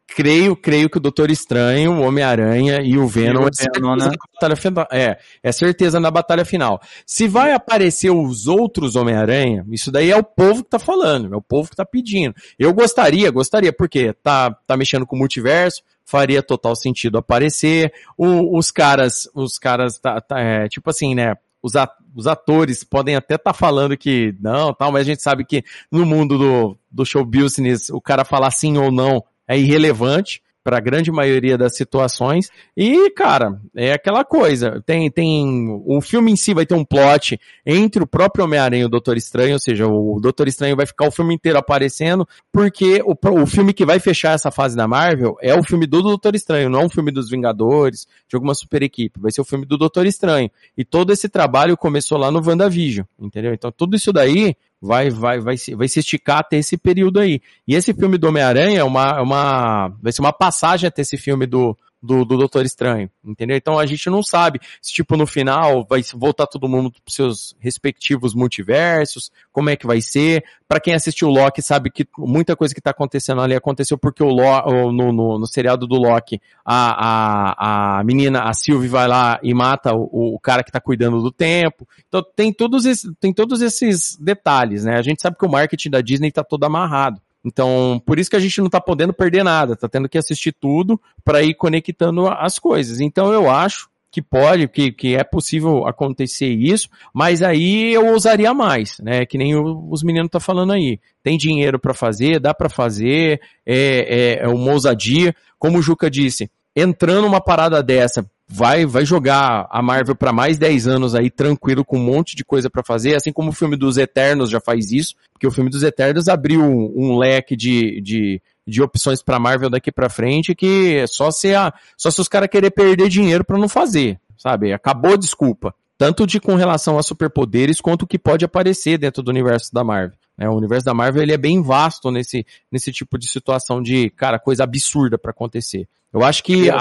creio, 0.07 0.57
creio 0.57 0.89
que 0.89 0.97
o 0.97 1.01
Doutor 1.01 1.31
Estranho, 1.31 1.93
o 1.93 2.01
Homem-Aranha 2.01 2.81
e 2.83 2.97
o 2.97 3.07
Venom, 3.07 3.43
e 3.43 3.45
o 3.45 3.49
é, 3.49 3.73
Venom 3.75 3.97
né? 3.97 4.11
batalha 4.35 4.57
final. 4.57 4.89
É, 4.91 5.19
é 5.43 5.53
certeza 5.53 5.99
na 5.99 6.11
batalha 6.11 6.45
final. 6.45 6.81
Se 7.05 7.27
vai 7.27 7.53
aparecer 7.53 8.11
os 8.11 8.47
outros 8.47 8.97
Homem-Aranha, 8.97 9.65
isso 9.71 9.91
daí 9.91 10.11
é 10.11 10.17
o 10.17 10.23
povo 10.23 10.63
que 10.63 10.71
tá 10.71 10.79
falando, 10.79 11.35
é 11.35 11.37
o 11.37 11.43
povo 11.43 11.69
que 11.69 11.77
tá 11.77 11.85
pedindo. 11.85 12.35
Eu 12.59 12.73
gostaria, 12.73 13.31
gostaria, 13.31 13.73
porque 13.73 14.13
tá, 14.23 14.51
tá 14.67 14.77
mexendo 14.77 15.07
com 15.07 15.17
o 15.17 15.19
multiverso, 15.19 15.83
faria 16.05 16.43
total 16.43 16.77
sentido 16.77 17.19
aparecer. 17.19 17.93
O, 18.17 18.57
os 18.57 18.71
caras, 18.71 19.29
os 19.35 19.59
caras, 19.59 19.99
tá, 19.99 20.21
tá, 20.21 20.41
é, 20.41 20.69
tipo 20.69 20.89
assim, 20.89 21.15
né? 21.15 21.35
Os, 21.67 21.73
os 22.15 22.27
atores 22.29 22.85
podem 22.85 23.17
até 23.17 23.35
estar 23.35 23.53
tá 23.53 23.59
falando 23.59 23.97
que 23.97 24.33
não, 24.41 24.73
tal, 24.73 24.93
mas 24.93 25.01
a 25.01 25.05
gente 25.05 25.21
sabe 25.21 25.45
que 25.45 25.65
no 25.91 26.07
mundo 26.07 26.39
do, 26.39 26.79
do 26.89 27.05
show 27.05 27.25
business, 27.25 27.91
o 27.91 28.01
cara 28.01 28.25
falar 28.25 28.53
sim 28.53 28.79
ou 28.79 28.93
não 28.93 29.25
é 29.49 29.59
irrelevante 29.59 30.41
para 30.67 30.79
a 30.79 30.81
grande 30.81 31.13
maioria 31.13 31.57
das 31.57 31.77
situações. 31.77 32.51
E, 32.77 33.09
cara, 33.11 33.61
é 33.73 33.93
aquela 33.93 34.25
coisa. 34.25 34.83
Tem, 34.85 35.09
tem, 35.09 35.81
o 35.87 36.01
filme 36.01 36.33
em 36.33 36.35
si 36.35 36.53
vai 36.53 36.67
ter 36.67 36.75
um 36.75 36.85
plot 36.85 37.39
entre 37.65 38.03
o 38.03 38.07
próprio 38.07 38.45
Homem-Aranha 38.45 38.83
e 38.83 38.85
o 38.85 38.89
Doutor 38.89 39.17
Estranho, 39.17 39.53
ou 39.53 39.61
seja, 39.61 39.87
o 39.87 40.19
Doutor 40.21 40.49
Estranho 40.49 40.75
vai 40.75 40.85
ficar 40.85 41.07
o 41.07 41.11
filme 41.13 41.37
inteiro 41.37 41.57
aparecendo, 41.57 42.27
porque 42.51 43.01
o, 43.05 43.15
o 43.41 43.47
filme 43.47 43.73
que 43.73 43.85
vai 43.85 44.01
fechar 44.01 44.35
essa 44.35 44.51
fase 44.51 44.77
da 44.77 44.89
Marvel 44.89 45.37
é 45.41 45.55
o 45.55 45.63
filme 45.63 45.87
do 45.87 46.03
Doutor 46.03 46.35
Estranho, 46.35 46.69
não 46.69 46.81
é 46.81 46.85
um 46.87 46.91
filme 46.91 47.13
dos 47.13 47.31
Vingadores, 47.31 48.09
de 48.29 48.35
alguma 48.35 48.53
super 48.53 48.83
equipe. 48.83 49.21
Vai 49.21 49.31
ser 49.31 49.43
o 49.43 49.45
filme 49.45 49.65
do 49.65 49.79
Doutor 49.79 50.05
Estranho. 50.05 50.51
E 50.77 50.85
todo 50.85 51.13
esse 51.13 51.29
trabalho 51.29 51.77
começou 51.77 52.19
lá 52.19 52.29
no 52.29 52.45
WandaVision, 52.45 53.07
entendeu? 53.21 53.55
Então 53.55 53.71
tudo 53.71 53.95
isso 53.95 54.13
daí 54.13 54.57
vai, 54.81 55.11
vai, 55.11 55.41
vai, 55.41 55.57
se, 55.57 55.75
vai 55.75 55.89
se 55.89 56.01
esticar 56.01 56.39
até 56.39 56.59
esse 56.59 56.77
período 56.77 57.21
aí. 57.21 57.41
E 57.67 57.75
esse 57.75 57.93
filme 57.95 58.19
do 58.19 58.29
Homem-Aranha 58.29 58.81
é 58.81 58.85
uma, 58.85 59.19
é 59.19 59.21
uma, 59.21 59.89
vai 60.03 60.13
ser 60.13 60.21
uma 60.21 60.33
passagem 60.33 60.89
até 60.89 61.03
esse 61.03 61.17
filme 61.17 61.47
do, 61.47 61.77
do, 62.03 62.25
do 62.25 62.37
Doutor 62.37 62.65
Estranho, 62.65 63.11
entendeu? 63.25 63.57
Então 63.57 63.79
a 63.79 63.87
gente 63.87 64.09
não 64.09 64.23
sabe 64.23 64.61
se, 64.81 64.93
tipo, 64.93 65.17
no 65.17 65.27
final 65.27 65.87
vai 65.89 66.03
voltar 66.15 66.47
todo 66.47 66.69
mundo 66.69 66.91
para 66.91 67.01
seus 67.09 67.55
respectivos 67.59 68.35
multiversos, 68.35 69.31
como 69.51 69.71
é 69.71 69.77
que 69.77 69.87
vai 69.87 70.01
ser. 70.01 70.45
Para 70.69 70.81
quem 70.81 70.95
assistiu 70.95 71.29
o 71.29 71.31
Loki 71.31 71.63
sabe 71.63 71.91
que 71.91 72.07
muita 72.19 72.57
coisa 72.57 72.75
que 72.75 72.81
tá 72.81 72.91
acontecendo 72.91 73.41
ali 73.41 73.55
aconteceu 73.55 73.97
porque 73.97 74.23
o 74.23 74.29
Loki, 74.29 74.71
no, 74.71 75.13
no, 75.13 75.39
no 75.39 75.47
seriado 75.47 75.87
do 75.87 75.97
Loki, 75.97 76.41
a, 76.65 77.97
a, 77.97 78.01
a 78.01 78.05
menina, 78.05 78.43
a 78.43 78.53
Sylvie 78.53 78.89
vai 78.89 79.09
lá 79.09 79.39
e 79.43 79.55
mata 79.55 79.95
o, 79.95 80.35
o 80.35 80.41
cara 80.41 80.63
que 80.63 80.73
tá 80.73 80.81
cuidando 80.81 81.23
do 81.23 81.33
tempo. 81.33 81.87
Então 82.09 82.23
tem 82.35 82.53
todos, 82.53 82.85
tem 83.21 83.33
todos 83.33 83.61
esses 83.63 84.17
detalhes, 84.21 84.85
né? 84.85 84.97
A 84.97 85.03
gente 85.03 85.23
sabe 85.23 85.37
que 85.39 85.47
o 85.47 85.51
marketing 85.51 85.91
da 85.91 86.01
Disney 86.01 86.31
tá 86.31 86.45
todo 86.45 86.65
amarrado. 86.65 87.21
Então, 87.47 88.03
por 88.05 88.19
isso 88.19 88.29
que 88.29 88.35
a 88.35 88.41
gente 88.41 88.59
não 88.59 88.67
está 88.67 88.81
podendo 88.81 89.13
perder 89.13 89.45
nada, 89.45 89.77
tá 89.77 89.89
tendo 89.89 90.09
que 90.09 90.19
assistir 90.19 90.53
tudo 90.53 91.01
para 91.25 91.43
ir 91.43 91.55
conectando 91.55 92.27
as 92.27 92.59
coisas. 92.59 92.99
Então, 93.01 93.33
eu 93.33 93.49
acho 93.49 93.89
que 94.11 94.21
pode, 94.21 94.67
que, 94.67 94.91
que 94.91 95.15
é 95.15 95.23
possível 95.23 95.87
acontecer 95.87 96.49
isso, 96.49 96.89
mas 97.15 97.43
aí 97.43 97.93
eu 97.93 98.07
ousaria 98.07 98.53
mais, 98.53 98.99
né? 98.99 99.25
Que 99.25 99.39
nem 99.39 99.55
o, 99.55 99.89
os 99.89 100.03
meninos 100.03 100.27
estão 100.27 100.41
tá 100.41 100.45
falando 100.45 100.73
aí. 100.73 100.99
Tem 101.23 101.39
dinheiro 101.39 101.79
para 101.79 101.95
fazer, 101.95 102.41
dá 102.41 102.53
para 102.53 102.69
fazer, 102.69 103.41
é, 103.65 104.39
é, 104.39 104.45
é 104.45 104.49
uma 104.49 104.73
ousadia. 104.73 105.33
Como 105.59 105.79
o 105.79 105.83
Juca 105.83 106.11
disse, 106.11 106.51
entrando 106.75 107.29
uma 107.29 107.41
parada 107.41 107.81
dessa, 107.81 108.29
vai 108.49 108.87
vai 108.87 109.05
jogar 109.05 109.67
a 109.71 109.83
Marvel 109.83 110.15
para 110.15 110.33
mais 110.33 110.57
10 110.57 110.87
anos 110.87 111.15
aí 111.15 111.31
tranquilo 111.31 111.85
com 111.85 111.99
um 111.99 112.05
monte 112.05 112.37
de 112.37 112.45
coisa 112.45 112.71
para 112.71 112.83
fazer, 112.83 113.15
assim 113.15 113.33
como 113.33 113.51
o 113.51 113.53
filme 113.53 113.77
dos 113.77 113.99
Eternos 113.99 114.51
já 114.51 114.61
faz 114.61 114.93
isso, 114.93 115.15
porque 115.33 115.47
o 115.47 115.51
filme 115.51 115.71
dos 115.71 115.83
Eternos 115.83 116.29
abriu 116.29 116.63
um, 116.63 116.93
um 116.97 117.19
leque 117.19 117.57
de, 117.57 118.01
de, 118.01 118.43
de 118.67 118.83
opções 118.83 119.23
para 119.23 119.39
Marvel 119.39 119.71
daqui 119.71 119.91
para 119.91 120.09
frente 120.09 120.55
que 120.55 120.97
é 120.97 121.07
só 121.07 121.31
se 121.31 121.55
a 121.55 121.73
só 121.97 122.11
se 122.11 122.21
os 122.21 122.29
caras 122.29 122.49
querer 122.49 122.71
perder 122.71 123.09
dinheiro 123.09 123.45
para 123.45 123.59
não 123.59 123.69
fazer, 123.69 124.19
sabe? 124.37 124.73
Acabou 124.73 125.17
desculpa. 125.17 125.75
Tanto 125.99 126.27
de 126.27 126.39
com 126.39 126.55
relação 126.57 126.99
a 126.99 127.03
superpoderes 127.03 127.81
quanto 127.81 128.03
o 128.03 128.07
que 128.07 128.19
pode 128.19 128.45
aparecer 128.45 128.99
dentro 128.99 129.23
do 129.23 129.31
universo 129.31 129.73
da 129.73 129.83
Marvel. 129.83 130.17
É, 130.39 130.49
o 130.49 130.55
universo 130.55 130.85
da 130.85 130.93
Marvel 130.93 131.23
ele 131.23 131.33
é 131.33 131.39
bem 131.39 131.63
vasto 131.63 132.11
nesse, 132.11 132.45
nesse 132.71 132.93
tipo 132.93 133.19
de 133.19 133.27
situação 133.27 133.83
de, 133.83 134.11
cara, 134.11 134.39
coisa 134.39 134.65
absurda 134.65 135.17
para 135.17 135.31
acontecer. 135.31 135.89
Eu 136.13 136.23
acho 136.23 136.43
que 136.43 136.69
a, 136.69 136.79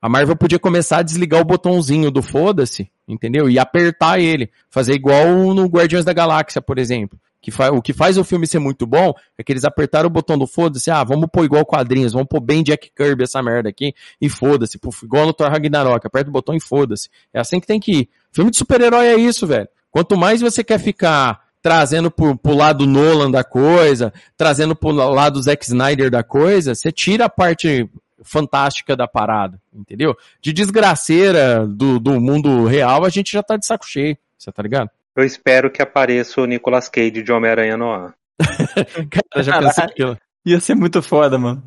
a 0.00 0.08
Marvel 0.08 0.34
podia 0.34 0.58
começar 0.58 0.98
a 0.98 1.02
desligar 1.02 1.40
o 1.40 1.44
botãozinho 1.44 2.10
do 2.10 2.22
foda-se, 2.22 2.90
entendeu? 3.06 3.50
E 3.50 3.58
apertar 3.58 4.18
ele. 4.18 4.50
Fazer 4.70 4.94
igual 4.94 5.54
no 5.54 5.66
Guardiões 5.66 6.04
da 6.04 6.12
Galáxia, 6.12 6.62
por 6.62 6.78
exemplo. 6.78 7.18
Que 7.42 7.50
o 7.72 7.80
que 7.80 7.92
faz 7.92 8.18
o 8.18 8.24
filme 8.24 8.46
ser 8.46 8.58
muito 8.58 8.86
bom 8.86 9.14
é 9.36 9.42
que 9.42 9.52
eles 9.52 9.64
apertaram 9.64 10.06
o 10.06 10.10
botão 10.10 10.36
do 10.36 10.46
foda-se, 10.46 10.90
ah, 10.90 11.02
vamos 11.02 11.26
pôr 11.32 11.44
igual 11.44 11.64
quadrinhos, 11.64 12.12
vamos 12.12 12.28
pôr 12.28 12.40
bem 12.40 12.62
Jack 12.62 12.90
Kirby 12.94 13.24
essa 13.24 13.42
merda 13.42 13.68
aqui, 13.70 13.94
e 14.20 14.28
foda-se, 14.28 14.78
igual 15.02 15.26
no 15.26 15.32
Thor 15.32 15.48
Ragnarok, 15.48 16.06
aperta 16.06 16.28
o 16.28 16.32
botão 16.32 16.54
e 16.54 16.60
foda-se. 16.60 17.08
É 17.32 17.40
assim 17.40 17.58
que 17.58 17.66
tem 17.66 17.80
que 17.80 17.92
ir. 17.92 18.08
Filme 18.30 18.50
de 18.50 18.58
super-herói 18.58 19.06
é 19.06 19.16
isso, 19.16 19.46
velho. 19.46 19.68
Quanto 19.90 20.18
mais 20.18 20.42
você 20.42 20.62
quer 20.62 20.78
ficar 20.78 21.42
trazendo 21.62 22.10
pro, 22.10 22.36
pro 22.36 22.54
lado 22.54 22.86
Nolan 22.86 23.30
da 23.30 23.42
coisa, 23.42 24.12
trazendo 24.36 24.74
pro 24.74 24.90
lado 24.90 25.42
Zack 25.42 25.64
Snyder 25.64 26.10
da 26.10 26.22
coisa, 26.22 26.74
você 26.74 26.92
tira 26.92 27.24
a 27.24 27.30
parte 27.30 27.88
fantástica 28.22 28.96
da 28.96 29.08
parada, 29.08 29.60
entendeu? 29.72 30.16
De 30.40 30.52
desgraceira 30.52 31.66
do, 31.66 31.98
do 31.98 32.20
mundo 32.20 32.64
real, 32.66 33.04
a 33.04 33.08
gente 33.08 33.32
já 33.32 33.42
tá 33.42 33.56
de 33.56 33.66
saco 33.66 33.86
cheio, 33.86 34.16
você 34.38 34.52
tá 34.52 34.62
ligado? 34.62 34.90
Eu 35.16 35.24
espero 35.24 35.70
que 35.70 35.82
apareça 35.82 36.40
o 36.40 36.46
Nicolas 36.46 36.88
Cage 36.88 37.22
de 37.22 37.32
Homem-Aranha 37.32 37.76
no 37.76 37.90
ar. 37.90 38.14
Cara, 39.10 39.42
já 39.42 39.58
pensei 39.58 39.84
aquilo. 39.84 40.16
Ia 40.46 40.60
ser 40.60 40.74
muito 40.74 41.02
foda, 41.02 41.38
mano. 41.38 41.62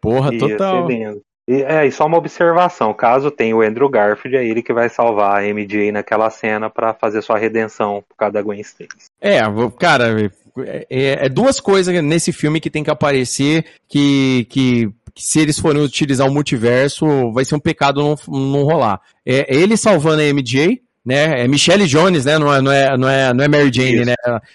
Porra, 0.00 0.32
Ia 0.32 0.38
total. 0.38 0.86
Ser 0.86 0.92
lindo. 0.92 1.22
E, 1.48 1.62
é, 1.62 1.86
e 1.86 1.90
só 1.90 2.04
uma 2.04 2.18
observação, 2.18 2.92
caso 2.92 3.30
tenha 3.30 3.56
o 3.56 3.62
Andrew 3.62 3.88
Garfield, 3.88 4.36
é 4.36 4.46
ele 4.46 4.62
que 4.62 4.72
vai 4.72 4.90
salvar 4.90 5.38
a 5.38 5.42
MJ 5.42 5.90
naquela 5.90 6.28
cena 6.28 6.68
para 6.68 6.92
fazer 6.92 7.22
sua 7.22 7.38
redenção 7.38 8.04
por 8.06 8.16
causa 8.16 8.34
da 8.34 8.42
Gwen 8.42 8.60
Stacy. 8.60 9.06
É, 9.18 9.38
cara, 9.78 10.30
é, 10.66 11.24
é, 11.24 11.28
duas 11.30 11.58
coisas 11.58 12.02
nesse 12.04 12.32
filme 12.32 12.60
que 12.60 12.68
tem 12.68 12.84
que 12.84 12.90
aparecer 12.90 13.64
que, 13.88 14.46
que 14.50 14.92
que 15.18 15.24
se 15.24 15.40
eles 15.40 15.58
forem 15.58 15.82
utilizar 15.82 16.28
o 16.28 16.32
multiverso, 16.32 17.32
vai 17.32 17.44
ser 17.44 17.56
um 17.56 17.58
pecado 17.58 18.00
não, 18.00 18.16
não 18.28 18.62
rolar. 18.62 19.00
É, 19.26 19.52
ele 19.52 19.76
salvando 19.76 20.22
a 20.22 20.24
MJ, 20.24 20.80
né? 21.04 21.42
É 21.42 21.48
Michelle 21.48 21.88
Jones, 21.88 22.24
né? 22.24 22.38
Não 22.38 22.54
é, 22.54 22.62
não 22.62 22.70
é, 22.70 22.96
não 22.96 23.08
é, 23.08 23.34
não 23.34 23.44
é 23.44 23.48
Mary 23.48 23.68
Jane, 23.74 23.96
Isso. 23.96 24.04
né? 24.04 24.14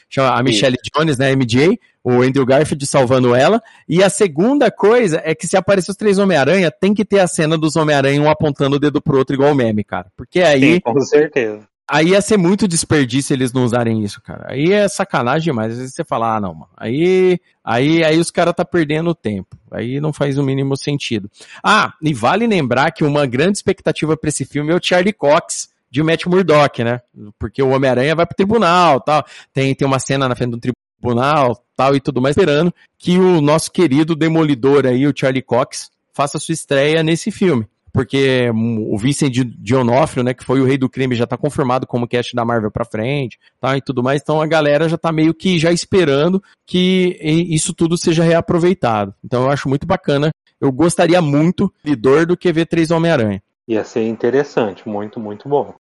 Chama 0.09 0.29
a 0.29 0.41
Michelle 0.41 0.77
Isso. 0.81 0.89
Jones, 0.97 1.17
né? 1.17 1.35
MJ, 1.35 1.77
o 2.01 2.21
Andrew 2.21 2.45
Garfield 2.45 2.85
salvando 2.85 3.35
ela. 3.35 3.61
E 3.89 4.01
a 4.01 4.09
segunda 4.09 4.71
coisa 4.71 5.21
é 5.25 5.35
que 5.35 5.45
se 5.45 5.57
aparecer 5.57 5.91
os 5.91 5.97
três 5.97 6.17
Homem-Aranha, 6.17 6.71
tem 6.71 6.93
que 6.93 7.03
ter 7.03 7.19
a 7.19 7.27
cena 7.27 7.57
dos 7.57 7.75
Homem-Aranha 7.75 8.21
um 8.21 8.29
apontando 8.29 8.77
o 8.77 8.79
dedo 8.79 9.01
pro 9.01 9.17
outro 9.17 9.35
igual 9.35 9.51
o 9.51 9.55
meme, 9.55 9.83
cara. 9.83 10.07
Porque 10.15 10.39
aí. 10.39 10.75
Sim, 10.75 10.79
com 10.79 11.01
certeza. 11.01 11.67
Aí 11.89 12.09
ia 12.09 12.21
ser 12.21 12.37
muito 12.37 12.67
desperdício 12.67 13.33
eles 13.33 13.51
não 13.51 13.65
usarem 13.65 14.03
isso, 14.03 14.21
cara. 14.21 14.45
Aí 14.47 14.71
é 14.71 14.87
sacanagem 14.87 15.43
demais. 15.43 15.73
Às 15.73 15.79
vezes 15.79 15.93
você 15.93 16.03
fala, 16.03 16.35
ah, 16.35 16.41
não, 16.41 16.53
mano. 16.53 16.69
Aí, 16.77 17.39
aí, 17.63 18.03
aí 18.03 18.17
os 18.17 18.31
caras 18.31 18.53
tá 18.55 18.63
perdendo 18.63 19.13
tempo. 19.13 19.57
Aí 19.69 19.99
não 19.99 20.13
faz 20.13 20.37
o 20.37 20.43
mínimo 20.43 20.77
sentido. 20.77 21.29
Ah, 21.63 21.93
e 22.01 22.13
vale 22.13 22.47
lembrar 22.47 22.91
que 22.91 23.03
uma 23.03 23.25
grande 23.25 23.57
expectativa 23.57 24.15
para 24.15 24.29
esse 24.29 24.45
filme 24.45 24.71
é 24.71 24.75
o 24.75 24.79
Charlie 24.81 25.13
Cox 25.13 25.69
de 25.91 26.01
Matt 26.01 26.25
Murdock, 26.25 26.83
né? 26.83 27.01
Porque 27.37 27.61
o 27.61 27.69
Homem-Aranha 27.69 28.15
vai 28.15 28.25
pro 28.25 28.35
tribunal, 28.35 29.01
tal. 29.01 29.25
Tem, 29.53 29.75
tem 29.75 29.85
uma 29.85 29.99
cena 29.99 30.27
na 30.27 30.35
frente 30.35 30.51
do 30.51 30.59
tribunal, 30.59 31.61
tal 31.75 31.95
e 31.95 31.99
tudo 31.99 32.21
mais, 32.21 32.35
esperando 32.35 32.73
que 32.97 33.19
o 33.19 33.41
nosso 33.41 33.69
querido 33.69 34.15
demolidor 34.15 34.87
aí, 34.87 35.05
o 35.05 35.13
Charlie 35.15 35.43
Cox, 35.43 35.91
faça 36.13 36.39
sua 36.39 36.53
estreia 36.53 37.03
nesse 37.03 37.29
filme 37.29 37.67
porque 37.93 38.49
o 38.53 38.97
Vincent 38.97 39.31
D'Onofrio, 39.59 40.23
né, 40.23 40.33
que 40.33 40.43
foi 40.43 40.59
o 40.59 40.65
rei 40.65 40.77
do 40.77 40.89
crime, 40.89 41.15
já 41.15 41.27
tá 41.27 41.37
confirmado 41.37 41.85
como 41.85 42.07
cast 42.07 42.35
da 42.35 42.43
Marvel 42.43 42.71
pra 42.71 42.83
frente, 42.83 43.39
tá, 43.61 43.77
e 43.77 43.81
tudo 43.81 44.01
mais, 44.01 44.19
então 44.21 44.41
a 44.41 44.47
galera 44.47 44.89
já 44.89 44.97
tá 44.97 45.11
meio 45.11 45.33
que 45.33 45.59
já 45.59 45.71
esperando 45.71 46.41
que 46.65 47.19
isso 47.21 47.73
tudo 47.73 47.95
seja 47.95 48.23
reaproveitado. 48.23 49.13
Então 49.23 49.43
eu 49.43 49.51
acho 49.51 49.69
muito 49.69 49.85
bacana, 49.85 50.31
eu 50.59 50.71
gostaria 50.71 51.21
muito 51.21 51.71
de 51.83 51.95
dor 51.95 52.25
do 52.25 52.35
que 52.35 52.51
ver 52.51 52.65
três 52.65 52.89
Homem-Aranha. 52.89 53.41
Ia 53.67 53.83
ser 53.83 54.07
interessante, 54.07 54.89
muito, 54.89 55.19
muito 55.19 55.47
bom. 55.47 55.75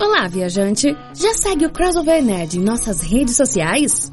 Olá, 0.00 0.28
viajante! 0.28 0.96
Já 1.14 1.34
segue 1.34 1.66
o 1.66 1.70
Crossover 1.70 2.22
Nerd 2.22 2.58
em 2.58 2.62
nossas 2.62 3.00
redes 3.00 3.36
sociais? 3.36 4.12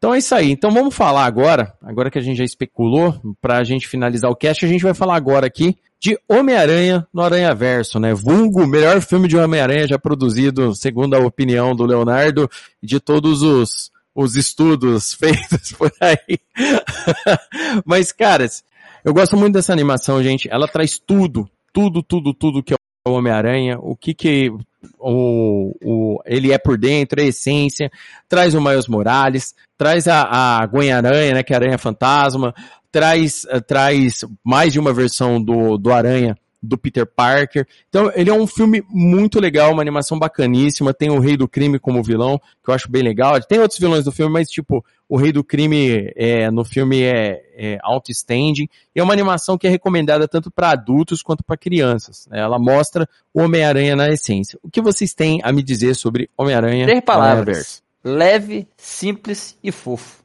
Então 0.00 0.14
é 0.14 0.18
isso 0.18 0.34
aí. 0.34 0.50
Então 0.50 0.70
vamos 0.70 0.94
falar 0.94 1.26
agora, 1.26 1.74
agora 1.82 2.10
que 2.10 2.18
a 2.18 2.22
gente 2.22 2.38
já 2.38 2.44
especulou, 2.44 3.20
para 3.38 3.58
a 3.58 3.64
gente 3.64 3.86
finalizar 3.86 4.30
o 4.30 4.34
cast, 4.34 4.64
a 4.64 4.68
gente 4.68 4.82
vai 4.82 4.94
falar 4.94 5.14
agora 5.14 5.46
aqui 5.46 5.76
de 6.00 6.18
Homem-Aranha 6.26 7.06
no 7.12 7.20
Aranha 7.20 7.54
Verso, 7.54 8.00
né? 8.00 8.14
Vulgo, 8.14 8.66
melhor 8.66 9.02
filme 9.02 9.28
de 9.28 9.36
Homem-Aranha 9.36 9.86
já 9.86 9.98
produzido, 9.98 10.74
segundo 10.74 11.14
a 11.14 11.18
opinião 11.18 11.76
do 11.76 11.84
Leonardo, 11.84 12.50
de 12.82 12.98
todos 12.98 13.42
os, 13.42 13.90
os 14.14 14.36
estudos 14.36 15.12
feitos 15.20 15.72
por 15.72 15.92
aí. 16.00 16.38
Mas, 17.84 18.10
caras, 18.10 18.64
eu 19.04 19.12
gosto 19.12 19.36
muito 19.36 19.52
dessa 19.52 19.74
animação, 19.74 20.22
gente. 20.22 20.48
Ela 20.50 20.66
traz 20.66 20.98
tudo, 20.98 21.46
tudo, 21.74 22.02
tudo, 22.02 22.32
tudo 22.32 22.62
que 22.62 22.72
é 22.72 22.79
o 23.10 23.14
Homem-Aranha, 23.14 23.78
o 23.80 23.96
que 23.96 24.14
que 24.14 24.52
o, 24.98 25.74
o, 25.82 26.22
ele 26.24 26.52
é 26.52 26.58
por 26.58 26.78
dentro, 26.78 27.20
a 27.20 27.24
essência, 27.24 27.90
traz 28.28 28.54
o 28.54 28.60
Miles 28.60 28.86
Morales, 28.86 29.54
traz 29.76 30.08
a, 30.08 30.60
a 30.60 30.66
Gwen 30.66 30.92
Aranha, 30.92 31.34
né, 31.34 31.42
que 31.42 31.52
é 31.52 31.56
a 31.56 31.58
Aranha 31.58 31.78
Fantasma, 31.78 32.54
traz, 32.90 33.46
traz 33.66 34.24
mais 34.44 34.72
de 34.72 34.78
uma 34.78 34.92
versão 34.92 35.42
do, 35.42 35.76
do 35.76 35.92
Aranha 35.92 36.36
do 36.62 36.76
Peter 36.76 37.06
Parker. 37.06 37.66
Então, 37.88 38.10
ele 38.14 38.30
é 38.30 38.32
um 38.32 38.46
filme 38.46 38.84
muito 38.88 39.40
legal, 39.40 39.72
uma 39.72 39.82
animação 39.82 40.18
bacaníssima. 40.18 40.92
Tem 40.92 41.10
o 41.10 41.18
Rei 41.18 41.36
do 41.36 41.48
Crime 41.48 41.78
como 41.78 42.02
vilão, 42.02 42.40
que 42.62 42.70
eu 42.70 42.74
acho 42.74 42.90
bem 42.90 43.02
legal. 43.02 43.40
Tem 43.42 43.58
outros 43.58 43.78
vilões 43.78 44.04
do 44.04 44.12
filme, 44.12 44.32
mas, 44.32 44.48
tipo, 44.48 44.84
o 45.08 45.16
Rei 45.16 45.32
do 45.32 45.42
Crime 45.42 46.12
é, 46.14 46.50
no 46.50 46.64
filme 46.64 47.02
é, 47.02 47.42
é 47.56 47.78
outstanding. 47.82 48.68
E 48.94 49.00
é 49.00 49.02
uma 49.02 49.12
animação 49.12 49.56
que 49.56 49.66
é 49.66 49.70
recomendada 49.70 50.28
tanto 50.28 50.50
para 50.50 50.70
adultos 50.70 51.22
quanto 51.22 51.42
para 51.42 51.56
crianças. 51.56 52.26
Né? 52.30 52.40
Ela 52.40 52.58
mostra 52.58 53.08
o 53.32 53.40
Homem-Aranha 53.42 53.96
na 53.96 54.08
essência. 54.10 54.58
O 54.62 54.70
que 54.70 54.80
vocês 54.80 55.14
têm 55.14 55.40
a 55.42 55.52
me 55.52 55.62
dizer 55.62 55.94
sobre 55.94 56.30
Homem-Aranha? 56.36 56.86
Três 56.86 57.04
palavras. 57.04 57.82
Leve, 58.04 58.66
simples 58.76 59.58
e 59.62 59.70
fofo. 59.70 60.22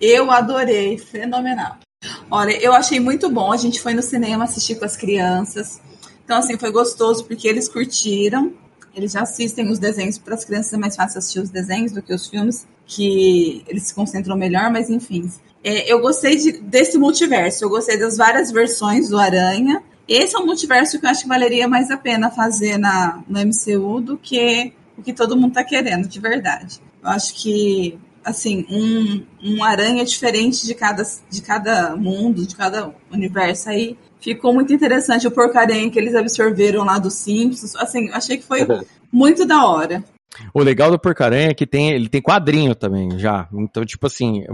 Eu 0.00 0.30
adorei, 0.30 0.98
fenomenal. 0.98 1.78
Olha, 2.30 2.52
eu 2.62 2.72
achei 2.72 3.00
muito 3.00 3.30
bom. 3.30 3.52
A 3.52 3.56
gente 3.56 3.80
foi 3.80 3.94
no 3.94 4.02
cinema 4.02 4.44
assistir 4.44 4.76
com 4.76 4.84
as 4.84 4.96
crianças. 4.96 5.80
Então, 6.24 6.38
assim, 6.38 6.56
foi 6.56 6.70
gostoso 6.70 7.24
porque 7.24 7.46
eles 7.46 7.68
curtiram. 7.68 8.52
Eles 8.94 9.12
já 9.12 9.22
assistem 9.22 9.70
os 9.70 9.78
desenhos. 9.78 10.18
Para 10.18 10.34
as 10.34 10.44
crianças 10.44 10.72
é 10.72 10.76
mais 10.76 10.96
fácil 10.96 11.18
assistir 11.18 11.40
os 11.40 11.50
desenhos 11.50 11.92
do 11.92 12.02
que 12.02 12.14
os 12.14 12.26
filmes, 12.26 12.66
que 12.86 13.64
eles 13.66 13.84
se 13.84 13.94
concentram 13.94 14.36
melhor, 14.36 14.70
mas 14.70 14.88
enfim. 14.88 15.30
É, 15.62 15.90
eu 15.92 16.00
gostei 16.00 16.36
de, 16.36 16.52
desse 16.52 16.96
multiverso. 16.96 17.64
Eu 17.64 17.68
gostei 17.68 17.98
das 17.98 18.16
várias 18.16 18.50
versões 18.50 19.08
do 19.08 19.18
Aranha. 19.18 19.82
Esse 20.06 20.36
é 20.36 20.38
um 20.38 20.46
multiverso 20.46 20.98
que 20.98 21.06
eu 21.06 21.10
acho 21.10 21.22
que 21.22 21.28
valeria 21.28 21.66
mais 21.66 21.90
a 21.90 21.96
pena 21.96 22.30
fazer 22.30 22.78
na, 22.78 23.22
no 23.26 23.40
MCU 23.40 24.00
do 24.00 24.18
que 24.18 24.72
o 24.96 25.02
que 25.02 25.12
todo 25.12 25.36
mundo 25.36 25.48
está 25.48 25.64
querendo, 25.64 26.06
de 26.06 26.20
verdade. 26.20 26.80
Eu 27.02 27.08
acho 27.08 27.34
que 27.34 27.98
assim, 28.24 28.66
um, 28.70 29.22
um 29.42 29.64
aranha 29.64 30.04
diferente 30.04 30.66
de 30.66 30.74
cada, 30.74 31.02
de 31.30 31.42
cada 31.42 31.94
mundo, 31.96 32.46
de 32.46 32.56
cada 32.56 32.92
universo. 33.12 33.68
Aí 33.68 33.96
ficou 34.20 34.54
muito 34.54 34.72
interessante 34.72 35.26
o 35.26 35.30
porcaria 35.30 35.90
que 35.90 35.98
eles 35.98 36.14
absorveram 36.14 36.84
lá 36.84 36.98
dos 36.98 37.14
Simpsons. 37.14 37.76
Assim, 37.76 38.10
achei 38.10 38.38
que 38.38 38.44
foi 38.44 38.66
muito 39.12 39.44
da 39.44 39.66
hora. 39.66 40.02
O 40.52 40.62
legal 40.62 40.90
do 40.90 40.98
Porcaranha 40.98 41.50
é 41.50 41.54
que 41.54 41.66
tem, 41.66 41.90
ele 41.90 42.08
tem 42.08 42.20
quadrinho 42.20 42.74
também 42.74 43.18
já. 43.18 43.48
Então, 43.52 43.84
tipo 43.84 44.06
assim, 44.06 44.44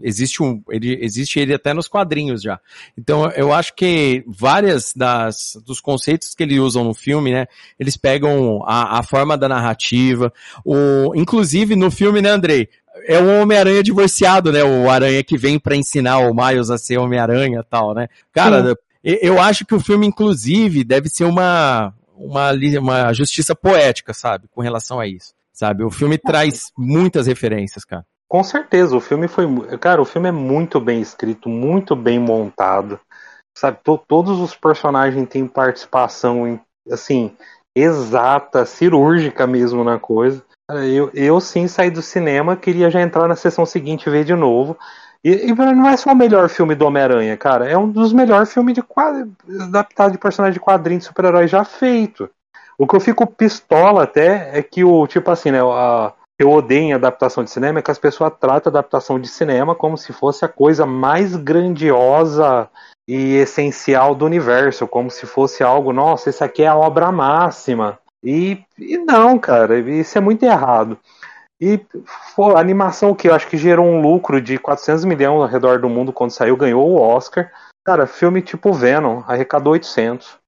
existe 0.00 0.42
um, 0.42 0.62
ele 0.68 0.98
existe 1.00 1.40
ele 1.40 1.54
até 1.54 1.72
nos 1.72 1.88
quadrinhos 1.88 2.42
já. 2.42 2.60
Então, 2.98 3.30
eu 3.30 3.52
acho 3.52 3.74
que 3.74 4.24
várias 4.26 4.92
das 4.94 5.58
dos 5.64 5.80
conceitos 5.80 6.34
que 6.34 6.42
eles 6.42 6.58
usam 6.58 6.84
no 6.84 6.94
filme, 6.94 7.32
né, 7.32 7.46
eles 7.78 7.96
pegam 7.96 8.62
a, 8.66 8.98
a 8.98 9.02
forma 9.02 9.36
da 9.36 9.48
narrativa, 9.48 10.32
o 10.64 11.14
inclusive 11.14 11.74
no 11.76 11.90
filme, 11.90 12.20
né, 12.20 12.30
Andrei, 12.30 12.68
é 13.06 13.18
um 13.18 13.42
Homem-Aranha 13.42 13.82
divorciado, 13.82 14.52
né? 14.52 14.62
O 14.62 14.90
Aranha 14.90 15.22
que 15.24 15.36
vem 15.36 15.58
para 15.58 15.76
ensinar 15.76 16.18
o 16.18 16.34
Miles 16.34 16.70
a 16.70 16.78
ser 16.78 16.98
Homem-Aranha 16.98 17.60
e 17.60 17.70
tal, 17.70 17.94
né? 17.94 18.08
Cara, 18.32 18.70
Sim. 18.70 18.74
eu 19.02 19.40
acho 19.40 19.64
que 19.64 19.74
o 19.74 19.80
filme, 19.80 20.06
inclusive, 20.06 20.84
deve 20.84 21.08
ser 21.08 21.24
uma, 21.24 21.94
uma, 22.16 22.52
uma 22.80 23.12
justiça 23.12 23.54
poética, 23.54 24.12
sabe? 24.12 24.46
Com 24.50 24.60
relação 24.60 25.00
a 25.00 25.06
isso, 25.06 25.34
sabe? 25.52 25.84
O 25.84 25.90
filme 25.90 26.18
traz 26.18 26.72
muitas 26.76 27.26
referências, 27.26 27.84
cara. 27.84 28.04
Com 28.28 28.42
certeza, 28.42 28.96
o 28.96 29.00
filme 29.00 29.28
foi. 29.28 29.46
Cara, 29.78 30.00
o 30.00 30.06
filme 30.06 30.28
é 30.28 30.32
muito 30.32 30.80
bem 30.80 31.00
escrito, 31.00 31.48
muito 31.48 31.94
bem 31.94 32.18
montado. 32.18 32.98
Sabe, 33.54 33.78
todos 34.08 34.40
os 34.40 34.54
personagens 34.54 35.28
têm 35.28 35.46
participação, 35.46 36.58
assim, 36.90 37.36
exata, 37.76 38.64
cirúrgica 38.64 39.46
mesmo 39.46 39.84
na 39.84 39.98
coisa. 39.98 40.42
Eu, 40.70 41.10
eu 41.12 41.40
sim 41.40 41.66
saí 41.66 41.90
do 41.90 42.00
cinema, 42.00 42.56
queria 42.56 42.90
já 42.90 43.00
entrar 43.00 43.28
na 43.28 43.36
sessão 43.36 43.66
seguinte 43.66 44.06
e 44.06 44.10
ver 44.10 44.24
de 44.24 44.34
novo. 44.34 44.76
E, 45.24 45.50
e 45.50 45.54
não 45.54 45.88
é 45.88 45.96
só 45.96 46.12
o 46.12 46.16
melhor 46.16 46.48
filme 46.48 46.74
do 46.74 46.86
Homem-Aranha, 46.86 47.36
cara. 47.36 47.68
É 47.68 47.76
um 47.76 47.88
dos 47.88 48.12
melhores 48.12 48.52
filmes 48.52 48.74
de 48.74 48.82
adaptado 49.60 50.12
de 50.12 50.18
personagem 50.18 50.54
de 50.54 50.60
quadrinho 50.60 50.98
de 50.98 51.06
super-herói 51.06 51.46
já 51.46 51.64
feito. 51.64 52.28
O 52.78 52.86
que 52.86 52.96
eu 52.96 53.00
fico 53.00 53.26
pistola 53.26 54.04
até 54.04 54.58
é 54.58 54.62
que 54.62 54.82
o, 54.82 55.06
tipo 55.06 55.30
assim, 55.30 55.50
né, 55.50 55.60
a, 55.60 56.12
eu 56.38 56.50
odeio 56.50 56.96
adaptação 56.96 57.44
de 57.44 57.50
cinema 57.50 57.78
é 57.78 57.82
que 57.82 57.90
as 57.90 57.98
pessoas 57.98 58.32
tratam 58.40 58.70
a 58.70 58.72
adaptação 58.72 59.20
de 59.20 59.28
cinema 59.28 59.74
como 59.74 59.96
se 59.96 60.12
fosse 60.12 60.44
a 60.44 60.48
coisa 60.48 60.84
mais 60.84 61.36
grandiosa 61.36 62.68
e 63.06 63.34
essencial 63.34 64.14
do 64.14 64.24
universo, 64.24 64.88
como 64.88 65.10
se 65.10 65.26
fosse 65.26 65.62
algo, 65.62 65.92
nossa, 65.92 66.30
isso 66.30 66.42
aqui 66.42 66.62
é 66.62 66.68
a 66.68 66.76
obra 66.76 67.12
máxima. 67.12 67.98
E, 68.22 68.62
e 68.78 68.98
não, 68.98 69.38
cara, 69.38 69.78
isso 69.78 70.16
é 70.16 70.20
muito 70.20 70.44
errado. 70.44 70.98
E 71.60 71.80
a 72.56 72.58
animação 72.60 73.14
que 73.14 73.28
eu 73.28 73.34
acho 73.34 73.46
que 73.46 73.56
gerou 73.56 73.86
um 73.86 74.00
lucro 74.00 74.40
de 74.40 74.58
400 74.58 75.04
milhões 75.04 75.42
ao 75.42 75.46
redor 75.46 75.80
do 75.80 75.88
mundo 75.88 76.12
quando 76.12 76.32
saiu, 76.32 76.56
ganhou 76.56 76.88
o 76.90 77.00
Oscar. 77.00 77.50
Cara, 77.84 78.06
filme 78.06 78.42
tipo 78.42 78.72
Venom, 78.72 79.22
arrecadou 79.26 79.72
800. 79.72 80.38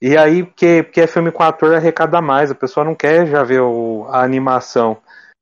E 0.00 0.16
aí, 0.16 0.46
que, 0.46 0.84
que 0.84 1.00
é 1.00 1.06
filme 1.06 1.32
com 1.32 1.42
ator, 1.42 1.74
arrecada 1.74 2.20
mais. 2.20 2.50
A 2.50 2.54
pessoa 2.54 2.84
não 2.84 2.94
quer 2.94 3.26
já 3.26 3.42
ver 3.42 3.60
o, 3.60 4.06
a 4.08 4.22
animação. 4.22 4.98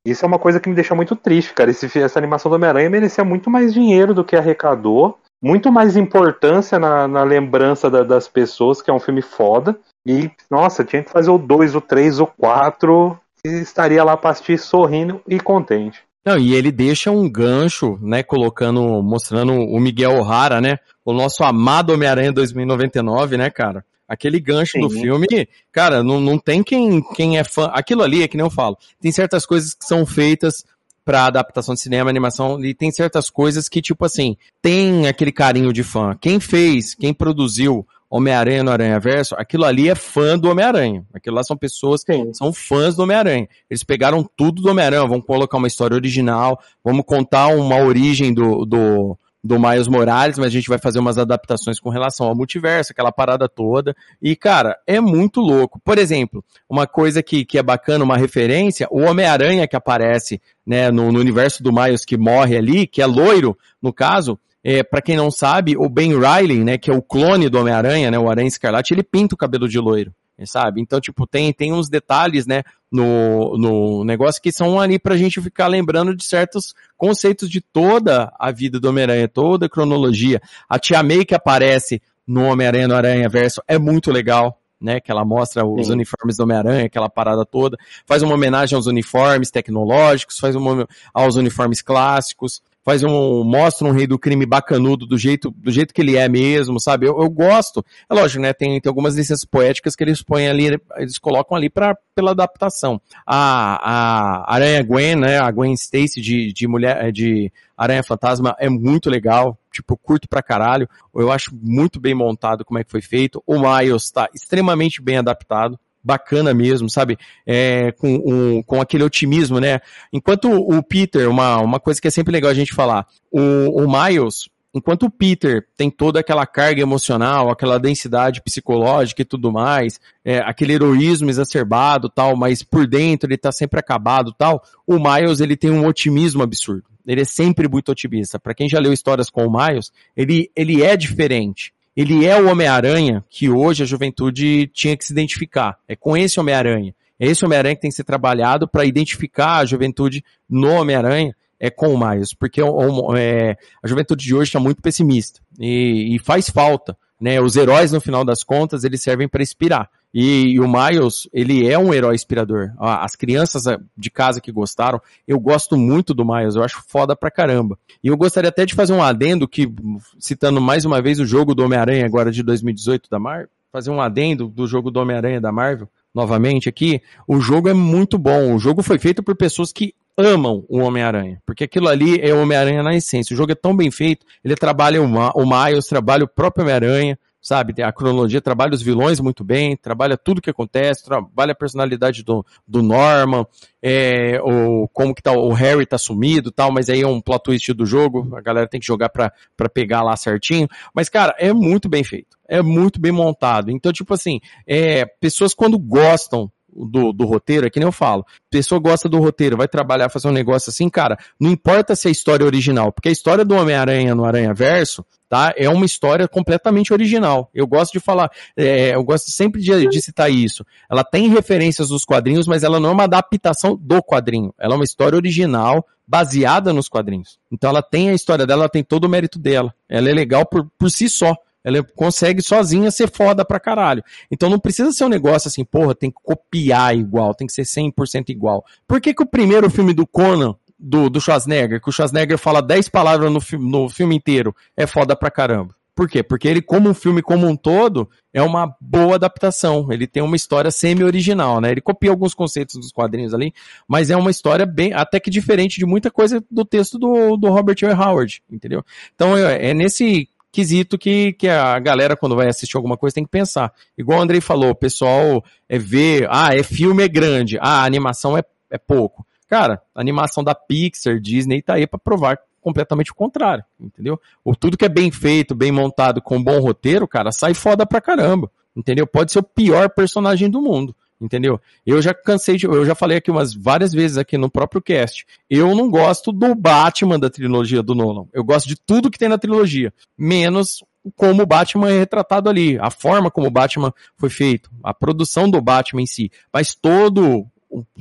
Isso 0.06 0.24
é 0.24 0.28
uma 0.28 0.38
coisa 0.38 0.58
que 0.58 0.68
me 0.68 0.74
deixa 0.74 0.94
muito 0.94 1.14
triste, 1.14 1.52
cara. 1.52 1.70
Esse, 1.70 1.98
essa 1.98 2.18
animação 2.18 2.50
do 2.50 2.54
Homem-Aranha 2.54 2.90
merecia 2.90 3.24
muito 3.24 3.50
mais 3.50 3.72
dinheiro 3.72 4.14
do 4.14 4.24
que 4.24 4.36
arrecadou. 4.36 5.18
Muito 5.42 5.72
mais 5.72 5.96
importância 5.96 6.78
na, 6.78 7.08
na 7.08 7.24
lembrança 7.24 7.90
da, 7.90 8.04
das 8.04 8.28
pessoas, 8.28 8.80
que 8.80 8.90
é 8.90 8.94
um 8.94 9.00
filme 9.00 9.20
foda. 9.20 9.76
E, 10.06 10.30
nossa, 10.48 10.84
tinha 10.84 11.02
que 11.02 11.10
fazer 11.10 11.30
o 11.30 11.38
2, 11.38 11.74
o 11.74 11.80
3, 11.80 12.20
o 12.20 12.26
4 12.26 13.18
e 13.44 13.48
estaria 13.60 14.04
lá 14.04 14.16
para 14.16 14.30
assistir 14.30 14.58
sorrindo 14.58 15.20
e 15.26 15.40
contente. 15.40 16.00
Não, 16.24 16.38
e 16.38 16.54
ele 16.54 16.70
deixa 16.70 17.10
um 17.10 17.28
gancho, 17.28 17.98
né, 18.00 18.22
colocando, 18.22 19.02
mostrando 19.02 19.52
o 19.52 19.80
Miguel 19.80 20.20
O'Hara, 20.20 20.60
né, 20.60 20.78
o 21.04 21.12
nosso 21.12 21.42
amado 21.42 21.92
Homem-Aranha 21.92 22.32
2099, 22.32 23.36
né, 23.36 23.50
cara? 23.50 23.84
Aquele 24.08 24.38
gancho 24.38 24.72
Sim. 24.72 24.80
do 24.80 24.90
filme, 24.90 25.26
cara, 25.72 26.02
não, 26.02 26.20
não 26.20 26.38
tem 26.38 26.62
quem, 26.62 27.02
quem 27.14 27.38
é 27.38 27.44
fã. 27.44 27.70
Aquilo 27.72 28.02
ali 28.02 28.22
é 28.22 28.28
que 28.28 28.36
nem 28.36 28.44
eu 28.44 28.50
falo. 28.50 28.76
Tem 29.00 29.10
certas 29.10 29.46
coisas 29.46 29.74
que 29.74 29.84
são 29.84 30.04
feitas 30.04 30.64
para 31.04 31.26
adaptação 31.26 31.74
de 31.74 31.80
cinema, 31.80 32.10
animação, 32.10 32.62
e 32.64 32.74
tem 32.74 32.90
certas 32.90 33.28
coisas 33.28 33.68
que, 33.68 33.82
tipo 33.82 34.04
assim, 34.04 34.36
tem 34.60 35.06
aquele 35.06 35.32
carinho 35.32 35.72
de 35.72 35.82
fã. 35.82 36.16
Quem 36.20 36.38
fez, 36.38 36.94
quem 36.94 37.12
produziu 37.12 37.86
Homem-Aranha 38.08 38.62
no 38.62 38.70
Aranha 38.70 39.00
Verso, 39.00 39.34
aquilo 39.38 39.64
ali 39.64 39.88
é 39.88 39.94
fã 39.94 40.38
do 40.38 40.50
Homem-Aranha. 40.50 41.02
Aquilo 41.14 41.34
lá 41.36 41.42
são 41.42 41.56
pessoas 41.56 42.04
que 42.04 42.12
Sim. 42.12 42.34
são 42.34 42.52
fãs 42.52 42.94
do 42.94 43.02
Homem-Aranha. 43.02 43.48
Eles 43.70 43.82
pegaram 43.82 44.28
tudo 44.36 44.60
do 44.60 44.68
Homem-Aranha, 44.68 45.06
vamos 45.06 45.24
colocar 45.24 45.56
uma 45.56 45.66
história 45.66 45.94
original, 45.94 46.60
vamos 46.84 47.04
contar 47.06 47.46
uma 47.48 47.76
origem 47.78 48.34
do, 48.34 48.66
do, 48.66 49.18
do 49.42 49.58
Miles 49.58 49.88
Morales, 49.88 50.38
mas 50.38 50.46
a 50.46 50.50
gente 50.50 50.68
vai 50.68 50.78
fazer 50.78 51.00
umas 51.00 51.18
adaptações 51.18 51.80
com 51.80 51.90
relação 51.90 52.28
ao 52.28 52.34
multiverso, 52.34 52.92
aquela 52.92 53.10
parada 53.10 53.48
toda. 53.48 53.94
E, 54.20 54.36
cara, 54.36 54.78
é 54.86 55.00
muito 55.00 55.40
louco. 55.40 55.80
Por 55.84 55.98
exemplo, 55.98 56.44
uma 56.68 56.86
coisa 56.86 57.22
que, 57.22 57.44
que 57.44 57.58
é 57.58 57.62
bacana, 57.62 58.04
uma 58.04 58.16
referência, 58.16 58.86
o 58.90 59.00
Homem-Aranha 59.00 59.66
que 59.66 59.74
aparece, 59.74 60.40
né, 60.64 60.90
no, 60.90 61.10
no 61.10 61.18
universo 61.18 61.62
do 61.62 61.72
Miles 61.72 62.04
que 62.04 62.16
morre 62.16 62.56
ali, 62.56 62.86
que 62.86 63.02
é 63.02 63.06
loiro, 63.06 63.58
no 63.82 63.92
caso, 63.92 64.38
é, 64.62 64.82
para 64.84 65.02
quem 65.02 65.16
não 65.16 65.30
sabe, 65.30 65.76
o 65.76 65.88
Ben 65.88 66.12
Riley, 66.16 66.62
né, 66.62 66.78
que 66.78 66.90
é 66.90 66.94
o 66.94 67.02
clone 67.02 67.48
do 67.48 67.58
Homem-Aranha, 67.58 68.10
né, 68.10 68.18
o 68.18 68.30
Aranha 68.30 68.46
Escarlate, 68.46 68.94
ele 68.94 69.02
pinta 69.02 69.34
o 69.34 69.38
cabelo 69.38 69.68
de 69.68 69.78
loiro 69.78 70.12
sabe? 70.46 70.80
Então, 70.80 71.00
tipo, 71.00 71.26
tem, 71.26 71.52
tem 71.52 71.72
uns 71.72 71.88
detalhes, 71.88 72.46
né, 72.46 72.62
no, 72.90 73.56
no 73.56 74.04
negócio 74.04 74.40
que 74.42 74.52
são 74.52 74.78
ali 74.78 74.98
pra 74.98 75.16
gente 75.16 75.40
ficar 75.40 75.66
lembrando 75.66 76.14
de 76.14 76.24
certos 76.24 76.74
conceitos 76.96 77.48
de 77.48 77.60
toda 77.60 78.32
a 78.38 78.50
vida 78.50 78.78
do 78.78 78.88
Homem-Aranha, 78.88 79.28
toda 79.28 79.66
a 79.66 79.68
cronologia. 79.68 80.40
A 80.68 80.78
Tia 80.78 81.02
May 81.02 81.24
que 81.24 81.34
aparece 81.34 82.02
no 82.26 82.44
Homem-Aranha 82.44 82.88
no 82.88 82.94
Aranha 82.94 83.28
Verso 83.28 83.62
é 83.66 83.78
muito 83.78 84.10
legal, 84.10 84.60
né, 84.80 85.00
que 85.00 85.10
ela 85.10 85.24
mostra 85.24 85.64
os 85.64 85.86
Sim. 85.86 85.94
uniformes 85.94 86.36
do 86.36 86.42
Homem-Aranha, 86.42 86.86
aquela 86.86 87.08
parada 87.08 87.46
toda, 87.46 87.78
faz 88.04 88.22
uma 88.22 88.34
homenagem 88.34 88.76
aos 88.76 88.86
uniformes 88.86 89.50
tecnológicos, 89.50 90.38
faz 90.38 90.54
uma 90.54 90.86
aos 91.14 91.36
uniformes 91.36 91.80
clássicos, 91.80 92.60
faz 92.84 93.02
um, 93.02 93.44
mostra 93.44 93.86
um 93.86 93.92
rei 93.92 94.06
do 94.06 94.18
crime 94.18 94.44
bacanudo 94.44 95.06
do 95.06 95.16
jeito, 95.16 95.50
do 95.50 95.70
jeito 95.70 95.94
que 95.94 96.00
ele 96.00 96.16
é 96.16 96.28
mesmo, 96.28 96.80
sabe? 96.80 97.06
Eu, 97.06 97.20
eu 97.20 97.30
gosto. 97.30 97.84
É 98.10 98.14
lógico, 98.14 98.42
né? 98.42 98.52
Tem, 98.52 98.80
tem 98.80 98.90
algumas 98.90 99.14
licenças 99.14 99.44
poéticas 99.44 99.94
que 99.94 100.04
eles 100.04 100.22
põem 100.22 100.48
ali, 100.48 100.80
eles 100.96 101.18
colocam 101.18 101.56
ali 101.56 101.70
pra, 101.70 101.96
pela 102.14 102.32
adaptação. 102.32 103.00
A, 103.26 104.44
a 104.46 104.54
Aranha 104.54 104.82
Gwen, 104.82 105.16
né? 105.16 105.38
A 105.38 105.50
Gwen 105.50 105.72
Stacy 105.74 106.20
de, 106.20 106.52
de 106.52 106.66
mulher, 106.66 107.12
de 107.12 107.52
Aranha 107.76 108.02
Fantasma 108.02 108.54
é 108.58 108.68
muito 108.68 109.08
legal. 109.08 109.58
Tipo, 109.72 109.96
curto 109.96 110.28
pra 110.28 110.42
caralho. 110.42 110.88
Eu 111.14 111.32
acho 111.32 111.50
muito 111.54 111.98
bem 111.98 112.14
montado 112.14 112.64
como 112.64 112.78
é 112.78 112.84
que 112.84 112.90
foi 112.90 113.00
feito. 113.00 113.42
O 113.46 113.54
Miles 113.58 114.10
tá 114.10 114.28
extremamente 114.34 115.00
bem 115.00 115.16
adaptado 115.16 115.78
bacana 116.02 116.52
mesmo, 116.52 116.90
sabe? 116.90 117.18
É, 117.46 117.92
com, 117.92 118.14
um, 118.16 118.62
com 118.62 118.80
aquele 118.80 119.04
otimismo, 119.04 119.60
né? 119.60 119.80
Enquanto 120.12 120.50
o 120.50 120.82
Peter, 120.82 121.28
uma, 121.28 121.58
uma 121.58 121.80
coisa 121.80 122.00
que 122.00 122.08
é 122.08 122.10
sempre 122.10 122.32
legal 122.32 122.50
a 122.50 122.54
gente 122.54 122.74
falar, 122.74 123.06
o, 123.30 123.84
o 123.84 123.86
Miles, 123.90 124.48
enquanto 124.74 125.04
o 125.04 125.10
Peter 125.10 125.66
tem 125.76 125.90
toda 125.90 126.20
aquela 126.20 126.46
carga 126.46 126.80
emocional, 126.80 127.50
aquela 127.50 127.78
densidade 127.78 128.42
psicológica 128.42 129.22
e 129.22 129.26
tudo 129.26 129.52
mais, 129.52 130.00
é, 130.24 130.38
aquele 130.38 130.72
heroísmo 130.74 131.30
exacerbado 131.30 132.08
tal, 132.08 132.36
mas 132.36 132.62
por 132.62 132.86
dentro 132.86 133.28
ele 133.28 133.36
tá 133.36 133.52
sempre 133.52 133.78
acabado 133.78 134.32
tal, 134.32 134.62
o 134.86 134.98
Miles 134.98 135.40
ele 135.40 135.56
tem 135.56 135.70
um 135.70 135.86
otimismo 135.86 136.42
absurdo. 136.42 136.84
Ele 137.06 137.22
é 137.22 137.24
sempre 137.24 137.68
muito 137.68 137.90
otimista. 137.90 138.38
Para 138.38 138.54
quem 138.54 138.68
já 138.68 138.78
leu 138.78 138.92
histórias 138.92 139.28
com 139.28 139.44
o 139.44 139.52
Miles, 139.52 139.90
ele, 140.16 140.50
ele 140.54 140.82
é 140.82 140.96
diferente 140.96 141.72
ele 141.96 142.26
é 142.26 142.40
o 142.40 142.50
Homem-Aranha 142.50 143.24
que 143.28 143.48
hoje 143.48 143.82
a 143.82 143.86
juventude 143.86 144.66
tinha 144.68 144.96
que 144.96 145.04
se 145.04 145.12
identificar. 145.12 145.78
É 145.86 145.94
com 145.94 146.16
esse 146.16 146.40
Homem-Aranha. 146.40 146.94
É 147.18 147.26
esse 147.26 147.44
Homem-Aranha 147.44 147.74
que 147.74 147.82
tem 147.82 147.90
que 147.90 147.96
ser 147.96 148.04
trabalhado 148.04 148.66
para 148.66 148.84
identificar 148.84 149.58
a 149.58 149.64
juventude 149.64 150.24
no 150.48 150.70
Homem-Aranha 150.70 151.34
é 151.62 151.70
com 151.70 151.94
o 151.94 151.98
Miles, 151.98 152.34
porque 152.34 152.60
é, 152.60 153.56
a 153.80 153.86
juventude 153.86 154.24
de 154.24 154.34
hoje 154.34 154.48
está 154.48 154.58
muito 154.58 154.82
pessimista 154.82 155.40
e, 155.60 156.16
e, 156.16 156.18
faz 156.18 156.50
falta. 156.50 156.98
Né? 157.22 157.40
Os 157.40 157.54
heróis, 157.54 157.92
no 157.92 158.00
final 158.00 158.24
das 158.24 158.42
contas, 158.42 158.82
eles 158.82 159.00
servem 159.00 159.28
para 159.28 159.44
inspirar. 159.44 159.88
E, 160.12 160.54
e, 160.54 160.60
o 160.60 160.66
Miles, 160.68 161.28
ele 161.32 161.68
é 161.68 161.78
um 161.78 161.94
herói 161.94 162.16
inspirador. 162.16 162.72
As 162.76 163.14
crianças 163.14 163.62
de 163.96 164.10
casa 164.10 164.40
que 164.40 164.50
gostaram, 164.50 165.00
eu 165.26 165.38
gosto 165.38 165.76
muito 165.76 166.12
do 166.12 166.24
Miles, 166.24 166.56
eu 166.56 166.64
acho 166.64 166.82
foda 166.88 167.14
pra 167.14 167.30
caramba. 167.30 167.78
E 168.02 168.08
eu 168.08 168.16
gostaria 168.16 168.48
até 168.48 168.66
de 168.66 168.74
fazer 168.74 168.92
um 168.92 169.00
adendo 169.00 169.46
que, 169.46 169.72
citando 170.18 170.60
mais 170.60 170.84
uma 170.84 171.00
vez 171.00 171.20
o 171.20 171.24
jogo 171.24 171.54
do 171.54 171.64
Homem-Aranha 171.64 172.04
agora 172.04 172.32
de 172.32 172.42
2018 172.42 173.08
da 173.08 173.20
Marvel, 173.20 173.48
fazer 173.70 173.90
um 173.90 174.00
adendo 174.00 174.48
do 174.48 174.66
jogo 174.66 174.90
do 174.90 174.98
Homem-Aranha 174.98 175.40
da 175.40 175.52
Marvel, 175.52 175.88
novamente 176.12 176.68
aqui, 176.68 177.00
o 177.26 177.40
jogo 177.40 177.68
é 177.68 177.72
muito 177.72 178.18
bom. 178.18 178.52
O 178.52 178.58
jogo 178.58 178.82
foi 178.82 178.98
feito 178.98 179.22
por 179.22 179.36
pessoas 179.36 179.72
que 179.72 179.94
amam 180.16 180.64
o 180.68 180.78
Homem-Aranha, 180.78 181.40
porque 181.46 181.64
aquilo 181.64 181.88
ali 181.88 182.20
é 182.20 182.32
o 182.34 182.42
Homem-Aranha 182.42 182.82
na 182.82 182.94
essência. 182.94 183.34
O 183.34 183.36
jogo 183.36 183.52
é 183.52 183.54
tão 183.54 183.76
bem 183.76 183.90
feito, 183.90 184.26
ele 184.44 184.54
trabalha 184.54 185.02
o, 185.02 185.08
Ma 185.08 185.32
o 185.34 185.44
Miles, 185.46 185.86
trabalha 185.86 186.24
o 186.24 186.28
próprio 186.28 186.64
Homem-Aranha, 186.64 187.18
sabe? 187.42 187.82
A 187.82 187.92
cronologia 187.92 188.40
trabalha 188.40 188.72
os 188.72 188.80
vilões 188.80 189.18
muito 189.18 189.42
bem, 189.42 189.76
trabalha 189.76 190.16
tudo 190.16 190.40
que 190.40 190.48
acontece, 190.48 191.04
trabalha 191.04 191.52
a 191.52 191.56
personalidade 191.56 192.22
do, 192.22 192.46
do 192.66 192.82
Norman, 192.82 193.44
é, 193.82 194.40
o, 194.42 194.88
como 194.92 195.12
que 195.12 195.20
tá, 195.20 195.32
o 195.32 195.52
Harry 195.52 195.84
tá 195.84 195.98
sumido 195.98 196.52
tal, 196.52 196.70
mas 196.70 196.88
aí 196.88 197.02
é 197.02 197.06
um 197.06 197.20
plot 197.20 197.42
twist 197.42 197.72
do 197.72 197.84
jogo, 197.84 198.34
a 198.36 198.40
galera 198.40 198.68
tem 198.68 198.78
que 198.78 198.86
jogar 198.86 199.08
pra, 199.08 199.32
pegar 199.74 200.02
lá 200.02 200.16
certinho. 200.16 200.68
Mas, 200.94 201.08
cara, 201.08 201.34
é 201.36 201.52
muito 201.52 201.88
bem 201.88 202.04
feito, 202.04 202.38
é 202.48 202.62
muito 202.62 203.00
bem 203.00 203.10
montado. 203.10 203.72
Então, 203.72 203.92
tipo 203.92 204.14
assim, 204.14 204.38
é, 204.64 205.04
pessoas 205.04 205.52
quando 205.52 205.76
gostam 205.78 206.50
do, 206.74 207.12
do 207.12 207.24
roteiro, 207.24 207.66
é 207.66 207.70
que 207.70 207.78
nem 207.78 207.86
eu 207.86 207.92
falo. 207.92 208.24
Pessoa 208.50 208.80
gosta 208.80 209.08
do 209.08 209.18
roteiro, 209.18 209.56
vai 209.56 209.68
trabalhar, 209.68 210.08
fazer 210.08 210.28
um 210.28 210.32
negócio 210.32 210.70
assim, 210.70 210.88
cara, 210.88 211.18
não 211.38 211.50
importa 211.50 211.94
se 211.94 212.08
é 212.08 212.10
a 212.10 212.12
história 212.12 212.46
original, 212.46 212.92
porque 212.92 213.08
a 213.08 213.12
história 213.12 213.44
do 213.44 213.54
Homem-Aranha 213.54 214.14
no 214.14 214.24
Aranha 214.24 214.54
Verso, 214.54 215.04
tá? 215.28 215.54
É 215.56 215.68
uma 215.68 215.86
história 215.86 216.28
completamente 216.28 216.92
original. 216.92 217.50
Eu 217.54 217.66
gosto 217.66 217.92
de 217.92 218.00
falar, 218.00 218.30
é, 218.56 218.94
eu 218.94 219.02
gosto 219.02 219.30
sempre 219.30 219.62
de, 219.62 219.88
de, 219.88 220.02
citar 220.02 220.30
isso. 220.30 220.64
Ela 220.90 221.02
tem 221.02 221.28
referências 221.28 221.88
dos 221.88 222.04
quadrinhos, 222.04 222.46
mas 222.46 222.62
ela 222.62 222.78
não 222.78 222.90
é 222.90 222.92
uma 222.92 223.04
adaptação 223.04 223.74
do 223.80 224.02
quadrinho. 224.02 224.54
Ela 224.58 224.74
é 224.74 224.76
uma 224.76 224.84
história 224.84 225.16
original, 225.16 225.86
baseada 226.06 226.72
nos 226.72 226.88
quadrinhos. 226.88 227.38
Então 227.50 227.70
ela 227.70 227.82
tem 227.82 228.10
a 228.10 228.14
história 228.14 228.46
dela, 228.46 228.64
ela 228.64 228.68
tem 228.68 228.84
todo 228.84 229.04
o 229.04 229.08
mérito 229.08 229.38
dela. 229.38 229.74
Ela 229.88 230.10
é 230.10 230.12
legal 230.12 230.44
por, 230.44 230.70
por 230.78 230.90
si 230.90 231.08
só. 231.08 231.34
Ela 231.64 231.82
consegue 231.82 232.42
sozinha 232.42 232.90
ser 232.90 233.10
foda 233.10 233.44
pra 233.44 233.60
caralho. 233.60 234.02
Então 234.30 234.50
não 234.50 234.58
precisa 234.58 234.92
ser 234.92 235.04
um 235.04 235.08
negócio 235.08 235.48
assim, 235.48 235.64
porra, 235.64 235.94
tem 235.94 236.10
que 236.10 236.18
copiar 236.22 236.96
igual, 236.96 237.34
tem 237.34 237.46
que 237.46 237.52
ser 237.52 237.62
100% 237.62 238.30
igual. 238.30 238.64
Por 238.86 239.00
que 239.00 239.14
que 239.14 239.22
o 239.22 239.26
primeiro 239.26 239.70
filme 239.70 239.94
do 239.94 240.06
Conan, 240.06 240.54
do, 240.78 241.08
do 241.08 241.20
Schwarzenegger, 241.20 241.80
que 241.80 241.88
o 241.88 241.92
Schwarzenegger 241.92 242.38
fala 242.38 242.60
10 242.60 242.88
palavras 242.88 243.30
no, 243.32 243.40
fi 243.40 243.56
no 243.56 243.88
filme 243.88 244.16
inteiro, 244.16 244.54
é 244.76 244.86
foda 244.86 245.14
pra 245.14 245.30
caramba? 245.30 245.74
Por 245.94 246.08
quê? 246.08 246.22
Porque 246.22 246.48
ele, 246.48 246.62
como 246.62 246.88
um 246.88 246.94
filme 246.94 247.20
como 247.20 247.46
um 247.46 247.54
todo, 247.54 248.08
é 248.32 248.42
uma 248.42 248.74
boa 248.80 249.16
adaptação. 249.16 249.92
Ele 249.92 250.06
tem 250.06 250.22
uma 250.22 250.36
história 250.36 250.70
semi-original, 250.70 251.60
né? 251.60 251.70
Ele 251.70 251.82
copia 251.82 252.10
alguns 252.10 252.34
conceitos 252.34 252.76
dos 252.76 252.90
quadrinhos 252.90 253.34
ali, 253.34 253.52
mas 253.86 254.08
é 254.08 254.16
uma 254.16 254.30
história 254.30 254.64
bem, 254.64 254.94
até 254.94 255.20
que 255.20 255.30
diferente 255.30 255.78
de 255.78 255.84
muita 255.84 256.10
coisa 256.10 256.42
do 256.50 256.64
texto 256.64 256.98
do, 256.98 257.36
do 257.36 257.48
Robert 257.50 257.76
E. 257.82 257.86
Howard, 257.86 258.42
entendeu? 258.50 258.82
Então 259.14 259.36
é, 259.36 259.70
é 259.70 259.74
nesse 259.74 260.28
quesito 260.52 260.98
que, 260.98 261.32
que 261.32 261.48
a 261.48 261.78
galera, 261.78 262.16
quando 262.16 262.36
vai 262.36 262.46
assistir 262.46 262.76
alguma 262.76 262.96
coisa, 262.96 263.14
tem 263.14 263.24
que 263.24 263.30
pensar. 263.30 263.72
Igual 263.96 264.20
o 264.20 264.22
Andrei 264.22 264.40
falou, 264.40 264.70
o 264.70 264.74
pessoal 264.74 265.42
é 265.68 265.78
ver, 265.78 266.28
ah, 266.30 266.54
é 266.54 266.62
filme 266.62 267.02
é 267.02 267.08
grande, 267.08 267.58
ah, 267.58 267.80
a 267.80 267.84
animação 267.84 268.36
é, 268.36 268.44
é 268.70 268.76
pouco. 268.76 269.26
Cara, 269.48 269.82
a 269.94 270.00
animação 270.00 270.44
da 270.44 270.54
Pixar, 270.54 271.18
Disney 271.18 271.62
tá 271.62 271.74
aí 271.74 271.86
para 271.86 271.98
provar 271.98 272.38
completamente 272.60 273.10
o 273.10 273.14
contrário, 273.14 273.64
entendeu? 273.80 274.20
O 274.44 274.54
tudo 274.54 274.76
que 274.76 274.84
é 274.84 274.88
bem 274.88 275.10
feito, 275.10 275.54
bem 275.54 275.72
montado, 275.72 276.22
com 276.22 276.42
bom 276.42 276.60
roteiro, 276.60 277.08
cara, 277.08 277.32
sai 277.32 277.54
foda 277.54 277.84
pra 277.84 278.00
caramba, 278.00 278.50
entendeu? 278.76 279.06
Pode 279.06 279.32
ser 279.32 279.40
o 279.40 279.42
pior 279.42 279.88
personagem 279.90 280.48
do 280.48 280.60
mundo 280.62 280.94
entendeu? 281.24 281.60
Eu 281.86 282.02
já 282.02 282.12
cansei 282.12 282.56
de, 282.56 282.66
eu 282.66 282.84
já 282.84 282.94
falei 282.94 283.18
aqui 283.18 283.30
umas 283.30 283.54
várias 283.54 283.92
vezes 283.92 284.18
aqui 284.18 284.36
no 284.36 284.50
próprio 284.50 284.82
cast. 284.82 285.26
Eu 285.48 285.74
não 285.74 285.90
gosto 285.90 286.32
do 286.32 286.54
Batman 286.54 287.18
da 287.18 287.30
trilogia 287.30 287.82
do 287.82 287.94
Nolan. 287.94 288.26
Eu 288.32 288.44
gosto 288.44 288.68
de 288.68 288.76
tudo 288.76 289.10
que 289.10 289.18
tem 289.18 289.28
na 289.28 289.38
trilogia, 289.38 289.92
menos 290.16 290.82
como 291.16 291.42
o 291.42 291.46
Batman 291.46 291.90
é 291.90 291.98
retratado 291.98 292.48
ali, 292.48 292.78
a 292.78 292.90
forma 292.90 293.30
como 293.30 293.48
o 293.48 293.50
Batman 293.50 293.92
foi 294.16 294.30
feito, 294.30 294.70
a 294.84 294.94
produção 294.94 295.50
do 295.50 295.60
Batman 295.60 296.02
em 296.02 296.06
si, 296.06 296.30
mas 296.52 296.74
todo 296.74 297.44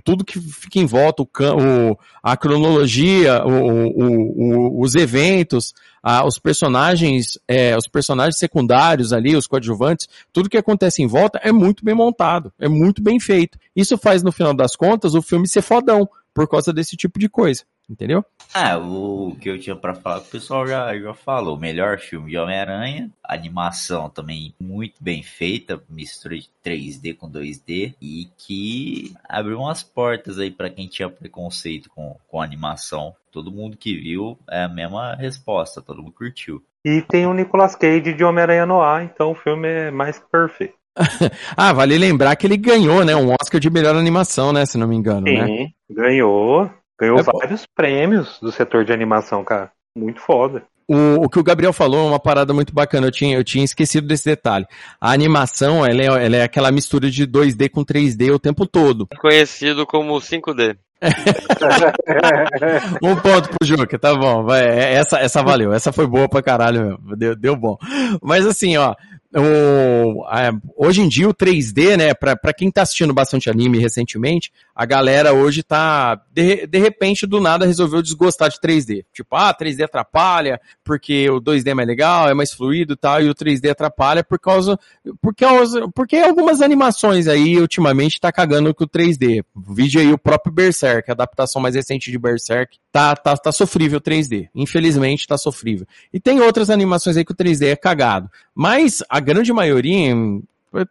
tudo 0.03 0.25
que 0.25 0.39
fica 0.39 0.79
em 0.79 0.85
volta, 0.85 1.23
o, 1.23 1.97
a 2.21 2.35
cronologia, 2.35 3.43
o, 3.45 3.87
o, 3.87 4.81
os 4.81 4.95
eventos, 4.95 5.73
a, 6.03 6.25
os 6.25 6.37
personagens, 6.37 7.37
é, 7.47 7.75
os 7.77 7.87
personagens 7.87 8.37
secundários 8.37 9.13
ali, 9.13 9.35
os 9.35 9.47
coadjuvantes, 9.47 10.07
tudo 10.33 10.49
que 10.49 10.57
acontece 10.57 11.01
em 11.01 11.07
volta 11.07 11.39
é 11.43 11.51
muito 11.51 11.85
bem 11.85 11.95
montado, 11.95 12.51
é 12.59 12.67
muito 12.67 13.01
bem 13.01 13.19
feito. 13.19 13.57
Isso 13.75 13.97
faz, 13.97 14.23
no 14.23 14.31
final 14.31 14.53
das 14.53 14.75
contas, 14.75 15.13
o 15.13 15.21
filme 15.21 15.47
ser 15.47 15.61
fodão, 15.61 16.07
por 16.33 16.47
causa 16.47 16.71
desse 16.71 16.95
tipo 16.95 17.19
de 17.19 17.27
coisa 17.29 17.63
entendeu? 17.91 18.25
Ah, 18.53 18.77
o 18.77 19.35
que 19.39 19.49
eu 19.49 19.59
tinha 19.59 19.75
para 19.75 19.93
falar, 19.93 20.19
o 20.19 20.25
pessoal 20.25 20.65
já, 20.65 20.97
já 20.97 21.13
falou. 21.13 21.57
Melhor 21.57 21.99
filme 21.99 22.31
de 22.31 22.37
Homem-Aranha, 22.37 23.09
animação 23.23 24.09
também 24.09 24.53
muito 24.59 24.95
bem 25.01 25.21
feita, 25.21 25.81
mistura 25.89 26.37
de 26.37 26.49
3D 26.65 27.15
com 27.15 27.29
2D 27.29 27.93
e 28.01 28.29
que 28.37 29.13
abriu 29.27 29.59
umas 29.59 29.83
portas 29.83 30.39
aí 30.39 30.51
para 30.51 30.69
quem 30.69 30.87
tinha 30.87 31.09
preconceito 31.09 31.89
com, 31.89 32.15
com 32.27 32.41
animação. 32.41 33.15
Todo 33.31 33.51
mundo 33.51 33.77
que 33.77 33.95
viu 33.95 34.37
é 34.49 34.63
a 34.63 34.69
mesma 34.69 35.15
resposta, 35.15 35.81
todo 35.81 36.01
mundo 36.01 36.13
curtiu. 36.13 36.61
E 36.83 37.01
tem 37.01 37.25
o 37.25 37.33
Nicolas 37.33 37.75
Cage 37.75 38.13
de 38.13 38.23
Homem-Aranha 38.23 38.65
no 38.65 38.81
ar, 38.81 39.03
então 39.03 39.31
o 39.31 39.35
filme 39.35 39.67
é 39.67 39.91
mais 39.91 40.19
perfeito. 40.19 40.73
ah, 41.55 41.71
vale 41.71 41.97
lembrar 41.97 42.35
que 42.35 42.45
ele 42.45 42.57
ganhou, 42.57 43.05
né, 43.05 43.15
um 43.15 43.33
Oscar 43.41 43.61
de 43.61 43.69
melhor 43.69 43.95
animação, 43.95 44.51
né, 44.51 44.65
se 44.65 44.77
não 44.77 44.87
me 44.87 44.95
engano, 44.95 45.27
Sim, 45.27 45.37
né? 45.37 45.67
ganhou. 45.89 46.69
Ganhou 47.01 47.17
é 47.17 47.23
vários 47.23 47.61
bom. 47.61 47.67
prêmios 47.75 48.37
do 48.39 48.51
setor 48.51 48.85
de 48.85 48.93
animação, 48.93 49.43
cara. 49.43 49.71
Muito 49.97 50.21
foda. 50.21 50.61
o, 50.87 51.25
o, 51.25 51.29
que 51.29 51.39
o 51.39 51.43
Gabriel 51.43 51.73
falou 51.73 52.05
é 52.05 52.09
uma 52.09 52.19
parada 52.19 52.53
muito 52.53 52.75
bacana. 52.75 53.07
Eu 53.07 53.11
tinha, 53.11 53.35
eu 53.35 53.43
tinha 53.43 53.65
esquecido 53.65 54.07
desse 54.07 54.25
detalhe. 54.25 54.67
A 54.99 55.11
animação, 55.11 55.83
ela 55.83 55.99
é, 55.99 56.25
ela 56.25 56.35
é 56.35 56.43
aquela 56.43 56.71
mistura 56.71 57.09
de 57.09 57.25
2D 57.25 57.71
com 57.71 57.83
3D 57.83 58.31
o 58.31 58.37
tempo 58.37 58.67
todo. 58.67 59.07
Conhecido 59.19 59.87
como 59.87 60.13
5D. 60.13 60.77
um 63.01 63.15
ponto 63.15 63.49
pro 63.49 63.67
Juca, 63.67 63.97
tá 63.97 64.13
bom. 64.13 64.43
Vai, 64.43 64.63
é, 64.63 64.93
essa, 64.93 65.17
essa 65.17 65.41
valeu. 65.41 65.73
Essa 65.73 65.91
foi 65.91 66.05
boa 66.05 66.29
pra 66.29 66.43
caralho 66.43 66.83
mesmo. 66.83 67.17
Deu, 67.17 67.35
deu 67.35 67.55
bom. 67.55 67.75
Mas 68.21 68.45
assim, 68.45 68.77
ó, 68.77 68.93
o, 69.33 70.25
a, 70.25 70.51
hoje 70.75 71.01
em 71.01 71.07
dia 71.07 71.29
o 71.29 71.33
3D, 71.33 71.97
né, 71.97 72.13
pra, 72.13 72.35
pra 72.35 72.53
quem 72.53 72.69
tá 72.69 72.81
assistindo 72.81 73.13
bastante 73.13 73.49
anime 73.49 73.79
recentemente, 73.79 74.51
a 74.81 74.85
galera 74.85 75.31
hoje 75.31 75.61
tá, 75.61 76.19
de, 76.33 76.65
de 76.65 76.79
repente, 76.79 77.27
do 77.27 77.39
nada 77.39 77.67
resolveu 77.67 78.01
desgostar 78.01 78.49
de 78.49 78.59
3D. 78.59 79.05
Tipo, 79.13 79.35
ah, 79.35 79.53
3D 79.53 79.83
atrapalha, 79.83 80.59
porque 80.83 81.29
o 81.29 81.39
2D 81.39 81.67
é 81.67 81.73
mais 81.75 81.87
legal, 81.87 82.27
é 82.27 82.33
mais 82.33 82.51
fluido 82.51 82.93
e 82.93 82.95
tal, 82.95 83.21
e 83.21 83.29
o 83.29 83.35
3D 83.35 83.69
atrapalha 83.69 84.23
por 84.23 84.39
causa, 84.39 84.79
por 85.21 85.35
causa, 85.35 85.87
porque 85.93 86.15
algumas 86.17 86.63
animações 86.63 87.27
aí, 87.27 87.59
ultimamente, 87.59 88.19
tá 88.19 88.31
cagando 88.31 88.73
com 88.73 88.85
o 88.85 88.89
3D. 88.89 89.43
O 89.53 89.71
vídeo 89.71 90.01
aí, 90.01 90.11
o 90.11 90.17
próprio 90.17 90.51
Berserk, 90.51 91.11
a 91.11 91.13
adaptação 91.13 91.61
mais 91.61 91.75
recente 91.75 92.09
de 92.09 92.17
Berserk, 92.17 92.79
tá, 92.91 93.15
tá, 93.15 93.37
tá 93.37 93.51
sofrível 93.51 94.01
3D. 94.01 94.49
Infelizmente, 94.55 95.27
tá 95.27 95.37
sofrível. 95.37 95.85
E 96.11 96.19
tem 96.19 96.41
outras 96.41 96.71
animações 96.71 97.17
aí 97.17 97.23
que 97.23 97.33
o 97.33 97.35
3D 97.35 97.67
é 97.67 97.75
cagado. 97.75 98.31
Mas, 98.55 99.03
a 99.07 99.19
grande 99.19 99.53
maioria 99.53 100.15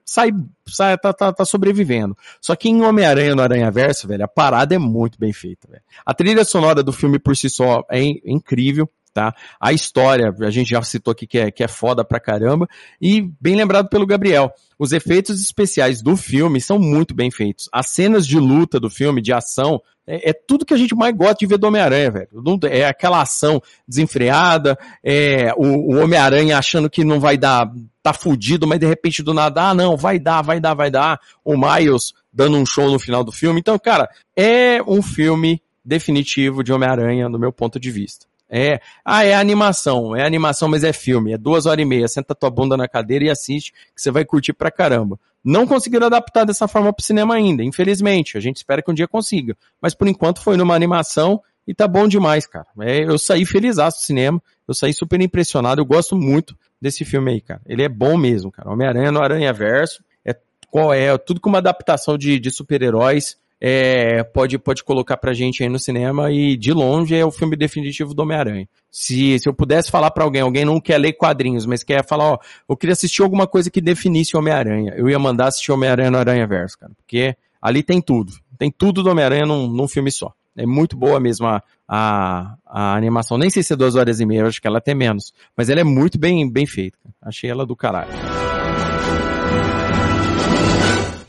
sai, 0.05 0.31
sai 0.67 0.99
tá, 0.99 1.13
tá, 1.13 1.33
tá, 1.33 1.45
sobrevivendo. 1.45 2.17
Só 2.41 2.55
que 2.55 2.69
em 2.69 2.83
Homem-Aranha 2.83 3.35
no 3.35 3.43
Aranha 3.43 3.71
Verso, 3.71 4.07
velho, 4.07 4.25
a 4.25 4.29
parada 4.29 4.75
é 4.75 4.79
muito 4.79 5.19
bem 5.19 5.33
feita, 5.33 5.69
velho. 5.69 5.83
A 6.05 6.15
trilha 6.15 6.45
sonora 6.45 6.83
do 6.83 6.93
filme 6.93 7.19
por 7.19 7.37
si 7.37 7.49
só 7.49 7.85
é 7.91 8.03
incrível, 8.25 8.89
tá? 9.13 9.35
A 9.61 9.73
história, 9.73 10.35
a 10.41 10.51
gente 10.51 10.71
já 10.71 10.83
citou 10.83 11.13
aqui 11.13 11.27
que 11.27 11.39
é, 11.39 11.51
que 11.51 11.63
é 11.63 11.69
foda 11.69 12.05
pra 12.05 12.21
caramba, 12.21 12.69
e 13.01 13.23
bem 13.41 13.57
lembrado 13.57 13.89
pelo 13.89 14.07
Gabriel. 14.07 14.53
Os 14.79 14.93
efeitos 14.93 15.43
especiais 15.43 16.03
do 16.03 16.17
filme 16.17 16.61
são 16.61 16.79
muito 16.79 17.15
bem 17.15 17.31
feitos. 17.31 17.69
As 17.73 17.91
cenas 17.91 18.27
de 18.27 18.39
luta 18.39 18.81
do 18.81 18.89
filme, 18.89 19.21
de 19.21 19.33
ação, 19.33 19.81
é, 20.11 20.31
é 20.31 20.33
tudo 20.33 20.65
que 20.65 20.75
a 20.75 20.77
gente 20.77 20.95
mais 20.95 21.15
gosta 21.15 21.37
de 21.37 21.47
ver 21.47 21.57
do 21.57 21.69
Homem-Aranha, 21.69 22.11
velho. 22.11 22.29
É 22.69 22.85
aquela 22.85 23.23
ação 23.23 23.63
desenfreada, 23.87 24.77
é 25.05 25.53
o, 25.57 25.95
o 25.95 26.03
Homem-Aranha 26.03 26.59
achando 26.59 26.91
que 26.91 27.05
não 27.05 27.21
vai 27.21 27.39
dar, 27.39 27.71
tá 28.03 28.13
fudido, 28.13 28.67
mas 28.67 28.81
de 28.81 28.87
repente 28.87 29.23
do 29.23 29.33
nada, 29.33 29.71
ah 29.71 29.75
não, 29.75 29.97
vai 29.97 30.19
dar, 30.19 30.43
vai 30.43 30.59
dar, 30.59 30.75
vai 30.75 30.91
dar. 30.91 31.21
O 31.45 31.57
Miles 31.57 32.13
dando 32.33 32.57
um 32.57 32.67
show 32.67 32.91
no 32.91 32.99
final 32.99 33.23
do 33.23 33.31
filme. 33.31 33.61
Então, 33.61 33.79
cara, 33.79 34.09
é 34.37 34.83
um 34.83 35.01
filme 35.01 35.63
definitivo 35.85 36.65
de 36.65 36.73
Homem-Aranha, 36.73 37.29
no 37.29 37.39
meu 37.39 37.53
ponto 37.53 37.79
de 37.79 37.91
vista. 37.91 38.27
É, 38.51 38.81
ah, 39.05 39.25
é 39.25 39.35
animação, 39.35 40.17
é 40.17 40.27
animação, 40.27 40.69
mas 40.69 40.83
é 40.83 40.93
filme, 40.93 41.33
é 41.33 41.39
duas 41.39 41.67
horas 41.67 41.83
e 41.83 41.87
meia, 41.87 42.09
senta 42.09 42.35
tua 42.35 42.51
bunda 42.51 42.77
na 42.77 42.89
cadeira 42.89 43.25
e 43.27 43.31
assiste, 43.31 43.73
que 43.95 44.03
você 44.03 44.11
vai 44.11 44.25
curtir 44.25 44.53
pra 44.53 44.71
caramba. 44.71 45.19
Não 45.43 45.67
conseguiram 45.67 46.07
adaptar 46.07 46.45
dessa 46.45 46.67
forma 46.67 46.93
pro 46.93 47.05
cinema 47.05 47.35
ainda, 47.35 47.63
infelizmente, 47.63 48.37
a 48.37 48.41
gente 48.41 48.57
espera 48.57 48.83
que 48.83 48.91
um 48.91 48.95
dia 48.95 49.07
consiga, 49.07 49.57
mas 49.81 49.95
por 49.95 50.09
enquanto 50.09 50.43
foi 50.43 50.57
numa 50.57 50.75
animação 50.75 51.41
e 51.67 51.75
tá 51.75 51.87
bom 51.87 52.09
demais, 52.09 52.47
cara. 52.47 52.67
É, 52.81 53.05
eu 53.05 53.17
saí 53.17 53.47
feliz 53.47 53.77
do 53.77 53.91
cinema, 53.93 54.43
eu 54.67 54.75
saí 54.75 54.93
super 54.93 55.21
impressionado, 55.21 55.81
eu 55.81 55.85
gosto 55.85 56.17
muito 56.17 56.57
desse 56.81 57.05
filme 57.05 57.31
aí, 57.31 57.41
cara. 57.41 57.61
Ele 57.65 57.85
é 57.85 57.89
bom 57.89 58.17
mesmo, 58.17 58.51
cara. 58.51 58.71
Homem-Aranha 58.71 59.13
no 59.13 59.23
Aranha 59.23 59.53
Verso, 59.53 60.03
é, 60.25 60.35
qual 60.71 60.93
é, 60.93 61.17
tudo 61.17 61.41
com 61.41 61.49
uma 61.49 61.59
adaptação 61.59 62.19
de, 62.19 62.41
de 62.41 62.51
super-heróis, 62.51 63.37
é, 63.61 64.23
pode, 64.23 64.59
pode 64.59 64.83
colocar 64.83 65.19
pra 65.19 65.35
gente 65.35 65.63
aí 65.63 65.69
no 65.69 65.79
cinema 65.79 66.33
e 66.33 66.57
de 66.57 66.73
longe 66.73 67.15
é 67.15 67.25
o 67.25 67.31
filme 67.31 67.57
definitivo 67.57 68.15
do 68.15 68.23
Homem-Aranha. 68.23 68.67
Se, 68.91 69.39
se 69.39 69.49
eu 69.49 69.53
pudesse 69.53 69.91
falar 69.91 70.11
para 70.11 70.25
alguém, 70.25 70.41
alguém 70.41 70.65
não 70.65 70.81
quer 70.81 70.97
ler 70.97 71.13
quadrinhos, 71.13 71.67
mas 71.67 71.85
quer 71.85 72.05
falar, 72.07 72.33
ó, 72.33 72.39
eu 72.69 72.77
queria 72.77 72.95
assistir 72.95 73.23
alguma 73.23 73.47
coisa 73.47 73.71
que 73.71 73.81
definisse 73.81 74.37
Homem-Aranha, 74.37 74.95
eu 74.97 75.11
ia 75.11 75.19
mandar 75.19 75.49
assistir 75.49 75.73
Homem-Aranha 75.73 76.11
no 76.11 76.19
Aranha 76.19 76.47
Verso, 76.47 76.79
cara, 76.79 76.93
porque 76.97 77.37
ali 77.61 77.83
tem 77.83 78.01
tudo. 78.01 78.33
Tem 78.59 78.71
tudo 78.71 79.03
do 79.03 79.11
Homem-Aranha 79.11 79.45
num, 79.47 79.67
num 79.69 79.87
filme 79.87 80.11
só. 80.11 80.33
É 80.57 80.67
muito 80.67 80.97
boa 80.97 81.21
mesmo 81.21 81.47
a, 81.47 81.63
a, 81.89 82.57
a, 82.67 82.95
animação. 82.95 83.39
Nem 83.39 83.49
sei 83.49 83.63
se 83.63 83.73
é 83.73 83.77
duas 83.77 83.95
horas 83.95 84.21
e 84.21 84.27
meia, 84.27 84.47
acho 84.47 84.61
que 84.61 84.67
ela 84.67 84.79
até 84.79 84.95
menos. 84.95 85.33
Mas 85.57 85.71
ela 85.71 85.81
é 85.81 85.85
muito 85.85 86.19
bem, 86.19 86.51
bem 86.51 86.67
feita. 86.67 86.99
Achei 87.23 87.49
ela 87.49 87.65
do 87.65 87.77
caralho. 87.77 88.11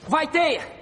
Vai, 0.10 0.28
Teia! 0.28 0.81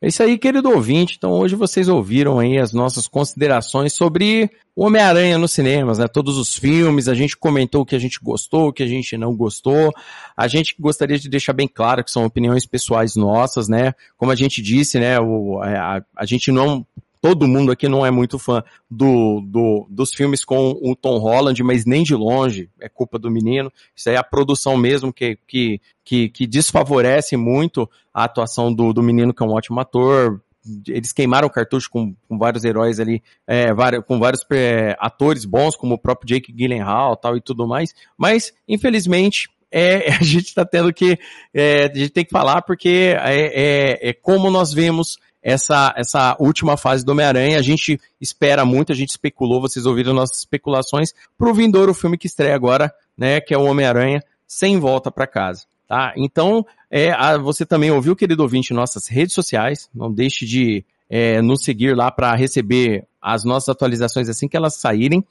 É 0.00 0.06
isso 0.06 0.22
aí, 0.22 0.38
querido 0.38 0.70
ouvinte. 0.70 1.16
Então 1.18 1.32
hoje 1.32 1.56
vocês 1.56 1.88
ouviram 1.88 2.38
aí 2.38 2.56
as 2.56 2.72
nossas 2.72 3.08
considerações 3.08 3.92
sobre 3.92 4.48
Homem-Aranha 4.76 5.38
nos 5.38 5.50
cinemas, 5.50 5.98
né? 5.98 6.06
Todos 6.06 6.38
os 6.38 6.56
filmes, 6.56 7.08
a 7.08 7.14
gente 7.14 7.36
comentou 7.36 7.82
o 7.82 7.84
que 7.84 7.96
a 7.96 7.98
gente 7.98 8.20
gostou, 8.22 8.68
o 8.68 8.72
que 8.72 8.84
a 8.84 8.86
gente 8.86 9.16
não 9.16 9.34
gostou. 9.36 9.92
A 10.36 10.46
gente 10.46 10.76
gostaria 10.78 11.18
de 11.18 11.28
deixar 11.28 11.52
bem 11.52 11.66
claro 11.66 12.04
que 12.04 12.12
são 12.12 12.24
opiniões 12.24 12.64
pessoais 12.64 13.16
nossas, 13.16 13.68
né? 13.68 13.92
Como 14.16 14.30
a 14.30 14.36
gente 14.36 14.62
disse, 14.62 15.00
né? 15.00 15.18
O, 15.18 15.60
a, 15.60 16.00
a 16.16 16.24
gente 16.24 16.52
não 16.52 16.86
todo 17.20 17.48
mundo 17.48 17.72
aqui 17.72 17.88
não 17.88 18.04
é 18.04 18.10
muito 18.10 18.38
fã 18.38 18.62
do, 18.90 19.40
do, 19.40 19.86
dos 19.90 20.12
filmes 20.12 20.44
com 20.44 20.78
o 20.82 20.94
Tom 20.94 21.18
Holland, 21.18 21.62
mas 21.62 21.84
nem 21.84 22.02
de 22.02 22.14
longe 22.14 22.70
é 22.80 22.88
culpa 22.88 23.18
do 23.18 23.30
menino. 23.30 23.72
Isso 23.94 24.08
aí 24.08 24.16
é 24.16 24.18
a 24.18 24.24
produção 24.24 24.76
mesmo 24.76 25.12
que, 25.12 25.38
que, 25.46 25.80
que, 26.04 26.28
que 26.28 26.46
desfavorece 26.46 27.36
muito 27.36 27.88
a 28.12 28.24
atuação 28.24 28.72
do, 28.72 28.92
do 28.92 29.02
menino, 29.02 29.32
que 29.32 29.42
é 29.42 29.46
um 29.46 29.52
ótimo 29.52 29.80
ator. 29.80 30.40
Eles 30.86 31.12
queimaram 31.12 31.48
o 31.48 31.50
cartucho 31.50 31.90
com, 31.90 32.14
com 32.28 32.38
vários 32.38 32.64
heróis 32.64 33.00
ali, 33.00 33.22
é, 33.46 33.68
com 34.06 34.18
vários 34.18 34.44
é, 34.52 34.96
atores 34.98 35.44
bons, 35.44 35.76
como 35.76 35.94
o 35.94 35.98
próprio 35.98 36.28
Jake 36.28 36.52
Gyllenhaal 36.52 37.16
tal 37.16 37.36
e 37.36 37.40
tudo 37.40 37.66
mais. 37.66 37.94
Mas, 38.16 38.52
infelizmente, 38.66 39.48
é, 39.70 40.10
a 40.12 40.22
gente 40.22 40.46
está 40.46 40.64
tendo 40.64 40.92
que, 40.92 41.18
é, 41.52 41.84
a 41.84 41.94
gente 41.94 42.10
tem 42.10 42.24
que 42.24 42.30
falar 42.30 42.62
porque 42.62 43.14
é, 43.18 43.98
é, 44.02 44.10
é 44.10 44.12
como 44.12 44.50
nós 44.50 44.72
vemos 44.72 45.18
essa, 45.42 45.94
essa 45.96 46.36
última 46.38 46.76
fase 46.76 47.04
do 47.04 47.12
Homem-Aranha. 47.12 47.58
A 47.58 47.62
gente 47.62 48.00
espera 48.20 48.64
muito, 48.64 48.92
a 48.92 48.94
gente 48.94 49.10
especulou, 49.10 49.60
vocês 49.60 49.86
ouviram 49.86 50.12
nossas 50.12 50.38
especulações, 50.38 51.12
pro 51.36 51.54
vindouro 51.54 51.94
filme 51.94 52.18
que 52.18 52.26
estreia 52.26 52.54
agora, 52.54 52.92
né, 53.16 53.40
que 53.40 53.54
é 53.54 53.58
o 53.58 53.64
Homem-Aranha 53.64 54.22
sem 54.46 54.78
volta 54.78 55.10
para 55.10 55.26
casa. 55.26 55.64
Tá? 55.86 56.12
Então, 56.16 56.64
é, 56.90 57.10
a, 57.12 57.38
você 57.38 57.64
também 57.64 57.90
ouviu, 57.90 58.16
querido 58.16 58.42
ouvinte, 58.42 58.74
nossas 58.74 59.08
redes 59.08 59.34
sociais. 59.34 59.88
Não 59.94 60.12
deixe 60.12 60.44
de 60.44 60.84
é, 61.08 61.40
nos 61.40 61.62
seguir 61.62 61.96
lá 61.96 62.10
para 62.10 62.34
receber 62.34 63.06
as 63.32 63.44
nossas 63.44 63.68
atualizações 63.68 64.28
assim 64.28 64.48
que 64.48 64.56
elas 64.56 64.76
saírem. 64.76 65.24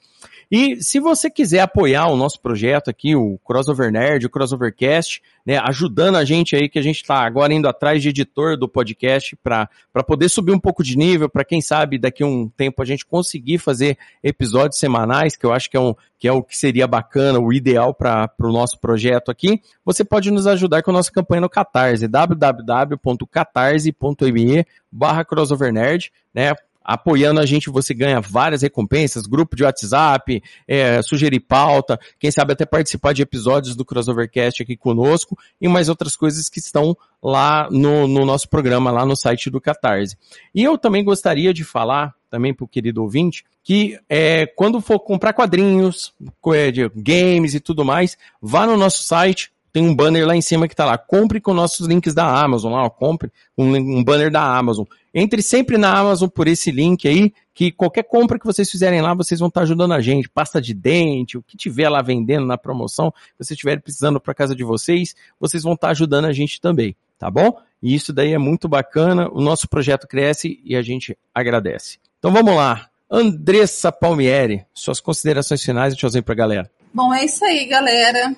E 0.50 0.82
se 0.82 0.98
você 0.98 1.28
quiser 1.28 1.60
apoiar 1.60 2.06
o 2.06 2.16
nosso 2.16 2.40
projeto 2.40 2.88
aqui, 2.88 3.14
o 3.14 3.38
Crossover 3.44 3.92
Nerd, 3.92 4.24
o 4.24 4.30
Crossovercast, 4.30 5.22
né, 5.44 5.58
ajudando 5.58 6.16
a 6.16 6.24
gente 6.24 6.56
aí, 6.56 6.70
que 6.70 6.78
a 6.78 6.82
gente 6.82 7.02
está 7.02 7.16
agora 7.16 7.52
indo 7.52 7.68
atrás 7.68 8.02
de 8.02 8.08
editor 8.08 8.56
do 8.56 8.66
podcast 8.66 9.36
para 9.36 9.68
poder 10.06 10.30
subir 10.30 10.52
um 10.52 10.58
pouco 10.58 10.82
de 10.82 10.96
nível, 10.96 11.28
para 11.28 11.44
quem 11.44 11.60
sabe 11.60 11.98
daqui 11.98 12.22
a 12.22 12.26
um 12.26 12.48
tempo 12.48 12.80
a 12.80 12.86
gente 12.86 13.04
conseguir 13.04 13.58
fazer 13.58 13.98
episódios 14.22 14.78
semanais, 14.78 15.36
que 15.36 15.44
eu 15.44 15.52
acho 15.52 15.70
que 15.70 15.76
é, 15.76 15.80
um, 15.80 15.94
que, 16.18 16.26
é 16.26 16.32
o 16.32 16.42
que 16.42 16.56
seria 16.56 16.86
bacana, 16.86 17.38
o 17.38 17.52
ideal 17.52 17.92
para 17.92 18.32
o 18.40 18.50
nosso 18.50 18.80
projeto 18.80 19.30
aqui, 19.30 19.60
você 19.84 20.02
pode 20.02 20.30
nos 20.30 20.46
ajudar 20.46 20.82
com 20.82 20.90
a 20.90 20.94
nossa 20.94 21.12
campanha 21.12 21.42
no 21.42 21.50
Catarse, 21.50 22.08
www.catarse.me 22.08 24.64
barra 24.90 25.26
crossovernerd, 25.26 26.10
né? 26.34 26.54
Apoiando 26.88 27.38
a 27.38 27.44
gente, 27.44 27.68
você 27.68 27.92
ganha 27.92 28.18
várias 28.18 28.62
recompensas, 28.62 29.26
grupo 29.26 29.54
de 29.54 29.62
WhatsApp, 29.62 30.42
é, 30.66 31.02
sugerir 31.02 31.40
pauta, 31.40 32.00
quem 32.18 32.30
sabe 32.30 32.54
até 32.54 32.64
participar 32.64 33.12
de 33.12 33.20
episódios 33.20 33.76
do 33.76 33.84
Crossovercast 33.84 34.62
aqui 34.62 34.74
conosco 34.74 35.38
e 35.60 35.68
mais 35.68 35.90
outras 35.90 36.16
coisas 36.16 36.48
que 36.48 36.60
estão 36.60 36.96
lá 37.22 37.68
no, 37.70 38.08
no 38.08 38.24
nosso 38.24 38.48
programa, 38.48 38.90
lá 38.90 39.04
no 39.04 39.14
site 39.14 39.50
do 39.50 39.60
Catarse. 39.60 40.16
E 40.54 40.64
eu 40.64 40.78
também 40.78 41.04
gostaria 41.04 41.52
de 41.52 41.62
falar, 41.62 42.14
também 42.30 42.54
para 42.54 42.64
o 42.64 42.68
querido 42.68 43.02
ouvinte, 43.02 43.44
que 43.62 43.98
é, 44.08 44.46
quando 44.46 44.80
for 44.80 44.98
comprar 44.98 45.34
quadrinhos, 45.34 46.14
é, 46.54 46.72
games 46.96 47.52
e 47.52 47.60
tudo 47.60 47.84
mais, 47.84 48.16
vá 48.40 48.66
no 48.66 48.78
nosso 48.78 49.02
site, 49.02 49.52
tem 49.72 49.86
um 49.86 49.94
banner 49.94 50.26
lá 50.26 50.34
em 50.34 50.40
cima 50.40 50.66
que 50.66 50.74
tá 50.74 50.84
lá, 50.84 50.96
compre 50.96 51.40
com 51.40 51.52
nossos 51.52 51.86
links 51.86 52.14
da 52.14 52.24
Amazon 52.24 52.72
lá, 52.72 52.84
ó, 52.84 52.90
compre 52.90 53.30
um, 53.56 53.74
um 53.74 54.04
banner 54.04 54.30
da 54.30 54.42
Amazon. 54.42 54.84
Entre 55.12 55.42
sempre 55.42 55.76
na 55.76 55.92
Amazon 55.92 56.28
por 56.28 56.46
esse 56.46 56.70
link 56.70 57.06
aí, 57.08 57.32
que 57.54 57.72
qualquer 57.72 58.04
compra 58.04 58.38
que 58.38 58.46
vocês 58.46 58.70
fizerem 58.70 59.00
lá, 59.00 59.14
vocês 59.14 59.40
vão 59.40 59.48
estar 59.48 59.60
tá 59.60 59.64
ajudando 59.64 59.92
a 59.92 60.00
gente. 60.00 60.28
Pasta 60.28 60.60
de 60.60 60.72
dente, 60.72 61.36
o 61.36 61.42
que 61.42 61.56
tiver 61.56 61.88
lá 61.88 62.00
vendendo 62.00 62.46
na 62.46 62.56
promoção, 62.56 63.12
se 63.16 63.32
vocês 63.38 63.50
estiverem 63.56 63.80
precisando 63.80 64.20
para 64.20 64.34
casa 64.34 64.54
de 64.54 64.64
vocês, 64.64 65.14
vocês 65.40 65.62
vão 65.62 65.74
estar 65.74 65.88
tá 65.88 65.90
ajudando 65.90 66.26
a 66.26 66.32
gente 66.32 66.60
também, 66.60 66.94
tá 67.18 67.30
bom? 67.30 67.58
E 67.82 67.94
isso 67.94 68.12
daí 68.12 68.32
é 68.32 68.38
muito 68.38 68.68
bacana, 68.68 69.28
o 69.30 69.40
nosso 69.40 69.68
projeto 69.68 70.06
cresce 70.06 70.60
e 70.64 70.76
a 70.76 70.82
gente 70.82 71.16
agradece. 71.34 71.98
Então 72.18 72.32
vamos 72.32 72.54
lá. 72.54 72.88
Andressa 73.10 73.90
Palmieri, 73.90 74.64
suas 74.74 75.00
considerações 75.00 75.62
finais 75.62 75.94
e 75.94 75.96
tchauzinho 75.96 76.22
pra 76.22 76.34
galera. 76.34 76.70
Bom, 76.92 77.12
é 77.14 77.24
isso 77.24 77.44
aí, 77.44 77.66
galera 77.66 78.34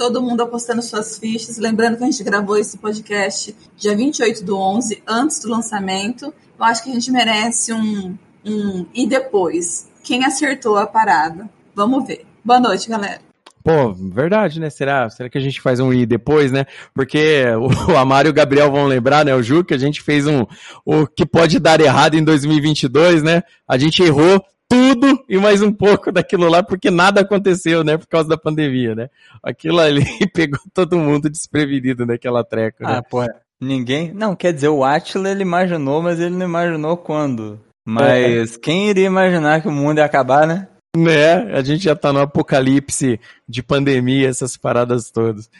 todo 0.00 0.22
mundo 0.22 0.42
apostando 0.42 0.80
suas 0.80 1.18
fichas. 1.18 1.58
Lembrando 1.58 1.98
que 1.98 2.04
a 2.04 2.06
gente 2.06 2.24
gravou 2.24 2.56
esse 2.56 2.78
podcast 2.78 3.54
dia 3.76 3.94
28 3.94 4.42
do 4.42 4.56
11, 4.56 5.02
antes 5.06 5.40
do 5.40 5.50
lançamento. 5.50 6.32
Eu 6.58 6.64
acho 6.64 6.82
que 6.82 6.88
a 6.88 6.94
gente 6.94 7.12
merece 7.12 7.70
um, 7.74 8.16
um 8.42 8.86
e 8.94 9.06
depois. 9.06 9.90
Quem 10.02 10.24
acertou 10.24 10.78
a 10.78 10.86
parada? 10.86 11.50
Vamos 11.74 12.06
ver. 12.06 12.24
Boa 12.42 12.58
noite, 12.58 12.88
galera. 12.88 13.20
Pô, 13.62 13.92
verdade, 13.92 14.58
né? 14.58 14.70
Será, 14.70 15.10
será 15.10 15.28
que 15.28 15.36
a 15.36 15.40
gente 15.40 15.60
faz 15.60 15.80
um 15.80 15.92
i 15.92 16.06
depois, 16.06 16.50
né? 16.50 16.64
Porque 16.94 17.44
o, 17.58 17.92
o 17.92 17.96
Amaro 17.98 18.28
e 18.28 18.30
o 18.30 18.34
Gabriel 18.34 18.72
vão 18.72 18.86
lembrar, 18.86 19.22
né? 19.22 19.34
O 19.34 19.42
Ju, 19.42 19.62
que 19.62 19.74
a 19.74 19.78
gente 19.78 20.00
fez 20.00 20.26
um 20.26 20.46
o 20.82 21.06
que 21.06 21.26
pode 21.26 21.58
dar 21.58 21.78
errado 21.78 22.14
em 22.14 22.24
2022, 22.24 23.22
né? 23.22 23.42
A 23.68 23.76
gente 23.76 24.02
errou 24.02 24.42
tudo 24.70 25.24
e 25.28 25.36
mais 25.36 25.60
um 25.60 25.72
pouco 25.72 26.12
daquilo 26.12 26.48
lá, 26.48 26.62
porque 26.62 26.92
nada 26.92 27.22
aconteceu, 27.22 27.82
né? 27.82 27.98
Por 27.98 28.06
causa 28.06 28.28
da 28.28 28.38
pandemia, 28.38 28.94
né? 28.94 29.10
Aquilo 29.42 29.80
ali 29.80 30.04
pegou 30.32 30.60
todo 30.72 30.96
mundo 30.96 31.28
desprevenido 31.28 32.06
naquela 32.06 32.44
treca. 32.44 32.86
Né? 32.86 32.94
Ah, 32.98 33.02
porra. 33.02 33.34
Ninguém. 33.60 34.12
Não, 34.14 34.36
quer 34.36 34.54
dizer, 34.54 34.68
o 34.68 34.84
Atila 34.84 35.28
ele 35.28 35.42
imaginou, 35.42 36.00
mas 36.00 36.20
ele 36.20 36.34
não 36.34 36.46
imaginou 36.46 36.96
quando. 36.96 37.60
Mas 37.84 38.54
é. 38.54 38.58
quem 38.58 38.88
iria 38.88 39.06
imaginar 39.06 39.60
que 39.60 39.68
o 39.68 39.72
mundo 39.72 39.98
ia 39.98 40.04
acabar, 40.04 40.46
né? 40.46 40.68
Né? 40.96 41.52
A 41.52 41.62
gente 41.62 41.84
já 41.84 41.94
tá 41.94 42.12
no 42.12 42.20
apocalipse 42.20 43.20
de 43.48 43.62
pandemia, 43.62 44.28
essas 44.28 44.56
paradas 44.56 45.10
todas. 45.10 45.50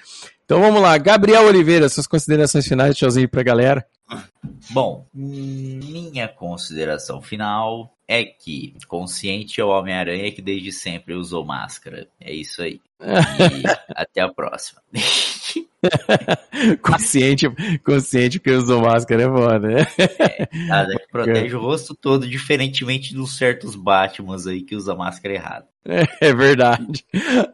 Então 0.45 0.61
vamos 0.61 0.81
lá, 0.81 0.97
Gabriel 0.99 1.47
Oliveira, 1.47 1.89
suas 1.89 2.07
considerações 2.07 2.67
finais, 2.67 2.97
tchauzinho 2.97 3.29
pra 3.29 3.43
galera. 3.43 3.85
Bom, 4.71 5.07
minha 5.15 6.27
consideração 6.27 7.21
final 7.21 7.93
é 8.11 8.25
que 8.25 8.75
consciente 8.89 9.61
é 9.61 9.65
o 9.65 9.69
Homem-Aranha 9.69 10.33
que 10.33 10.43
desde 10.43 10.73
sempre 10.73 11.15
usou 11.15 11.45
máscara. 11.45 12.09
É 12.21 12.35
isso 12.35 12.61
aí. 12.61 12.81
E 13.01 13.07
até 13.95 14.21
a 14.21 14.29
próxima. 14.29 14.83
consciente, 16.83 17.49
consciente 17.85 18.41
que 18.41 18.51
usou 18.51 18.81
máscara 18.81 19.23
é 19.23 19.29
foda, 19.29 19.61
né? 19.61 19.87
É, 19.97 20.49
nada 20.67 20.99
que 20.99 21.07
protege 21.09 21.55
o 21.55 21.61
rosto 21.61 21.95
todo, 21.95 22.27
diferentemente 22.27 23.15
dos 23.15 23.37
certos 23.37 23.77
Batmans 23.77 24.45
aí 24.49 24.63
que 24.63 24.75
usa 24.75 24.97
máscara 24.97 25.35
errada. 25.35 25.69
É, 25.85 26.03
é 26.21 26.35
verdade. 26.35 27.05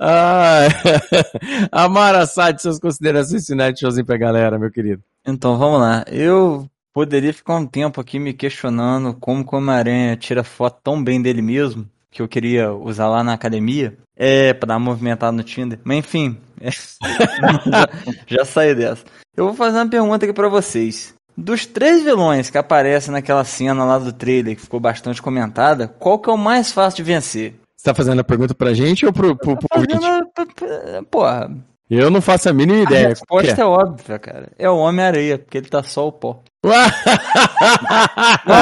Ah, 0.01 0.69
Amara 1.71 2.25
Sade, 2.25 2.63
suas 2.63 2.79
considerações 2.79 3.47
finais 3.47 3.75
de 3.75 3.81
showzinho 3.81 4.07
pra 4.07 4.17
galera, 4.17 4.59
meu 4.59 4.71
querido. 4.71 5.03
Então, 5.27 5.59
vamos 5.59 5.81
lá. 5.81 6.03
Eu 6.09 6.67
poderia 6.97 7.31
ficar 7.31 7.57
um 7.57 7.67
tempo 7.67 8.01
aqui 8.01 8.19
me 8.19 8.33
questionando 8.33 9.13
como 9.13 9.45
o 9.45 9.57
Homem-Aranha 9.57 10.17
tira 10.17 10.43
foto 10.43 10.81
tão 10.83 11.05
bem 11.05 11.21
dele 11.21 11.43
mesmo, 11.43 11.87
que 12.11 12.23
eu 12.23 12.27
queria 12.27 12.73
usar 12.73 13.07
lá 13.07 13.23
na 13.23 13.35
academia, 13.35 13.99
é, 14.17 14.55
pra 14.55 14.69
dar 14.69 14.79
uma 14.79 14.93
movimentada 14.93 15.31
no 15.31 15.43
Tinder. 15.43 15.79
Mas 15.85 15.99
enfim, 15.99 16.39
é, 16.59 16.71
já, 17.71 17.89
já 18.27 18.45
saí 18.47 18.75
dessa. 18.75 19.05
Eu 19.37 19.45
vou 19.45 19.55
fazer 19.55 19.77
uma 19.77 19.91
pergunta 19.91 20.25
aqui 20.25 20.33
para 20.33 20.49
vocês. 20.49 21.13
Dos 21.37 21.67
três 21.67 22.03
vilões 22.03 22.49
que 22.49 22.57
aparecem 22.57 23.13
naquela 23.13 23.45
cena 23.45 23.85
lá 23.85 23.99
do 23.99 24.11
trailer, 24.11 24.57
que 24.57 24.63
ficou 24.63 24.81
bastante 24.81 25.21
comentada, 25.21 25.87
qual 25.87 26.19
que 26.19 26.31
é 26.31 26.33
o 26.33 26.39
mais 26.39 26.73
fácil 26.73 27.05
de 27.05 27.13
vencer? 27.13 27.57
Você 27.77 27.85
tá 27.85 27.95
fazendo 27.95 28.21
a 28.21 28.25
pergunta 28.25 28.55
pra 28.55 28.73
gente 28.73 29.05
ou 29.05 29.13
pro, 29.13 29.37
pro, 29.37 29.55
pro 29.55 29.69
fazendo, 29.71 31.05
Porra. 31.11 31.55
Eu 31.89 32.11
não 32.11 32.21
faço 32.21 32.49
a 32.49 32.53
mínima 32.53 32.83
ideia. 32.83 33.07
A 33.07 33.11
resposta 33.11 33.61
é? 33.61 33.61
é 33.61 33.65
óbvia, 33.65 34.19
cara. 34.19 34.51
É 34.59 34.69
o 34.69 34.77
Homem-Areia, 34.77 35.39
porque 35.39 35.59
ele 35.59 35.69
tá 35.69 35.83
só 35.83 36.09
o 36.09 36.13
pó. 36.13 36.43
não, 36.65 36.73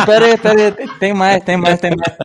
pera 0.05 0.27
aí, 0.27 0.37
pera 0.37 0.77
aí. 0.79 0.89
Tem 0.99 1.15
mais, 1.15 1.43
tem 1.43 1.57
mais, 1.57 1.81
tem 1.81 1.93
mais. 1.97 2.19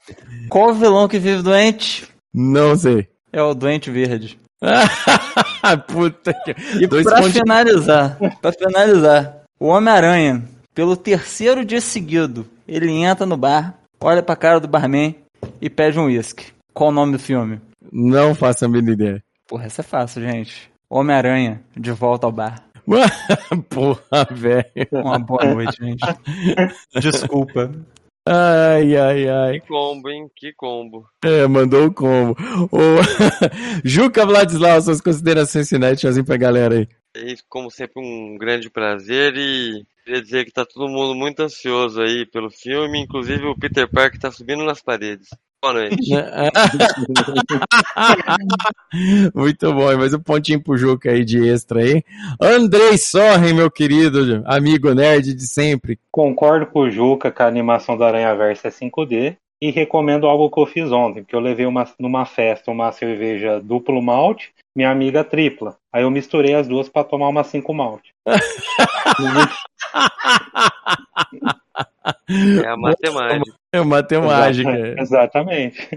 Qual 0.50 0.72
o 0.72 0.74
vilão 0.74 1.08
que 1.08 1.18
vive 1.18 1.42
doente? 1.42 2.06
Não 2.34 2.76
sei. 2.76 3.08
É 3.32 3.42
o 3.42 3.54
doente 3.54 3.90
verde. 3.90 4.38
Puta 5.88 6.34
que... 6.34 6.54
E 6.82 6.88
Dois 6.88 7.06
pra 7.06 7.22
pontos... 7.22 7.32
finalizar, 7.32 8.18
pra 8.42 8.52
finalizar, 8.52 9.44
o 9.58 9.68
Homem-Aranha, 9.68 10.44
pelo 10.76 10.98
terceiro 10.98 11.64
dia 11.64 11.80
seguido, 11.80 12.46
ele 12.68 12.92
entra 12.92 13.26
no 13.26 13.38
bar, 13.38 13.76
olha 14.02 14.22
pra 14.22 14.36
cara 14.36 14.60
do 14.60 14.68
barman 14.68 15.16
e 15.62 15.70
pede 15.70 15.98
um 15.98 16.06
uísque. 16.06 16.48
Qual 16.74 16.90
o 16.90 16.94
nome 16.94 17.14
do 17.14 17.20
filme? 17.20 17.62
Não 17.92 18.36
faço 18.36 18.66
a 18.66 18.68
mínima 18.68 18.92
ideia. 18.92 19.24
Porra, 19.48 19.66
essa 19.66 19.82
é 19.82 19.84
fácil, 19.84 20.22
gente. 20.22 20.69
Homem-Aranha, 20.90 21.64
de 21.78 21.92
volta 21.92 22.26
ao 22.26 22.32
bar. 22.32 22.66
Porra, 23.70 24.28
velho. 24.32 24.66
Uma 24.92 25.20
boa 25.20 25.46
noite, 25.46 25.78
gente. 25.80 26.04
Desculpa. 27.00 27.72
Ai, 28.28 28.96
ai, 28.96 29.30
ai. 29.30 29.60
Que 29.60 29.68
combo, 29.68 30.10
hein? 30.10 30.30
Que 30.36 30.54
combo. 30.54 31.08
É, 31.24 31.48
mandou 31.48 31.86
o 31.86 31.94
combo. 31.94 32.36
O... 32.72 32.80
Juca 33.86 34.26
Vladislau, 34.26 34.82
suas 34.82 35.02
considerações 35.02 35.70
finais, 35.70 36.00
tchauzinho 36.00 36.26
pra 36.26 36.38
galera 36.38 36.76
aí. 36.76 36.88
É 37.16 37.36
como 37.48 37.70
sempre, 37.70 38.02
um 38.02 38.38
grande 38.38 38.70
prazer 38.70 39.36
e 39.36 39.86
queria 40.04 40.22
dizer 40.22 40.46
que 40.46 40.52
tá 40.52 40.66
todo 40.66 40.90
mundo 40.90 41.16
muito 41.16 41.42
ansioso 41.42 42.02
aí 42.02 42.26
pelo 42.26 42.50
filme, 42.50 43.00
inclusive 43.00 43.46
o 43.46 43.58
Peter 43.58 43.88
Parker 43.90 44.20
tá 44.20 44.32
subindo 44.32 44.64
nas 44.64 44.82
paredes. 44.82 45.30
Boa 45.62 45.74
noite. 45.74 45.98
Muito 49.36 49.74
bom, 49.74 49.98
mais 49.98 50.14
um 50.14 50.20
pontinho 50.20 50.64
pro 50.64 50.78
Juca 50.78 51.12
aí 51.12 51.26
de 51.26 51.50
extra 51.50 51.82
aí. 51.82 52.02
Andrei 52.42 52.98
Sorren, 52.98 53.52
meu 53.54 53.70
querido 53.70 54.42
amigo 54.46 54.94
nerd 54.94 55.34
de 55.34 55.46
sempre. 55.46 56.00
Concordo 56.10 56.66
com 56.66 56.84
o 56.84 56.90
Juca 56.90 57.30
que 57.30 57.42
a 57.42 57.48
animação 57.48 57.98
do 57.98 58.06
Aranha 58.06 58.34
Verso 58.36 58.68
é 58.68 58.70
5D 58.70 59.36
e 59.62 59.70
recomendo 59.70 60.28
algo 60.28 60.50
que 60.50 60.62
eu 60.62 60.66
fiz 60.66 60.94
ontem, 60.94 61.24
porque 61.24 61.36
eu 61.36 61.42
levei 61.42 61.66
uma, 61.66 61.86
numa 62.00 62.26
festa 62.26 62.72
uma 62.72 62.90
cerveja 62.94 63.60
duplo 63.60 64.02
malte, 64.02 64.54
minha 64.74 64.90
amiga 64.90 65.26
tripla. 65.26 65.76
Aí 65.92 66.04
eu 66.04 66.12
misturei 66.12 66.56
as 66.56 66.70
duas 66.70 66.88
para 66.88 67.04
tomar 67.04 67.28
uma 67.28 67.44
cinco 67.44 67.74
malte. 67.74 68.14
É 72.30 72.68
a 72.70 72.78
matemática. 72.78 73.56
É 73.74 73.82
matemática. 73.82 74.96
Exatamente. 74.98 75.90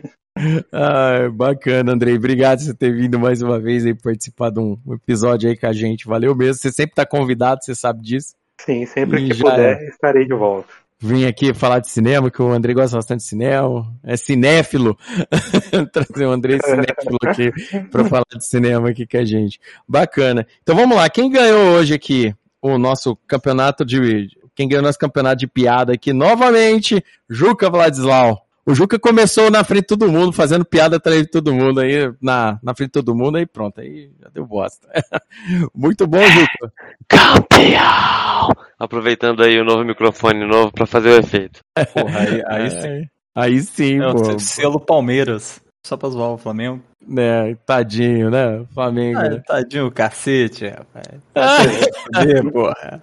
Ah, 0.73 1.29
bacana, 1.33 1.93
Andrei. 1.93 2.17
Obrigado 2.17 2.59
por 2.59 2.65
você 2.65 2.75
ter 2.75 2.93
vindo 2.93 3.19
mais 3.19 3.43
uma 3.43 3.59
vez 3.59 3.85
e 3.85 3.95
participar 3.95 4.51
de 4.51 4.61
um 4.61 4.79
episódio 4.91 5.49
aí 5.49 5.57
com 5.57 5.67
a 5.67 5.73
gente. 5.73 6.07
Valeu 6.07 6.35
mesmo. 6.35 6.55
Você 6.55 6.73
sempre 6.73 6.93
está 6.93 7.07
convidado, 7.07 7.63
você 7.63 7.75
sabe 7.75 8.03
disso. 8.03 8.35
Sim, 8.61 8.87
sempre 8.87 9.21
e 9.21 9.31
que 9.31 9.39
puder, 9.39 9.83
é. 9.83 9.89
estarei 9.89 10.25
de 10.25 10.35
volta. 10.35 10.69
Vim 11.05 11.27
aqui 11.27 11.53
falar 11.53 11.81
de 11.81 11.91
cinema, 11.91 12.31
que 12.31 12.41
o 12.41 12.53
Andrei 12.53 12.75
gosta 12.75 12.97
bastante 12.97 13.21
de 13.21 13.27
cinema. 13.27 13.93
É 14.05 14.17
cinéfilo. 14.17 14.97
Trazer 15.93 16.27
o 16.27 16.31
Andrei 16.31 16.61
cinéfilo 16.63 17.19
aqui 17.25 17.51
para 17.91 18.05
falar 18.05 18.25
de 18.37 18.47
cinema 18.47 18.91
aqui 18.91 19.05
com 19.05 19.17
a 19.17 19.25
gente. 19.25 19.61
Bacana. 19.87 20.47
Então 20.63 20.77
vamos 20.77 20.97
lá. 20.97 21.11
Quem 21.11 21.29
ganhou 21.29 21.73
hoje 21.73 21.93
aqui 21.93 22.33
o 22.61 22.79
nosso 22.79 23.17
campeonato 23.27 23.85
de 23.85 24.29
quem 24.55 24.69
ganhou 24.69 24.83
nosso 24.83 24.99
campeonato 24.99 25.37
de 25.37 25.47
piada 25.47 25.93
aqui 25.93 26.13
novamente, 26.13 27.05
Juca 27.29 27.71
Vladislau. 27.71 28.47
O 28.65 28.75
Juca 28.75 28.97
começou 28.97 29.51
na 29.51 29.65
frente 29.65 29.83
de 29.83 29.87
todo 29.89 30.11
mundo, 30.11 30.33
fazendo 30.33 30.65
piada 30.65 30.97
atrás 30.97 31.23
de 31.23 31.27
todo 31.27 31.53
mundo 31.53 31.81
aí, 31.81 32.13
na, 32.21 32.61
na 32.63 32.75
frente 32.75 32.91
de 32.91 32.93
todo 32.93 33.15
mundo, 33.15 33.37
aí 33.37 33.45
pronto, 33.45 33.81
aí 33.81 34.13
já 34.21 34.29
deu 34.29 34.47
bosta. 34.47 34.89
Muito 35.75 36.07
bom, 36.07 36.23
Juca. 36.23 36.73
Campeão! 37.09 38.51
Aproveitando 38.79 39.43
aí 39.43 39.59
o 39.59 39.65
novo 39.65 39.85
microfone 39.85 40.47
novo 40.47 40.71
para 40.71 40.87
fazer 40.87 41.09
o 41.11 41.19
efeito. 41.19 41.61
Porra, 41.93 42.21
aí, 42.21 42.43
aí 42.47 42.67
é. 42.67 42.71
sim. 42.71 43.09
Aí 43.35 43.61
sim, 43.61 43.99
Não, 43.99 44.13
pô. 44.13 44.39
Selo 44.39 44.79
Palmeiras. 44.79 45.61
Só 45.85 45.97
pra 45.97 46.11
zoar 46.11 46.31
o 46.31 46.39
Flamengo. 46.39 46.81
É, 47.17 47.57
tadinho, 47.67 48.31
né? 48.31 48.65
Flamengo. 48.73 49.19
Ah, 49.19 49.29
né? 49.29 49.43
Tadinho, 49.45 49.91
cacete, 49.91 50.69
rapaz. 50.69 51.07
Cacete, 51.35 52.51
porra. 52.53 53.03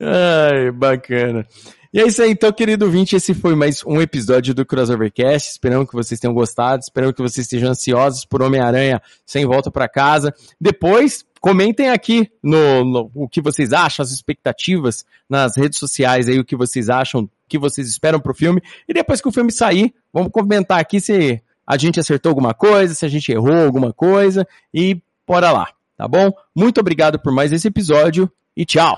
Ai, 0.00 0.70
bacana. 0.70 1.46
E 1.92 2.00
é 2.00 2.06
isso 2.06 2.22
aí, 2.22 2.30
então, 2.30 2.52
querido 2.52 2.84
ouvinte, 2.84 3.16
esse 3.16 3.34
foi 3.34 3.56
mais 3.56 3.84
um 3.84 4.00
episódio 4.00 4.54
do 4.54 4.64
Crossovercast. 4.64 5.50
Esperamos 5.50 5.88
que 5.88 5.94
vocês 5.94 6.20
tenham 6.20 6.32
gostado, 6.32 6.80
esperamos 6.80 7.16
que 7.16 7.22
vocês 7.22 7.44
estejam 7.44 7.70
ansiosos 7.70 8.24
por 8.24 8.42
Homem-Aranha 8.42 9.02
sem 9.26 9.44
volta 9.44 9.72
para 9.72 9.88
casa. 9.88 10.32
Depois, 10.60 11.24
comentem 11.40 11.90
aqui 11.90 12.30
no, 12.40 12.84
no, 12.84 13.10
o 13.12 13.28
que 13.28 13.42
vocês 13.42 13.72
acham, 13.72 14.04
as 14.04 14.12
expectativas 14.12 15.04
nas 15.28 15.56
redes 15.56 15.80
sociais 15.80 16.28
aí, 16.28 16.38
o 16.38 16.44
que 16.44 16.54
vocês 16.54 16.88
acham, 16.88 17.22
o 17.22 17.30
que 17.48 17.58
vocês 17.58 17.88
esperam 17.88 18.20
pro 18.20 18.34
filme. 18.34 18.62
E 18.88 18.94
depois 18.94 19.20
que 19.20 19.28
o 19.28 19.32
filme 19.32 19.50
sair, 19.50 19.92
vamos 20.12 20.30
comentar 20.30 20.78
aqui 20.78 21.00
se 21.00 21.42
a 21.66 21.76
gente 21.76 21.98
acertou 21.98 22.30
alguma 22.30 22.54
coisa, 22.54 22.94
se 22.94 23.04
a 23.04 23.08
gente 23.08 23.32
errou 23.32 23.64
alguma 23.64 23.92
coisa 23.92 24.46
e 24.72 25.02
bora 25.26 25.50
lá, 25.50 25.66
tá 25.96 26.06
bom? 26.06 26.32
Muito 26.54 26.78
obrigado 26.78 27.18
por 27.18 27.32
mais 27.32 27.52
esse 27.52 27.66
episódio 27.66 28.30
e 28.56 28.64
tchau! 28.64 28.96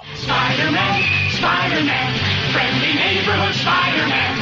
Spider-Man, 3.53 4.35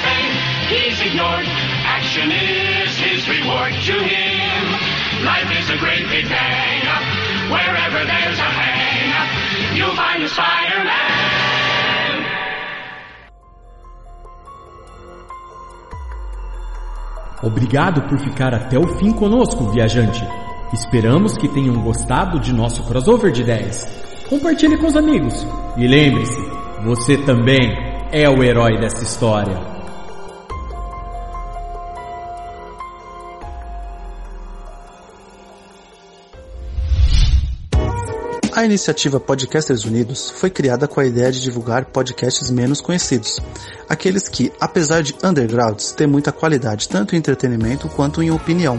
fame, 0.00 0.34
he's 0.68 1.00
ignored. 1.00 1.46
Action 1.84 2.30
is 2.30 2.98
his 2.98 3.28
reward 3.28 3.72
to 3.72 3.92
him. 3.92 4.62
Life 5.24 5.50
is 5.58 5.70
a 5.70 5.78
great 5.78 6.08
big 6.08 6.28
bang. 6.28 6.82
Wherever 7.50 8.04
there's 8.04 8.38
a 8.38 8.50
hang 8.58 9.76
you'll 9.76 9.94
find 9.94 10.22
a 10.22 10.28
Spider-Man. 10.28 11.42
Obrigado 17.42 18.02
por 18.08 18.18
ficar 18.20 18.54
até 18.54 18.78
o 18.78 18.86
fim 18.98 19.12
conosco, 19.12 19.70
viajante. 19.70 20.24
Esperamos 20.72 21.36
que 21.36 21.48
tenham 21.48 21.74
gostado 21.82 22.38
de 22.38 22.52
nosso 22.52 22.82
crossover 22.84 23.32
de 23.32 23.42
10 23.44 24.02
compartilhe 24.32 24.78
com 24.78 24.86
os 24.86 24.96
amigos. 24.96 25.46
E 25.76 25.86
lembre-se, 25.86 26.40
você 26.84 27.18
também 27.18 27.91
é 28.14 28.28
o 28.28 28.44
herói 28.44 28.78
dessa 28.78 29.02
história. 29.02 29.58
A 38.54 38.66
iniciativa 38.66 39.18
Podcasters 39.18 39.86
Unidos 39.86 40.28
foi 40.28 40.50
criada 40.50 40.86
com 40.86 41.00
a 41.00 41.06
ideia 41.06 41.32
de 41.32 41.40
divulgar 41.40 41.86
podcasts 41.86 42.50
menos 42.50 42.82
conhecidos, 42.82 43.40
aqueles 43.88 44.28
que, 44.28 44.52
apesar 44.60 45.02
de 45.02 45.16
undergrounds, 45.24 45.92
têm 45.92 46.06
muita 46.06 46.30
qualidade 46.30 46.90
tanto 46.90 47.14
em 47.14 47.18
entretenimento 47.18 47.88
quanto 47.88 48.22
em 48.22 48.30
opinião. 48.30 48.78